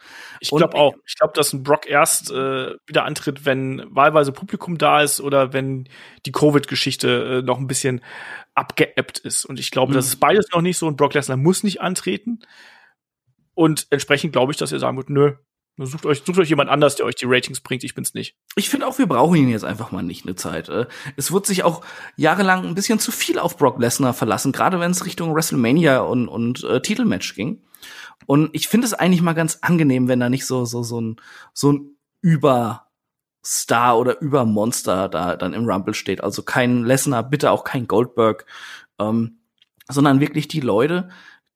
Ich 0.41 0.49
glaube 0.49 0.75
auch. 0.75 0.95
Ich 1.05 1.15
glaube, 1.15 1.31
dass 1.33 1.53
ein 1.53 1.63
Brock 1.63 1.87
erst 1.87 2.31
äh, 2.31 2.75
wieder 2.85 3.05
antritt, 3.05 3.45
wenn 3.45 3.85
wahlweise 3.89 4.33
Publikum 4.33 4.77
da 4.77 5.01
ist 5.01 5.21
oder 5.21 5.53
wenn 5.53 5.87
die 6.25 6.33
Covid-Geschichte 6.33 7.39
äh, 7.39 7.45
noch 7.45 7.57
ein 7.57 7.67
bisschen 7.67 8.01
abgeebbt 8.53 9.19
ist. 9.19 9.45
Und 9.45 9.59
ich 9.59 9.71
glaube, 9.71 9.91
mhm. 9.91 9.95
das 9.95 10.07
ist 10.07 10.19
beides 10.19 10.47
noch 10.51 10.61
nicht 10.61 10.77
so 10.77 10.87
und 10.87 10.97
Brock 10.97 11.13
Lesnar 11.13 11.37
muss 11.37 11.63
nicht 11.63 11.79
antreten. 11.79 12.39
Und 13.53 13.87
entsprechend 13.91 14.33
glaube 14.33 14.51
ich, 14.51 14.57
dass 14.57 14.73
er 14.73 14.79
sagen 14.79 14.97
wird, 14.97 15.09
nö, 15.09 15.35
Sucht 15.78 16.05
euch, 16.05 16.23
sucht 16.26 16.39
euch 16.39 16.49
jemand 16.49 16.69
anders, 16.69 16.95
der 16.95 17.05
euch 17.05 17.15
die 17.15 17.26
Ratings 17.28 17.59
bringt. 17.59 17.84
Ich 17.84 17.95
bin's 17.95 18.13
nicht. 18.13 18.38
Ich 18.55 18.69
finde 18.69 18.88
auch, 18.88 18.97
wir 18.97 19.07
brauchen 19.07 19.36
ihn 19.36 19.49
jetzt 19.49 19.65
einfach 19.65 19.91
mal 19.91 20.03
nicht 20.03 20.26
eine 20.26 20.36
Zeit. 20.36 20.69
Äh. 20.69 20.86
Es 21.17 21.34
wird 21.34 21.45
sich 21.45 21.63
auch 21.63 21.84
jahrelang 22.15 22.65
ein 22.65 22.76
bisschen 22.76 22.99
zu 22.99 23.11
viel 23.11 23.39
auf 23.39 23.57
Brock 23.57 23.78
Lesnar 23.78 24.13
verlassen, 24.13 24.53
gerade 24.53 24.80
wenn 24.80 24.91
es 24.91 25.05
Richtung 25.05 25.36
WrestleMania 25.36 25.99
und, 25.99 26.30
und 26.30 26.63
äh, 26.63 26.82
Titelmatch 26.82 27.36
ging. 27.36 27.61
Und 28.26 28.51
ich 28.53 28.69
finde 28.69 28.88
es 28.88 28.93
eigentlich 28.93 29.21
mal 29.21 29.34
ganz 29.34 29.59
angenehm, 29.61 30.07
wenn 30.07 30.21
da 30.21 30.30
nicht 30.30 30.45
so, 30.45 30.63
so, 30.63 30.82
so 30.82 31.01
ein, 31.01 31.17
so 31.53 31.73
ein 31.73 31.97
Überstar 32.21 33.99
oder 33.99 34.21
Übermonster 34.21 35.09
da 35.09 35.36
dann 35.36 35.53
im 35.53 35.65
Rumble 35.69 35.93
steht. 35.93 36.23
Also 36.23 36.41
kein 36.41 36.86
Lesnar, 36.86 37.23
bitte 37.23 37.51
auch 37.51 37.65
kein 37.65 37.86
Goldberg, 37.86 38.45
ähm, 38.97 39.39
sondern 39.89 40.21
wirklich 40.21 40.47
die 40.47 40.61
Leute, 40.61 41.09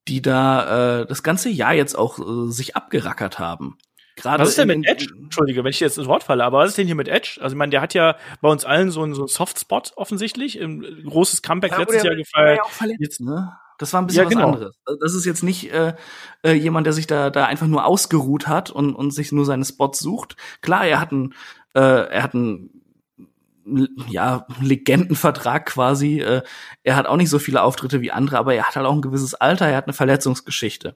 die 0.09 0.22
da 0.22 1.01
äh, 1.01 1.05
das 1.05 1.24
ganze 1.24 1.49
Jahr 1.49 1.74
jetzt 1.74 1.97
auch 1.97 2.20
äh, 2.20 2.51
sich 2.51 2.76
abgerackert 2.76 3.39
haben. 3.39 3.78
Gerade 4.22 4.41
was 4.41 4.49
ist 4.49 4.57
denn 4.57 4.67
mit 4.67 4.88
Edge? 4.88 5.07
Entschuldige, 5.17 5.63
wenn 5.63 5.70
ich 5.70 5.80
jetzt 5.80 5.97
ins 5.97 6.07
Wort 6.07 6.24
falle, 6.24 6.43
aber 6.43 6.59
was 6.59 6.70
ist 6.70 6.78
denn 6.78 6.86
hier 6.86 6.95
mit 6.95 7.07
Edge? 7.07 7.39
Also 7.41 7.53
ich 7.53 7.57
meine, 7.57 7.70
der 7.72 7.82
hat 7.82 7.93
ja 7.93 8.15
bei 8.41 8.49
uns 8.49 8.65
allen 8.65 8.91
so 8.91 9.03
einen, 9.03 9.13
so 9.13 9.22
einen 9.22 9.28
Softspot 9.28 9.93
offensichtlich, 9.95 10.59
ein 10.61 11.03
großes 11.05 11.41
Comeback 11.41 11.72
ja, 11.72 11.80
letztes 11.80 12.03
Jahr 12.03 12.15
gefeiert. 12.15 12.57
Ja 12.57 12.63
auch 12.63 12.70
verletzt, 12.70 13.01
jetzt, 13.01 13.22
ne? 13.22 13.53
Das 13.78 13.93
war 13.93 14.01
ein 14.01 14.07
bisschen 14.07 14.24
ja, 14.24 14.30
genau. 14.30 14.47
was 14.49 14.55
anderes. 14.55 14.80
Das 14.99 15.13
ist 15.13 15.26
jetzt 15.26 15.41
nicht 15.41 15.72
äh, 15.72 15.93
äh, 16.43 16.51
jemand, 16.51 16.86
der 16.86 16.93
sich 16.93 17.07
da 17.07 17.30
da 17.30 17.45
einfach 17.45 17.67
nur 17.67 17.86
ausgeruht 17.86 18.47
hat 18.47 18.70
und 18.70 18.93
und 18.93 19.11
sich 19.11 19.32
nur 19.32 19.45
seine 19.45 19.63
Spots 19.63 19.99
sucht. 19.99 20.36
Klar, 20.61 20.86
er 20.86 20.99
hat 20.99 21.13
einen 21.13 21.34
äh, 21.74 21.80
er 21.80 22.24
hat 22.24 22.34
einen 22.34 22.80
ja, 24.09 24.45
Legendenvertrag 24.61 25.65
quasi. 25.65 26.20
Äh, 26.20 26.41
er 26.84 26.95
hat 26.95 27.07
auch 27.07 27.17
nicht 27.17 27.30
so 27.30 27.39
viele 27.39 27.61
Auftritte 27.61 28.01
wie 28.01 28.11
andere, 28.11 28.38
aber 28.38 28.53
er 28.53 28.67
hat 28.67 28.76
halt 28.76 28.86
auch 28.86 28.93
ein 28.93 29.01
gewisses 29.01 29.34
Alter, 29.34 29.67
er 29.67 29.78
hat 29.78 29.86
eine 29.86 29.93
Verletzungsgeschichte. 29.93 30.95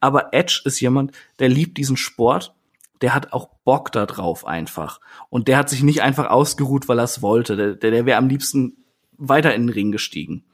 Aber 0.00 0.32
Edge 0.32 0.62
ist 0.64 0.80
jemand, 0.80 1.12
der 1.38 1.48
liebt 1.48 1.78
diesen 1.78 1.96
Sport 1.96 2.54
der 3.00 3.14
hat 3.14 3.32
auch 3.32 3.48
Bock 3.64 3.92
da 3.92 4.06
drauf 4.06 4.46
einfach. 4.46 5.00
Und 5.28 5.48
der 5.48 5.56
hat 5.56 5.68
sich 5.68 5.82
nicht 5.82 6.02
einfach 6.02 6.28
ausgeruht, 6.28 6.88
weil 6.88 6.98
er 6.98 7.04
es 7.04 7.22
wollte. 7.22 7.56
Der, 7.56 7.74
der, 7.74 7.90
der 7.90 8.06
wäre 8.06 8.18
am 8.18 8.28
liebsten 8.28 8.76
weiter 9.16 9.54
in 9.54 9.66
den 9.66 9.74
Ring 9.74 9.92
gestiegen. 9.92 10.44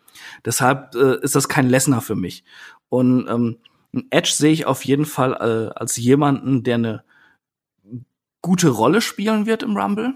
Deshalb 0.45 0.95
äh, 0.95 1.21
ist 1.23 1.35
das 1.35 1.49
kein 1.49 1.69
Lesnar 1.69 2.01
für 2.01 2.17
mich. 2.17 2.45
Und 2.89 3.29
ähm, 3.29 3.59
Edge 4.11 4.31
sehe 4.33 4.53
ich 4.53 4.67
auf 4.67 4.85
jeden 4.85 5.07
Fall 5.07 5.33
äh, 5.35 5.79
als 5.79 5.97
jemanden, 5.97 6.63
der 6.63 6.75
eine 6.77 7.05
gute 8.43 8.69
Rolle 8.69 9.01
spielen 9.01 9.47
wird 9.47 9.63
im 9.63 9.77
Rumble. 9.77 10.15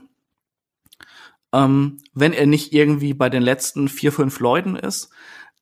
Ähm, 1.53 1.99
wenn 2.15 2.33
er 2.33 2.47
nicht 2.47 2.73
irgendwie 2.73 3.13
bei 3.13 3.29
den 3.29 3.43
letzten 3.43 3.89
vier, 3.89 4.13
fünf 4.13 4.39
Leuten 4.39 4.77
ist, 4.77 5.11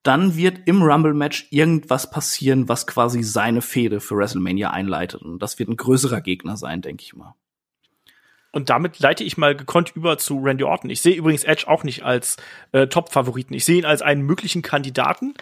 dann 0.03 0.36
wird 0.36 0.61
im 0.66 0.82
Rumble-Match 0.82 1.49
irgendwas 1.51 2.11
passieren, 2.11 2.68
was 2.68 2.86
quasi 2.86 3.22
seine 3.22 3.62
Fehde 3.62 4.01
für 4.01 4.16
WrestleMania 4.16 4.70
einleitet. 4.70 5.22
Und 5.22 5.40
das 5.40 5.59
wird 5.59 5.68
ein 5.68 5.76
größerer 5.76 6.20
Gegner 6.20 6.57
sein, 6.57 6.82
denke 6.82 7.03
ich 7.03 7.14
mal. 7.14 7.34
Und 8.51 8.70
damit 8.70 8.99
leite 8.99 9.24
ich 9.24 9.36
mal 9.36 9.55
gekonnt 9.55 9.92
über 9.94 10.16
zu 10.16 10.38
Randy 10.38 10.64
Orton. 10.64 10.88
Ich 10.90 11.03
sehe 11.03 11.14
übrigens 11.14 11.44
Edge 11.44 11.68
auch 11.68 11.84
nicht 11.84 12.03
als 12.03 12.38
äh, 12.72 12.86
Top-Favoriten. 12.86 13.53
Ich 13.55 13.64
sehe 13.64 13.78
ihn 13.78 13.84
als 13.84 14.01
einen 14.01 14.22
möglichen 14.22 14.62
Kandidaten, 14.62 15.34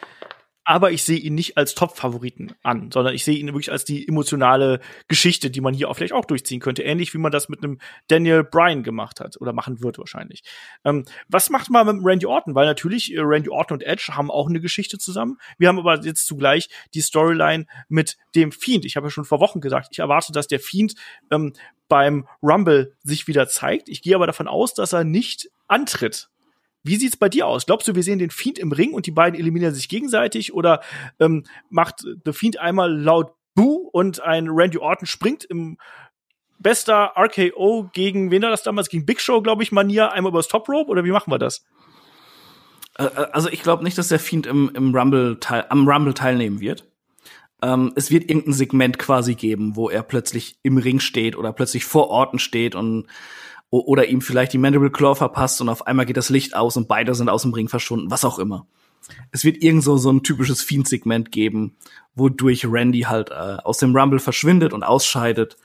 aber 0.68 0.90
ich 0.90 1.04
sehe 1.04 1.18
ihn 1.18 1.36
nicht 1.36 1.56
als 1.56 1.76
Top-Favoriten 1.76 2.52
an, 2.64 2.90
sondern 2.90 3.14
ich 3.14 3.24
sehe 3.24 3.38
ihn 3.38 3.46
wirklich 3.46 3.70
als 3.70 3.84
die 3.84 4.06
emotionale 4.06 4.80
Geschichte, 5.06 5.48
die 5.48 5.60
man 5.60 5.72
hier 5.72 5.88
auch 5.88 5.94
vielleicht 5.94 6.12
auch 6.12 6.24
durchziehen 6.24 6.58
könnte. 6.58 6.82
Ähnlich 6.82 7.14
wie 7.14 7.18
man 7.18 7.30
das 7.30 7.48
mit 7.48 7.62
einem 7.62 7.78
Daniel 8.08 8.42
Bryan 8.42 8.82
gemacht 8.82 9.20
hat 9.20 9.40
oder 9.40 9.52
machen 9.52 9.80
wird 9.80 9.98
wahrscheinlich. 9.98 10.42
Ähm, 10.84 11.04
was 11.28 11.50
macht 11.50 11.70
man 11.70 11.86
mit 11.86 12.04
Randy 12.04 12.26
Orton? 12.26 12.56
Weil 12.56 12.66
natürlich 12.66 13.14
äh, 13.14 13.20
Randy 13.20 13.48
Orton 13.48 13.76
und 13.76 13.82
Edge 13.84 14.08
haben 14.14 14.28
auch 14.28 14.48
eine 14.48 14.60
Geschichte 14.60 14.98
zusammen. 14.98 15.38
Wir 15.56 15.68
haben 15.68 15.78
aber 15.78 16.00
jetzt 16.02 16.26
zugleich 16.26 16.68
die 16.94 17.00
Storyline 17.00 17.66
mit 17.88 18.16
dem 18.34 18.50
Fiend. 18.50 18.84
Ich 18.84 18.96
habe 18.96 19.06
ja 19.06 19.10
schon 19.12 19.24
vor 19.24 19.38
Wochen 19.38 19.60
gesagt, 19.60 19.90
ich 19.92 20.00
erwarte, 20.00 20.32
dass 20.32 20.48
der 20.48 20.58
Fiend 20.58 20.96
ähm, 21.30 21.52
beim 21.88 22.26
Rumble 22.42 22.96
sich 23.04 23.28
wieder 23.28 23.46
zeigt. 23.46 23.88
Ich 23.88 24.02
gehe 24.02 24.16
aber 24.16 24.26
davon 24.26 24.48
aus, 24.48 24.74
dass 24.74 24.92
er 24.92 25.04
nicht 25.04 25.48
antritt 25.68 26.28
wie 26.86 26.96
sieht's 26.96 27.16
bei 27.16 27.28
dir 27.28 27.46
aus? 27.46 27.66
Glaubst 27.66 27.88
du, 27.88 27.94
wir 27.94 28.02
sehen 28.02 28.18
den 28.18 28.30
Fiend 28.30 28.58
im 28.58 28.72
Ring 28.72 28.92
und 28.92 29.06
die 29.06 29.10
beiden 29.10 29.38
eliminieren 29.38 29.74
sich 29.74 29.88
gegenseitig 29.88 30.54
oder 30.54 30.80
ähm, 31.20 31.44
macht 31.68 32.04
The 32.24 32.32
Fiend 32.32 32.58
einmal 32.58 32.94
laut 32.94 33.32
Boo 33.54 33.88
und 33.92 34.20
ein 34.22 34.48
Randy 34.48 34.78
Orton 34.78 35.06
springt 35.06 35.44
im 35.44 35.78
bester 36.58 37.12
RKO 37.16 37.90
gegen, 37.92 38.30
wen 38.30 38.42
war 38.42 38.50
das 38.50 38.62
damals? 38.62 38.88
Gegen 38.88 39.06
Big 39.06 39.20
Show, 39.20 39.40
glaube 39.42 39.62
ich, 39.62 39.72
Manier, 39.72 40.12
einmal 40.12 40.30
übers 40.30 40.48
Top 40.48 40.68
Rope 40.68 40.90
oder 40.90 41.04
wie 41.04 41.10
machen 41.10 41.32
wir 41.32 41.38
das? 41.38 41.64
Äh, 42.98 43.04
äh, 43.04 43.26
also 43.32 43.48
ich 43.48 43.62
glaube 43.62 43.84
nicht, 43.84 43.98
dass 43.98 44.08
der 44.08 44.18
Fiend 44.18 44.46
im, 44.46 44.70
im 44.74 44.94
Rumble 44.94 45.38
teil, 45.40 45.66
am 45.68 45.88
Rumble 45.88 46.14
teilnehmen 46.14 46.60
wird. 46.60 46.86
Ähm, 47.62 47.92
es 47.96 48.10
wird 48.10 48.28
irgendein 48.28 48.52
Segment 48.52 48.98
quasi 48.98 49.34
geben, 49.34 49.76
wo 49.76 49.88
er 49.88 50.02
plötzlich 50.02 50.58
im 50.62 50.76
Ring 50.76 51.00
steht 51.00 51.36
oder 51.36 51.52
plötzlich 51.52 51.84
vor 51.84 52.08
Orten 52.08 52.38
steht 52.38 52.74
und 52.74 53.06
oder 53.70 54.06
ihm 54.06 54.20
vielleicht 54.20 54.52
die 54.52 54.58
Mandible 54.58 54.90
Claw 54.90 55.14
verpasst 55.14 55.60
und 55.60 55.68
auf 55.68 55.86
einmal 55.86 56.06
geht 56.06 56.16
das 56.16 56.30
Licht 56.30 56.54
aus 56.54 56.76
und 56.76 56.88
beide 56.88 57.14
sind 57.14 57.28
aus 57.28 57.42
dem 57.42 57.52
Ring 57.52 57.68
verschwunden, 57.68 58.10
was 58.10 58.24
auch 58.24 58.38
immer. 58.38 58.66
Es 59.30 59.44
wird 59.44 59.62
irgend 59.62 59.84
so, 59.84 60.10
ein 60.10 60.22
typisches 60.22 60.62
Fiend-Segment 60.62 61.30
geben, 61.30 61.76
wodurch 62.14 62.66
Randy 62.66 63.02
halt 63.02 63.30
äh, 63.30 63.58
aus 63.62 63.78
dem 63.78 63.94
Rumble 63.94 64.18
verschwindet 64.18 64.72
und 64.72 64.82
ausscheidet. 64.82 65.56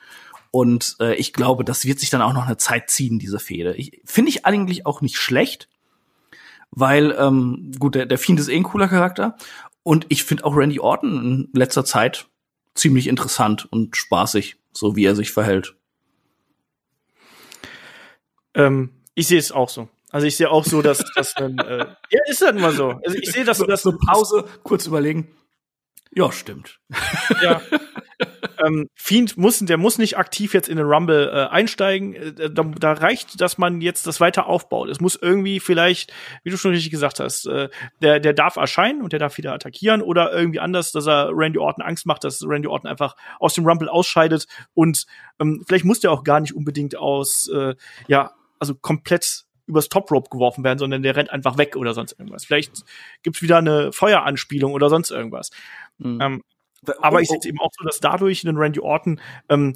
Und 0.52 0.98
äh, 1.00 1.16
ich 1.16 1.34
glaube, 1.34 1.64
das 1.64 1.86
wird 1.86 2.00
sich 2.00 2.10
dann 2.10 2.22
auch 2.22 2.34
noch 2.34 2.46
eine 2.46 2.58
Zeit 2.58 2.90
ziehen, 2.90 3.20
diese 3.20 3.40
Fehde. 3.40 3.76
Finde 4.06 4.30
ich 4.30 4.46
eigentlich 4.46 4.86
auch 4.86 5.02
nicht 5.02 5.18
schlecht, 5.18 5.70
weil, 6.72 7.16
ähm, 7.18 7.72
gut, 7.80 7.96
der, 7.96 8.06
der 8.06 8.18
Fiend 8.18 8.40
ist 8.40 8.50
eh 8.50 8.56
ein 8.56 8.64
cooler 8.64 8.88
Charakter. 8.88 9.38
Und 9.84 10.06
ich 10.10 10.24
finde 10.24 10.46
auch 10.46 10.56
Randy 10.56 10.80
Orton 10.80 11.50
in 11.54 11.60
letzter 11.60 11.86
Zeit 11.86 12.28
ziemlich 12.76 13.08
interessant 13.08 13.68
und 13.72 13.98
spaßig, 13.98 14.58
so 14.72 14.96
wie 14.96 15.06
er 15.06 15.16
sich 15.16 15.32
verhält. 15.32 15.76
Ähm, 18.56 18.92
ich 19.16 19.28
sehe 19.28 19.40
es 19.40 19.52
auch 19.52 19.70
so. 19.70 19.90
Also 20.12 20.28
ich 20.28 20.36
sehe 20.36 20.50
auch 20.50 20.66
so, 20.66 20.82
dass 20.82 21.04
das 21.16 21.34
ähm, 21.40 21.58
äh, 21.68 21.86
ja 22.10 22.20
ist 22.28 22.42
halt 22.42 22.58
immer 22.58 22.72
so. 22.72 23.00
Also 23.06 23.18
ich 23.18 23.32
sehe, 23.32 23.46
dass 23.46 23.60
so, 23.60 23.66
das 23.66 23.82
so 23.82 23.98
Pause, 23.98 24.46
kurz 24.64 24.86
überlegen. 24.86 25.28
Ja, 26.14 26.32
stimmt. 26.32 26.80
Ja. 27.42 27.62
ähm, 28.66 28.90
Fiend 28.96 29.38
muss, 29.38 29.60
der 29.60 29.78
muss 29.78 29.98
nicht 29.98 30.18
aktiv 30.18 30.54
jetzt 30.54 30.68
in 30.68 30.76
den 30.76 30.86
Rumble 30.86 31.30
äh, 31.30 31.50
einsteigen. 31.50 32.14
Äh, 32.14 32.52
da, 32.52 32.64
da, 32.64 32.92
reicht, 32.92 33.40
dass 33.40 33.58
man 33.58 33.80
jetzt 33.80 34.08
das 34.08 34.20
weiter 34.20 34.48
aufbaut. 34.48 34.90
Es 34.90 35.00
muss 35.00 35.16
irgendwie 35.16 35.62
vielleicht, 35.62 36.12
wie 36.44 36.50
du 36.50 36.58
schon 36.58 36.72
richtig 36.72 36.92
gesagt 36.92 37.22
hast, 37.22 37.46
äh, 37.46 37.70
der, 38.02 38.20
der 38.20 38.34
darf 38.34 38.58
erscheinen 38.58 39.02
und 39.02 39.14
der 39.14 39.20
darf 39.20 39.38
wieder 39.38 39.54
attackieren 39.54 40.02
oder 40.02 40.34
irgendwie 40.34 40.60
anders, 40.60 40.92
dass 40.92 41.08
er 41.08 41.30
Randy 41.32 41.60
Orton 41.60 41.84
Angst 41.84 42.06
macht, 42.06 42.26
dass 42.26 42.44
Randy 42.46 42.68
Orton 42.68 42.90
einfach 42.90 43.16
aus 43.40 43.54
dem 43.54 43.66
Rumble 43.66 43.88
ausscheidet 43.88 44.48
und 44.74 45.06
ähm, 45.40 45.64
vielleicht 45.66 45.86
muss 45.86 46.02
der 46.02 46.12
auch 46.12 46.26
gar 46.26 46.42
nicht 46.42 46.54
unbedingt 46.54 46.98
aus, 46.98 47.48
äh, 47.48 47.76
ja, 48.08 48.34
also 48.62 48.76
komplett 48.76 49.46
übers 49.66 49.90
Top 49.90 50.12
Rope 50.12 50.30
geworfen 50.30 50.64
werden, 50.64 50.80
sondern 50.80 51.02
der 51.02 51.16
rennt 51.16 51.32
einfach 51.32 51.58
weg 51.58 51.76
oder 51.76 51.94
sonst 51.94 52.14
irgendwas. 52.14 52.46
Vielleicht 52.46 52.84
gibt's 53.24 53.42
wieder 53.42 53.58
eine 53.58 53.92
Feueranspielung 53.92 54.74
oder 54.74 54.90
sonst 54.90 55.12
irgendwas. 55.12 55.50
Mhm. 55.98 56.20
Ähm, 56.22 56.44
aber 57.00 57.18
oh, 57.18 57.20
ich 57.20 57.30
sehe 57.30 57.38
es 57.38 57.46
eben 57.46 57.60
auch 57.60 57.72
so, 57.78 57.86
dass 57.86 58.00
dadurch 58.00 58.44
ein 58.44 58.58
Randy 58.58 58.80
Orton 58.80 59.20
ähm, 59.50 59.76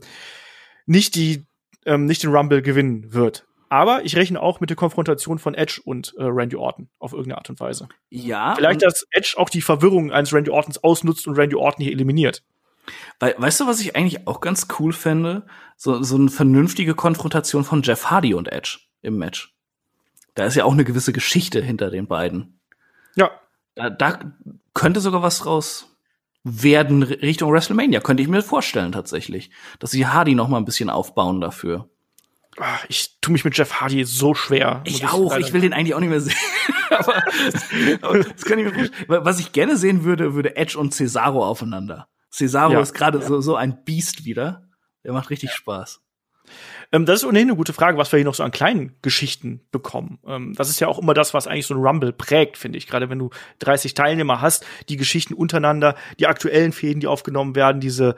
nicht 0.86 1.16
die 1.16 1.46
ähm, 1.86 2.06
nicht 2.06 2.24
den 2.24 2.32
Rumble 2.32 2.62
gewinnen 2.62 3.14
wird. 3.14 3.46
aber 3.70 4.04
ich 4.04 4.16
rechne 4.16 4.42
auch 4.42 4.60
mit 4.60 4.70
der 4.70 4.78
Konfrontation 4.78 5.38
von 5.40 5.54
Edge 5.54 5.82
und 5.84 6.14
äh, 6.18 6.24
Randy 6.24 6.56
Orton 6.56 6.90
auf 7.00 7.14
irgendeine 7.14 7.38
Art 7.38 7.50
und 7.50 7.60
Weise. 7.60 7.90
Ja. 8.10 8.56
Vielleicht, 8.56 8.82
dass 8.82 9.06
Edge 9.12 9.36
auch 9.38 9.50
die 9.50 9.62
Verwirrung 9.62 10.12
eines 10.12 10.34
Randy 10.34 10.50
Ortons 10.50 10.84
ausnutzt 10.84 11.28
und 11.28 11.38
Randy 11.38 11.56
Orton 11.56 11.84
hier 11.84 11.94
eliminiert. 11.94 12.44
We 13.20 13.36
weißt 13.38 13.62
du, 13.62 13.68
was 13.68 13.80
ich 13.80 13.96
eigentlich 13.96 14.28
auch 14.28 14.42
ganz 14.42 14.68
cool 14.80 14.94
fände? 14.94 15.46
So, 15.78 16.02
so 16.04 16.16
eine 16.16 16.30
vernünftige 16.30 16.96
Konfrontation 16.96 17.64
von 17.64 17.82
Jeff 17.82 18.06
Hardy 18.06 18.34
und 18.34 18.52
Edge 18.52 18.80
im 19.02 19.18
Match. 19.18 19.54
Da 20.36 20.46
ist 20.46 20.56
ja 20.56 20.66
auch 20.66 20.74
eine 20.74 20.86
gewisse 20.86 21.14
Geschichte 21.14 21.62
hinter 21.62 21.90
den 21.90 22.08
beiden. 22.08 22.60
Ja. 23.16 23.32
Da, 23.76 23.90
da 23.90 24.20
könnte 24.74 25.00
sogar 25.00 25.22
was 25.22 25.40
draus 25.40 25.96
werden 26.44 27.02
Richtung 27.02 27.52
WrestleMania, 27.52 28.02
könnte 28.02 28.22
ich 28.22 28.30
mir 28.30 28.44
vorstellen 28.44 28.92
tatsächlich, 28.92 29.50
dass 29.80 29.92
sie 29.92 30.06
Hardy 30.06 30.36
noch 30.36 30.48
mal 30.48 30.58
ein 30.58 30.66
bisschen 30.66 30.92
aufbauen 30.92 31.42
dafür. 31.42 31.90
Ach, 32.58 32.86
ich 32.88 33.20
tue 33.20 33.34
mich 33.34 33.44
mit 33.44 33.58
Jeff 33.58 33.82
Hardy 33.82 34.06
so 34.06 34.34
schwer. 34.34 34.82
Ich, 34.86 34.98
ich 34.98 35.08
auch. 35.08 35.36
Ich 35.38 35.52
will 35.52 35.62
den 35.62 35.74
eigentlich 35.74 35.96
auch 35.96 36.00
nicht 36.00 36.10
mehr 36.10 36.22
sehen. 36.22 36.36
aber, 36.90 37.24
aber 38.02 38.20
das 38.20 38.46
kann 38.46 38.60
ich 38.60 38.66
mir 38.66 38.74
vorstellen. 38.74 39.26
Was 39.26 39.40
ich 39.40 39.52
gerne 39.52 39.76
sehen 39.76 40.04
würde, 40.04 40.36
würde 40.36 40.56
Edge 40.56 40.78
und 40.78 40.94
Cesaro 40.94 41.46
aufeinander. 41.46 42.08
Cesaro 42.36 42.74
ja. 42.74 42.82
ist 42.82 42.94
gerade 42.94 43.20
ja. 43.20 43.26
so, 43.26 43.42
so 43.42 43.56
ein 43.56 43.84
Biest 43.84 44.26
wieder. 44.26 44.68
Der 45.04 45.14
macht 45.14 45.30
richtig 45.30 45.52
ja. 45.52 45.56
Spaß. 45.56 46.02
Ähm, 46.92 47.06
das 47.06 47.22
ist 47.22 47.26
ohnehin 47.26 47.50
eine 47.50 47.58
gute 47.58 47.74
Frage, 47.74 47.98
was 47.98 48.12
wir 48.12 48.18
hier 48.18 48.26
noch 48.26 48.36
so 48.36 48.44
an 48.44 48.52
kleinen 48.52 48.96
Geschichten 49.02 49.62
bekommen. 49.72 50.20
Ähm, 50.28 50.54
das 50.56 50.70
ist 50.70 50.80
ja 50.80 50.88
auch 50.88 51.00
immer 51.00 51.14
das, 51.14 51.34
was 51.34 51.48
eigentlich 51.48 51.66
so 51.66 51.74
ein 51.74 51.82
Rumble 51.82 52.14
prägt, 52.14 52.58
finde 52.58 52.78
ich. 52.78 52.88
Gerade 52.88 53.10
wenn 53.10 53.20
du 53.20 53.30
30 53.60 53.94
Teilnehmer 53.94 54.42
hast, 54.42 54.66
die 54.90 54.98
Geschichten 54.98 55.34
untereinander, 55.34 55.96
die 56.20 56.28
aktuellen 56.28 56.72
Fäden, 56.72 57.00
die 57.00 57.08
aufgenommen 57.08 57.56
werden, 57.56 57.82
diese, 57.82 58.16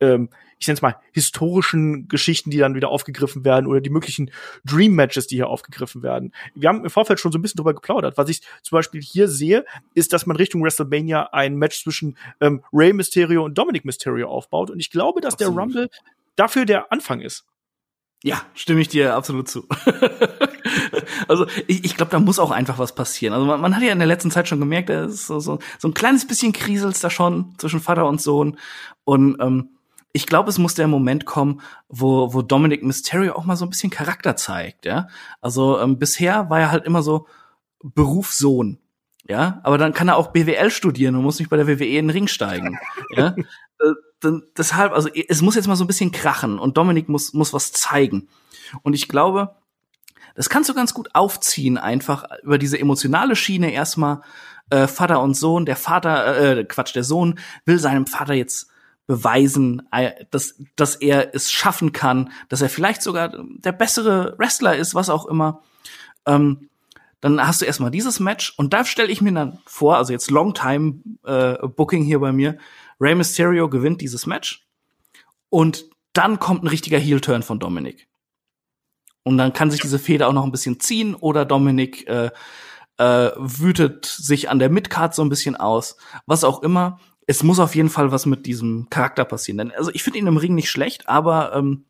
ähm, 0.00 0.30
ich 0.58 0.66
nenne 0.66 0.76
es 0.76 0.82
mal, 0.82 0.96
historischen 1.12 2.08
Geschichten, 2.08 2.50
die 2.50 2.58
dann 2.58 2.74
wieder 2.74 2.88
aufgegriffen 2.88 3.44
werden 3.44 3.66
oder 3.66 3.80
die 3.80 3.90
möglichen 3.90 4.30
Dream 4.64 4.92
Matches, 4.92 5.26
die 5.26 5.36
hier 5.36 5.48
aufgegriffen 5.48 6.02
werden. 6.02 6.32
Wir 6.54 6.68
haben 6.68 6.84
im 6.84 6.90
Vorfeld 6.90 7.20
schon 7.20 7.32
so 7.32 7.38
ein 7.38 7.42
bisschen 7.42 7.58
drüber 7.58 7.74
geplaudert. 7.74 8.18
Was 8.18 8.28
ich 8.28 8.42
zum 8.62 8.76
Beispiel 8.76 9.00
hier 9.00 9.28
sehe, 9.28 9.64
ist, 9.94 10.12
dass 10.12 10.26
man 10.26 10.36
Richtung 10.36 10.62
WrestleMania 10.62 11.30
ein 11.32 11.56
Match 11.56 11.82
zwischen 11.82 12.16
ähm, 12.40 12.62
Rey 12.72 12.92
Mysterio 12.92 13.44
und 13.44 13.56
Dominic 13.56 13.84
Mysterio 13.84 14.28
aufbaut. 14.28 14.70
Und 14.70 14.80
ich 14.80 14.90
glaube, 14.90 15.20
dass 15.20 15.34
Absolut. 15.34 15.54
der 15.54 15.62
Rumble 15.62 15.90
dafür 16.36 16.64
der 16.64 16.92
Anfang 16.92 17.20
ist. 17.20 17.44
Ja, 18.24 18.42
stimme 18.54 18.80
ich 18.80 18.88
dir 18.88 19.14
absolut 19.14 19.48
zu. 19.48 19.68
also 21.28 21.46
ich, 21.68 21.84
ich 21.84 21.96
glaube, 21.96 22.10
da 22.10 22.18
muss 22.18 22.40
auch 22.40 22.50
einfach 22.50 22.78
was 22.78 22.96
passieren. 22.96 23.32
Also 23.32 23.46
man, 23.46 23.60
man 23.60 23.76
hat 23.76 23.82
ja 23.82 23.92
in 23.92 23.98
der 23.98 24.08
letzten 24.08 24.32
Zeit 24.32 24.48
schon 24.48 24.58
gemerkt, 24.58 24.88
da 24.88 25.04
ist 25.04 25.28
so, 25.28 25.38
so, 25.38 25.60
so 25.78 25.86
ein 25.86 25.94
kleines 25.94 26.26
bisschen 26.26 26.52
kriselst 26.52 27.04
da 27.04 27.10
schon 27.10 27.54
zwischen 27.58 27.78
Vater 27.78 28.06
und 28.06 28.20
Sohn. 28.20 28.58
Und 29.04 29.36
ähm, 29.40 29.77
ich 30.12 30.26
glaube, 30.26 30.50
es 30.50 30.58
muss 30.58 30.74
der 30.74 30.88
Moment 30.88 31.26
kommen, 31.26 31.60
wo, 31.88 32.32
wo 32.32 32.42
Dominic 32.42 32.82
Mysterio 32.82 33.34
auch 33.34 33.44
mal 33.44 33.56
so 33.56 33.66
ein 33.66 33.70
bisschen 33.70 33.90
Charakter 33.90 34.36
zeigt. 34.36 34.86
Ja, 34.86 35.08
also 35.40 35.78
ähm, 35.80 35.98
bisher 35.98 36.48
war 36.50 36.60
er 36.60 36.70
halt 36.70 36.84
immer 36.84 37.02
so 37.02 37.26
Berufssohn. 37.82 38.78
Ja, 39.28 39.60
aber 39.62 39.76
dann 39.76 39.92
kann 39.92 40.08
er 40.08 40.16
auch 40.16 40.28
BWL 40.28 40.70
studieren 40.70 41.14
und 41.14 41.22
muss 41.22 41.38
nicht 41.38 41.50
bei 41.50 41.58
der 41.58 41.68
WWE 41.68 41.84
in 41.84 42.06
den 42.06 42.10
Ring 42.10 42.28
steigen. 42.28 42.78
ja, 43.16 43.34
äh, 43.36 43.92
dann, 44.20 44.42
deshalb, 44.56 44.92
also 44.92 45.10
es 45.10 45.42
muss 45.42 45.54
jetzt 45.54 45.68
mal 45.68 45.76
so 45.76 45.84
ein 45.84 45.88
bisschen 45.88 46.12
krachen 46.12 46.58
und 46.58 46.78
Dominik 46.78 47.10
muss, 47.10 47.34
muss 47.34 47.52
was 47.52 47.72
zeigen. 47.72 48.28
Und 48.82 48.94
ich 48.94 49.06
glaube, 49.06 49.56
das 50.34 50.48
kannst 50.48 50.70
du 50.70 50.74
ganz 50.74 50.94
gut 50.94 51.14
aufziehen, 51.14 51.76
einfach 51.76 52.24
über 52.42 52.58
diese 52.58 52.78
emotionale 52.78 53.36
Schiene 53.36 53.70
erstmal 53.70 54.22
äh, 54.70 54.86
Vater 54.86 55.20
und 55.20 55.34
Sohn. 55.34 55.66
Der 55.66 55.76
Vater, 55.76 56.58
äh, 56.58 56.64
Quatsch, 56.64 56.94
der 56.94 57.04
Sohn 57.04 57.38
will 57.66 57.78
seinem 57.78 58.06
Vater 58.06 58.34
jetzt 58.34 58.70
beweisen, 59.08 59.88
äh, 59.90 60.26
dass, 60.30 60.60
dass 60.76 60.94
er 60.94 61.34
es 61.34 61.50
schaffen 61.50 61.92
kann, 61.92 62.30
dass 62.48 62.60
er 62.60 62.68
vielleicht 62.68 63.02
sogar 63.02 63.32
der 63.34 63.72
bessere 63.72 64.36
Wrestler 64.38 64.76
ist, 64.76 64.94
was 64.94 65.08
auch 65.08 65.26
immer. 65.26 65.62
Ähm, 66.26 66.68
dann 67.20 67.44
hast 67.44 67.62
du 67.62 67.64
erstmal 67.64 67.90
dieses 67.90 68.20
Match 68.20 68.54
und 68.58 68.72
da 68.72 68.84
stelle 68.84 69.10
ich 69.10 69.20
mir 69.20 69.32
dann 69.32 69.58
vor, 69.64 69.96
also 69.96 70.12
jetzt 70.12 70.30
Longtime 70.30 71.00
äh, 71.24 71.66
Booking 71.66 72.04
hier 72.04 72.20
bei 72.20 72.32
mir, 72.32 72.58
Rey 73.00 73.14
Mysterio 73.14 73.68
gewinnt 73.68 74.02
dieses 74.02 74.26
Match 74.26 74.68
und 75.48 75.86
dann 76.12 76.38
kommt 76.38 76.62
ein 76.62 76.68
richtiger 76.68 76.98
Heel-Turn 76.98 77.42
von 77.42 77.58
Dominic. 77.58 78.08
Und 79.24 79.38
dann 79.38 79.52
kann 79.52 79.70
sich 79.70 79.80
diese 79.80 79.98
Feder 79.98 80.28
auch 80.28 80.32
noch 80.32 80.44
ein 80.44 80.52
bisschen 80.52 80.80
ziehen 80.80 81.14
oder 81.14 81.44
Dominic 81.44 82.06
äh, 82.08 82.30
äh, 82.98 83.30
wütet 83.36 84.04
sich 84.04 84.50
an 84.50 84.58
der 84.58 84.70
Midcard 84.70 85.14
so 85.14 85.22
ein 85.22 85.28
bisschen 85.28 85.56
aus, 85.56 85.96
was 86.26 86.44
auch 86.44 86.62
immer. 86.62 87.00
Es 87.28 87.44
muss 87.44 87.60
auf 87.60 87.76
jeden 87.76 87.90
Fall 87.90 88.10
was 88.10 88.26
mit 88.26 88.46
diesem 88.46 88.88
Charakter 88.90 89.24
passieren. 89.24 89.58
Denn, 89.58 89.72
also 89.72 89.92
ich 89.94 90.02
finde 90.02 90.18
ihn 90.18 90.26
im 90.26 90.36
Ring 90.36 90.56
nicht 90.56 90.70
schlecht, 90.70 91.08
aber 91.08 91.54
ähm, 91.54 91.84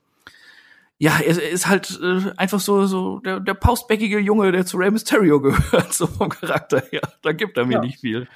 ja, 0.99 1.18
er, 1.24 1.51
ist 1.51 1.66
halt 1.66 1.99
äh, 2.03 2.32
einfach 2.36 2.61
so 2.61 2.84
so 2.84 3.20
der, 3.20 3.41
der 3.41 3.55
paustbäckige 3.55 4.18
Junge, 4.18 4.53
der 4.53 4.66
zu 4.66 4.76
Rey 4.76 4.91
Mysterio 4.91 5.41
gehört, 5.43 5.95
so 5.95 6.07
vom 6.07 6.28
Charakter 6.28 6.82
her. 6.91 7.03
Da 7.22 7.32
gibt 7.32 7.57
er 7.57 7.64
mir 7.64 7.74
ja. 7.74 7.80
nicht 7.80 8.01
viel 8.01 8.28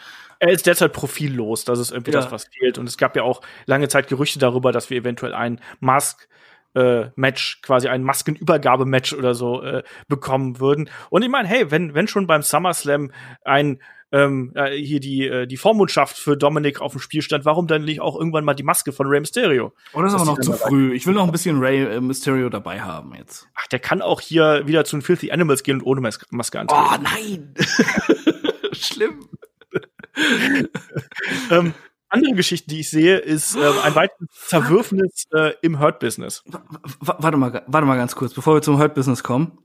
er 0.42 0.50
ist 0.50 0.66
derzeit 0.66 0.92
profillos. 0.92 1.64
Das 1.64 1.78
ist 1.78 1.92
irgendwie 1.92 2.10
ja. 2.10 2.20
das, 2.20 2.32
was 2.32 2.46
fehlt. 2.46 2.76
Und 2.76 2.88
es 2.88 2.98
gab 2.98 3.14
ja 3.14 3.22
auch 3.22 3.42
lange 3.66 3.86
Zeit 3.86 4.08
Gerüchte 4.08 4.40
darüber, 4.40 4.72
dass 4.72 4.90
wir 4.90 4.96
eventuell 4.96 5.34
ein 5.34 5.60
Mask 5.78 6.28
äh, 6.74 7.10
Match, 7.14 7.62
quasi 7.62 7.88
ein 7.88 8.02
Maskenübergabematch 8.02 9.12
oder 9.12 9.34
so 9.34 9.62
äh, 9.62 9.84
bekommen 10.08 10.58
würden. 10.58 10.90
Und 11.10 11.22
ich 11.22 11.28
meine, 11.28 11.46
hey, 11.46 11.70
wenn 11.70 11.94
wenn 11.94 12.08
schon 12.08 12.26
beim 12.26 12.42
SummerSlam 12.42 13.12
ein 13.44 13.80
ähm, 14.12 14.52
äh, 14.54 14.76
hier 14.76 15.00
die 15.00 15.26
äh, 15.26 15.46
die 15.46 15.56
Vormundschaft 15.56 16.16
für 16.16 16.36
Dominik 16.36 16.80
auf 16.80 16.92
dem 16.92 17.00
Spiel 17.00 17.22
stand, 17.22 17.44
warum 17.44 17.66
dann 17.66 17.84
nicht 17.84 18.00
auch 18.00 18.16
irgendwann 18.16 18.44
mal 18.44 18.54
die 18.54 18.62
Maske 18.62 18.92
von 18.92 19.06
Rey 19.06 19.20
Mysterio? 19.20 19.72
Oder 19.94 20.08
ist 20.08 20.14
aber 20.14 20.26
noch 20.26 20.38
zu 20.38 20.52
früh. 20.52 20.94
Ich 20.94 21.06
will 21.06 21.14
noch 21.14 21.24
ein 21.24 21.32
bisschen 21.32 21.58
Ray 21.58 21.82
äh, 21.82 22.00
Mysterio 22.00 22.50
dabei 22.50 22.82
haben 22.82 23.14
jetzt. 23.14 23.48
Ach, 23.54 23.66
der 23.68 23.78
kann 23.78 24.02
auch 24.02 24.20
hier 24.20 24.66
wieder 24.66 24.84
zu 24.84 24.96
den 24.96 25.02
Filthy 25.02 25.32
Animals 25.32 25.62
gehen 25.62 25.80
und 25.80 25.86
ohne 25.86 26.00
Mas 26.02 26.20
Maske 26.30 26.60
antreten. 26.60 26.82
Oh 26.82 26.96
nein, 27.02 27.54
schlimm. 28.72 29.28
ähm, 31.50 31.74
andere 32.10 32.34
Geschichte, 32.34 32.68
die 32.68 32.80
ich 32.80 32.90
sehe, 32.90 33.16
ist 33.16 33.56
äh, 33.56 33.72
ein 33.82 33.94
weiteres 33.94 34.28
Zerwürfnis 34.46 35.24
äh, 35.32 35.54
im 35.62 35.80
Hurt-Business. 35.80 36.44
Warte 37.00 37.38
mal, 37.38 37.64
warte 37.66 37.86
mal 37.86 37.96
ganz 37.96 38.14
kurz, 38.14 38.34
bevor 38.34 38.54
wir 38.54 38.62
zum 38.62 38.78
Hurt-Business 38.78 39.22
kommen. 39.22 39.58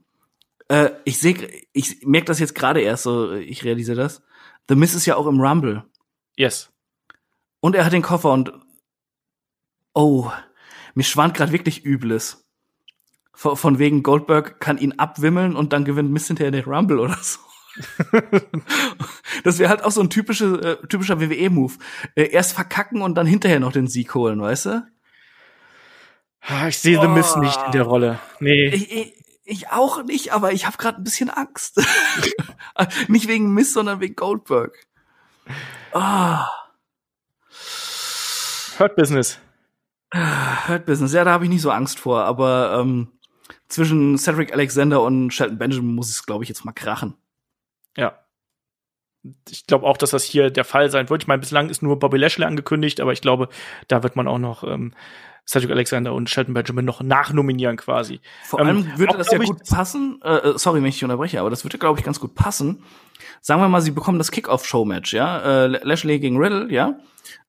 Äh, 0.68 0.90
ich 1.04 1.18
sehe, 1.18 1.36
ich 1.74 2.06
merke 2.06 2.26
das 2.26 2.38
jetzt 2.38 2.54
gerade 2.54 2.80
erst 2.80 3.02
so, 3.02 3.32
ich 3.34 3.64
realisiere 3.64 3.98
das. 3.98 4.22
The 4.68 4.74
Miss 4.74 4.94
ist 4.94 5.06
ja 5.06 5.16
auch 5.16 5.26
im 5.26 5.40
Rumble. 5.40 5.84
Yes. 6.36 6.70
Und 7.60 7.74
er 7.74 7.84
hat 7.84 7.92
den 7.92 8.02
Koffer 8.02 8.32
und 8.32 8.52
oh, 9.94 10.30
mir 10.94 11.02
schwant 11.02 11.34
gerade 11.34 11.52
wirklich 11.52 11.84
Übles. 11.84 12.44
Von, 13.32 13.78
wegen 13.78 14.02
Goldberg 14.02 14.58
kann 14.60 14.78
ihn 14.78 14.98
abwimmeln 14.98 15.54
und 15.54 15.72
dann 15.72 15.84
gewinnt 15.84 16.10
Miss 16.10 16.26
hinterher 16.26 16.50
den 16.50 16.64
Rumble 16.64 16.98
oder 16.98 17.16
so. 17.20 17.38
das 19.44 19.60
wäre 19.60 19.70
halt 19.70 19.84
auch 19.84 19.92
so 19.92 20.00
ein 20.00 20.10
typische, 20.10 20.78
äh, 20.82 20.86
typischer 20.88 21.20
WWE-Move. 21.20 21.74
Äh, 22.16 22.30
erst 22.30 22.52
verkacken 22.52 23.00
und 23.00 23.14
dann 23.14 23.28
hinterher 23.28 23.60
noch 23.60 23.70
den 23.70 23.86
Sieg 23.86 24.12
holen, 24.14 24.40
weißt 24.40 24.66
du? 24.66 24.86
Ah, 26.40 26.66
ich 26.66 26.78
sehe 26.78 26.98
oh. 26.98 27.02
The 27.02 27.08
Miss 27.08 27.36
nicht 27.36 27.60
in 27.66 27.72
der 27.72 27.82
Rolle. 27.82 28.18
Nee. 28.40 28.68
Ich, 28.70 28.90
ich, 28.90 29.24
ich 29.48 29.70
auch 29.70 30.02
nicht, 30.02 30.32
aber 30.32 30.52
ich 30.52 30.66
habe 30.66 30.76
gerade 30.76 30.98
ein 30.98 31.04
bisschen 31.04 31.30
Angst. 31.30 31.80
nicht 33.08 33.28
wegen 33.28 33.54
Miss, 33.54 33.72
sondern 33.72 34.00
wegen 34.00 34.14
Goldberg. 34.14 34.86
Ah. 35.92 36.48
Hurt 38.78 38.94
Business. 38.94 39.38
Hurt 40.14 40.86
Business, 40.86 41.12
ja, 41.12 41.24
da 41.24 41.32
habe 41.32 41.44
ich 41.44 41.50
nicht 41.50 41.62
so 41.62 41.70
Angst 41.70 41.98
vor, 41.98 42.24
aber 42.24 42.78
ähm, 42.78 43.08
zwischen 43.68 44.18
Cedric 44.18 44.52
Alexander 44.52 45.02
und 45.02 45.32
Shelton 45.32 45.58
Benjamin 45.58 45.94
muss 45.94 46.10
es, 46.10 46.26
glaube 46.26 46.44
ich, 46.44 46.48
jetzt 46.48 46.64
mal 46.64 46.72
krachen. 46.72 47.14
Ja. 47.96 48.18
Ich 49.48 49.66
glaube 49.66 49.86
auch, 49.86 49.96
dass 49.96 50.10
das 50.10 50.24
hier 50.24 50.50
der 50.50 50.64
Fall 50.64 50.90
sein 50.90 51.10
wird. 51.10 51.22
Ich 51.22 51.26
meine, 51.26 51.40
bislang 51.40 51.70
ist 51.70 51.82
nur 51.82 51.98
Bobby 51.98 52.18
Lashley 52.18 52.44
angekündigt, 52.44 53.00
aber 53.00 53.12
ich 53.12 53.20
glaube, 53.20 53.48
da 53.88 54.02
wird 54.02 54.14
man 54.14 54.28
auch 54.28 54.38
noch 54.38 54.62
ähm, 54.62 54.94
Cedric 55.48 55.70
Alexander 55.70 56.12
und 56.12 56.28
Shelton 56.28 56.52
Benjamin 56.52 56.84
noch 56.84 57.00
nachnominieren 57.00 57.78
quasi. 57.78 58.20
Vor 58.44 58.60
allem 58.60 58.78
ähm, 58.78 58.98
würde 58.98 59.16
das 59.16 59.30
ja 59.30 59.38
gut 59.38 59.64
passen. 59.66 60.20
Äh, 60.22 60.36
äh, 60.36 60.58
sorry, 60.58 60.82
wenn 60.82 60.88
ich 60.88 60.96
dich 60.96 61.04
unterbreche, 61.04 61.40
aber 61.40 61.48
das 61.48 61.64
würde, 61.64 61.78
glaube 61.78 61.98
ich, 61.98 62.04
ganz 62.04 62.20
gut 62.20 62.34
passen. 62.34 62.82
Sagen 63.40 63.62
wir 63.62 63.68
mal, 63.68 63.80
sie 63.80 63.90
bekommen 63.90 64.18
das 64.18 64.30
Kickoff-Show-Match, 64.30 65.14
ja, 65.14 65.64
äh, 65.64 65.66
Lashley 65.66 66.18
gegen 66.18 66.36
Riddle, 66.36 66.70
ja. 66.70 66.98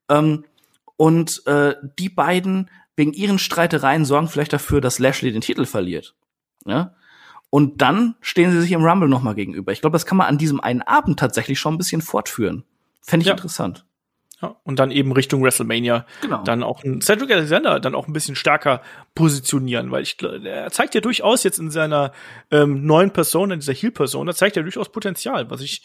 Ähm, 0.08 0.45
und 0.96 1.46
äh, 1.46 1.76
die 2.00 2.08
beiden 2.08 2.70
wegen 2.96 3.12
ihren 3.12 3.38
Streitereien 3.38 4.05
sorgen 4.05 4.30
vielleicht 4.30 4.54
dafür, 4.54 4.80
dass 4.80 5.00
Lashley 5.00 5.34
den 5.34 5.42
Titel 5.42 5.66
verliert. 5.66 6.16
Ja. 6.66 6.96
Und 7.50 7.82
dann 7.82 8.16
stehen 8.21 8.51
sie 8.51 8.62
sich 8.62 8.71
im 8.71 8.84
Rumble 8.84 9.09
nochmal 9.09 9.36
gegenüber. 9.36 9.74
Ich 9.74 9.82
glaube, 9.82 9.96
das 9.96 10.05
kann 10.05 10.17
man 10.17 10.28
an 10.28 10.38
diesem 10.38 10.62
einen 10.62 10.82
Abend 10.84 11.20
tatsächlich 11.20 11.59
schon 11.59 11.74
ein 11.74 11.78
bisschen 11.78 12.01
fortführen. 12.01 12.63
Fände 13.01 13.24
ich 13.24 13.28
ja. 13.28 13.34
interessant. 13.34 13.86
Ja, 14.41 14.55
und 14.63 14.79
dann 14.79 14.89
eben 14.91 15.11
Richtung 15.11 15.43
WrestleMania 15.43 16.05
genau. 16.21 16.43
dann 16.43 16.63
auch 16.63 16.83
ein 16.83 17.01
Cedric 17.01 17.32
Alexander 17.32 17.79
dann 17.82 17.93
auch 17.93 18.07
ein 18.07 18.13
bisschen 18.13 18.36
stärker 18.36 18.82
positionieren, 19.13 19.91
weil 19.91 20.03
ich 20.03 20.16
er 20.21 20.71
zeigt 20.71 20.95
ja 20.95 21.01
durchaus 21.01 21.43
jetzt 21.43 21.59
in 21.59 21.71
seiner 21.71 22.13
ähm, 22.49 22.86
neuen 22.86 23.11
Person, 23.11 23.51
in 23.51 23.59
dieser 23.59 23.74
Heel-Person, 23.74 24.28
da 24.28 24.33
zeigt 24.33 24.55
er 24.55 24.63
durchaus 24.63 24.93
Potenzial, 24.93 25.49
was 25.49 25.59
ich 25.59 25.83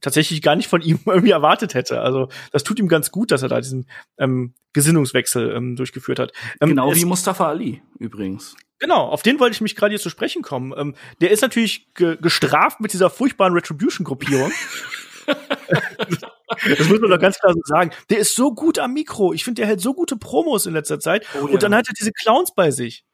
tatsächlich 0.00 0.40
gar 0.40 0.54
nicht 0.54 0.68
von 0.68 0.82
ihm 0.82 1.00
irgendwie 1.04 1.32
erwartet 1.32 1.74
hätte. 1.74 2.00
Also 2.00 2.28
das 2.52 2.62
tut 2.62 2.78
ihm 2.78 2.86
ganz 2.86 3.10
gut, 3.10 3.32
dass 3.32 3.42
er 3.42 3.48
da 3.48 3.60
diesen 3.60 3.88
ähm, 4.18 4.54
Gesinnungswechsel 4.72 5.52
ähm, 5.52 5.74
durchgeführt 5.74 6.20
hat. 6.20 6.32
Ähm, 6.60 6.70
genau 6.70 6.94
wie 6.94 7.04
Mustafa 7.04 7.48
Ali 7.48 7.82
übrigens. 7.98 8.56
Genau, 8.78 9.08
auf 9.08 9.22
den 9.22 9.40
wollte 9.40 9.54
ich 9.54 9.62
mich 9.62 9.74
gerade 9.74 9.92
hier 9.92 10.00
zu 10.00 10.10
sprechen 10.10 10.42
kommen. 10.42 10.74
Ähm, 10.76 10.94
der 11.20 11.30
ist 11.30 11.40
natürlich 11.40 11.92
ge 11.94 12.18
gestraft 12.20 12.78
mit 12.78 12.92
dieser 12.92 13.10
furchtbaren 13.10 13.54
Retribution-Gruppierung. 13.54 14.52
das 16.48 16.88
muss 16.88 17.00
man 17.00 17.10
doch 17.10 17.18
ganz 17.18 17.38
klar 17.38 17.52
so 17.54 17.60
sagen. 17.64 17.90
Der 18.10 18.18
ist 18.18 18.34
so 18.34 18.54
gut 18.54 18.78
am 18.78 18.92
Mikro. 18.92 19.32
Ich 19.32 19.44
finde, 19.44 19.60
der 19.60 19.68
hält 19.68 19.80
so 19.80 19.94
gute 19.94 20.16
Promos 20.16 20.66
in 20.66 20.72
letzter 20.72 21.00
Zeit. 21.00 21.26
Oh, 21.34 21.46
ja. 21.46 21.54
Und 21.54 21.62
dann 21.62 21.74
hat 21.74 21.88
er 21.88 21.94
diese 21.94 22.12
Clowns 22.12 22.54
bei 22.54 22.70
sich. 22.70 23.04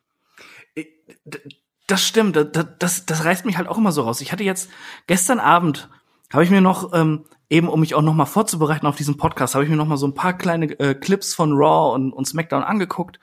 Das 1.87 2.07
stimmt. 2.07 2.37
Das, 2.37 2.67
das, 2.79 3.07
das 3.07 3.25
reißt 3.25 3.45
mich 3.45 3.57
halt 3.57 3.69
auch 3.69 3.79
immer 3.79 3.93
so 3.93 4.03
raus. 4.03 4.21
Ich 4.21 4.33
hatte 4.33 4.45
jetzt 4.45 4.71
gestern 5.07 5.41
Abend 5.41 5.89
habe 6.33 6.45
ich 6.45 6.51
mir 6.51 6.61
noch 6.61 6.93
ähm, 6.95 7.25
eben, 7.51 7.69
um 7.69 7.81
mich 7.81 7.95
auch 7.95 8.03
noch 8.03 8.15
mal 8.15 8.25
vorzubereiten 8.25 8.87
auf 8.87 8.97
diesen 8.97 9.19
Podcast, 9.19 9.55
habe 9.55 9.65
ich 9.65 9.71
mir 9.71 9.77
noch 9.77 9.87
mal 9.87 9.99
so 9.99 10.07
ein 10.07 10.15
paar 10.15 10.37
kleine 10.37 10.67
äh, 10.81 10.95
Clips 10.95 11.35
von 11.35 11.53
Raw 11.53 11.95
und, 11.95 12.13
und 12.13 12.27
SmackDown 12.27 12.63
angeguckt 12.63 13.21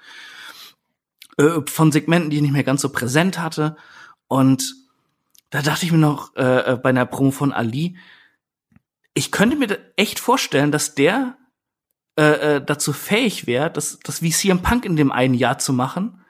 äh, 1.37 1.61
von 1.65 1.91
Segmenten, 1.91 2.29
die 2.29 2.37
ich 2.37 2.41
nicht 2.43 2.51
mehr 2.51 2.63
ganz 2.63 2.81
so 2.81 2.89
präsent 2.89 3.39
hatte. 3.39 3.75
Und 4.27 4.75
da 5.49 5.63
dachte 5.63 5.85
ich 5.85 5.91
mir 5.91 5.97
noch 5.97 6.35
äh, 6.35 6.73
äh 6.73 6.77
bei 6.77 6.89
einer 6.89 7.07
Promo 7.07 7.31
von 7.31 7.51
Ali, 7.51 7.97
ich 9.19 9.33
könnte 9.33 9.57
mir 9.57 9.77
echt 9.97 10.17
vorstellen, 10.17 10.71
dass 10.71 10.95
der 10.95 11.37
äh, 12.17 12.55
äh, 12.55 12.65
dazu 12.65 12.93
fähig 12.93 13.47
wäre, 13.47 13.69
das, 13.69 13.99
das 14.01 14.21
wie 14.21 14.31
CM 14.31 14.61
Punk 14.61 14.85
in 14.85 14.95
dem 14.95 15.11
einen 15.11 15.33
Jahr 15.33 15.59
zu 15.59 15.73
machen, 15.73 16.23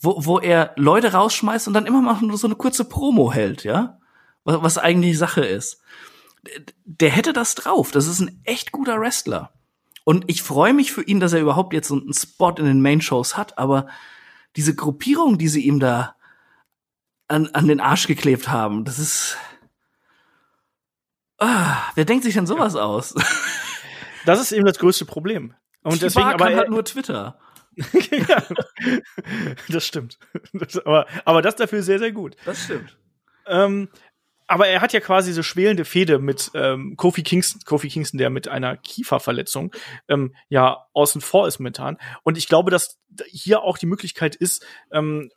wo, 0.00 0.24
wo 0.24 0.40
er 0.40 0.72
Leute 0.74 1.12
rausschmeißt 1.12 1.68
und 1.68 1.74
dann 1.74 1.86
immer 1.86 2.02
mal 2.02 2.20
nur 2.20 2.36
so 2.36 2.48
eine 2.48 2.56
kurze 2.56 2.84
Promo 2.84 3.32
hält, 3.32 3.62
ja? 3.62 4.00
Was, 4.42 4.60
was 4.60 4.78
eigentlich 4.78 5.16
Sache 5.16 5.44
ist. 5.44 5.80
Der 6.84 7.10
hätte 7.10 7.32
das 7.32 7.54
drauf. 7.54 7.92
Das 7.92 8.08
ist 8.08 8.18
ein 8.18 8.40
echt 8.42 8.72
guter 8.72 9.00
Wrestler. 9.00 9.52
Und 10.02 10.24
ich 10.26 10.42
freue 10.42 10.74
mich 10.74 10.90
für 10.90 11.02
ihn, 11.02 11.20
dass 11.20 11.32
er 11.32 11.40
überhaupt 11.40 11.74
jetzt 11.74 11.86
so 11.86 11.94
einen 11.94 12.12
Spot 12.12 12.54
in 12.58 12.64
den 12.64 12.82
Main-Shows 12.82 13.36
hat, 13.36 13.56
aber 13.56 13.86
diese 14.56 14.74
Gruppierung, 14.74 15.38
die 15.38 15.48
sie 15.48 15.64
ihm 15.64 15.78
da 15.78 16.16
an, 17.28 17.46
an 17.52 17.68
den 17.68 17.80
Arsch 17.80 18.08
geklebt 18.08 18.48
haben, 18.48 18.84
das 18.84 18.98
ist. 18.98 19.36
Ah, 21.38 21.90
wer 21.94 22.04
denkt 22.04 22.24
sich 22.24 22.34
denn 22.34 22.46
sowas 22.46 22.74
ja. 22.74 22.82
aus? 22.82 23.14
Das 24.26 24.40
ist 24.40 24.50
eben 24.50 24.66
das 24.66 24.80
größte 24.80 25.04
Problem. 25.04 25.54
Und 25.84 26.02
deswegen 26.02 26.24
Bar 26.24 26.34
aber 26.34 26.46
halt 26.46 26.68
nur 26.68 26.84
Twitter. 26.84 27.38
ja, 27.76 28.42
das 29.68 29.86
stimmt. 29.86 30.18
Das, 30.52 30.84
aber, 30.84 31.06
aber 31.24 31.42
das 31.42 31.54
dafür 31.54 31.82
sehr, 31.84 32.00
sehr 32.00 32.10
gut. 32.10 32.36
Das 32.44 32.64
stimmt. 32.64 32.98
Ähm, 33.46 33.88
aber 34.48 34.66
er 34.66 34.80
hat 34.80 34.92
ja 34.92 35.00
quasi 35.00 35.32
so 35.32 35.42
schwelende 35.42 35.84
Fehde 35.84 36.18
mit 36.18 36.50
ähm, 36.54 36.96
Kofi 36.96 37.22
Kingston, 37.22 37.62
Kofi 37.64 37.88
Kingston, 37.88 38.18
der 38.18 38.30
mit 38.30 38.48
einer 38.48 38.76
Kieferverletzung 38.76 39.72
ähm, 40.08 40.34
ja 40.48 40.86
außen 40.92 41.20
vor 41.20 41.46
ist 41.46 41.58
momentan. 41.58 41.98
Und 42.22 42.38
ich 42.38 42.48
glaube, 42.48 42.70
dass 42.72 42.98
hier 43.26 43.62
auch 43.62 43.78
die 43.78 43.86
Möglichkeit 43.86 44.34
ist, 44.34 44.64
ähm, 44.90 45.30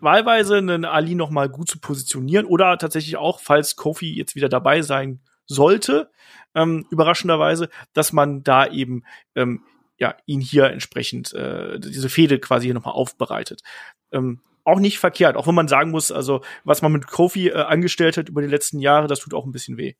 wahlweise 0.00 0.58
einen 0.58 0.84
Ali 0.84 1.14
noch 1.14 1.30
mal 1.30 1.48
gut 1.48 1.68
zu 1.68 1.80
positionieren 1.80 2.46
oder 2.46 2.78
tatsächlich 2.78 3.16
auch, 3.16 3.40
falls 3.40 3.76
Kofi 3.76 4.14
jetzt 4.14 4.36
wieder 4.36 4.48
dabei 4.48 4.82
sein 4.82 5.20
sollte, 5.48 6.10
ähm, 6.54 6.86
überraschenderweise, 6.90 7.68
dass 7.92 8.12
man 8.12 8.44
da 8.44 8.66
eben 8.66 9.02
ähm, 9.34 9.62
ja 9.98 10.14
ihn 10.26 10.40
hier 10.40 10.70
entsprechend 10.70 11.32
äh, 11.34 11.80
diese 11.80 12.08
Fehde 12.08 12.38
quasi 12.38 12.66
hier 12.66 12.74
noch 12.74 12.84
mal 12.84 12.92
aufbereitet. 12.92 13.62
Ähm, 14.12 14.40
auch 14.64 14.78
nicht 14.78 14.98
verkehrt, 14.98 15.36
auch 15.36 15.46
wenn 15.46 15.54
man 15.54 15.68
sagen 15.68 15.90
muss, 15.90 16.12
also 16.12 16.42
was 16.62 16.82
man 16.82 16.92
mit 16.92 17.06
Kofi 17.06 17.48
äh, 17.48 17.54
angestellt 17.54 18.16
hat 18.16 18.28
über 18.28 18.42
die 18.42 18.48
letzten 18.48 18.80
Jahre, 18.80 19.08
das 19.08 19.20
tut 19.20 19.34
auch 19.34 19.46
ein 19.46 19.52
bisschen 19.52 19.78
weh. 19.78 19.94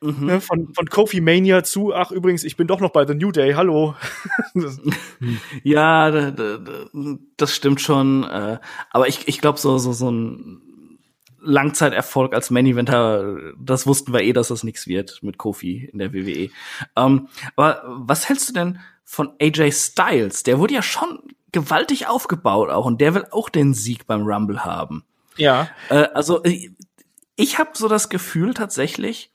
Mhm. 0.00 0.26
Ne, 0.26 0.40
von, 0.40 0.72
von 0.74 0.86
Kofi 0.86 1.20
Mania 1.20 1.62
zu, 1.62 1.94
ach 1.94 2.10
übrigens, 2.10 2.44
ich 2.44 2.56
bin 2.56 2.66
doch 2.66 2.80
noch 2.80 2.90
bei 2.90 3.06
The 3.06 3.14
New 3.14 3.32
Day, 3.32 3.52
hallo. 3.52 3.94
ja, 5.62 6.10
das 7.36 7.54
stimmt 7.54 7.80
schon. 7.80 8.24
Äh, 8.24 8.58
aber 8.90 9.08
ich, 9.08 9.28
ich 9.28 9.40
glaube, 9.40 9.58
so, 9.58 9.78
so, 9.78 9.92
so 9.92 10.10
ein 10.10 10.73
Langzeiterfolg 11.44 12.34
als 12.34 12.50
Main 12.50 12.66
Eventer, 12.66 13.52
das 13.58 13.86
wussten 13.86 14.12
wir 14.12 14.22
eh, 14.22 14.32
dass 14.32 14.48
das 14.48 14.64
nichts 14.64 14.86
wird 14.86 15.22
mit 15.22 15.38
Kofi 15.38 15.88
in 15.92 15.98
der 15.98 16.12
WWE. 16.12 16.50
Ähm, 16.96 17.28
aber 17.56 17.82
was 17.86 18.28
hältst 18.28 18.48
du 18.48 18.52
denn 18.52 18.80
von 19.04 19.32
AJ 19.40 19.72
Styles? 19.72 20.42
Der 20.42 20.58
wurde 20.58 20.74
ja 20.74 20.82
schon 20.82 21.20
gewaltig 21.52 22.08
aufgebaut 22.08 22.70
auch 22.70 22.86
und 22.86 23.00
der 23.00 23.14
will 23.14 23.26
auch 23.30 23.48
den 23.48 23.74
Sieg 23.74 24.06
beim 24.06 24.22
Rumble 24.22 24.64
haben. 24.64 25.04
Ja. 25.36 25.68
Äh, 25.88 26.08
also 26.14 26.42
äh, 26.42 26.70
ich 27.36 27.58
habe 27.58 27.70
so 27.74 27.88
das 27.88 28.08
Gefühl 28.08 28.54
tatsächlich, 28.54 29.30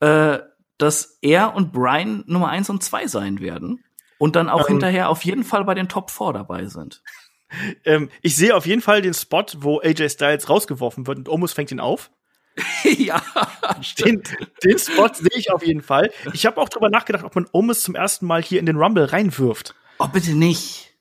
äh, 0.00 0.38
dass 0.78 1.18
er 1.22 1.54
und 1.54 1.72
Brian 1.72 2.24
Nummer 2.26 2.48
eins 2.48 2.70
und 2.70 2.82
zwei 2.82 3.06
sein 3.06 3.40
werden 3.40 3.84
und 4.18 4.36
dann 4.36 4.48
auch 4.48 4.68
ähm, 4.68 4.74
hinterher 4.74 5.08
auf 5.08 5.24
jeden 5.24 5.44
Fall 5.44 5.64
bei 5.64 5.74
den 5.74 5.88
Top 5.88 6.10
4 6.10 6.32
dabei 6.32 6.66
sind. 6.66 7.02
Ähm, 7.84 8.10
ich 8.20 8.34
sehe 8.34 8.56
auf 8.56 8.66
jeden 8.66 8.80
Fall 8.80 9.00
den 9.00 9.14
Spot, 9.14 9.44
wo 9.58 9.78
AJ 9.78 10.08
Styles 10.08 10.48
rausgeworfen 10.48 11.06
wird 11.06 11.18
und 11.18 11.28
Omos 11.28 11.52
fängt 11.52 11.70
ihn 11.70 11.78
auf. 11.78 12.10
ja, 12.84 13.22
den, 14.04 14.22
den 14.64 14.78
Spot 14.78 15.08
sehe 15.12 15.36
ich 15.36 15.52
auf 15.52 15.64
jeden 15.64 15.82
Fall. 15.82 16.10
Ich 16.32 16.46
habe 16.46 16.60
auch 16.60 16.68
drüber 16.68 16.88
nachgedacht, 16.88 17.24
ob 17.24 17.34
man 17.34 17.46
Omos 17.52 17.82
zum 17.82 17.94
ersten 17.94 18.26
Mal 18.26 18.42
hier 18.42 18.60
in 18.60 18.66
den 18.66 18.76
Rumble 18.76 19.04
reinwirft. 19.04 19.74
Oh, 19.98 20.08
bitte 20.08 20.34
nicht. 20.34 20.94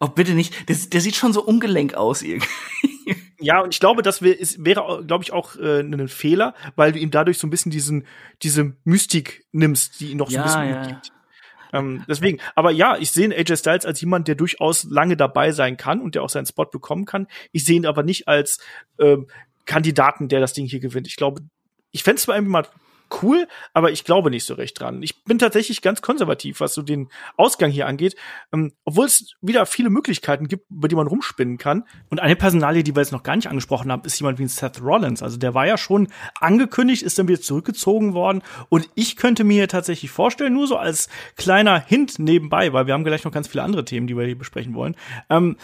Oh, 0.00 0.08
bitte 0.08 0.32
nicht. 0.32 0.68
Der, 0.68 0.76
der 0.76 1.00
sieht 1.00 1.16
schon 1.16 1.32
so 1.32 1.42
ungelenk 1.42 1.94
aus 1.94 2.22
irgendwie. 2.22 2.48
Ja, 3.40 3.60
und 3.60 3.72
ich 3.72 3.78
glaube, 3.78 4.02
das 4.02 4.20
wär, 4.20 4.36
ist, 4.38 4.64
wäre, 4.64 5.04
glaube 5.06 5.22
ich, 5.22 5.32
auch 5.32 5.54
äh, 5.56 5.80
ein 5.80 6.08
Fehler, 6.08 6.54
weil 6.74 6.90
du 6.90 6.98
ihm 6.98 7.12
dadurch 7.12 7.38
so 7.38 7.46
ein 7.46 7.50
bisschen 7.50 7.70
diesen, 7.70 8.04
diese 8.42 8.74
Mystik 8.82 9.46
nimmst, 9.52 10.00
die 10.00 10.10
ihn 10.10 10.18
noch 10.18 10.28
so 10.28 10.34
ja, 10.34 10.42
ein 10.42 10.46
bisschen 10.46 10.68
ja. 10.70 10.86
gibt. 10.88 11.12
Ähm, 11.72 12.04
deswegen, 12.08 12.38
aber 12.54 12.70
ja, 12.70 12.96
ich 12.96 13.10
sehe 13.10 13.30
AJ 13.30 13.56
Styles 13.56 13.86
als 13.86 14.00
jemand, 14.00 14.28
der 14.28 14.34
durchaus 14.34 14.84
lange 14.84 15.16
dabei 15.16 15.52
sein 15.52 15.76
kann 15.76 16.00
und 16.00 16.14
der 16.14 16.22
auch 16.22 16.30
seinen 16.30 16.46
Spot 16.46 16.64
bekommen 16.66 17.04
kann. 17.04 17.26
Ich 17.52 17.64
sehe 17.64 17.76
ihn 17.76 17.86
aber 17.86 18.02
nicht 18.02 18.28
als 18.28 18.58
äh, 18.98 19.16
Kandidaten, 19.64 20.28
der 20.28 20.40
das 20.40 20.52
Ding 20.52 20.66
hier 20.66 20.80
gewinnt. 20.80 21.06
Ich 21.06 21.16
glaube, 21.16 21.42
ich 21.90 22.02
fände 22.02 22.18
es 22.18 22.26
mal 22.26 22.66
cool, 23.22 23.48
aber 23.72 23.90
ich 23.90 24.04
glaube 24.04 24.30
nicht 24.30 24.44
so 24.44 24.54
recht 24.54 24.80
dran. 24.80 25.02
Ich 25.02 25.24
bin 25.24 25.38
tatsächlich 25.38 25.82
ganz 25.82 26.02
konservativ, 26.02 26.60
was 26.60 26.74
so 26.74 26.82
den 26.82 27.08
Ausgang 27.36 27.70
hier 27.70 27.86
angeht, 27.86 28.16
ähm, 28.52 28.72
obwohl 28.84 29.06
es 29.06 29.34
wieder 29.40 29.66
viele 29.66 29.90
Möglichkeiten 29.90 30.48
gibt, 30.48 30.70
über 30.70 30.88
die 30.88 30.96
man 30.96 31.06
rumspinnen 31.06 31.58
kann. 31.58 31.84
Und 32.10 32.20
eine 32.20 32.36
Personalie, 32.36 32.82
die 32.82 32.94
wir 32.94 33.02
jetzt 33.02 33.12
noch 33.12 33.22
gar 33.22 33.36
nicht 33.36 33.48
angesprochen 33.48 33.90
haben, 33.90 34.02
ist 34.04 34.18
jemand 34.18 34.38
wie 34.38 34.46
Seth 34.46 34.80
Rollins. 34.82 35.22
Also 35.22 35.36
der 35.36 35.54
war 35.54 35.66
ja 35.66 35.78
schon 35.78 36.08
angekündigt, 36.40 37.02
ist 37.02 37.18
dann 37.18 37.28
wieder 37.28 37.40
zurückgezogen 37.40 38.14
worden. 38.14 38.42
Und 38.68 38.88
ich 38.94 39.16
könnte 39.16 39.44
mir 39.44 39.68
tatsächlich 39.68 40.10
vorstellen, 40.10 40.54
nur 40.54 40.66
so 40.66 40.76
als 40.76 41.08
kleiner 41.36 41.80
Hint 41.80 42.18
nebenbei, 42.18 42.72
weil 42.72 42.86
wir 42.86 42.94
haben 42.94 43.04
gleich 43.04 43.24
noch 43.24 43.32
ganz 43.32 43.48
viele 43.48 43.62
andere 43.62 43.84
Themen, 43.84 44.06
die 44.06 44.16
wir 44.16 44.24
hier 44.24 44.38
besprechen 44.38 44.74
wollen, 44.74 44.96
ähm, 45.30 45.56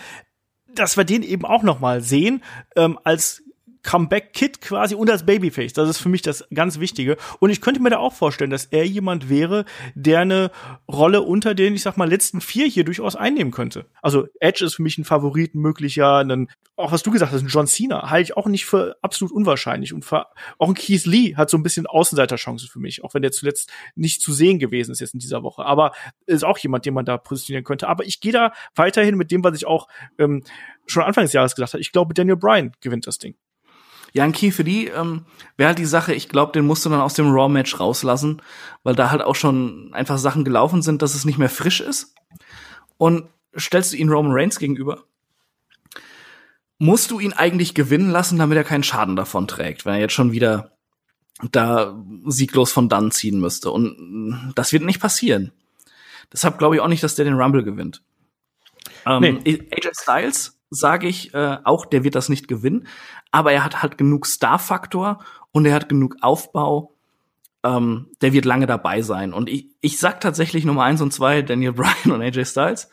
dass 0.75 0.97
wir 0.97 1.05
den 1.05 1.23
eben 1.23 1.45
auch 1.45 1.63
noch 1.63 1.81
mal 1.81 2.01
sehen 2.01 2.43
ähm, 2.77 2.99
als 3.05 3.44
Comeback-Kid 3.85 4.61
quasi 4.61 4.95
und 4.95 5.09
als 5.11 5.25
Babyface. 5.25 5.73
Das 5.75 5.89
ist 5.89 5.99
für 5.99 6.09
mich 6.09 6.23
das 6.23 6.45
ganz 6.53 6.81
Wichtige. 6.81 7.17
Und 7.39 7.51
ich 7.51 7.61
könnte 7.61 7.81
mir 7.81 7.91
da 7.91 7.99
auch 7.99 8.13
vorstellen, 8.13 8.51
dass 8.51 8.65
er 8.65 8.85
jemand 8.85 9.29
wäre, 9.29 9.65
der 9.95 10.21
eine 10.21 10.51
Rolle 10.91 11.23
unter 11.23 11.55
den, 11.55 11.75
ich 11.75 11.83
sag 11.83 11.97
mal, 11.97 12.09
letzten 12.09 12.41
vier 12.41 12.67
hier 12.67 12.85
durchaus 12.85 13.15
einnehmen 13.15 13.53
könnte. 13.53 13.87
Also 14.03 14.27
Edge 14.41 14.65
ist 14.65 14.75
für 14.75 14.83
mich 14.83 14.99
ein 14.99 15.05
Favorit, 15.05 15.55
möglicher, 15.55 16.17
einen, 16.17 16.51
auch 16.77 16.91
was 16.91 17.03
du 17.03 17.11
gesagt 17.11 17.33
hast, 17.33 17.43
ein 17.43 17.49
John 17.49 17.67
Cena, 17.67 18.11
halte 18.11 18.25
ich 18.25 18.37
auch 18.37 18.47
nicht 18.47 18.65
für 18.65 18.97
absolut 19.03 19.33
unwahrscheinlich. 19.33 19.93
Und 19.93 20.05
für, 20.05 20.27
auch 20.59 20.69
ein 20.69 20.75
Keith 20.75 21.05
Lee 21.05 21.37
hat 21.37 21.51
so 21.51 21.59
ein 21.59 21.63
bisschen 21.63 21.87
Außenseiterchance 21.87 22.67
für 22.67 22.81
mich, 22.81 23.05
auch 23.05 23.15
wenn 23.15 23.23
der 23.23 23.33
zuletzt 23.33 23.71
nicht 23.95 24.23
zu 24.23 24.33
sehen 24.33 24.59
gewesen 24.59 24.93
ist 24.93 25.01
jetzt 25.01 25.15
in 25.15 25.21
dieser 25.21 25.43
Woche. 25.43 25.65
Aber 25.65 25.93
ist 26.27 26.45
auch 26.45 26.59
jemand, 26.59 26.87
den 26.87 26.95
man 26.95 27.05
da 27.05 27.19
positionieren 27.19 27.65
könnte. 27.65 27.87
Aber 27.87 28.05
ich 28.05 28.21
gehe 28.21 28.33
da 28.33 28.53
weiterhin 28.75 29.17
mit 29.17 29.31
dem, 29.31 29.45
was 29.45 29.57
ich 29.57 29.67
auch 29.67 29.89
ähm, 30.19 30.43
schon 30.87 31.03
Anfang 31.03 31.25
des 31.25 31.33
Jahres 31.33 31.55
gesagt 31.55 31.75
habe. 31.75 31.81
Ich 31.83 31.93
glaube, 31.93 32.15
Daniel 32.15 32.37
Bryan 32.37 32.73
gewinnt 32.81 33.07
das 33.07 33.19
Ding. 33.19 33.37
Ja, 34.15 34.23
ein 34.23 34.33
Key 34.33 34.53
für 34.53 34.63
die 34.63 34.87
ähm, 34.87 35.27
wäre 35.57 35.69
halt 35.69 35.79
die 35.79 35.85
Sache, 35.85 36.15
ich 36.15 36.29
glaube, 36.29 36.53
den 36.53 36.65
musst 36.65 36.87
du 36.87 36.89
dann 36.89 37.01
aus 37.01 37.15
dem 37.15 37.33
Raw-Match 37.33 37.81
rauslassen, 37.81 38.41
weil 38.85 38.95
da 38.95 39.11
halt 39.11 39.23
auch 39.23 39.35
schon 39.35 39.93
einfach 39.93 40.19
Sachen 40.19 40.45
gelaufen 40.45 40.83
sind, 40.83 41.03
dass 41.03 41.17
es 41.17 41.25
nicht 41.25 41.37
mehr 41.37 41.49
frisch 41.49 41.81
ist. 41.81 42.15
Und 42.97 43.29
stellst 43.59 43.93
du 43.93 43.97
ihn 43.97 44.09
Roman 44.09 44.33
Reigns 44.33 44.61
gegenüber, 44.61 45.03
musst 46.79 47.11
du 47.11 47.19
ihn 47.19 47.33
eigentlich 47.33 47.75
gewinnen 47.75 48.11
lassen, 48.11 48.39
damit 48.39 48.57
er 48.57 48.63
keinen 48.63 48.85
Schaden 48.85 49.17
davon 49.17 49.49
trägt, 49.49 49.85
wenn 49.85 49.95
er 49.95 50.01
jetzt 50.01 50.15
schon 50.15 50.31
wieder 50.31 50.77
da 51.51 52.01
sieglos 52.27 52.71
von 52.71 52.89
dann 52.89 53.11
ziehen 53.11 53.41
müsste. 53.41 53.73
Und 53.73 54.53
das 54.55 54.73
wird 54.73 54.85
nicht 54.85 55.01
passieren. 55.01 55.51
Deshalb 56.33 56.59
glaube 56.59 56.77
ich 56.77 56.81
auch 56.81 56.89
nicht, 56.89 57.03
dass 57.03 57.17
der 57.17 57.25
den 57.25 57.35
Rumble 57.35 57.65
gewinnt. 57.65 58.03
Ähm, 59.07 59.41
nee. 59.45 59.69
AJ 59.73 59.91
Styles 60.01 60.59
sage 60.71 61.07
ich 61.07 61.35
äh, 61.35 61.59
auch, 61.65 61.87
der 61.87 62.05
wird 62.05 62.15
das 62.15 62.29
nicht 62.29 62.49
gewinnen 62.49 62.89
aber 63.35 63.51
er 63.51 63.65
hat 63.65 63.83
halt 63.83 63.99
genug 63.99 64.27
Star-Faktor 64.27 65.19
und 65.51 65.67
er 65.67 65.75
hat 65.75 65.89
genug 65.89 66.19
Aufbau. 66.21 66.95
Ähm, 67.65 68.13
der 68.21 68.33
wird 68.33 68.45
lange 68.45 68.67
dabei 68.67 69.03
sein. 69.03 69.33
Und 69.33 69.51
ich, 69.51 69.75
ich 69.81 69.99
sag 69.99 70.21
tatsächlich 70.21 70.65
Nummer 70.65 70.85
eins 70.85 71.01
und 71.01 71.13
zwei 71.13 71.43
Daniel 71.43 71.73
Bryan 71.75 72.13
und 72.13 72.23
AJ 72.23 72.45
Styles. 72.45 72.89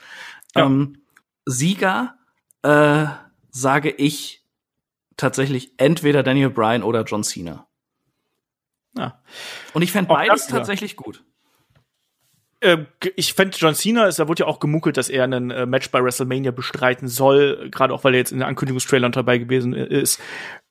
Ja. 0.56 0.66
Ähm, 0.66 1.04
Sieger 1.46 2.16
äh, 2.64 3.06
sage 3.52 3.92
ich 3.92 4.44
tatsächlich 5.16 5.74
entweder 5.78 6.24
Daniel 6.24 6.50
Bryan 6.50 6.82
oder 6.82 7.04
John 7.04 7.24
Cena. 7.24 7.68
Ja. 8.98 9.22
Und 9.76 9.84
ich 9.84 9.92
fände 9.92 10.10
beides 10.10 10.48
tatsächlich 10.48 10.96
gut. 10.96 11.24
Äh, 12.62 12.86
ich 13.16 13.34
fände 13.34 13.58
John 13.58 13.76
Cena, 13.76 14.10
da 14.10 14.28
wurde 14.28 14.44
ja 14.44 14.48
auch 14.48 14.60
gemunkelt, 14.60 14.96
dass 14.96 15.10
er 15.10 15.26
ein 15.26 15.52
äh, 15.52 15.66
Match 15.66 15.92
bei 15.92 16.02
WrestleMania 16.02 16.52
bestreiten 16.52 17.08
soll, 17.08 17.70
gerade 17.72 17.94
auch 17.94 18.04
weil 18.04 18.14
er 18.14 18.20
jetzt 18.20 18.32
in 18.32 18.40
den 18.40 18.48
Ankündigungstrailern 18.48 19.12
dabei 19.12 19.40
gewesen 19.40 19.74
äh, 19.74 19.86
ist. 19.88 20.20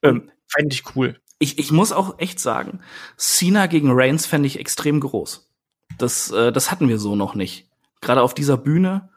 Ähm, 0.03 0.31
fände 0.49 0.73
ich 0.73 0.97
cool. 0.97 1.21
Ich, 1.39 1.59
ich 1.59 1.73
muss 1.73 1.93
auch 1.93 2.19
echt 2.19 2.39
sagen, 2.39 2.81
Cena 3.17 3.67
gegen 3.67 3.91
Reigns 3.93 4.27
fände 4.27 4.47
ich 4.47 4.59
extrem 4.59 5.01
groß. 5.01 5.51
Das, 5.99 6.31
äh, 6.31 6.53
das 6.53 6.71
hatten 6.71 6.89
wir 6.89 6.99
so 6.99 7.17
noch 7.17 7.35
nicht. 7.35 7.69
Gerade 8.01 8.23
auf 8.23 8.35
dieser 8.35 8.57
Bühne. 8.57 9.11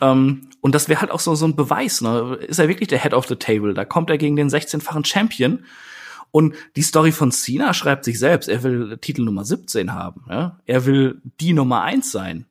Ähm, 0.00 0.48
und 0.60 0.74
das 0.74 0.88
wäre 0.88 1.00
halt 1.00 1.10
auch 1.10 1.20
so, 1.20 1.34
so 1.34 1.46
ein 1.46 1.56
Beweis, 1.56 2.00
ne? 2.00 2.38
Ist 2.46 2.58
er 2.58 2.68
wirklich 2.68 2.88
der 2.88 3.02
Head 3.02 3.14
of 3.14 3.26
the 3.26 3.36
Table? 3.36 3.74
Da 3.74 3.84
kommt 3.84 4.10
er 4.10 4.18
gegen 4.18 4.36
den 4.36 4.48
16-fachen 4.48 5.04
Champion. 5.04 5.64
Und 6.34 6.56
die 6.74 6.82
Story 6.82 7.12
von 7.12 7.30
Cena 7.30 7.74
schreibt 7.74 8.04
sich 8.04 8.18
selbst. 8.18 8.48
Er 8.48 8.64
will 8.64 8.98
Titel 8.98 9.22
Nummer 9.22 9.44
17 9.44 9.94
haben. 9.94 10.24
Ja? 10.28 10.58
Er 10.66 10.84
will 10.84 11.22
die 11.38 11.52
Nummer 11.52 11.82
1 11.82 12.10
sein. 12.10 12.46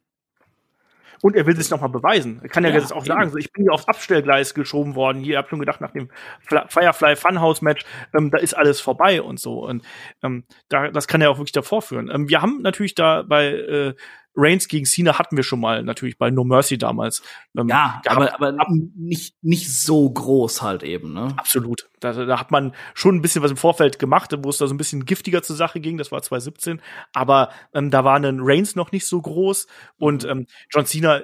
Und 1.22 1.36
er 1.36 1.46
will 1.46 1.58
sich 1.58 1.70
nochmal 1.70 1.90
beweisen. 1.90 2.40
Er 2.42 2.48
kann 2.48 2.64
ja, 2.64 2.70
ja 2.70 2.78
jetzt 2.78 2.94
auch 2.94 3.00
eben. 3.00 3.08
sagen, 3.08 3.30
so, 3.32 3.38
ich 3.38 3.52
bin 3.52 3.64
hier 3.64 3.74
aufs 3.74 3.90
Abstellgleis 3.90 4.54
geschoben 4.54 4.96
worden. 4.96 5.22
Hier, 5.22 5.34
ihr 5.34 5.38
habt 5.38 5.50
schon 5.50 5.60
gedacht, 5.60 5.82
nach 5.82 5.92
dem 5.92 6.08
Firefly 6.48 7.18
Funhouse 7.18 7.62
Match, 7.62 7.84
ähm, 8.18 8.32
da 8.32 8.38
ist 8.38 8.54
alles 8.54 8.80
vorbei 8.80 9.22
und 9.22 9.38
so. 9.38 9.66
Und 9.66 9.84
ähm, 10.24 10.46
da, 10.70 10.90
das 10.90 11.10
kann 11.10 11.20
er 11.20 11.30
auch 11.30 11.38
wirklich 11.38 11.52
davor 11.52 11.82
führen. 11.82 12.10
Ähm, 12.10 12.30
wir 12.30 12.42
haben 12.42 12.62
natürlich 12.62 12.96
da 12.96 13.24
bei 13.24 13.48
äh, 13.48 13.96
Reigns 14.36 14.68
gegen 14.68 14.86
Cena 14.86 15.20
hatten 15.20 15.38
wir 15.38 15.44
schon 15.44 15.60
mal 15.60 15.84
natürlich 15.84 16.18
bei 16.18 16.32
No 16.32 16.44
Mercy 16.44 16.78
damals. 16.78 17.22
Ähm, 17.58 17.68
ja, 17.68 18.02
gehabt. 18.04 18.34
aber, 18.34 18.48
aber 18.48 18.66
nicht, 18.96 19.36
nicht 19.44 19.74
so 19.74 20.10
groß 20.10 20.62
halt 20.62 20.84
eben, 20.84 21.14
ne? 21.14 21.34
Absolut. 21.38 21.90
Da, 22.00 22.14
da 22.14 22.40
hat 22.40 22.52
man 22.52 22.74
schon 22.94 23.16
ein 23.16 23.22
bisschen 23.22 23.44
was 23.44 23.52
im 23.52 23.58
Vorfeld 23.58 24.00
gemacht, 24.00 24.34
wo 24.40 24.50
es 24.50 24.58
da 24.58 24.68
so 24.68 24.74
ein 24.74 24.78
bisschen 24.78 25.06
giftiger 25.06 25.44
zur 25.44 25.56
Sache 25.56 25.80
ging. 25.80 25.98
Das 25.98 26.12
war 26.12 26.22
2017. 26.22 26.82
Aber 27.14 27.50
ähm, 27.74 27.92
da 27.92 28.04
war 28.04 28.16
ein 28.16 28.40
Reigns 28.42 28.76
noch 28.76 28.92
nicht 28.92 29.06
so 29.06 29.22
groß 29.22 29.68
und 29.98 30.24
mhm. 30.24 30.30
ähm, 30.30 30.48
John 30.72 30.86
Cena 30.86 31.22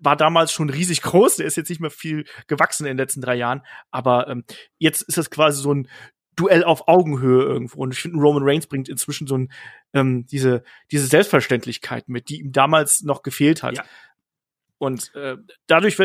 war 0.00 0.16
damals 0.16 0.52
schon 0.52 0.68
riesig 0.68 1.02
groß. 1.02 1.36
Der 1.36 1.46
ist 1.46 1.56
jetzt 1.56 1.68
nicht 1.68 1.80
mehr 1.80 1.90
viel 1.90 2.24
gewachsen 2.48 2.84
in 2.84 2.92
den 2.92 2.96
letzten 2.98 3.20
drei 3.20 3.36
Jahren. 3.36 3.62
Aber 3.90 4.28
ähm, 4.28 4.44
jetzt 4.78 5.02
ist 5.02 5.16
das 5.16 5.30
quasi 5.30 5.62
so 5.62 5.72
ein 5.72 5.88
Duell 6.36 6.64
auf 6.64 6.88
Augenhöhe 6.88 7.42
irgendwo. 7.42 7.82
Und 7.82 7.92
ich 7.92 8.00
finde, 8.00 8.18
Roman 8.18 8.42
Reigns 8.42 8.66
bringt 8.66 8.88
inzwischen 8.88 9.26
so 9.26 9.36
ein, 9.36 9.52
ähm, 9.92 10.26
diese, 10.26 10.62
diese 10.90 11.06
Selbstverständlichkeit 11.06 12.08
mit, 12.08 12.28
die 12.28 12.40
ihm 12.40 12.52
damals 12.52 13.02
noch 13.02 13.22
gefehlt 13.22 13.62
hat. 13.62 13.76
Ja. 13.76 13.84
Und 14.78 15.14
äh, 15.14 15.36
dadurch, 15.68 15.96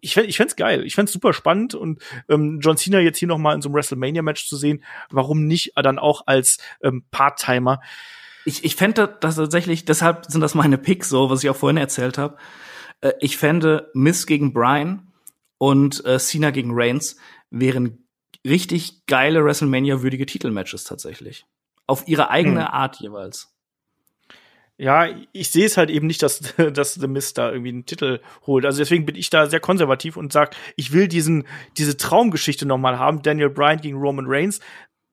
ich 0.00 0.14
fände 0.14 0.30
ich 0.30 0.36
fänd's 0.38 0.56
geil. 0.56 0.86
Ich 0.86 0.94
fänd's 0.94 1.12
super 1.12 1.34
spannend. 1.34 1.74
Und 1.74 2.02
ähm, 2.30 2.60
John 2.62 2.78
Cena 2.78 2.98
jetzt 3.00 3.18
hier 3.18 3.28
noch 3.28 3.36
mal 3.36 3.54
in 3.54 3.60
so 3.60 3.68
einem 3.68 3.74
WrestleMania-Match 3.74 4.48
zu 4.48 4.56
sehen, 4.56 4.82
warum 5.10 5.46
nicht 5.46 5.72
dann 5.76 5.98
auch 5.98 6.26
als 6.26 6.56
ähm, 6.82 7.04
Part-Timer? 7.10 7.82
Ich, 8.46 8.64
ich 8.64 8.76
fände 8.76 9.18
das 9.20 9.36
tatsächlich, 9.36 9.84
deshalb 9.84 10.26
sind 10.26 10.40
das 10.40 10.54
meine 10.54 10.78
Picks 10.78 11.10
so, 11.10 11.28
was 11.28 11.44
ich 11.44 11.50
auch 11.50 11.56
vorhin 11.56 11.76
erzählt 11.76 12.16
habe. 12.16 12.38
Äh, 13.02 13.12
ich 13.20 13.36
fände 13.36 13.90
Miss 13.92 14.26
gegen 14.26 14.54
Brian 14.54 15.12
und 15.58 16.02
äh, 16.06 16.18
Cena 16.18 16.52
gegen 16.52 16.70
Reigns 16.72 17.16
wären 17.50 18.01
richtig 18.46 19.06
geile 19.06 19.44
WrestleMania-würdige 19.44 20.26
Titelmatches 20.26 20.84
tatsächlich. 20.84 21.46
Auf 21.86 22.06
ihre 22.08 22.30
eigene 22.30 22.66
hm. 22.66 22.74
Art 22.74 23.00
jeweils. 23.00 23.52
Ja, 24.78 25.06
ich 25.32 25.50
sehe 25.50 25.66
es 25.66 25.76
halt 25.76 25.90
eben 25.90 26.06
nicht, 26.06 26.22
dass, 26.22 26.40
dass 26.72 26.94
The 26.94 27.06
Mist 27.06 27.38
da 27.38 27.50
irgendwie 27.50 27.70
einen 27.70 27.86
Titel 27.86 28.20
holt. 28.46 28.64
Also 28.64 28.78
deswegen 28.78 29.06
bin 29.06 29.14
ich 29.14 29.30
da 29.30 29.46
sehr 29.46 29.60
konservativ 29.60 30.16
und 30.16 30.32
sag, 30.32 30.56
ich 30.76 30.92
will 30.92 31.08
diesen, 31.08 31.46
diese 31.76 31.96
Traumgeschichte 31.96 32.66
nochmal 32.66 32.98
haben, 32.98 33.22
Daniel 33.22 33.50
Bryan 33.50 33.80
gegen 33.80 33.98
Roman 33.98 34.26
Reigns. 34.26 34.60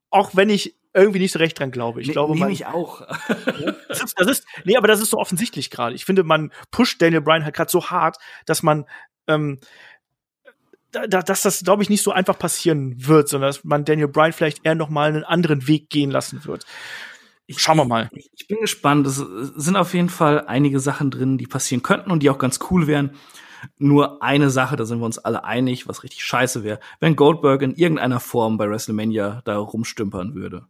Auch 0.10 0.36
wenn 0.36 0.50
ich 0.50 0.76
irgendwie 0.94 1.20
nicht 1.20 1.34
so 1.34 1.40
recht 1.40 1.60
dran 1.60 1.72
glaube. 1.72 2.02
Ich 2.02 2.08
nee, 2.08 2.14
glaube, 2.14 2.36
man, 2.36 2.50
ich 2.50 2.66
auch. 2.66 3.02
das, 3.88 4.04
ist, 4.04 4.20
das 4.20 4.28
ist, 4.28 4.46
nee, 4.66 4.76
aber 4.76 4.88
das 4.88 5.02
ist 5.02 5.12
so 5.12 5.18
offensichtlich 5.18 5.70
gerade. 5.70 5.94
Ich 5.94 6.06
finde, 6.06 6.24
man 6.24 6.52
pusht 6.72 7.02
Daniel 7.02 7.22
Bryan 7.22 7.44
halt 7.44 7.56
gerade 7.56 7.70
so 7.70 7.92
hart, 7.92 8.18
dass 8.46 8.64
man 8.64 8.86
ähm, 9.28 9.60
da, 10.92 11.08
dass 11.08 11.42
das, 11.42 11.64
glaube 11.64 11.84
ich, 11.84 11.90
nicht 11.90 12.04
so 12.04 12.12
einfach 12.12 12.38
passieren 12.38 13.08
wird, 13.08 13.30
sondern 13.30 13.50
dass 13.50 13.64
man 13.64 13.86
Daniel 13.86 14.08
Bryan 14.08 14.34
vielleicht 14.34 14.66
eher 14.66 14.76
noch 14.76 14.90
mal 14.90 15.10
einen 15.10 15.24
anderen 15.24 15.68
Weg 15.68 15.90
gehen 15.90 16.12
lassen 16.12 16.46
wird. 16.46 16.66
Schauen 17.58 17.78
wir 17.78 17.86
mal. 17.86 18.10
Ich, 18.14 18.30
ich 18.36 18.48
bin 18.48 18.60
gespannt. 18.60 19.08
Es 19.08 19.16
sind 19.18 19.76
auf 19.76 19.94
jeden 19.94 20.10
Fall 20.10 20.46
einige 20.46 20.80
Sachen 20.80 21.10
drin, 21.10 21.38
die 21.38 21.48
passieren 21.48 21.82
könnten 21.82 22.12
und 22.12 22.22
die 22.22 22.30
auch 22.30 22.38
ganz 22.38 22.60
cool 22.70 22.86
wären. 22.88 23.16
Nur 23.78 24.24
eine 24.24 24.50
Sache, 24.50 24.76
da 24.76 24.86
sind 24.86 25.00
wir 25.00 25.06
uns 25.06 25.18
alle 25.18 25.44
einig, 25.44 25.88
was 25.88 26.04
richtig 26.04 26.24
scheiße 26.24 26.64
wäre, 26.64 26.80
wenn 27.00 27.16
Goldberg 27.16 27.62
in 27.62 27.76
irgendeiner 27.76 28.20
Form 28.20 28.58
bei 28.58 28.70
WrestleMania 28.70 29.42
da 29.46 29.58
rumstümpern 29.58 30.36
würde. 30.36 30.68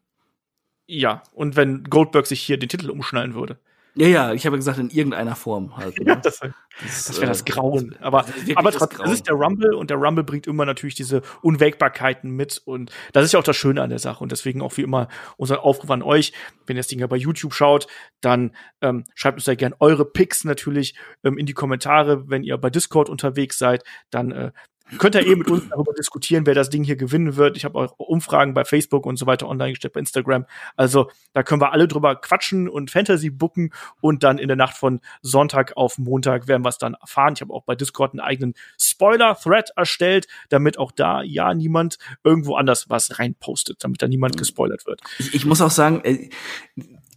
Ja, 0.87 1.21
und 1.33 1.55
wenn 1.55 1.83
Goldberg 1.83 2.25
sich 2.25 2.41
hier 2.41 2.57
den 2.57 2.69
Titel 2.69 2.89
umschnallen 2.89 3.35
würde. 3.35 3.59
Ja, 3.95 4.07
ja, 4.07 4.33
ich 4.33 4.45
habe 4.45 4.55
gesagt, 4.55 4.77
in 4.77 4.89
irgendeiner 4.89 5.35
Form 5.35 5.75
halt. 5.75 5.99
Ne? 5.99 6.05
Ja, 6.07 6.15
das, 6.15 6.39
das 6.81 7.17
wäre 7.17 7.27
das 7.27 7.43
Grauen. 7.43 7.95
Aber, 7.99 8.23
das 8.23 8.55
aber 8.55 8.71
trotzdem, 8.71 8.99
das 9.03 9.11
ist 9.11 9.27
der 9.27 9.35
Rumble 9.35 9.73
und 9.73 9.89
der 9.89 9.97
Rumble 9.97 10.23
bringt 10.23 10.47
immer 10.47 10.65
natürlich 10.65 10.95
diese 10.95 11.21
Unwägbarkeiten 11.41 12.31
mit 12.31 12.61
und 12.63 12.91
das 13.13 13.25
ist 13.25 13.33
ja 13.33 13.39
auch 13.39 13.43
das 13.43 13.57
Schöne 13.57 13.81
an 13.81 13.89
der 13.89 13.99
Sache 13.99 14.23
und 14.23 14.31
deswegen 14.31 14.61
auch 14.61 14.77
wie 14.77 14.83
immer 14.83 15.07
unser 15.37 15.63
Aufruf 15.63 15.89
an 15.89 16.03
euch, 16.03 16.33
wenn 16.67 16.77
ihr 16.77 16.81
das 16.81 16.87
Ding 16.87 16.99
ja 16.99 17.07
bei 17.07 17.17
YouTube 17.17 17.53
schaut, 17.53 17.87
dann 18.21 18.55
ähm, 18.81 19.05
schreibt 19.15 19.37
uns 19.37 19.45
da 19.45 19.55
gerne 19.55 19.75
eure 19.79 20.05
Picks 20.05 20.43
natürlich 20.43 20.95
ähm, 21.23 21.37
in 21.37 21.45
die 21.45 21.53
Kommentare, 21.53 22.29
wenn 22.29 22.43
ihr 22.43 22.57
bei 22.57 22.69
Discord 22.69 23.09
unterwegs 23.09 23.57
seid, 23.57 23.83
dann 24.11 24.31
äh, 24.31 24.51
könnt 24.97 25.15
ihr 25.15 25.25
eben 25.25 25.39
mit 25.39 25.49
uns 25.49 25.69
darüber 25.69 25.93
diskutieren, 25.93 26.45
wer 26.45 26.55
das 26.55 26.69
Ding 26.69 26.83
hier 26.83 26.95
gewinnen 26.95 27.35
wird. 27.35 27.57
Ich 27.57 27.65
habe 27.65 27.77
auch 27.77 27.93
Umfragen 27.97 28.53
bei 28.53 28.65
Facebook 28.65 29.05
und 29.05 29.17
so 29.17 29.25
weiter 29.25 29.47
online 29.47 29.71
gestellt, 29.71 29.93
bei 29.93 29.99
Instagram. 29.99 30.45
Also 30.75 31.09
da 31.33 31.43
können 31.43 31.61
wir 31.61 31.71
alle 31.71 31.87
drüber 31.87 32.15
quatschen 32.15 32.67
und 32.67 32.91
Fantasy 32.91 33.29
booken 33.29 33.73
und 34.01 34.23
dann 34.23 34.37
in 34.37 34.47
der 34.47 34.57
Nacht 34.57 34.77
von 34.77 34.99
Sonntag 35.21 35.77
auf 35.77 35.97
Montag 35.97 36.47
werden 36.47 36.63
wir 36.63 36.69
es 36.69 36.77
dann 36.77 36.95
erfahren. 36.95 37.33
Ich 37.35 37.41
habe 37.41 37.53
auch 37.53 37.63
bei 37.63 37.75
Discord 37.75 38.13
einen 38.13 38.21
eigenen 38.21 38.53
Spoiler-Thread 38.79 39.71
erstellt, 39.75 40.27
damit 40.49 40.77
auch 40.77 40.91
da 40.91 41.21
ja 41.21 41.53
niemand 41.53 41.97
irgendwo 42.23 42.55
anders 42.55 42.89
was 42.89 43.19
reinpostet, 43.19 43.83
damit 43.83 44.01
da 44.01 44.07
niemand 44.07 44.37
gespoilert 44.37 44.85
wird. 44.85 45.01
Ich, 45.19 45.33
ich 45.33 45.45
muss 45.45 45.61
auch 45.61 45.71
sagen, 45.71 46.01
äh, 46.03 46.29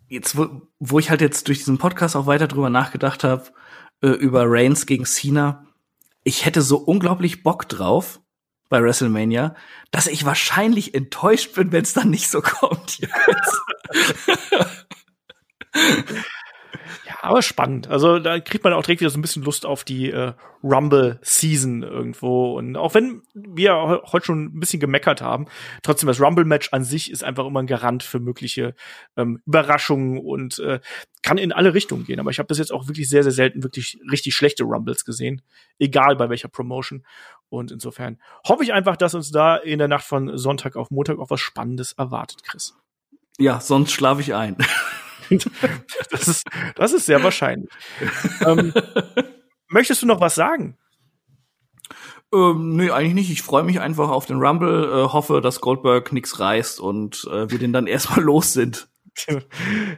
jetzt 0.09 0.37
wo, 0.37 0.69
wo 0.79 0.99
ich 0.99 1.11
halt 1.11 1.21
jetzt 1.21 1.49
durch 1.49 1.59
diesen 1.59 1.79
Podcast 1.79 2.17
auch 2.17 2.27
weiter 2.27 2.49
drüber 2.49 2.71
nachgedacht 2.71 3.25
habe, 3.25 3.45
äh, 4.03 4.09
über 4.09 4.45
Reigns 4.47 4.87
gegen 4.87 5.07
Cena, 5.07 5.65
ich 6.25 6.45
hätte 6.45 6.63
so 6.63 6.77
unglaublich 6.79 7.43
Bock 7.43 7.69
drauf 7.69 8.21
bei 8.69 8.83
WrestleMania, 8.83 9.55
dass 9.91 10.07
ich 10.07 10.25
wahrscheinlich 10.25 10.95
enttäuscht 10.95 11.55
bin, 11.55 11.73
wenn 11.73 11.83
es 11.83 11.93
dann 11.93 12.11
nicht 12.11 12.31
so 12.31 12.41
kommt. 12.43 13.01
Aber 17.25 17.41
spannend. 17.41 17.87
Also 17.87 18.19
da 18.19 18.41
kriegt 18.41 18.65
man 18.65 18.73
auch 18.73 18.83
direkt 18.83 19.01
wieder 19.01 19.11
so 19.11 19.17
ein 19.17 19.23
bisschen 19.23 19.45
Lust 19.45 19.65
auf 19.65 19.85
die 19.85 20.11
äh, 20.11 20.33
Rumble-Season 20.65 21.85
irgendwo. 21.85 22.59
Und 22.59 22.77
auch 22.77 22.95
wenn 22.95 23.23
wir 23.33 24.03
heute 24.11 24.27
schon 24.27 24.47
ein 24.47 24.59
bisschen 24.59 24.81
gemeckert 24.81 25.23
haben, 25.23 25.47
trotzdem 25.85 26.09
das 26.09 26.21
Rumble-Match 26.21 26.71
an 26.73 26.83
sich 26.83 27.13
ist 27.13 27.23
einfach 27.23 27.47
immer 27.47 27.63
ein 27.63 27.69
Garant 27.69 28.03
für 28.03 28.19
mögliche 28.19 28.75
ähm, 29.17 29.41
Überraschungen 29.47 30.19
und 30.19 30.59
äh, 30.59 30.81
kann 31.23 31.39
in 31.39 31.53
alle 31.53 31.75
Richtungen 31.75 32.05
gehen. 32.05 32.19
Aber 32.19 32.33
ich 32.33 32.41
habe 32.41 32.49
bis 32.49 32.59
jetzt 32.59 32.73
auch 32.73 32.89
wirklich 32.89 33.09
sehr, 33.09 33.23
sehr 33.23 33.31
selten 33.31 33.63
wirklich 33.63 34.01
richtig 34.11 34.35
schlechte 34.35 34.65
Rumbles 34.65 35.05
gesehen. 35.05 35.43
Egal 35.79 36.17
bei 36.17 36.29
welcher 36.29 36.49
Promotion. 36.49 37.07
Und 37.49 37.71
insofern 37.71 38.19
hoffe 38.49 38.65
ich 38.65 38.73
einfach, 38.73 38.97
dass 38.97 39.15
uns 39.15 39.31
da 39.31 39.55
in 39.55 39.79
der 39.79 39.87
Nacht 39.87 40.07
von 40.07 40.37
Sonntag 40.37 40.75
auf 40.75 40.91
Montag 40.91 41.21
auch 41.21 41.31
was 41.31 41.41
Spannendes 41.41 41.93
erwartet, 41.93 42.43
Chris. 42.43 42.75
Ja, 43.39 43.61
sonst 43.61 43.93
schlafe 43.93 44.23
ich 44.23 44.35
ein. 44.35 44.57
das, 46.11 46.29
ist, 46.29 46.47
das 46.75 46.93
ist 46.93 47.07
sehr 47.07 47.23
wahrscheinlich. 47.23 47.71
ähm, 48.47 48.73
möchtest 49.69 50.03
du 50.03 50.07
noch 50.07 50.21
was 50.21 50.35
sagen? 50.35 50.77
Ähm, 52.33 52.77
nee, 52.77 52.91
eigentlich 52.91 53.15
nicht. 53.15 53.31
Ich 53.31 53.43
freue 53.43 53.63
mich 53.63 53.81
einfach 53.81 54.09
auf 54.09 54.27
den 54.27 54.39
Rumble, 54.39 54.85
äh, 54.85 55.13
hoffe, 55.13 55.41
dass 55.41 55.61
Goldberg 55.61 56.13
nix 56.13 56.41
reißt 56.41 56.81
und 56.81 57.29
äh, 57.31 57.51
wir 57.51 57.59
den 57.59 57.73
dann 57.73 57.87
erstmal 57.89 58.21
los 58.21 58.53
sind. 58.53 58.89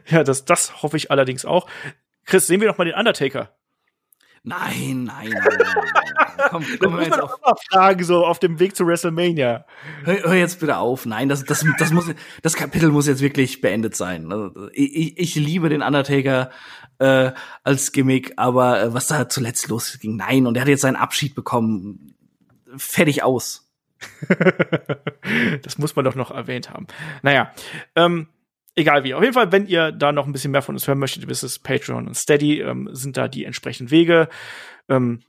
ja, 0.07 0.23
das, 0.23 0.43
das 0.43 0.81
hoffe 0.83 0.97
ich 0.97 1.09
allerdings 1.11 1.45
auch. 1.45 1.67
Chris, 2.25 2.47
sehen 2.47 2.59
wir 2.59 2.67
doch 2.67 2.77
mal 2.77 2.85
den 2.85 2.95
Undertaker. 2.95 3.54
Nein, 4.47 5.05
nein, 5.05 5.29
nein. 5.29 5.43
nein. 5.57 6.49
Komm, 6.49 6.63
komm 6.79 6.97
das 6.97 7.09
muss 7.09 7.09
man 7.09 7.19
auch 7.19 7.37
immer 7.39 7.55
fragen, 7.71 8.03
so 8.03 8.25
auf 8.25 8.37
dem 8.37 8.59
Weg 8.59 8.75
zu 8.75 8.85
WrestleMania. 8.85 9.65
Hör, 10.03 10.23
hör, 10.23 10.33
jetzt 10.35 10.59
bitte 10.59 10.77
auf. 10.77 11.07
Nein, 11.07 11.29
das, 11.29 11.43
das, 11.43 11.65
das, 11.79 11.91
muss, 11.91 12.13
das 12.43 12.55
Kapitel 12.55 12.91
muss 12.91 13.07
jetzt 13.07 13.21
wirklich 13.21 13.59
beendet 13.61 13.95
sein. 13.95 14.31
Also, 14.31 14.69
ich, 14.71 15.17
ich 15.17 15.35
liebe 15.35 15.69
den 15.69 15.81
Undertaker 15.81 16.51
äh, 16.99 17.31
als 17.63 17.91
Gimmick, 17.91 18.33
aber 18.37 18.81
äh, 18.81 18.93
was 18.93 19.07
da 19.07 19.27
zuletzt 19.27 19.67
losging, 19.67 20.15
nein. 20.15 20.45
Und 20.45 20.55
er 20.55 20.61
hat 20.61 20.67
jetzt 20.67 20.81
seinen 20.81 20.95
Abschied 20.95 21.33
bekommen. 21.33 22.15
Fertig 22.77 23.23
aus. 23.23 23.71
das 25.63 25.79
muss 25.79 25.95
man 25.95 26.05
doch 26.05 26.15
noch 26.15 26.29
erwähnt 26.29 26.69
haben. 26.69 26.85
Naja, 27.23 27.51
ähm, 27.95 28.27
egal 28.75 29.03
wie. 29.03 29.13
Auf 29.13 29.21
jeden 29.21 29.33
Fall, 29.33 29.51
wenn 29.51 29.67
ihr 29.67 29.91
da 29.91 30.11
noch 30.11 30.25
ein 30.25 30.31
bisschen 30.31 30.51
mehr 30.51 30.61
von 30.61 30.75
uns 30.75 30.87
hören 30.87 30.99
möchtet, 30.99 31.27
wisst 31.27 31.43
es, 31.43 31.59
Patreon 31.59 32.07
und 32.07 32.15
Steady 32.15 32.61
ähm, 32.61 32.89
sind 32.91 33.17
da 33.17 33.27
die 33.27 33.45
entsprechenden 33.45 33.91
Wege. 33.91 34.29
Ähm, 34.89 35.21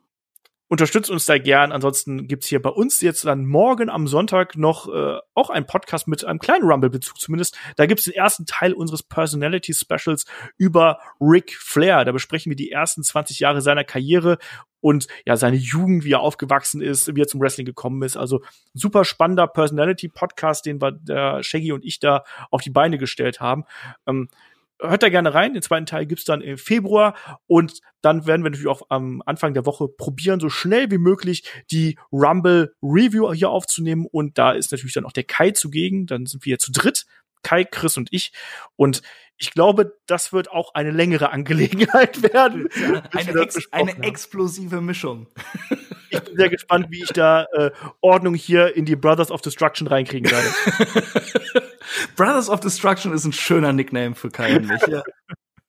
unterstützt 0.68 1.10
uns 1.10 1.26
da 1.26 1.38
gern. 1.38 1.72
Ansonsten 1.72 2.26
gibt's 2.26 2.48
hier 2.48 2.60
bei 2.60 2.70
uns 2.70 3.01
jetzt 3.01 3.24
dann 3.24 3.47
morgen 3.47 3.88
am 3.88 4.06
Sonntag 4.06 4.56
noch 4.56 4.93
äh, 4.93 5.18
auch 5.34 5.51
einen 5.51 5.66
Podcast 5.66 6.09
mit 6.09 6.24
einem 6.24 6.38
kleinen 6.38 6.64
Rumble-Bezug 6.64 7.18
zumindest. 7.20 7.56
Da 7.76 7.86
gibt's 7.86 8.05
den 8.05 8.14
ersten 8.14 8.47
Teil 8.47 8.72
unseres 8.72 9.02
Personality 9.02 9.74
Specials 9.74 10.26
über 10.56 10.98
Ric 11.20 11.56
Flair. 11.56 12.05
Da 12.05 12.12
besprechen 12.12 12.51
wir 12.51 12.56
die 12.56 12.70
ersten 12.70 13.02
20 13.02 13.38
Jahre 13.40 13.60
seiner 13.60 13.84
Karriere 13.84 14.38
und 14.80 15.06
ja, 15.24 15.36
seine 15.36 15.56
Jugend, 15.56 16.05
wie 16.05 16.12
er 16.12 16.20
aufgewachsen 16.20 16.80
ist, 16.80 17.14
wie 17.14 17.20
er 17.20 17.26
zum 17.28 17.40
Wrestling 17.40 17.66
gekommen 17.66 18.02
ist. 18.02 18.16
Also 18.16 18.43
super 18.74 19.05
spannender 19.05 19.47
Personality-Podcast, 19.47 20.66
den 20.66 20.80
wir 20.80 20.93
der 20.93 21.43
Shaggy 21.43 21.72
und 21.72 21.84
ich 21.84 22.01
da 22.01 22.24
auf 22.51 22.62
die 22.62 22.70
Beine 22.70 22.98
gestellt 22.98 23.40
haben. 23.40 23.64
Ähm, 24.06 24.28
hört 24.80 25.02
da 25.02 25.08
gerne 25.08 25.34
rein. 25.34 25.54
Den 25.54 25.62
zweiten 25.62 25.86
Teil 25.86 26.06
gibt's 26.06 26.24
dann 26.24 26.40
im 26.40 26.58
Februar 26.58 27.14
und 27.46 27.80
dann 28.02 28.26
werden 28.26 28.42
wir 28.44 28.50
natürlich 28.50 28.68
auch 28.68 28.82
am 28.88 29.22
Anfang 29.26 29.54
der 29.54 29.66
Woche 29.66 29.88
probieren, 29.88 30.40
so 30.40 30.48
schnell 30.48 30.90
wie 30.90 30.98
möglich 30.98 31.44
die 31.70 31.98
Rumble 32.12 32.74
Review 32.82 33.32
hier 33.32 33.50
aufzunehmen 33.50 34.06
und 34.10 34.38
da 34.38 34.52
ist 34.52 34.72
natürlich 34.72 34.94
dann 34.94 35.04
auch 35.04 35.12
der 35.12 35.24
Kai 35.24 35.50
zugegen. 35.52 36.06
Dann 36.06 36.26
sind 36.26 36.44
wir 36.44 36.58
zu 36.58 36.72
dritt. 36.72 37.06
Kai, 37.42 37.64
Chris 37.64 37.96
und 37.96 38.08
ich. 38.10 38.32
Und 38.74 39.02
ich 39.38 39.52
glaube, 39.52 39.96
das 40.06 40.32
wird 40.32 40.50
auch 40.50 40.74
eine 40.74 40.90
längere 40.90 41.30
Angelegenheit 41.30 42.22
werden. 42.32 42.68
eine, 43.12 43.40
ex 43.40 43.72
eine 43.72 44.02
explosive 44.02 44.80
Mischung. 44.80 45.28
Ich 46.10 46.20
bin 46.20 46.36
sehr 46.36 46.48
gespannt, 46.48 46.86
wie 46.90 47.02
ich 47.02 47.10
da 47.10 47.46
äh, 47.52 47.70
Ordnung 48.00 48.34
hier 48.34 48.76
in 48.76 48.84
die 48.84 48.96
Brothers 48.96 49.30
of 49.30 49.40
Destruction 49.40 49.86
reinkriegen 49.86 50.30
werde. 50.30 50.48
Brothers 52.16 52.48
of 52.48 52.60
Destruction 52.60 53.12
ist 53.12 53.24
ein 53.24 53.32
schöner 53.32 53.72
Nickname 53.72 54.14
für 54.14 54.30
Kai 54.30 54.56
und 54.56 54.68
mich. 54.68 54.82
Ja. 54.86 55.02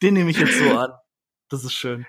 Den 0.01 0.14
nehme 0.14 0.30
ich 0.30 0.38
jetzt 0.38 0.57
so 0.57 0.77
an. 0.77 0.91
Das 1.49 1.64
ist 1.64 1.73
schön. 1.73 2.05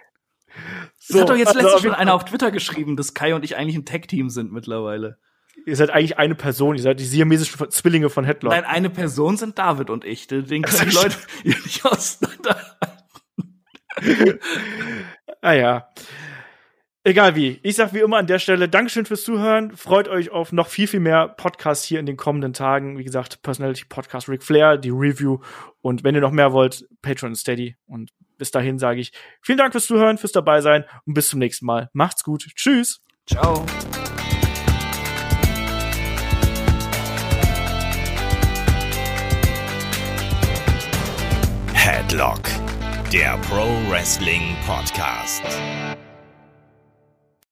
So, 0.98 1.20
hat 1.20 1.28
doch 1.28 1.36
jetzt 1.36 1.48
also 1.48 1.60
letztens 1.60 1.82
schon 1.82 1.94
einer 1.94 2.14
auf 2.14 2.24
Twitter 2.24 2.50
geschrieben, 2.50 2.96
dass 2.96 3.14
Kai 3.14 3.34
und 3.34 3.44
ich 3.44 3.56
eigentlich 3.56 3.76
ein 3.76 3.84
Tag-Team 3.84 4.30
sind 4.30 4.52
mittlerweile. 4.52 5.18
Ihr 5.66 5.76
seid 5.76 5.90
eigentlich 5.90 6.18
eine 6.18 6.34
Person, 6.34 6.76
ihr 6.76 6.82
seid 6.82 7.00
die 7.00 7.04
siamesischen 7.04 7.70
Zwillinge 7.70 8.10
von 8.10 8.24
Headlock. 8.24 8.52
Nein, 8.52 8.64
eine 8.64 8.90
Person 8.90 9.36
sind 9.36 9.58
David 9.58 9.90
und 9.90 10.04
ich. 10.04 10.26
Den 10.26 10.62
können 10.62 10.90
die 10.90 10.94
Leute 10.94 11.16
nicht 11.44 11.84
auseinander. 11.84 12.78
ah 15.42 15.52
ja. 15.52 15.88
Egal 17.04 17.36
wie. 17.36 17.58
Ich 17.62 17.76
sag 17.76 17.94
wie 17.94 18.00
immer 18.00 18.18
an 18.18 18.26
der 18.26 18.38
Stelle 18.38 18.68
Dankeschön 18.68 19.06
fürs 19.06 19.22
Zuhören. 19.22 19.76
Freut 19.76 20.08
euch 20.08 20.30
auf 20.30 20.52
noch 20.52 20.66
viel, 20.66 20.86
viel 20.86 21.00
mehr 21.00 21.28
Podcasts 21.28 21.84
hier 21.84 22.00
in 22.00 22.06
den 22.06 22.16
kommenden 22.16 22.52
Tagen. 22.52 22.98
Wie 22.98 23.04
gesagt, 23.04 23.40
Personality 23.42 23.84
Podcast 23.88 24.28
Ric 24.28 24.42
Flair, 24.42 24.76
die 24.76 24.90
Review. 24.90 25.38
Und 25.80 26.04
wenn 26.04 26.14
ihr 26.14 26.20
noch 26.20 26.32
mehr 26.32 26.52
wollt, 26.52 26.86
Patreon 27.00 27.34
Steady. 27.34 27.76
Und 27.86 28.10
bis 28.36 28.50
dahin 28.50 28.78
sage 28.78 29.00
ich 29.00 29.12
vielen 29.40 29.58
Dank 29.58 29.72
fürs 29.72 29.86
Zuhören, 29.86 30.18
fürs 30.18 30.32
dabei 30.32 30.60
sein 30.60 30.84
und 31.06 31.14
bis 31.14 31.28
zum 31.28 31.38
nächsten 31.38 31.66
Mal. 31.66 31.88
Macht's 31.92 32.24
gut. 32.24 32.44
Tschüss. 32.54 33.00
Ciao. 33.26 33.64
Headlock, 41.72 42.40
der 43.12 43.38
Pro 43.48 43.66
Wrestling 43.90 44.56
Podcast. 44.66 45.42